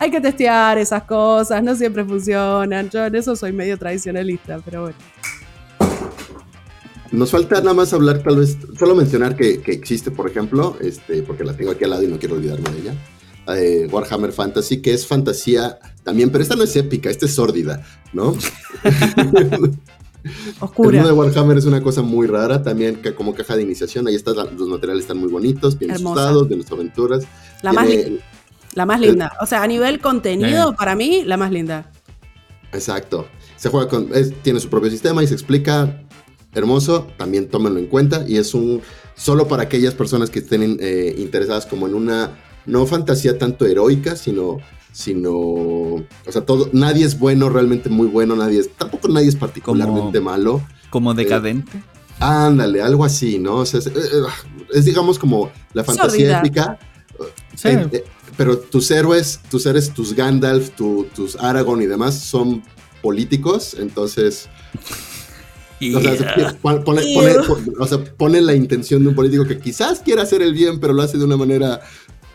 Hay 0.01 0.09
que 0.09 0.19
testear 0.19 0.79
esas 0.79 1.03
cosas, 1.03 1.61
no 1.61 1.75
siempre 1.75 2.03
funcionan. 2.03 2.89
Yo 2.89 3.05
en 3.05 3.13
eso 3.15 3.35
soy 3.35 3.53
medio 3.53 3.77
tradicionalista, 3.77 4.59
pero 4.65 4.81
bueno. 4.81 4.97
Nos 7.11 7.29
falta 7.29 7.59
nada 7.61 7.75
más 7.75 7.93
hablar, 7.93 8.23
tal 8.23 8.37
vez, 8.37 8.57
solo 8.79 8.95
mencionar 8.95 9.35
que, 9.35 9.61
que 9.61 9.71
existe, 9.73 10.09
por 10.09 10.27
ejemplo, 10.27 10.75
este, 10.81 11.21
porque 11.21 11.43
la 11.43 11.53
tengo 11.53 11.69
aquí 11.71 11.83
al 11.83 11.91
lado 11.91 12.03
y 12.03 12.07
no 12.07 12.17
quiero 12.17 12.33
olvidarme 12.33 12.67
de 12.71 12.79
ella. 12.79 12.93
eh, 13.55 13.87
Warhammer 13.91 14.31
Fantasy, 14.31 14.81
que 14.81 14.91
es 14.93 15.05
fantasía 15.05 15.77
también, 16.03 16.31
pero 16.31 16.41
esta 16.41 16.55
no 16.55 16.63
es 16.63 16.75
épica, 16.75 17.11
esta 17.11 17.27
es 17.27 17.35
sórdida, 17.35 17.85
¿no? 18.13 18.33
El 20.23 20.39
Oscura. 20.59 21.01
mundo 21.01 21.07
de 21.07 21.13
Warhammer 21.13 21.57
es 21.57 21.65
una 21.65 21.81
cosa 21.83 22.01
muy 22.01 22.27
rara, 22.27 22.61
también 22.63 22.95
que 23.01 23.13
como 23.13 23.33
caja 23.35 23.55
de 23.55 23.63
iniciación, 23.63 24.07
ahí 24.07 24.15
están 24.15 24.35
los 24.35 24.67
materiales 24.67 25.01
están 25.03 25.17
muy 25.17 25.29
bonitos, 25.29 25.77
bien 25.77 25.91
asustados, 25.91 26.47
de 26.47 26.55
nuestras 26.55 26.79
aventuras. 26.79 27.23
La 27.61 27.71
Tiene- 27.71 28.19
la 28.73 28.85
más 28.85 28.99
linda. 28.99 29.33
O 29.41 29.45
sea, 29.45 29.63
a 29.63 29.67
nivel 29.67 29.99
contenido, 29.99 30.75
para 30.75 30.95
mí, 30.95 31.23
la 31.25 31.37
más 31.37 31.51
linda. 31.51 31.91
Exacto. 32.73 33.27
Se 33.57 33.69
juega 33.69 33.87
con. 33.89 34.09
es- 34.13 34.33
tiene 34.41 34.59
su 34.59 34.69
propio 34.69 34.89
sistema 34.89 35.23
y 35.23 35.27
se 35.27 35.33
explica. 35.33 36.01
Hermoso. 36.53 37.07
También 37.17 37.47
tómenlo 37.49 37.79
en 37.79 37.87
cuenta. 37.87 38.25
Y 38.27 38.37
es 38.37 38.53
un. 38.53 38.81
Solo 39.15 39.47
para 39.47 39.63
aquellas 39.63 39.93
personas 39.93 40.29
que 40.29 40.39
estén 40.39 40.77
eh, 40.81 41.15
interesadas 41.17 41.65
como 41.65 41.87
en 41.87 41.95
una. 41.95 42.37
No 42.65 42.85
fantasía 42.85 43.37
tanto 43.37 43.65
heroica, 43.65 44.15
sino. 44.15 44.57
Sino. 44.91 45.31
O 45.31 46.05
sea, 46.29 46.41
todo. 46.45 46.69
Nadie 46.73 47.05
es 47.05 47.17
bueno, 47.19 47.49
realmente 47.49 47.89
muy 47.89 48.07
bueno. 48.07 48.35
Nadie 48.35 48.59
es. 48.59 48.69
Tampoco 48.73 49.07
nadie 49.07 49.27
es 49.29 49.35
particularmente 49.35 50.19
Como- 50.19 50.29
malo. 50.31 50.61
Como 50.89 51.13
decadente. 51.13 51.81
Ándale, 52.19 52.81
algo 52.83 53.03
así, 53.03 53.39
¿no? 53.39 53.55
O 53.55 53.65
sea, 53.65 53.79
es, 53.79 53.87
eh, 53.87 53.93
eh, 53.95 54.21
es, 54.73 54.85
digamos 54.85 55.17
como 55.17 55.49
la 55.73 55.83
fantasía 55.83 56.39
épica. 56.39 56.77
Sí. 57.55 57.69
Eh, 57.69 57.87
eh, 57.91 58.03
pero 58.37 58.57
tus 58.57 58.89
héroes, 58.91 59.39
tus 59.49 59.65
héroes, 59.65 59.93
tus 59.93 60.13
Gandalf, 60.13 60.69
tu- 60.71 61.05
tus 61.15 61.35
Aragorn 61.35 61.81
y 61.81 61.85
demás 61.87 62.19
son 62.19 62.63
políticos, 63.01 63.75
entonces, 63.79 64.47
o 65.95 65.99
sea, 66.01 66.57
pone, 66.61 67.01
Ew. 67.01 67.19
pone- 67.19 67.33
pon- 67.47 67.73
o 67.79 67.87
sea, 67.87 68.03
pone 68.03 68.41
la 68.41 68.53
intención 68.53 69.01
de 69.03 69.09
un 69.09 69.15
político 69.15 69.45
que 69.45 69.59
quizás 69.59 69.99
quiera 69.99 70.21
hacer 70.23 70.41
el 70.41 70.53
bien, 70.53 70.79
pero 70.79 70.93
lo 70.93 71.01
hace 71.01 71.17
de 71.17 71.25
una 71.25 71.37
manera, 71.37 71.81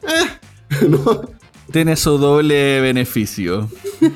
eh, 0.02 0.86
¿no? 0.88 1.30
Tiene 1.72 1.96
su 1.96 2.16
doble 2.18 2.80
beneficio. 2.80 3.68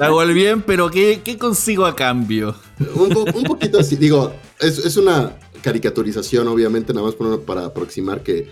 Hago 0.00 0.22
el 0.22 0.32
bien, 0.32 0.62
pero 0.62 0.90
¿qué, 0.90 1.22
qué 1.24 1.36
consigo 1.36 1.84
a 1.86 1.96
cambio? 1.96 2.54
Un, 2.94 3.08
po- 3.08 3.24
un 3.34 3.42
poquito 3.44 3.80
así, 3.80 3.96
digo, 3.96 4.32
es, 4.60 4.78
es 4.78 4.96
una 4.96 5.36
caricaturización, 5.62 6.46
obviamente, 6.46 6.92
nada 6.94 7.06
más 7.06 7.16
para 7.44 7.64
aproximar 7.66 8.22
que, 8.22 8.48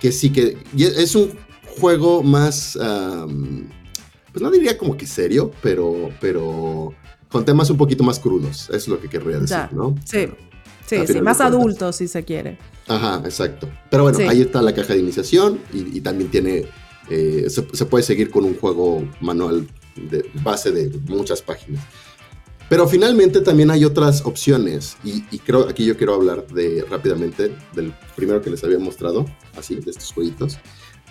que 0.00 0.10
sí 0.10 0.30
que 0.30 0.56
y 0.74 0.84
es 0.84 1.14
un 1.14 1.32
juego 1.78 2.22
más, 2.22 2.76
am, 2.76 3.68
pues 4.32 4.42
no 4.42 4.50
diría 4.50 4.76
como 4.78 4.96
que 4.96 5.06
serio, 5.06 5.50
pero, 5.62 6.10
pero 6.20 6.94
con 7.28 7.44
temas 7.44 7.70
un 7.70 7.76
poquito 7.76 8.02
más 8.04 8.18
crudos, 8.18 8.70
es 8.70 8.88
lo 8.88 9.00
que 9.00 9.08
querría 9.08 9.38
decir, 9.38 9.56
Ya. 9.56 9.70
¿no? 9.72 9.94
Sí. 10.04 10.26
Sí, 10.86 11.20
más 11.22 11.40
adulto, 11.40 11.92
si 11.92 12.06
se 12.08 12.24
quiere. 12.24 12.58
Ajá, 12.88 13.22
exacto. 13.24 13.68
Pero 13.90 14.02
bueno, 14.02 14.18
Sí. 14.18 14.24
ahí 14.24 14.42
está 14.42 14.60
la 14.60 14.74
caja 14.74 14.92
de 14.92 15.00
iniciación 15.00 15.58
y, 15.72 15.96
y 15.96 16.00
también 16.02 16.30
tiene, 16.30 16.66
eh, 17.08 17.46
se, 17.48 17.66
se 17.72 17.86
puede 17.86 18.04
seguir 18.04 18.30
con 18.30 18.44
un 18.44 18.54
juego 18.56 19.02
manual 19.20 19.66
de 19.96 20.28
base 20.42 20.72
de 20.72 20.90
muchas 21.08 21.40
páginas. 21.40 21.82
Pero 22.68 22.86
finalmente 22.86 23.40
también 23.40 23.70
hay 23.70 23.84
otras 23.86 24.26
opciones 24.26 24.96
y, 25.02 25.24
y 25.30 25.38
creo 25.38 25.68
aquí 25.68 25.86
yo 25.86 25.96
quiero 25.96 26.14
hablar 26.14 26.46
de 26.48 26.84
rápidamente 26.90 27.54
del 27.74 27.94
primero 28.14 28.42
que 28.42 28.50
les 28.50 28.62
había 28.62 28.78
mostrado, 28.78 29.24
así, 29.56 29.76
de 29.76 29.90
estos 29.90 30.12
jueguitos. 30.12 30.58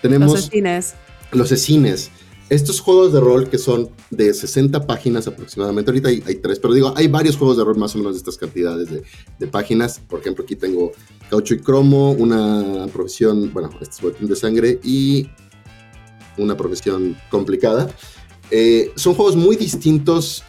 Tenemos 0.04 0.34
Los 0.34 0.46
cines. 0.50 0.96
los. 1.32 2.12
Estos 2.50 2.82
juegos 2.82 3.14
de 3.14 3.22
rol 3.22 3.50
que 3.50 3.58
son 3.58 3.90
de 4.12 4.34
60 4.34 4.86
páginas 4.86 5.28
aproximadamente, 5.28 5.90
ahorita 5.90 6.10
hay, 6.10 6.22
hay 6.28 6.36
tres, 6.36 6.60
pero 6.60 6.74
digo, 6.74 6.94
hay 6.96 7.08
varios 7.08 7.38
juegos 7.38 7.56
de 7.56 7.64
rol 7.64 7.78
más 7.78 7.96
o 7.96 8.00
menos 8.00 8.14
de 8.14 8.18
estas 8.18 8.38
cantidades 8.38 8.90
de, 8.90 9.02
de 9.40 9.48
páginas. 9.48 10.02
Por 10.08 10.20
ejemplo, 10.20 10.44
aquí 10.44 10.58
tengo 10.58 10.92
Caucho 11.30 11.54
y 11.54 11.60
Cromo, 11.60 12.12
una 12.12 12.86
profesión, 12.92 13.52
bueno, 13.54 13.70
este 13.82 13.96
es 13.96 14.02
boletín 14.02 14.28
de 14.28 14.36
sangre 14.36 14.80
y 14.84 15.30
una 16.38 16.58
profesión 16.58 17.16
complicada. 17.32 17.90
Eh, 18.52 18.92
son 18.98 19.16
juegos 19.16 19.38
muy 19.38 19.56
distintos 19.56 20.44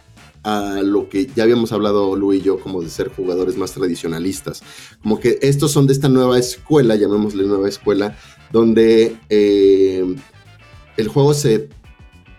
a 0.45 0.81
lo 0.83 1.09
que 1.09 1.27
ya 1.35 1.41
habíamos 1.41 1.71
hablado 1.71 2.15
Lu 2.15 2.33
y 2.33 2.41
yo, 2.41 2.59
como 2.59 2.83
de 2.83 2.89
ser 2.89 3.09
jugadores 3.09 3.57
más 3.57 3.71
tradicionalistas. 3.71 4.61
Como 5.01 5.19
que 5.19 5.39
estos 5.41 5.71
son 5.71 5.87
de 5.87 5.93
esta 5.93 6.07
nueva 6.07 6.37
escuela, 6.37 6.95
llamémosle 6.95 7.45
nueva 7.45 7.67
escuela, 7.67 8.15
donde 8.55 9.17
eh, 9.29 10.15
el 10.95 11.07
juego 11.09 11.33
se, 11.33 11.67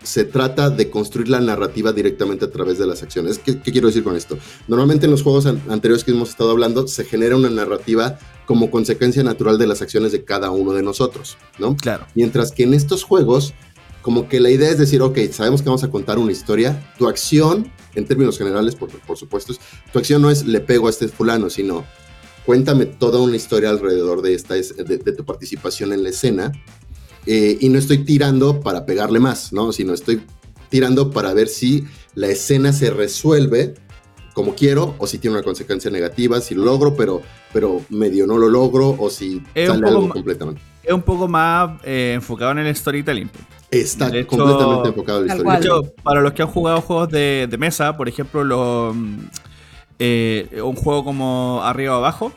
se 0.02 0.24
trata 0.24 0.70
de 0.70 0.88
construir 0.88 1.28
la 1.28 1.40
narrativa 1.40 1.93
directamente 1.93 2.47
a 2.47 2.51
través 2.51 2.78
de 2.78 2.86
las 2.86 3.02
acciones. 3.02 3.38
¿Qué, 3.38 3.60
qué 3.60 3.70
quiero 3.70 3.88
decir 3.88 4.02
con 4.02 4.16
esto? 4.16 4.38
Normalmente 4.66 5.05
en 5.05 5.10
los 5.12 5.22
juegos 5.22 5.44
an- 5.44 5.60
anteriores 5.68 6.05
que 6.05 6.12
hemos 6.12 6.30
estado 6.30 6.52
hablando 6.52 6.88
se 6.88 7.05
genera 7.05 7.36
una 7.36 7.51
narrativa 7.51 8.18
como 8.47 8.70
consecuencia 8.70 9.22
natural 9.22 9.59
de 9.59 9.66
las 9.66 9.82
acciones 9.82 10.10
de 10.10 10.24
cada 10.24 10.51
uno 10.51 10.72
de 10.72 10.82
nosotros, 10.82 11.36
¿no? 11.59 11.76
Claro. 11.76 12.06
Mientras 12.14 12.51
que 12.51 12.62
en 12.62 12.72
estos 12.72 13.02
juegos, 13.05 13.52
como 14.01 14.26
que 14.26 14.40
la 14.40 14.48
idea 14.48 14.70
es 14.70 14.78
decir, 14.78 15.02
ok, 15.02 15.18
sabemos 15.32 15.60
que 15.60 15.68
vamos 15.68 15.84
a 15.84 15.90
contar 15.90 16.16
una 16.18 16.32
historia, 16.32 16.94
tu 16.97 17.09
acción, 17.09 17.70
en 17.94 18.06
términos 18.06 18.38
generales, 18.38 18.74
por, 18.74 18.88
por 19.01 19.18
supuesto, 19.18 19.52
es- 19.52 19.60
tu 19.93 19.98
acción 19.98 20.22
no 20.22 20.30
es 20.30 20.47
le 20.47 20.60
pego 20.60 20.86
a 20.86 20.90
este 20.90 21.09
fulano, 21.09 21.51
sino 21.51 21.84
cuéntame 22.47 22.86
toda 22.86 23.20
una 23.20 23.36
historia 23.36 23.68
alrededor 23.70 24.23
de, 24.23 24.35
esta, 24.35 24.56
es- 24.56 24.77
de, 24.77 24.97
de 24.98 25.12
tu 25.12 25.24
participación 25.24 25.93
en 25.93 26.02
la 26.02 26.09
escena. 26.10 26.52
eh, 27.27 27.59
y 27.60 27.68
no 27.68 27.78
estoy 27.78 27.98
tirando 28.05 28.60
para 28.60 28.86
pegarle 28.86 29.18
más, 29.18 29.52
¿no? 29.52 29.73
Sino 29.73 29.93
estoy 29.93 30.23
tirando 30.68 31.10
para 31.10 31.35
ver 31.35 31.48
si 31.48 31.85
la 32.14 32.28
escena 32.28 32.73
se 32.73 32.90
resuelve 32.90 33.74
como 34.32 34.55
quiero 34.55 34.94
o 34.98 35.06
si 35.06 35.18
tiene 35.18 35.35
una 35.36 35.43
consecuencia 35.43 35.90
negativa, 35.90 36.40
si 36.40 36.55
lo 36.55 36.64
logro, 36.64 36.94
pero, 36.94 37.23
pero 37.52 37.81
medio 37.89 38.27
no 38.27 38.36
lo 38.39 38.48
logro 38.48 38.94
o 38.98 39.10
si 39.10 39.43
Es 39.55 39.68
sale 39.68 39.89
algo 39.89 40.09
completamente. 40.10 40.60
Es 40.85 40.93
un 40.93 41.02
poco 41.02 41.27
más 41.27 41.81
eh, 41.85 42.12
enfocado 42.14 42.52
en 42.52 42.59
el 42.59 42.77
storytelling. 42.77 43.28
Está 43.73 44.09
De 44.10 44.20
hecho- 44.20 44.36
completamente 44.36 44.89
enfocado 44.90 45.20
en 45.23 45.27
la 45.27 45.35
Tal 45.36 45.39
historia. 45.39 45.59
De 45.60 45.66
hecho, 45.66 45.94
para 46.05 46.20
los 46.20 46.32
que 46.32 46.43
han 46.43 46.48
jugado 46.48 46.81
juegos 46.82 47.09
de, 47.09 47.48
de 47.51 47.59
mesa, 47.59 47.97
por 47.97 48.09
ejemplo, 48.09 48.44
lo, 48.44 48.93
mm, 48.94 49.18
eh, 49.98 50.60
un 50.62 50.77
juego 50.77 51.05
como 51.05 51.60
Arriba 51.62 51.94
o 51.94 51.98
Abajo, 51.98 52.32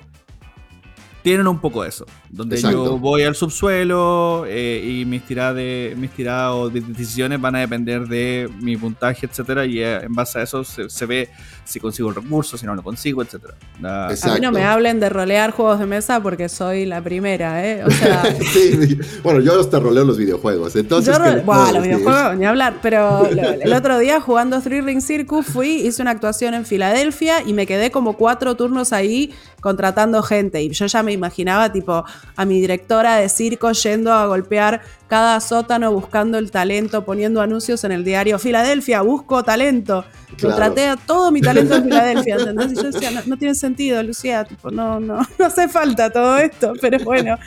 tienen 1.24 1.48
un 1.48 1.60
poco 1.60 1.84
eso. 1.84 2.06
Donde 2.32 2.58
Exacto. 2.58 2.86
yo 2.86 2.98
voy 3.00 3.24
al 3.24 3.34
subsuelo 3.36 4.46
eh, 4.48 4.84
y 5.02 5.06
mis 5.06 5.24
tiradas, 5.24 5.56
de, 5.56 5.96
mis 5.98 6.12
tiradas 6.12 6.54
o 6.54 6.70
de- 6.70 6.82
decisiones 6.82 7.42
van 7.42 7.56
a 7.56 7.60
depender 7.60 8.08
de 8.08 8.48
mi 8.62 8.78
puntaje, 8.78 9.26
etcétera 9.26 9.66
Y 9.66 9.80
eh, 9.80 10.04
en 10.04 10.14
base 10.14 10.40
a 10.40 10.44
eso 10.44 10.64
se, 10.64 10.90
se 10.90 11.06
ve 11.08 11.30
si 11.66 11.80
consigo 11.80 12.10
el 12.10 12.16
recurso, 12.16 12.58
si 12.58 12.66
no 12.66 12.76
lo 12.76 12.84
consigo, 12.84 13.22
etcétera 13.24 13.56
La-. 13.82 14.08
A 14.08 14.34
mí 14.34 14.40
no 14.42 14.52
me 14.52 14.64
hablen 14.64 15.00
de 15.00 15.10
rolear 15.10 15.52
juegos 15.52 15.80
de 15.80 15.86
mesa 15.88 16.22
porque 16.22 16.50
soy 16.50 16.86
la 16.86 17.02
primera, 17.02 17.66
¿eh? 17.66 17.84
O 17.84 17.90
sea, 17.92 18.24
Sí, 18.54 18.98
bueno, 19.24 19.40
yo 19.40 19.60
hasta 19.60 19.80
roleo 19.80 20.06
los 20.06 20.18
videojuegos. 20.18 20.76
Entonces, 20.76 21.14
yo 21.16 21.22
¿qué 21.24 21.30
ro- 21.30 21.36
le 21.36 21.42
Buah, 21.42 21.58
puedo 21.64 21.74
los 21.74 21.84
videojuegos, 21.84 22.38
ni 22.38 22.46
hablar, 22.46 22.76
pero 22.82 23.28
lo- 23.32 23.42
el 23.54 23.74
otro 23.74 23.98
día 24.00 24.22
jugando 24.22 24.62
Three 24.62 24.82
Ring 24.82 25.02
Circus 25.02 25.46
fui, 25.48 25.70
hice 25.88 26.02
una 26.04 26.12
actuación 26.12 26.54
en 26.54 26.66
Filadelfia 26.66 27.42
y 27.46 27.54
me 27.54 27.66
quedé 27.66 27.90
como 27.92 28.14
cuatro 28.18 28.56
turnos 28.56 28.94
ahí 28.94 29.34
contratando 29.62 30.22
gente. 30.24 30.62
Y 30.62 30.70
yo 30.70 30.86
ya 30.86 31.04
me 31.04 31.12
imaginaba, 31.12 31.72
tipo, 31.72 32.06
a 32.36 32.46
mi 32.46 32.60
directora 32.62 33.18
de 33.18 33.30
circo 33.30 33.72
yendo 33.72 34.14
a 34.14 34.26
golpear 34.28 34.82
cada 35.08 35.40
sótano 35.40 35.92
buscando 35.92 36.38
el 36.38 36.52
talento, 36.52 37.04
poniendo 37.04 37.42
anuncios 37.42 37.84
en 37.84 37.92
el 37.92 38.04
diario 38.04 38.38
Filadelfia, 38.38 39.02
busco 39.02 39.44
talento. 39.44 40.06
Claro. 40.38 40.56
Contraté 40.56 40.88
a 40.88 40.96
todo 40.96 41.32
mi 41.32 41.42
talento 41.42 41.76
en 41.76 41.84
Filadelfia, 41.86 42.36
¿entendés? 42.36 42.72
Y 42.74 42.76
yo 42.76 42.84
decía, 42.84 43.12
no, 43.12 43.22
no 43.26 43.38
tiene 43.38 43.56
sentido, 43.56 44.02
Lucía, 44.04 44.46
tipo, 44.46 44.70
no, 44.70 45.00
no, 45.00 45.22
no 45.40 45.46
hace 45.46 45.68
falta 45.68 46.12
todo 46.12 46.38
esto, 46.38 46.74
pero 46.80 47.04
bueno. 47.04 47.38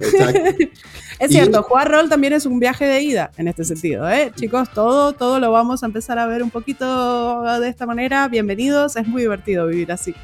Es 1.18 1.32
cierto, 1.32 1.64
jugar 1.64 1.90
rol 1.90 2.08
también 2.08 2.32
es 2.32 2.46
un 2.46 2.60
viaje 2.60 2.86
de 2.86 3.02
ida 3.02 3.32
en 3.36 3.48
este 3.48 3.64
sentido, 3.64 4.08
¿eh? 4.08 4.30
Chicos, 4.36 4.68
todo, 4.72 5.14
todo 5.14 5.40
lo 5.40 5.50
vamos 5.50 5.82
a 5.82 5.86
empezar 5.86 6.16
a 6.16 6.26
ver 6.26 6.44
un 6.44 6.50
poquito 6.50 7.42
de 7.58 7.68
esta 7.68 7.86
manera. 7.86 8.28
Bienvenidos, 8.28 8.94
es 8.94 9.06
muy 9.06 9.22
divertido 9.22 9.66
vivir 9.66 9.90
así. 9.90 10.14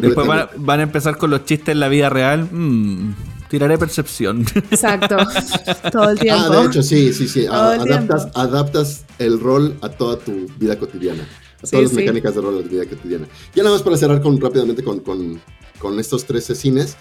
Después 0.00 0.26
van, 0.28 0.46
van 0.56 0.78
a 0.78 0.82
empezar 0.84 1.16
con 1.16 1.30
los 1.30 1.44
chistes 1.44 1.72
en 1.72 1.80
la 1.80 1.88
vida 1.88 2.08
real. 2.08 2.46
Mm, 2.52 3.14
tiraré 3.54 3.78
percepción. 3.78 4.44
Exacto, 4.70 5.16
todo 5.92 6.10
el 6.10 6.18
tiempo. 6.18 6.42
Ah, 6.50 6.60
de 6.60 6.66
hecho, 6.66 6.82
sí, 6.82 7.12
sí, 7.12 7.28
sí. 7.28 7.46
Todo 7.46 7.72
el 7.74 7.80
adaptas, 7.92 8.28
adaptas 8.34 9.04
el 9.20 9.38
rol 9.38 9.76
a 9.80 9.88
toda 9.88 10.18
tu 10.18 10.48
vida 10.58 10.76
cotidiana. 10.76 11.22
A 11.62 11.66
Sí, 11.66 11.70
todas 11.70 11.84
las 11.84 11.90
sí. 11.92 11.96
mecánicas 11.98 12.34
de 12.34 12.40
rol 12.40 12.58
a 12.58 12.62
tu 12.62 12.68
vida 12.68 12.84
cotidiana. 12.84 13.28
Ya 13.54 13.62
nada 13.62 13.76
más 13.76 13.82
para 13.82 13.96
cerrar 13.96 14.20
con, 14.20 14.40
rápidamente 14.40 14.82
con, 14.82 14.98
con, 15.00 15.40
con 15.78 16.00
estos 16.00 16.24
tres 16.24 16.46
cines. 16.46 16.96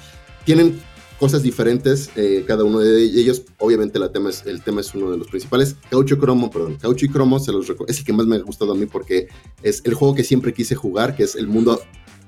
Tienen 0.46 0.80
cosas 1.20 1.42
diferentes, 1.42 2.12
eh, 2.16 2.44
cada 2.46 2.64
uno 2.64 2.80
de 2.80 3.02
ellos. 3.04 3.42
Obviamente 3.58 3.98
la 3.98 4.12
tema 4.12 4.30
es, 4.30 4.46
el 4.46 4.62
tema 4.62 4.82
es 4.82 4.94
uno 4.94 5.10
de 5.10 5.18
los 5.18 5.28
principales. 5.28 5.76
Caucho 5.90 6.20
Cromo, 6.20 6.52
perdón, 6.52 6.78
Caucho 6.80 7.06
y 7.06 7.10
Cromo 7.10 7.40
se 7.40 7.52
los 7.52 7.68
es 7.88 8.00
el 8.00 8.06
que 8.06 8.14
más 8.14 8.28
me 8.28 8.36
ha 8.36 8.40
gustado 8.40 8.74
a 8.74 8.76
mí 8.76 8.86
porque 8.86 9.28
es 9.64 9.82
el 9.86 9.96
juego 9.96 10.14
que 10.14 10.24
siempre 10.24 10.54
quise 10.54 10.76
jugar, 10.76 11.16
que 11.16 11.24
es 11.24 11.36
el 11.36 11.48
mundo 11.48 11.82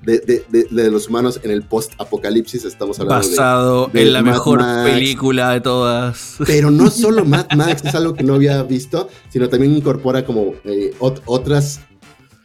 de, 0.06 0.18
de- 0.20 0.44
de- 0.48 0.68
de 0.70 0.90
los 0.90 1.08
humanos 1.08 1.40
en 1.42 1.50
el 1.50 1.62
post-apocalipsis. 1.62 2.64
Estamos 2.64 2.98
hablando 3.00 3.24
de 3.28 3.36
Basado 3.36 3.90
en 3.92 4.12
la 4.12 4.22
Mad 4.22 4.32
mejor 4.32 4.60
Max. 4.60 4.90
película 4.90 5.50
de 5.50 5.60
todas. 5.60 6.36
pero 6.46 6.70
no 6.70 6.88
solo 7.02 7.24
Mad 7.24 7.46
Max, 7.56 7.82
es 7.84 7.94
algo 7.94 8.14
que 8.14 8.22
no 8.22 8.34
había 8.34 8.62
visto, 8.62 9.08
sino 9.28 9.48
también 9.48 9.76
incorpora 9.76 10.24
como 10.24 10.54
eh, 10.64 10.94
ot- 11.00 11.20
otras 11.26 11.80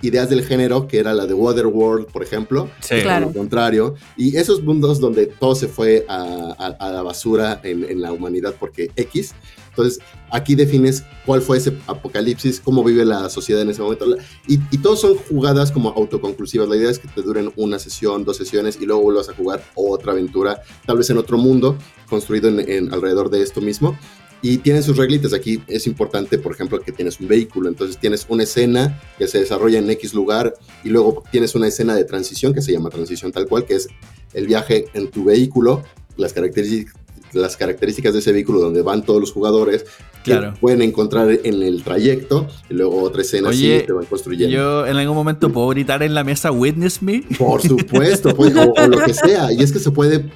ideas 0.03 0.29
del 0.31 0.43
género, 0.43 0.87
que 0.87 0.97
era 0.97 1.13
la 1.13 1.27
de 1.27 1.35
Waterworld, 1.35 2.07
por 2.07 2.23
ejemplo. 2.23 2.67
Sí. 2.79 2.95
Claro. 3.03 3.27
Lo 3.27 3.33
contrario. 3.33 3.93
Y 4.17 4.35
esos 4.35 4.63
mundos 4.63 4.99
donde 4.99 5.27
todo 5.27 5.53
se 5.53 5.67
fue 5.67 6.05
a, 6.09 6.55
a- 6.57 6.87
a 6.87 6.91
la 6.91 7.03
basura 7.03 7.61
en, 7.63 7.83
en 7.83 8.01
la 8.01 8.11
humanidad 8.11 8.55
porque 8.59 8.89
X. 8.95 9.33
Entonces, 9.71 9.99
aquí 10.29 10.53
defines 10.55 11.03
cuál 11.25 11.41
fue 11.41 11.57
ese 11.57 11.73
apocalipsis, 11.87 12.59
cómo 12.59 12.83
vive 12.83 13.05
la 13.05 13.29
sociedad 13.29 13.61
en 13.61 13.69
ese 13.69 13.81
momento. 13.81 14.05
Y, 14.47 14.59
y 14.69 14.77
todos 14.77 15.01
son 15.01 15.15
jugadas 15.15 15.71
como 15.71 15.89
autoconclusivas. 15.89 16.67
La 16.69 16.75
idea 16.75 16.91
es 16.91 16.99
que 16.99 17.07
te 17.07 17.21
duren 17.21 17.51
una 17.55 17.79
sesión, 17.79 18.23
dos 18.25 18.37
sesiones 18.37 18.77
y 18.79 18.85
luego 18.85 19.01
vuelvas 19.01 19.29
a 19.29 19.33
jugar 19.33 19.63
otra 19.75 20.11
aventura, 20.11 20.61
tal 20.85 20.97
vez 20.97 21.09
en 21.09 21.17
otro 21.17 21.37
mundo, 21.37 21.77
construido 22.09 22.49
en, 22.49 22.59
en- 22.69 22.93
alrededor 22.93 23.29
de 23.29 23.41
esto 23.41 23.61
mismo. 23.61 23.97
Y 24.43 24.57
tiene 24.57 24.81
sus 24.81 24.97
reglitas. 24.97 25.33
Aquí 25.33 25.61
es 25.67 25.87
importante, 25.87 26.37
por 26.37 26.51
ejemplo, 26.53 26.81
que 26.81 26.91
tienes 26.91 27.19
un 27.19 27.27
vehículo. 27.27 27.69
Entonces 27.69 27.97
tienes 27.97 28.25
una 28.27 28.43
escena 28.43 28.99
que 29.17 29.27
se 29.27 29.39
desarrolla 29.39 29.79
en 29.79 29.89
X 29.91 30.13
lugar 30.13 30.53
y 30.83 30.89
luego 30.89 31.23
tienes 31.31 31.55
una 31.55 31.67
escena 31.67 31.95
de 31.95 32.03
transición 32.03 32.53
que 32.53 32.61
se 32.61 32.71
llama 32.71 32.89
transición 32.89 33.31
tal 33.31 33.47
cual, 33.47 33.65
que 33.65 33.75
es 33.75 33.87
el 34.33 34.47
viaje 34.47 34.85
en 34.93 35.09
tu 35.11 35.23
vehículo, 35.25 35.83
las 36.17 36.33
características 36.33 36.95
las 37.33 37.57
características 37.57 38.13
de 38.13 38.19
ese 38.19 38.31
vehículo 38.31 38.59
donde 38.59 38.81
van 38.81 39.03
todos 39.03 39.19
los 39.19 39.31
jugadores 39.31 39.85
que 40.23 40.31
Claro. 40.31 40.53
pueden 40.61 40.81
encontrar 40.83 41.29
en 41.43 41.63
el 41.63 41.83
trayecto 41.83 42.47
y 42.69 42.75
luego 42.75 43.01
otra 43.01 43.21
escena 43.23 43.49
Oye, 43.49 43.77
así 43.77 43.85
te 43.87 43.93
van 43.93 44.05
construyendo. 44.05 44.53
Yo 44.55 44.85
en 44.85 44.95
algún 44.97 45.15
momento 45.15 45.51
puedo 45.51 45.69
gritar 45.69 46.03
en 46.03 46.13
la 46.13 46.23
mesa 46.23 46.51
Witness 46.51 47.01
Me. 47.01 47.23
Por 47.39 47.61
supuesto, 47.61 48.35
pues, 48.35 48.55
o, 48.55 48.71
o 48.71 48.87
lo 48.87 48.99
que 49.03 49.13
sea. 49.15 49.51
Y 49.51 49.63
es 49.63 49.71
que 49.71 49.79
se 49.79 49.89
puede, 49.91 50.29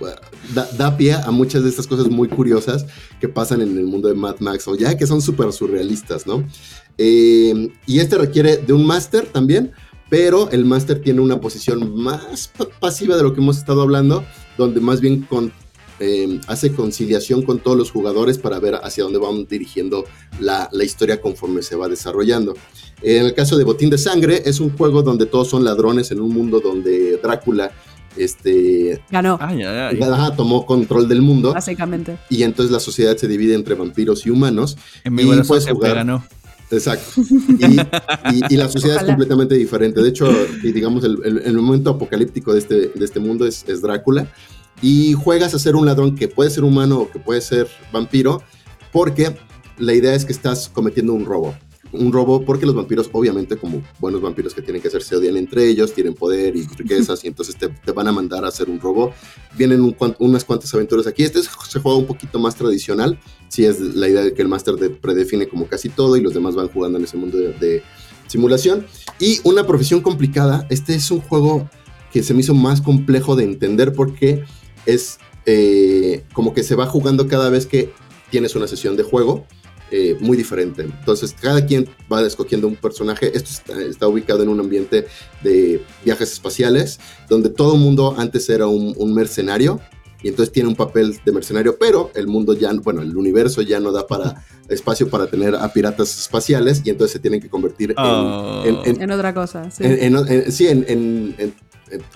da, 0.53 0.67
da 0.77 0.97
pie 0.97 1.13
a 1.13 1.29
muchas 1.31 1.63
de 1.63 1.69
estas 1.69 1.85
cosas 1.87 2.09
muy 2.09 2.27
curiosas 2.27 2.85
que 3.21 3.27
pasan 3.29 3.61
en 3.61 3.77
el 3.77 3.85
mundo 3.85 4.07
de 4.07 4.15
Mad 4.15 4.37
Max, 4.39 4.67
o 4.67 4.75
ya 4.75 4.97
que 4.97 5.05
son 5.05 5.21
súper 5.21 5.51
surrealistas, 5.53 6.25
¿no? 6.25 6.43
Eh, 6.97 7.69
y 7.85 7.99
este 7.99 8.17
requiere 8.17 8.57
de 8.57 8.73
un 8.73 8.85
máster 8.85 9.25
también, 9.27 9.71
pero 10.09 10.49
el 10.51 10.65
máster 10.65 11.01
tiene 11.01 11.21
una 11.21 11.39
posición 11.41 11.95
más 11.95 12.51
pa- 12.57 12.67
pasiva 12.79 13.17
de 13.17 13.23
lo 13.23 13.33
que 13.33 13.41
hemos 13.41 13.57
estado 13.57 13.81
hablando, 13.81 14.23
donde 14.57 14.79
más 14.79 15.01
bien 15.01 15.21
con, 15.21 15.51
eh, 15.99 16.39
hace 16.47 16.71
conciliación 16.73 17.41
con 17.43 17.59
todos 17.59 17.77
los 17.77 17.91
jugadores 17.91 18.37
para 18.37 18.59
ver 18.59 18.75
hacia 18.75 19.03
dónde 19.03 19.19
van 19.19 19.45
dirigiendo 19.47 20.05
la, 20.39 20.69
la 20.71 20.83
historia 20.83 21.21
conforme 21.21 21.61
se 21.61 21.75
va 21.75 21.87
desarrollando. 21.87 22.53
En 23.01 23.25
el 23.25 23.33
caso 23.33 23.57
de 23.57 23.63
Botín 23.63 23.89
de 23.89 23.97
Sangre, 23.97 24.41
es 24.45 24.59
un 24.59 24.75
juego 24.75 25.01
donde 25.03 25.25
todos 25.25 25.49
son 25.49 25.63
ladrones 25.63 26.11
en 26.11 26.19
un 26.21 26.33
mundo 26.33 26.59
donde 26.59 27.17
Drácula 27.21 27.71
este, 28.17 29.01
Ganó, 29.11 29.37
Ay, 29.41 29.61
ay, 29.63 29.97
ay. 30.01 30.03
ajá, 30.03 30.35
tomó 30.35 30.65
control 30.65 31.07
del 31.07 31.21
mundo 31.21 31.53
básicamente. 31.53 32.17
y 32.29 32.43
entonces 32.43 32.71
la 32.71 32.79
sociedad 32.79 33.17
se 33.17 33.27
divide 33.27 33.53
entre 33.55 33.75
vampiros 33.75 34.25
y 34.25 34.29
humanos. 34.29 34.77
En 35.03 35.13
mi 35.15 35.23
Y 35.23 35.41
puedes 35.43 35.67
jugar. 35.67 35.95
ganó. 35.95 36.23
Exacto. 36.71 37.21
Y, 37.59 37.79
y- 38.35 38.53
y 38.53 38.57
la 38.57 38.67
sociedad 38.69 38.97
es 38.97 39.03
completamente 39.03 39.55
diferente. 39.55 40.01
De 40.01 40.09
hecho, 40.09 40.27
digamos, 40.63 41.03
el, 41.03 41.17
el- 41.23 41.37
el 41.45 41.53
momento 41.57 41.89
apocalíptico 41.91 42.53
de 42.53 42.59
este, 42.59 42.75
de 42.95 43.05
este 43.05 43.19
mundo 43.19 43.45
es, 43.45 43.65
es 43.67 43.81
Drácula. 43.81 44.27
Y 44.81 45.13
juegas 45.13 45.53
a 45.53 45.59
ser 45.59 45.75
un 45.75 45.85
ladrón 45.85 46.15
que 46.15 46.27
puede 46.27 46.49
ser 46.49 46.63
humano 46.63 46.99
o 46.99 47.09
que 47.11 47.19
puede 47.19 47.41
ser 47.41 47.67
vampiro, 47.91 48.41
porque 48.91 49.35
la 49.77 49.93
idea 49.93 50.13
es 50.13 50.25
que 50.25 50.31
estás 50.33 50.69
cometiendo 50.69 51.13
un 51.13 51.25
robo. 51.25 51.55
Un 51.91 52.11
robo 52.11 52.43
porque 52.43 52.65
los 52.65 52.75
vampiros, 52.75 53.09
obviamente, 53.13 53.55
como 53.55 53.81
buenos 53.99 54.21
vampiros 54.21 54.53
que 54.53 54.61
tienen 54.61 54.81
que 54.81 54.89
hacer, 54.89 55.01
se 55.01 55.15
odian 55.15 55.37
entre 55.37 55.65
ellos, 55.69 55.93
tienen 55.93 56.13
poder 56.13 56.53
y 56.55 56.67
riquezas, 56.67 57.23
y 57.23 57.27
entonces 57.27 57.55
te, 57.55 57.69
te 57.69 57.91
van 57.93 58.07
a 58.07 58.11
mandar 58.11 58.43
a 58.43 58.49
hacer 58.49 58.69
un 58.69 58.81
robo. 58.81 59.13
Vienen 59.57 59.95
unas 60.19 60.43
cuantas 60.43 60.73
aventuras 60.73 61.07
aquí. 61.07 61.23
Este 61.23 61.39
es- 61.39 61.49
se 61.69 61.79
juega 61.79 61.97
un 61.97 62.05
poquito 62.05 62.37
más 62.37 62.55
tradicional. 62.55 63.17
Sí, 63.47 63.63
es 63.65 63.79
la 63.79 64.09
idea 64.09 64.23
de 64.23 64.33
que 64.33 64.41
el 64.41 64.49
máster 64.49 64.75
de- 64.75 64.89
predefine 64.89 65.47
como 65.47 65.67
casi 65.67 65.87
todo 65.87 66.17
y 66.17 66.21
los 66.21 66.33
demás 66.33 66.55
van 66.55 66.67
jugando 66.67 66.97
en 66.97 67.05
ese 67.05 67.15
mundo 67.15 67.37
de, 67.37 67.53
de 67.53 67.83
simulación. 68.27 68.85
Y 69.19 69.39
una 69.45 69.65
profesión 69.65 70.01
complicada. 70.01 70.67
Este 70.69 70.95
es 70.95 71.09
un 71.11 71.21
juego 71.21 71.69
que 72.11 72.23
se 72.23 72.33
me 72.33 72.41
hizo 72.41 72.53
más 72.53 72.81
complejo 72.81 73.37
de 73.37 73.45
entender 73.45 73.93
porque 73.93 74.43
es 74.85 75.17
eh, 75.45 76.23
como 76.33 76.53
que 76.53 76.63
se 76.63 76.75
va 76.75 76.85
jugando 76.87 77.27
cada 77.27 77.49
vez 77.49 77.65
que 77.65 77.91
tienes 78.31 78.55
una 78.55 78.67
sesión 78.67 78.95
de 78.97 79.03
juego. 79.03 79.45
eh, 79.91 80.17
muy 80.19 80.35
diferente. 80.35 80.81
Entonces, 80.81 81.35
cada 81.39 81.63
quien 81.67 81.87
va 82.11 82.19
escogiendo 82.25 82.67
un 82.67 82.75
personaje. 82.75 83.27
Esto 83.37 83.51
está, 83.51 83.81
está 83.83 84.07
ubicado 84.07 84.41
en 84.41 84.49
un 84.49 84.59
ambiente 84.59 85.05
de 85.43 85.79
viajes 86.03 86.33
espaciales, 86.33 86.99
donde 87.29 87.49
todo 87.49 87.75
el 87.75 87.81
mundo 87.81 88.15
antes 88.17 88.49
era 88.49 88.65
un, 88.65 88.95
un 88.97 89.13
mercenario, 89.13 89.79
y 90.23 90.29
entonces 90.29 90.51
tiene 90.51 90.67
un 90.69 90.75
papel 90.75 91.15
de 91.23 91.31
mercenario, 91.31 91.77
pero 91.77 92.09
el 92.15 92.25
mundo 92.25 92.53
ya, 92.55 92.73
bueno, 92.73 93.03
el 93.03 93.15
universo 93.15 93.61
ya 93.61 93.79
no 93.79 93.91
da 93.91 94.07
para 94.07 94.43
espacio 94.69 95.07
para 95.07 95.27
tener 95.27 95.53
a 95.55 95.71
piratas 95.71 96.19
espaciales, 96.19 96.81
y 96.83 96.89
entonces 96.89 97.13
se 97.13 97.19
tienen 97.19 97.39
que 97.39 97.47
convertir 97.49 97.91
en- 97.91 97.95
Oh. 97.99 98.63
en, 98.65 98.77
en- 98.85 99.01
En 99.03 99.11
otra 99.11 99.35
cosa, 99.35 99.69
sí. 99.69 99.83
en- 99.83 100.15
en- 100.15 100.27
en- 100.27 100.51
sí, 100.51 100.67
en, 100.67 100.83
en- 100.87 101.35
en- 101.37 101.53
en- 101.53 101.53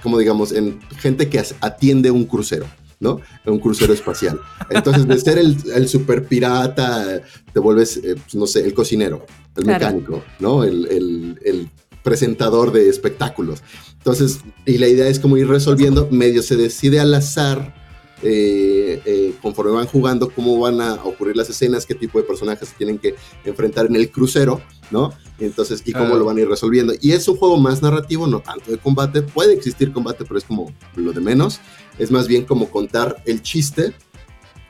como 0.03 0.17
digamos, 0.17 0.51
en 0.51 0.79
gente 0.99 1.29
que 1.29 1.41
atiende 1.61 2.11
un 2.11 2.25
crucero. 2.25 2.65
¿no? 3.01 3.21
Un 3.45 3.59
crucero 3.59 3.93
espacial. 3.93 4.41
Entonces, 4.69 5.07
de 5.07 5.17
ser 5.17 5.37
el, 5.37 5.55
el 5.73 5.87
super 5.87 6.25
pirata, 6.25 7.21
te 7.53 7.59
vuelves, 7.61 7.95
eh, 7.95 8.15
pues, 8.15 8.35
no 8.35 8.45
sé, 8.45 8.65
el 8.65 8.73
cocinero, 8.73 9.25
el 9.55 9.63
Claro. 9.63 9.85
mecánico, 9.85 10.23
¿no? 10.39 10.65
El, 10.65 10.85
el- 10.87 11.39
el 11.45 11.69
presentador 12.03 12.73
de 12.73 12.89
espectáculos. 12.89 13.61
Entonces, 13.99 14.39
y 14.65 14.79
la 14.79 14.89
idea 14.89 15.07
es 15.07 15.17
como 15.19 15.37
ir 15.37 15.47
resolviendo, 15.47 16.09
medio 16.11 16.41
se 16.43 16.57
decide 16.57 16.99
al 16.99 17.13
azar, 17.13 17.73
eh, 18.21 19.01
eh, 19.05 19.33
conforme 19.41 19.71
van 19.71 19.87
jugando, 19.87 20.29
cómo 20.29 20.59
van 20.59 20.81
a 20.81 20.95
ocurrir 20.95 21.35
las 21.35 21.49
escenas, 21.49 21.85
qué 21.85 21.95
tipo 21.95 22.19
de 22.19 22.25
personajes 22.25 22.69
se 22.69 22.75
tienen 22.75 22.97
que 22.97 23.15
enfrentar 23.45 23.85
en 23.85 23.95
el 23.95 24.11
crucero, 24.11 24.61
¿no? 24.91 25.13
Entonces, 25.39 25.81
y 25.85 25.93
cómo 25.93 26.05
Claro. 26.05 26.19
lo 26.19 26.25
van 26.25 26.37
a 26.37 26.41
ir 26.41 26.49
resolviendo. 26.49 26.93
Y 27.01 27.13
es 27.13 27.27
un 27.27 27.37
juego 27.37 27.57
más 27.57 27.81
narrativo, 27.81 28.27
no 28.27 28.41
tanto 28.41 28.71
de 28.71 28.77
combate. 28.77 29.21
Puede 29.21 29.53
existir 29.53 29.93
combate, 29.93 30.25
pero 30.25 30.37
es 30.37 30.43
como 30.43 30.73
lo 30.95 31.13
de 31.13 31.21
menos. 31.21 31.61
Es 31.97 32.11
más 32.11 32.27
bien 32.27 32.43
como 32.45 32.69
contar 32.69 33.21
el 33.25 33.41
chiste 33.41 33.93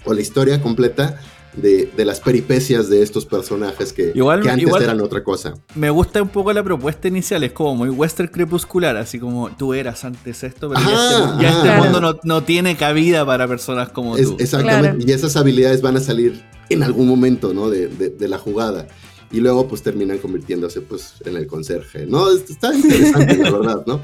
o 0.05 0.13
la 0.13 0.21
historia 0.21 0.61
completa 0.61 1.19
de, 1.55 1.89
de 1.97 2.05
las 2.05 2.19
peripecias 2.19 2.89
de 2.89 3.01
estos 3.01 3.25
personajes 3.25 3.91
que, 3.91 4.11
Igual- 4.15 4.41
que 4.41 4.49
antes 4.49 4.67
igual- 4.67 4.83
eran 4.83 5.01
otra 5.01 5.23
cosa. 5.23 5.55
Me 5.75 5.89
gusta 5.89 6.21
un 6.21 6.29
poco 6.29 6.53
la 6.53 6.63
propuesta 6.63 7.07
inicial, 7.07 7.43
es 7.43 7.51
como 7.53 7.75
muy 7.75 7.89
western 7.89 8.29
crepuscular, 8.29 8.95
así 8.97 9.19
como 9.19 9.49
tú 9.49 9.73
eras 9.73 10.03
antes 10.05 10.43
esto, 10.43 10.69
pero 10.69 10.79
ya 10.81 10.85
este, 10.87 11.43
ya 11.43 11.49
ajá. 11.49 11.49
este 11.49 11.61
Claro. 11.61 11.83
mundo 11.83 12.01
no, 12.01 12.19
no 12.23 12.43
tiene 12.43 12.77
cabida 12.77 13.25
para 13.25 13.47
personas 13.47 13.89
como 13.89 14.15
Es- 14.17 14.27
tú. 14.27 14.37
exactamente. 14.39 14.97
Claro. 14.97 15.11
Y 15.11 15.11
esas 15.11 15.35
habilidades 15.35 15.81
van 15.81 15.97
a 15.97 15.99
salir 16.01 16.41
en 16.69 16.83
algún 16.83 17.07
momento, 17.07 17.53
¿no? 17.53 17.69
De, 17.69 17.87
de- 17.87 18.09
de 18.09 18.27
la 18.27 18.37
jugada. 18.37 18.87
Y 19.31 19.39
luego, 19.41 19.67
pues, 19.67 19.81
terminan 19.83 20.17
convirtiéndose, 20.19 20.81
pues, 20.81 21.13
en 21.25 21.35
el 21.35 21.45
conserje. 21.47 22.05
No, 22.07 22.31
Es- 22.31 22.49
está 22.49 22.73
interesante, 22.73 23.37
la 23.37 23.49
verdad, 23.59 23.83
¿no? 23.87 24.01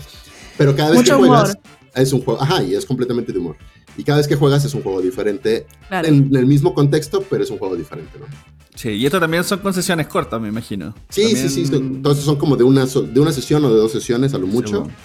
Pero 0.57 0.75
cada 0.75 0.89
vez 0.91 0.99
Mucho 0.99 1.13
que 1.17 1.27
juegas, 1.27 1.49
humor. 1.55 1.57
Es 2.01 2.13
un 2.13 2.21
juego, 2.21 2.41
ajá, 2.41 2.63
y 2.63 2.75
es 2.75 2.85
completamente 2.85 3.31
de 3.31 3.39
humor. 3.39 3.55
Y 3.97 4.03
cada 4.03 4.17
vez 4.17 4.27
que 4.27 4.35
juegas 4.35 4.65
es 4.65 4.73
un 4.73 4.81
juego 4.83 5.01
diferente, 5.01 5.65
Claro. 5.87 6.07
en, 6.07 6.35
el 6.35 6.45
mismo 6.45 6.73
contexto, 6.73 7.23
pero 7.29 7.43
es 7.43 7.49
un 7.49 7.57
juego 7.57 7.75
diferente, 7.75 8.19
¿no? 8.19 8.25
Sí, 8.75 8.89
y 8.89 9.05
esto 9.05 9.19
también 9.21 9.43
son 9.45 9.59
concesiones 9.59 10.07
cortas, 10.07 10.41
me 10.41 10.49
imagino. 10.49 10.93
Sí, 11.09 11.23
También- 11.23 11.49
sí, 11.49 11.65
sí. 11.65 11.65
son- 11.71 11.95
Entonces 11.95 12.25
son 12.25 12.35
como 12.35 12.57
de 12.57 12.65
una, 12.65 12.85
so- 12.87 13.03
de 13.03 13.19
una 13.19 13.31
sesión 13.31 13.63
o 13.63 13.69
de 13.69 13.77
dos 13.77 13.91
sesiones 13.91 14.33
a 14.33 14.37
lo 14.37 14.47
mucho. 14.47 14.81
bueno. 14.81 14.95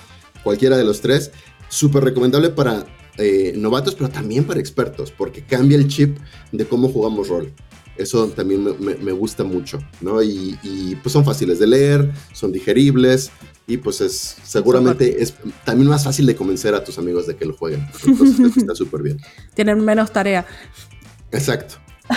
Cualquiera 0.43 0.77
de 0.77 0.85
los 0.85 1.01
tres. 1.01 1.31
Súper 1.69 2.03
recomendable 2.03 2.51
para 2.51 2.85
eh, 3.19 3.53
novatos, 3.57 3.95
pero 3.95 4.09
también 4.09 4.45
para 4.45 4.59
expertos, 4.61 5.13
porque 5.13 5.43
cambia 5.45 5.77
el 5.77 5.87
chip 5.89 6.17
de 6.53 6.65
cómo 6.65 6.89
jugamos 6.89 7.29
rol. 7.29 7.53
Eso 7.99 8.29
también 8.29 8.65
me, 8.65 8.73
me- 8.75 8.95
me 8.95 9.13
gusta 9.13 9.45
mucho, 9.45 9.79
¿no? 10.01 10.23
Y, 10.23 10.59
y, 10.63 10.95
pues 11.03 11.13
son 11.13 11.25
fáciles 11.25 11.59
de 11.59 11.67
leer, 11.67 12.11
son 12.33 12.51
digeribles 12.51 13.31
y 13.73 13.77
pues 13.77 14.01
es 14.01 14.37
seguramente 14.43 15.23
es 15.23 15.35
también 15.65 15.89
más 15.89 16.05
fácil 16.05 16.27
de 16.27 16.35
convencer 16.37 16.75
a 16.75 16.83
tus 16.85 16.99
amigos 16.99 17.27
de 17.27 17.37
que 17.37 17.45
lo 17.45 17.55
jueguen. 17.55 17.87
Entonces 18.07 18.57
está 18.57 18.75
súper 18.75 19.03
bien. 19.03 19.19
Tienen 19.55 19.85
menos 19.85 20.11
tarea. 20.13 20.47
Exacto. 21.33 21.77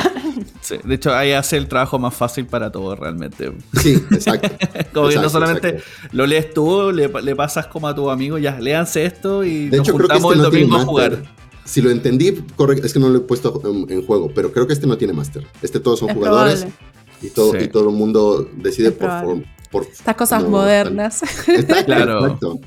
Sí, 0.62 0.78
de 0.84 0.96
hecho, 0.96 1.14
ahí 1.14 1.34
hace 1.34 1.58
el 1.58 1.68
trabajo 1.68 2.00
más 2.00 2.16
fácil 2.16 2.48
para 2.48 2.72
todos 2.72 2.98
realmente. 2.98 3.52
Sí, 3.82 4.02
exacto. 4.12 4.48
Como 4.94 5.10
que 5.10 5.16
no 5.16 5.22
Exacto, 5.24 5.30
solamente 5.30 5.68
exacto. 5.70 6.08
lo 6.14 6.26
lees 6.26 6.54
tú, 6.54 6.92
le, 6.92 7.10
le 7.22 7.36
pasas 7.36 7.68
como 7.68 7.88
a 7.88 7.94
tu 7.94 8.10
amigo, 8.10 8.38
ya, 8.38 8.58
léanse 8.60 9.06
esto 9.06 9.44
y 9.44 9.68
De 9.70 9.78
nos 9.78 9.88
hecho, 9.88 9.98
creo 9.98 10.08
que 10.08 10.16
juntamos 10.16 10.32
este 10.34 10.42
no 10.42 10.46
el 10.48 10.52
tiene 10.52 10.66
domingo 10.68 10.82
a 10.82 10.86
jugar. 10.86 11.24
Si 11.66 11.82
lo 11.82 11.92
entendí, 11.92 12.34
correcto, 12.56 12.88
es 12.88 12.94
que 12.94 13.00
no 13.00 13.10
lo 13.10 13.18
he 13.20 13.22
puesto 13.22 13.62
en, 13.66 13.92
en 13.92 14.06
juego, 14.06 14.32
pero 14.34 14.52
creo 14.54 14.66
que 14.66 14.74
este 14.74 14.88
no 14.88 14.98
tiene 14.98 15.14
máster. 15.14 15.46
Este 15.62 15.80
todos 15.82 16.00
son 16.00 16.10
Es 16.10 16.16
jugadores 16.16 16.60
probable. 16.62 16.78
y 17.22 17.28
todo, 17.30 17.52
Sí. 17.52 17.58
y 17.66 17.68
todo 17.68 17.90
el 17.90 17.96
mundo 17.96 18.50
decide 18.58 18.88
Es 18.88 18.94
por, 18.96 19.10
por, 19.22 19.44
por- 19.74 19.84
Estas 19.86 20.16
cosas 20.16 20.44
no, 20.44 20.50
modernas. 20.50 21.22
Exacto, 21.48 21.86
Claro. 21.86 22.26
exacto. 22.26 22.60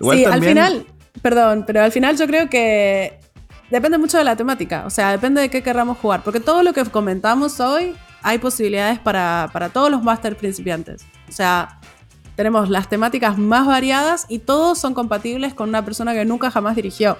Igual 0.00 0.18
sí, 0.18 0.24
también- 0.24 0.58
al 0.58 0.70
final, 0.72 0.86
perdón, 1.22 1.64
pero 1.66 1.82
al 1.82 1.92
final 1.92 2.16
yo 2.18 2.26
creo 2.26 2.50
que 2.50 3.18
depende 3.70 3.96
mucho 3.96 4.18
de 4.18 4.24
la 4.24 4.36
temática, 4.36 4.84
o 4.86 4.90
sea, 4.90 5.12
depende 5.12 5.40
de 5.40 5.48
qué 5.48 5.62
querramos 5.62 5.96
jugar, 5.98 6.22
porque 6.22 6.40
todo 6.40 6.62
lo 6.62 6.72
que 6.74 6.84
comentamos 6.84 7.58
hoy 7.60 7.94
hay 8.22 8.38
posibilidades 8.38 8.98
para, 8.98 9.48
para 9.52 9.70
todos 9.70 9.90
los 9.90 10.02
máster 10.02 10.36
principiantes. 10.36 11.06
O 11.28 11.32
sea, 11.32 11.80
tenemos 12.36 12.68
las 12.68 12.88
temáticas 12.88 13.38
más 13.38 13.66
variadas 13.66 14.26
y 14.28 14.38
todos 14.40 14.78
son 14.78 14.94
compatibles 14.94 15.54
con 15.54 15.68
una 15.68 15.84
persona 15.84 16.12
que 16.12 16.24
nunca 16.24 16.50
jamás 16.50 16.76
dirigió. 16.76 17.16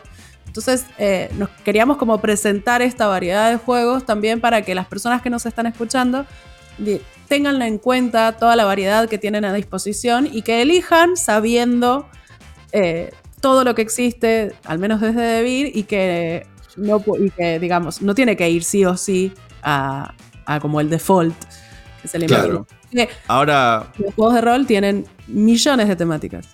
Entonces, 0.46 0.84
eh, 0.98 1.30
nos 1.38 1.48
queríamos 1.64 1.96
como 1.96 2.20
presentar 2.20 2.82
esta 2.82 3.06
variedad 3.06 3.50
de 3.50 3.56
juegos 3.56 4.04
también 4.04 4.40
para 4.40 4.62
que 4.62 4.74
las 4.74 4.86
personas 4.86 5.22
que 5.22 5.30
nos 5.30 5.46
están 5.46 5.66
escuchando 5.66 6.26
tengan 7.32 7.62
en 7.62 7.78
cuenta 7.78 8.32
toda 8.32 8.56
la 8.56 8.66
variedad 8.66 9.08
que 9.08 9.16
tienen 9.16 9.46
a 9.46 9.54
disposición 9.54 10.28
y 10.30 10.42
que 10.42 10.60
elijan 10.60 11.16
sabiendo 11.16 12.06
eh, 12.72 13.10
todo 13.40 13.64
lo 13.64 13.74
que 13.74 13.80
existe, 13.80 14.52
al 14.66 14.78
menos 14.78 15.00
desde 15.00 15.22
Debir, 15.22 15.74
y 15.74 15.84
que, 15.84 16.46
no, 16.76 17.02
y 17.18 17.30
que, 17.30 17.58
digamos, 17.58 18.02
no 18.02 18.14
tiene 18.14 18.36
que 18.36 18.50
ir 18.50 18.62
sí 18.64 18.84
o 18.84 18.98
sí 18.98 19.32
a, 19.62 20.12
a 20.44 20.60
como 20.60 20.78
el 20.78 20.90
default, 20.90 21.34
que 22.02 22.06
es 22.06 22.14
el 22.14 22.26
Claro. 22.26 22.66
Ahora, 23.28 23.90
los 23.96 24.14
juegos 24.14 24.34
de 24.34 24.40
rol 24.42 24.66
tienen 24.66 25.06
millones 25.26 25.88
de 25.88 25.96
temáticas. 25.96 26.48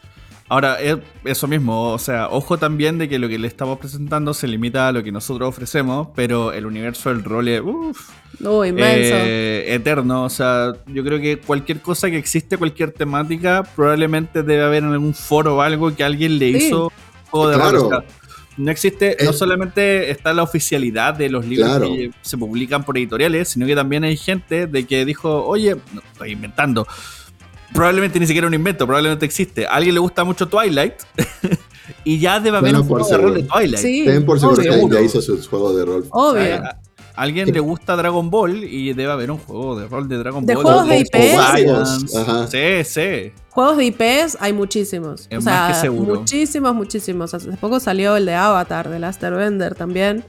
Ahora, 0.51 0.81
es- 0.81 0.97
eso 1.25 1.47
mismo, 1.47 1.91
o 1.93 1.99
sea, 1.99 2.29
ojo 2.31 2.57
también 2.57 2.97
de 2.97 3.07
que 3.09 3.19
lo 3.19 3.29
que 3.29 3.39
le 3.39 3.47
estamos 3.47 3.79
presentando 3.79 4.33
se 4.33 4.49
limita 4.49 4.89
a 4.89 4.93
lo 4.93 5.03
que 5.05 5.13
nosotros 5.13 5.47
ofrecemos, 5.49 6.09
pero 6.15 6.53
el 6.55 6.65
universo 6.65 7.11
del 7.11 7.23
rol 7.23 7.49
es 7.49 7.61
uf, 7.61 8.09
Uy, 8.41 8.69
inmenso. 8.69 9.15
eh, 9.17 9.75
eterno. 9.75 10.25
O 10.25 10.31
sea, 10.31 10.73
yo 10.87 11.05
creo 11.05 11.21
que 11.21 11.39
cualquier 11.39 11.81
cosa 11.83 12.11
que 12.11 12.17
existe, 12.17 12.57
cualquier 12.57 12.93
temática, 12.93 13.63
probablemente 13.77 14.43
debe 14.43 14.63
haber 14.65 14.85
en 14.85 14.93
algún 14.93 15.13
foro 15.13 15.57
o 15.57 15.61
algo 15.61 15.95
que 15.95 16.03
alguien 16.03 16.39
le 16.39 16.59
Sí. 16.59 16.67
hizo 16.69 16.91
juego 17.31 17.49
de 17.51 17.57
Claro. 17.57 17.79
rol. 17.91 17.93
O 17.95 18.05
no 18.57 18.71
existe, 18.73 19.17
no 19.25 19.33
solamente 19.35 20.11
está 20.11 20.33
la 20.33 20.43
oficialidad 20.43 21.15
de 21.15 21.29
los 21.29 21.45
libros 21.47 21.69
Claro. 21.69 21.89
que 21.95 22.11
se 22.23 22.37
publican 22.39 22.85
por 22.85 22.97
editoriales, 22.99 23.49
sino 23.51 23.67
que 23.67 23.77
también 23.77 24.03
hay 24.03 24.17
gente 24.17 24.67
de 24.67 24.85
que 24.87 25.05
dijo, 25.05 25.45
oye, 25.47 25.77
no 25.93 26.01
estoy 26.13 26.33
inventando. 26.33 26.87
Probablemente 27.73 28.19
ni 28.19 28.27
siquiera 28.27 28.47
un 28.47 28.55
invento, 28.55 28.87
probablemente 28.87 29.27
existe. 29.27 29.67
A 29.67 29.71
alguien 29.73 29.95
le 29.95 30.01
gusta 30.01 30.25
mucho 30.25 30.49
Twilight 30.49 30.95
y 32.05 32.19
ya 32.19 32.41
debe 32.41 32.59
haber 32.59 32.75
un 32.77 32.89
por 32.89 33.03
juego 33.03 33.17
de 33.17 33.23
rol 33.23 33.35
de. 33.35 33.43
Twilight. 33.45 33.77
Sí, 33.83 34.05
Ten 34.07 34.25
por 34.25 34.41
seguro 34.41 34.63
que 34.63 34.69
obvio. 34.71 34.83
alguien 34.85 34.93
ya 34.93 35.01
hizo 35.07 35.21
su 35.21 35.43
juego 35.49 35.75
de 35.75 35.85
rol. 35.85 36.07
Obvio. 36.11 36.57
A 36.57 36.79
a 37.19 37.23
alguien 37.23 37.53
le 37.53 37.59
gusta 37.59 37.97
Dragon 37.97 38.31
Ball 38.31 38.63
y 38.63 38.93
debe 38.93 39.11
haber 39.11 39.33
un 39.33 39.39
juego 39.39 39.77
de 39.77 39.89
rol 39.89 40.09
de 40.09 40.19
Dragon 40.19 40.47
De 40.47 40.55
Ball. 40.55 40.63
juegos 40.63 40.87
de 40.89 40.95
o 40.95 41.01
IPs. 41.01 41.51
Science. 41.51 42.17
Ajá. 42.17 42.47
Sí, 42.47 42.85
sí. 42.85 43.33
Juegos 43.51 43.77
de 43.77 43.87
IPs 43.87 44.37
hay 44.39 44.53
muchísimos. 44.53 45.27
Es 45.29 45.39
o 45.39 45.41
sea, 45.41 45.53
más 45.53 45.73
que 45.75 45.81
seguro. 45.81 46.15
muchísimos, 46.15 46.75
muchísimos. 46.77 47.35
Hace 47.35 47.51
poco 47.57 47.81
salió 47.81 48.15
el 48.17 48.25
de 48.25 48.35
Avatar, 48.37 48.89
de 48.89 49.01
Laster 49.01 49.35
Bender 49.35 49.75
también. 49.75 50.25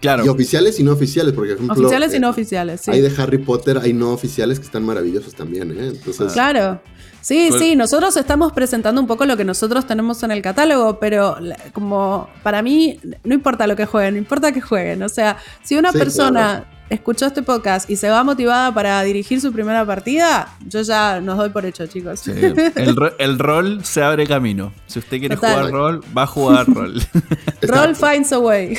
Claro. 0.00 0.24
Y 0.24 0.28
oficiales 0.28 0.78
y 0.78 0.82
no 0.84 0.92
oficiales, 0.92 1.32
porque 1.34 1.54
por 1.54 1.64
ejemplo, 1.64 1.82
Oficiales 1.86 2.12
y 2.12 2.16
eh, 2.16 2.20
no 2.20 2.28
oficiales, 2.30 2.80
sí. 2.82 2.90
Hay 2.90 3.00
de 3.00 3.12
Harry 3.20 3.38
Potter, 3.38 3.78
hay 3.78 3.92
no 3.92 4.10
oficiales 4.12 4.58
que 4.60 4.64
están 4.66 4.84
maravillosos 4.84 5.34
también, 5.34 5.70
¿eh? 5.72 5.88
Entonces, 5.88 6.32
Claro. 6.32 6.80
Sí, 7.20 7.46
Pues- 7.50 7.60
sí, 7.62 7.76
nosotros 7.76 8.16
estamos 8.16 8.52
presentando 8.52 9.00
un 9.00 9.06
poco 9.06 9.24
lo 9.26 9.36
que 9.36 9.44
nosotros 9.44 9.86
tenemos 9.86 10.22
en 10.24 10.32
el 10.32 10.42
catálogo, 10.42 10.98
pero 10.98 11.36
como 11.72 12.28
para 12.42 12.62
mí 12.62 12.98
no 13.22 13.32
importa 13.34 13.68
lo 13.68 13.76
que 13.76 13.86
jueguen, 13.86 14.14
no 14.14 14.18
importa 14.18 14.50
que 14.50 14.60
jueguen. 14.60 15.02
O 15.04 15.08
sea, 15.08 15.36
si 15.62 15.76
una 15.76 15.92
Sí, 15.92 15.98
persona 15.98 16.64
escuchó 16.92 17.26
este 17.26 17.42
podcast 17.42 17.88
y 17.88 17.96
se 17.96 18.08
va 18.10 18.22
motivada 18.22 18.72
para 18.72 19.02
dirigir 19.02 19.40
su 19.40 19.52
primera 19.52 19.84
partida, 19.86 20.54
yo 20.66 20.82
ya 20.82 21.20
nos 21.20 21.38
doy 21.38 21.50
por 21.50 21.64
hecho, 21.64 21.86
chicos. 21.86 22.20
Sí. 22.20 22.32
El, 22.76 22.94
ro- 22.96 23.14
el 23.18 23.38
rol 23.38 23.84
se 23.84 24.02
abre 24.02 24.26
camino. 24.26 24.72
Si 24.86 24.98
usted 24.98 25.18
quiere 25.18 25.36
Total. 25.36 25.56
jugar 25.66 25.72
rol, 25.72 26.00
va 26.16 26.22
a 26.24 26.26
jugar 26.26 26.66
rol. 26.66 27.02
Roll 27.62 27.94
finds 27.96 28.32
a 28.32 28.38
way. 28.40 28.76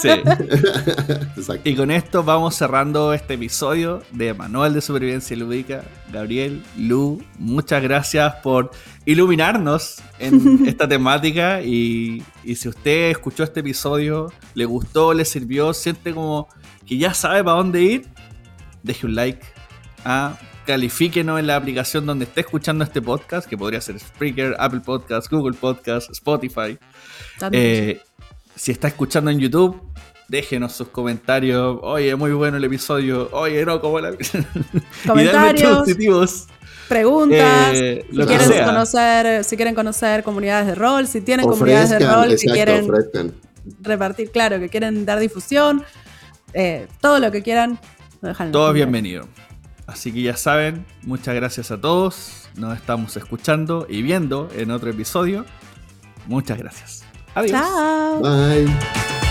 sí. 0.00 0.08
exacto. 1.36 1.68
Y 1.68 1.74
con 1.76 1.90
esto 1.90 2.22
vamos 2.24 2.54
cerrando 2.54 3.12
este 3.12 3.34
episodio 3.34 4.02
de 4.12 4.34
Manual 4.34 4.74
de 4.74 4.80
Supervivencia 4.80 5.36
Lúdica. 5.36 5.84
Gabriel, 6.12 6.62
Lu, 6.78 7.22
muchas 7.38 7.82
gracias 7.82 8.34
por 8.42 8.70
iluminarnos 9.04 9.96
en 10.18 10.64
esta 10.66 10.88
temática. 10.88 11.62
Y, 11.62 12.22
y 12.44 12.54
si 12.56 12.68
usted 12.68 13.10
escuchó 13.10 13.44
este 13.44 13.60
episodio, 13.60 14.32
le 14.54 14.64
gustó, 14.64 15.12
le 15.14 15.24
sirvió, 15.24 15.72
siente 15.74 16.12
como 16.14 16.48
que 16.86 16.98
ya 16.98 17.14
sabe 17.14 17.42
para 17.44 17.56
dónde 17.56 17.82
ir, 17.82 18.06
deje 18.82 19.06
un 19.06 19.14
like. 19.14 19.44
ah, 20.04 20.38
califíquenos 20.66 21.38
en 21.38 21.46
la 21.46 21.56
aplicación 21.56 22.06
donde 22.06 22.24
esté 22.24 22.40
escuchando 22.40 22.84
este 22.84 23.02
podcast, 23.02 23.48
que 23.48 23.56
podría 23.56 23.80
ser 23.80 23.98
Spreaker, 23.98 24.56
Apple 24.58 24.80
Podcast, 24.80 25.30
Google 25.30 25.56
Podcast, 25.58 26.10
Spotify. 26.10 26.78
Eh, 27.52 28.00
si 28.56 28.72
está 28.72 28.88
escuchando 28.88 29.30
en 29.30 29.38
YouTube, 29.40 29.80
déjenos 30.28 30.72
sus 30.72 30.88
comentarios. 30.88 31.78
Oye, 31.82 32.14
muy 32.16 32.32
bueno 32.32 32.56
el 32.56 32.64
episodio. 32.64 33.28
Oye, 33.32 33.64
no, 33.64 33.80
como 33.80 34.00
la. 34.00 34.14
Comentarios. 35.06 35.78
Positivos. 35.80 36.46
Preguntas. 36.88 37.72
Eh, 37.74 38.06
si 38.10 38.16
quieren 38.16 38.48
sea. 38.48 38.64
conocer, 38.66 39.44
si 39.44 39.56
quieren 39.56 39.74
conocer 39.74 40.22
comunidades 40.22 40.66
de 40.66 40.74
rol, 40.74 41.06
si 41.06 41.20
tienen 41.20 41.46
comunidades 41.46 41.90
de 41.90 41.98
rol, 42.00 42.26
si 42.38 42.46
exacto, 42.46 42.54
quieren 42.54 42.84
ofrezcan. 42.84 43.34
repartir, 43.80 44.30
claro, 44.30 44.58
que 44.60 44.68
quieren 44.68 45.06
dar 45.06 45.18
difusión, 45.18 45.82
eh, 46.54 46.88
todo 47.00 47.18
lo 47.18 47.30
que 47.30 47.42
quieran, 47.42 47.78
lo 48.20 48.28
dejan 48.28 48.50
comentarios. 48.50 48.74
bienvenidos. 48.74 49.26
Así 49.86 50.12
que 50.12 50.22
ya 50.22 50.36
saben, 50.36 50.86
muchas 51.02 51.34
gracias 51.34 51.70
a 51.70 51.80
todos. 51.80 52.48
Nos 52.56 52.76
estamos 52.76 53.16
escuchando 53.16 53.86
y 53.88 54.02
viendo 54.02 54.48
en 54.56 54.70
otro 54.70 54.90
episodio. 54.90 55.44
Muchas 56.26 56.58
gracias. 56.58 57.04
Adiós. 57.34 57.60
Chao. 57.60 58.20
Bye. 58.20 59.23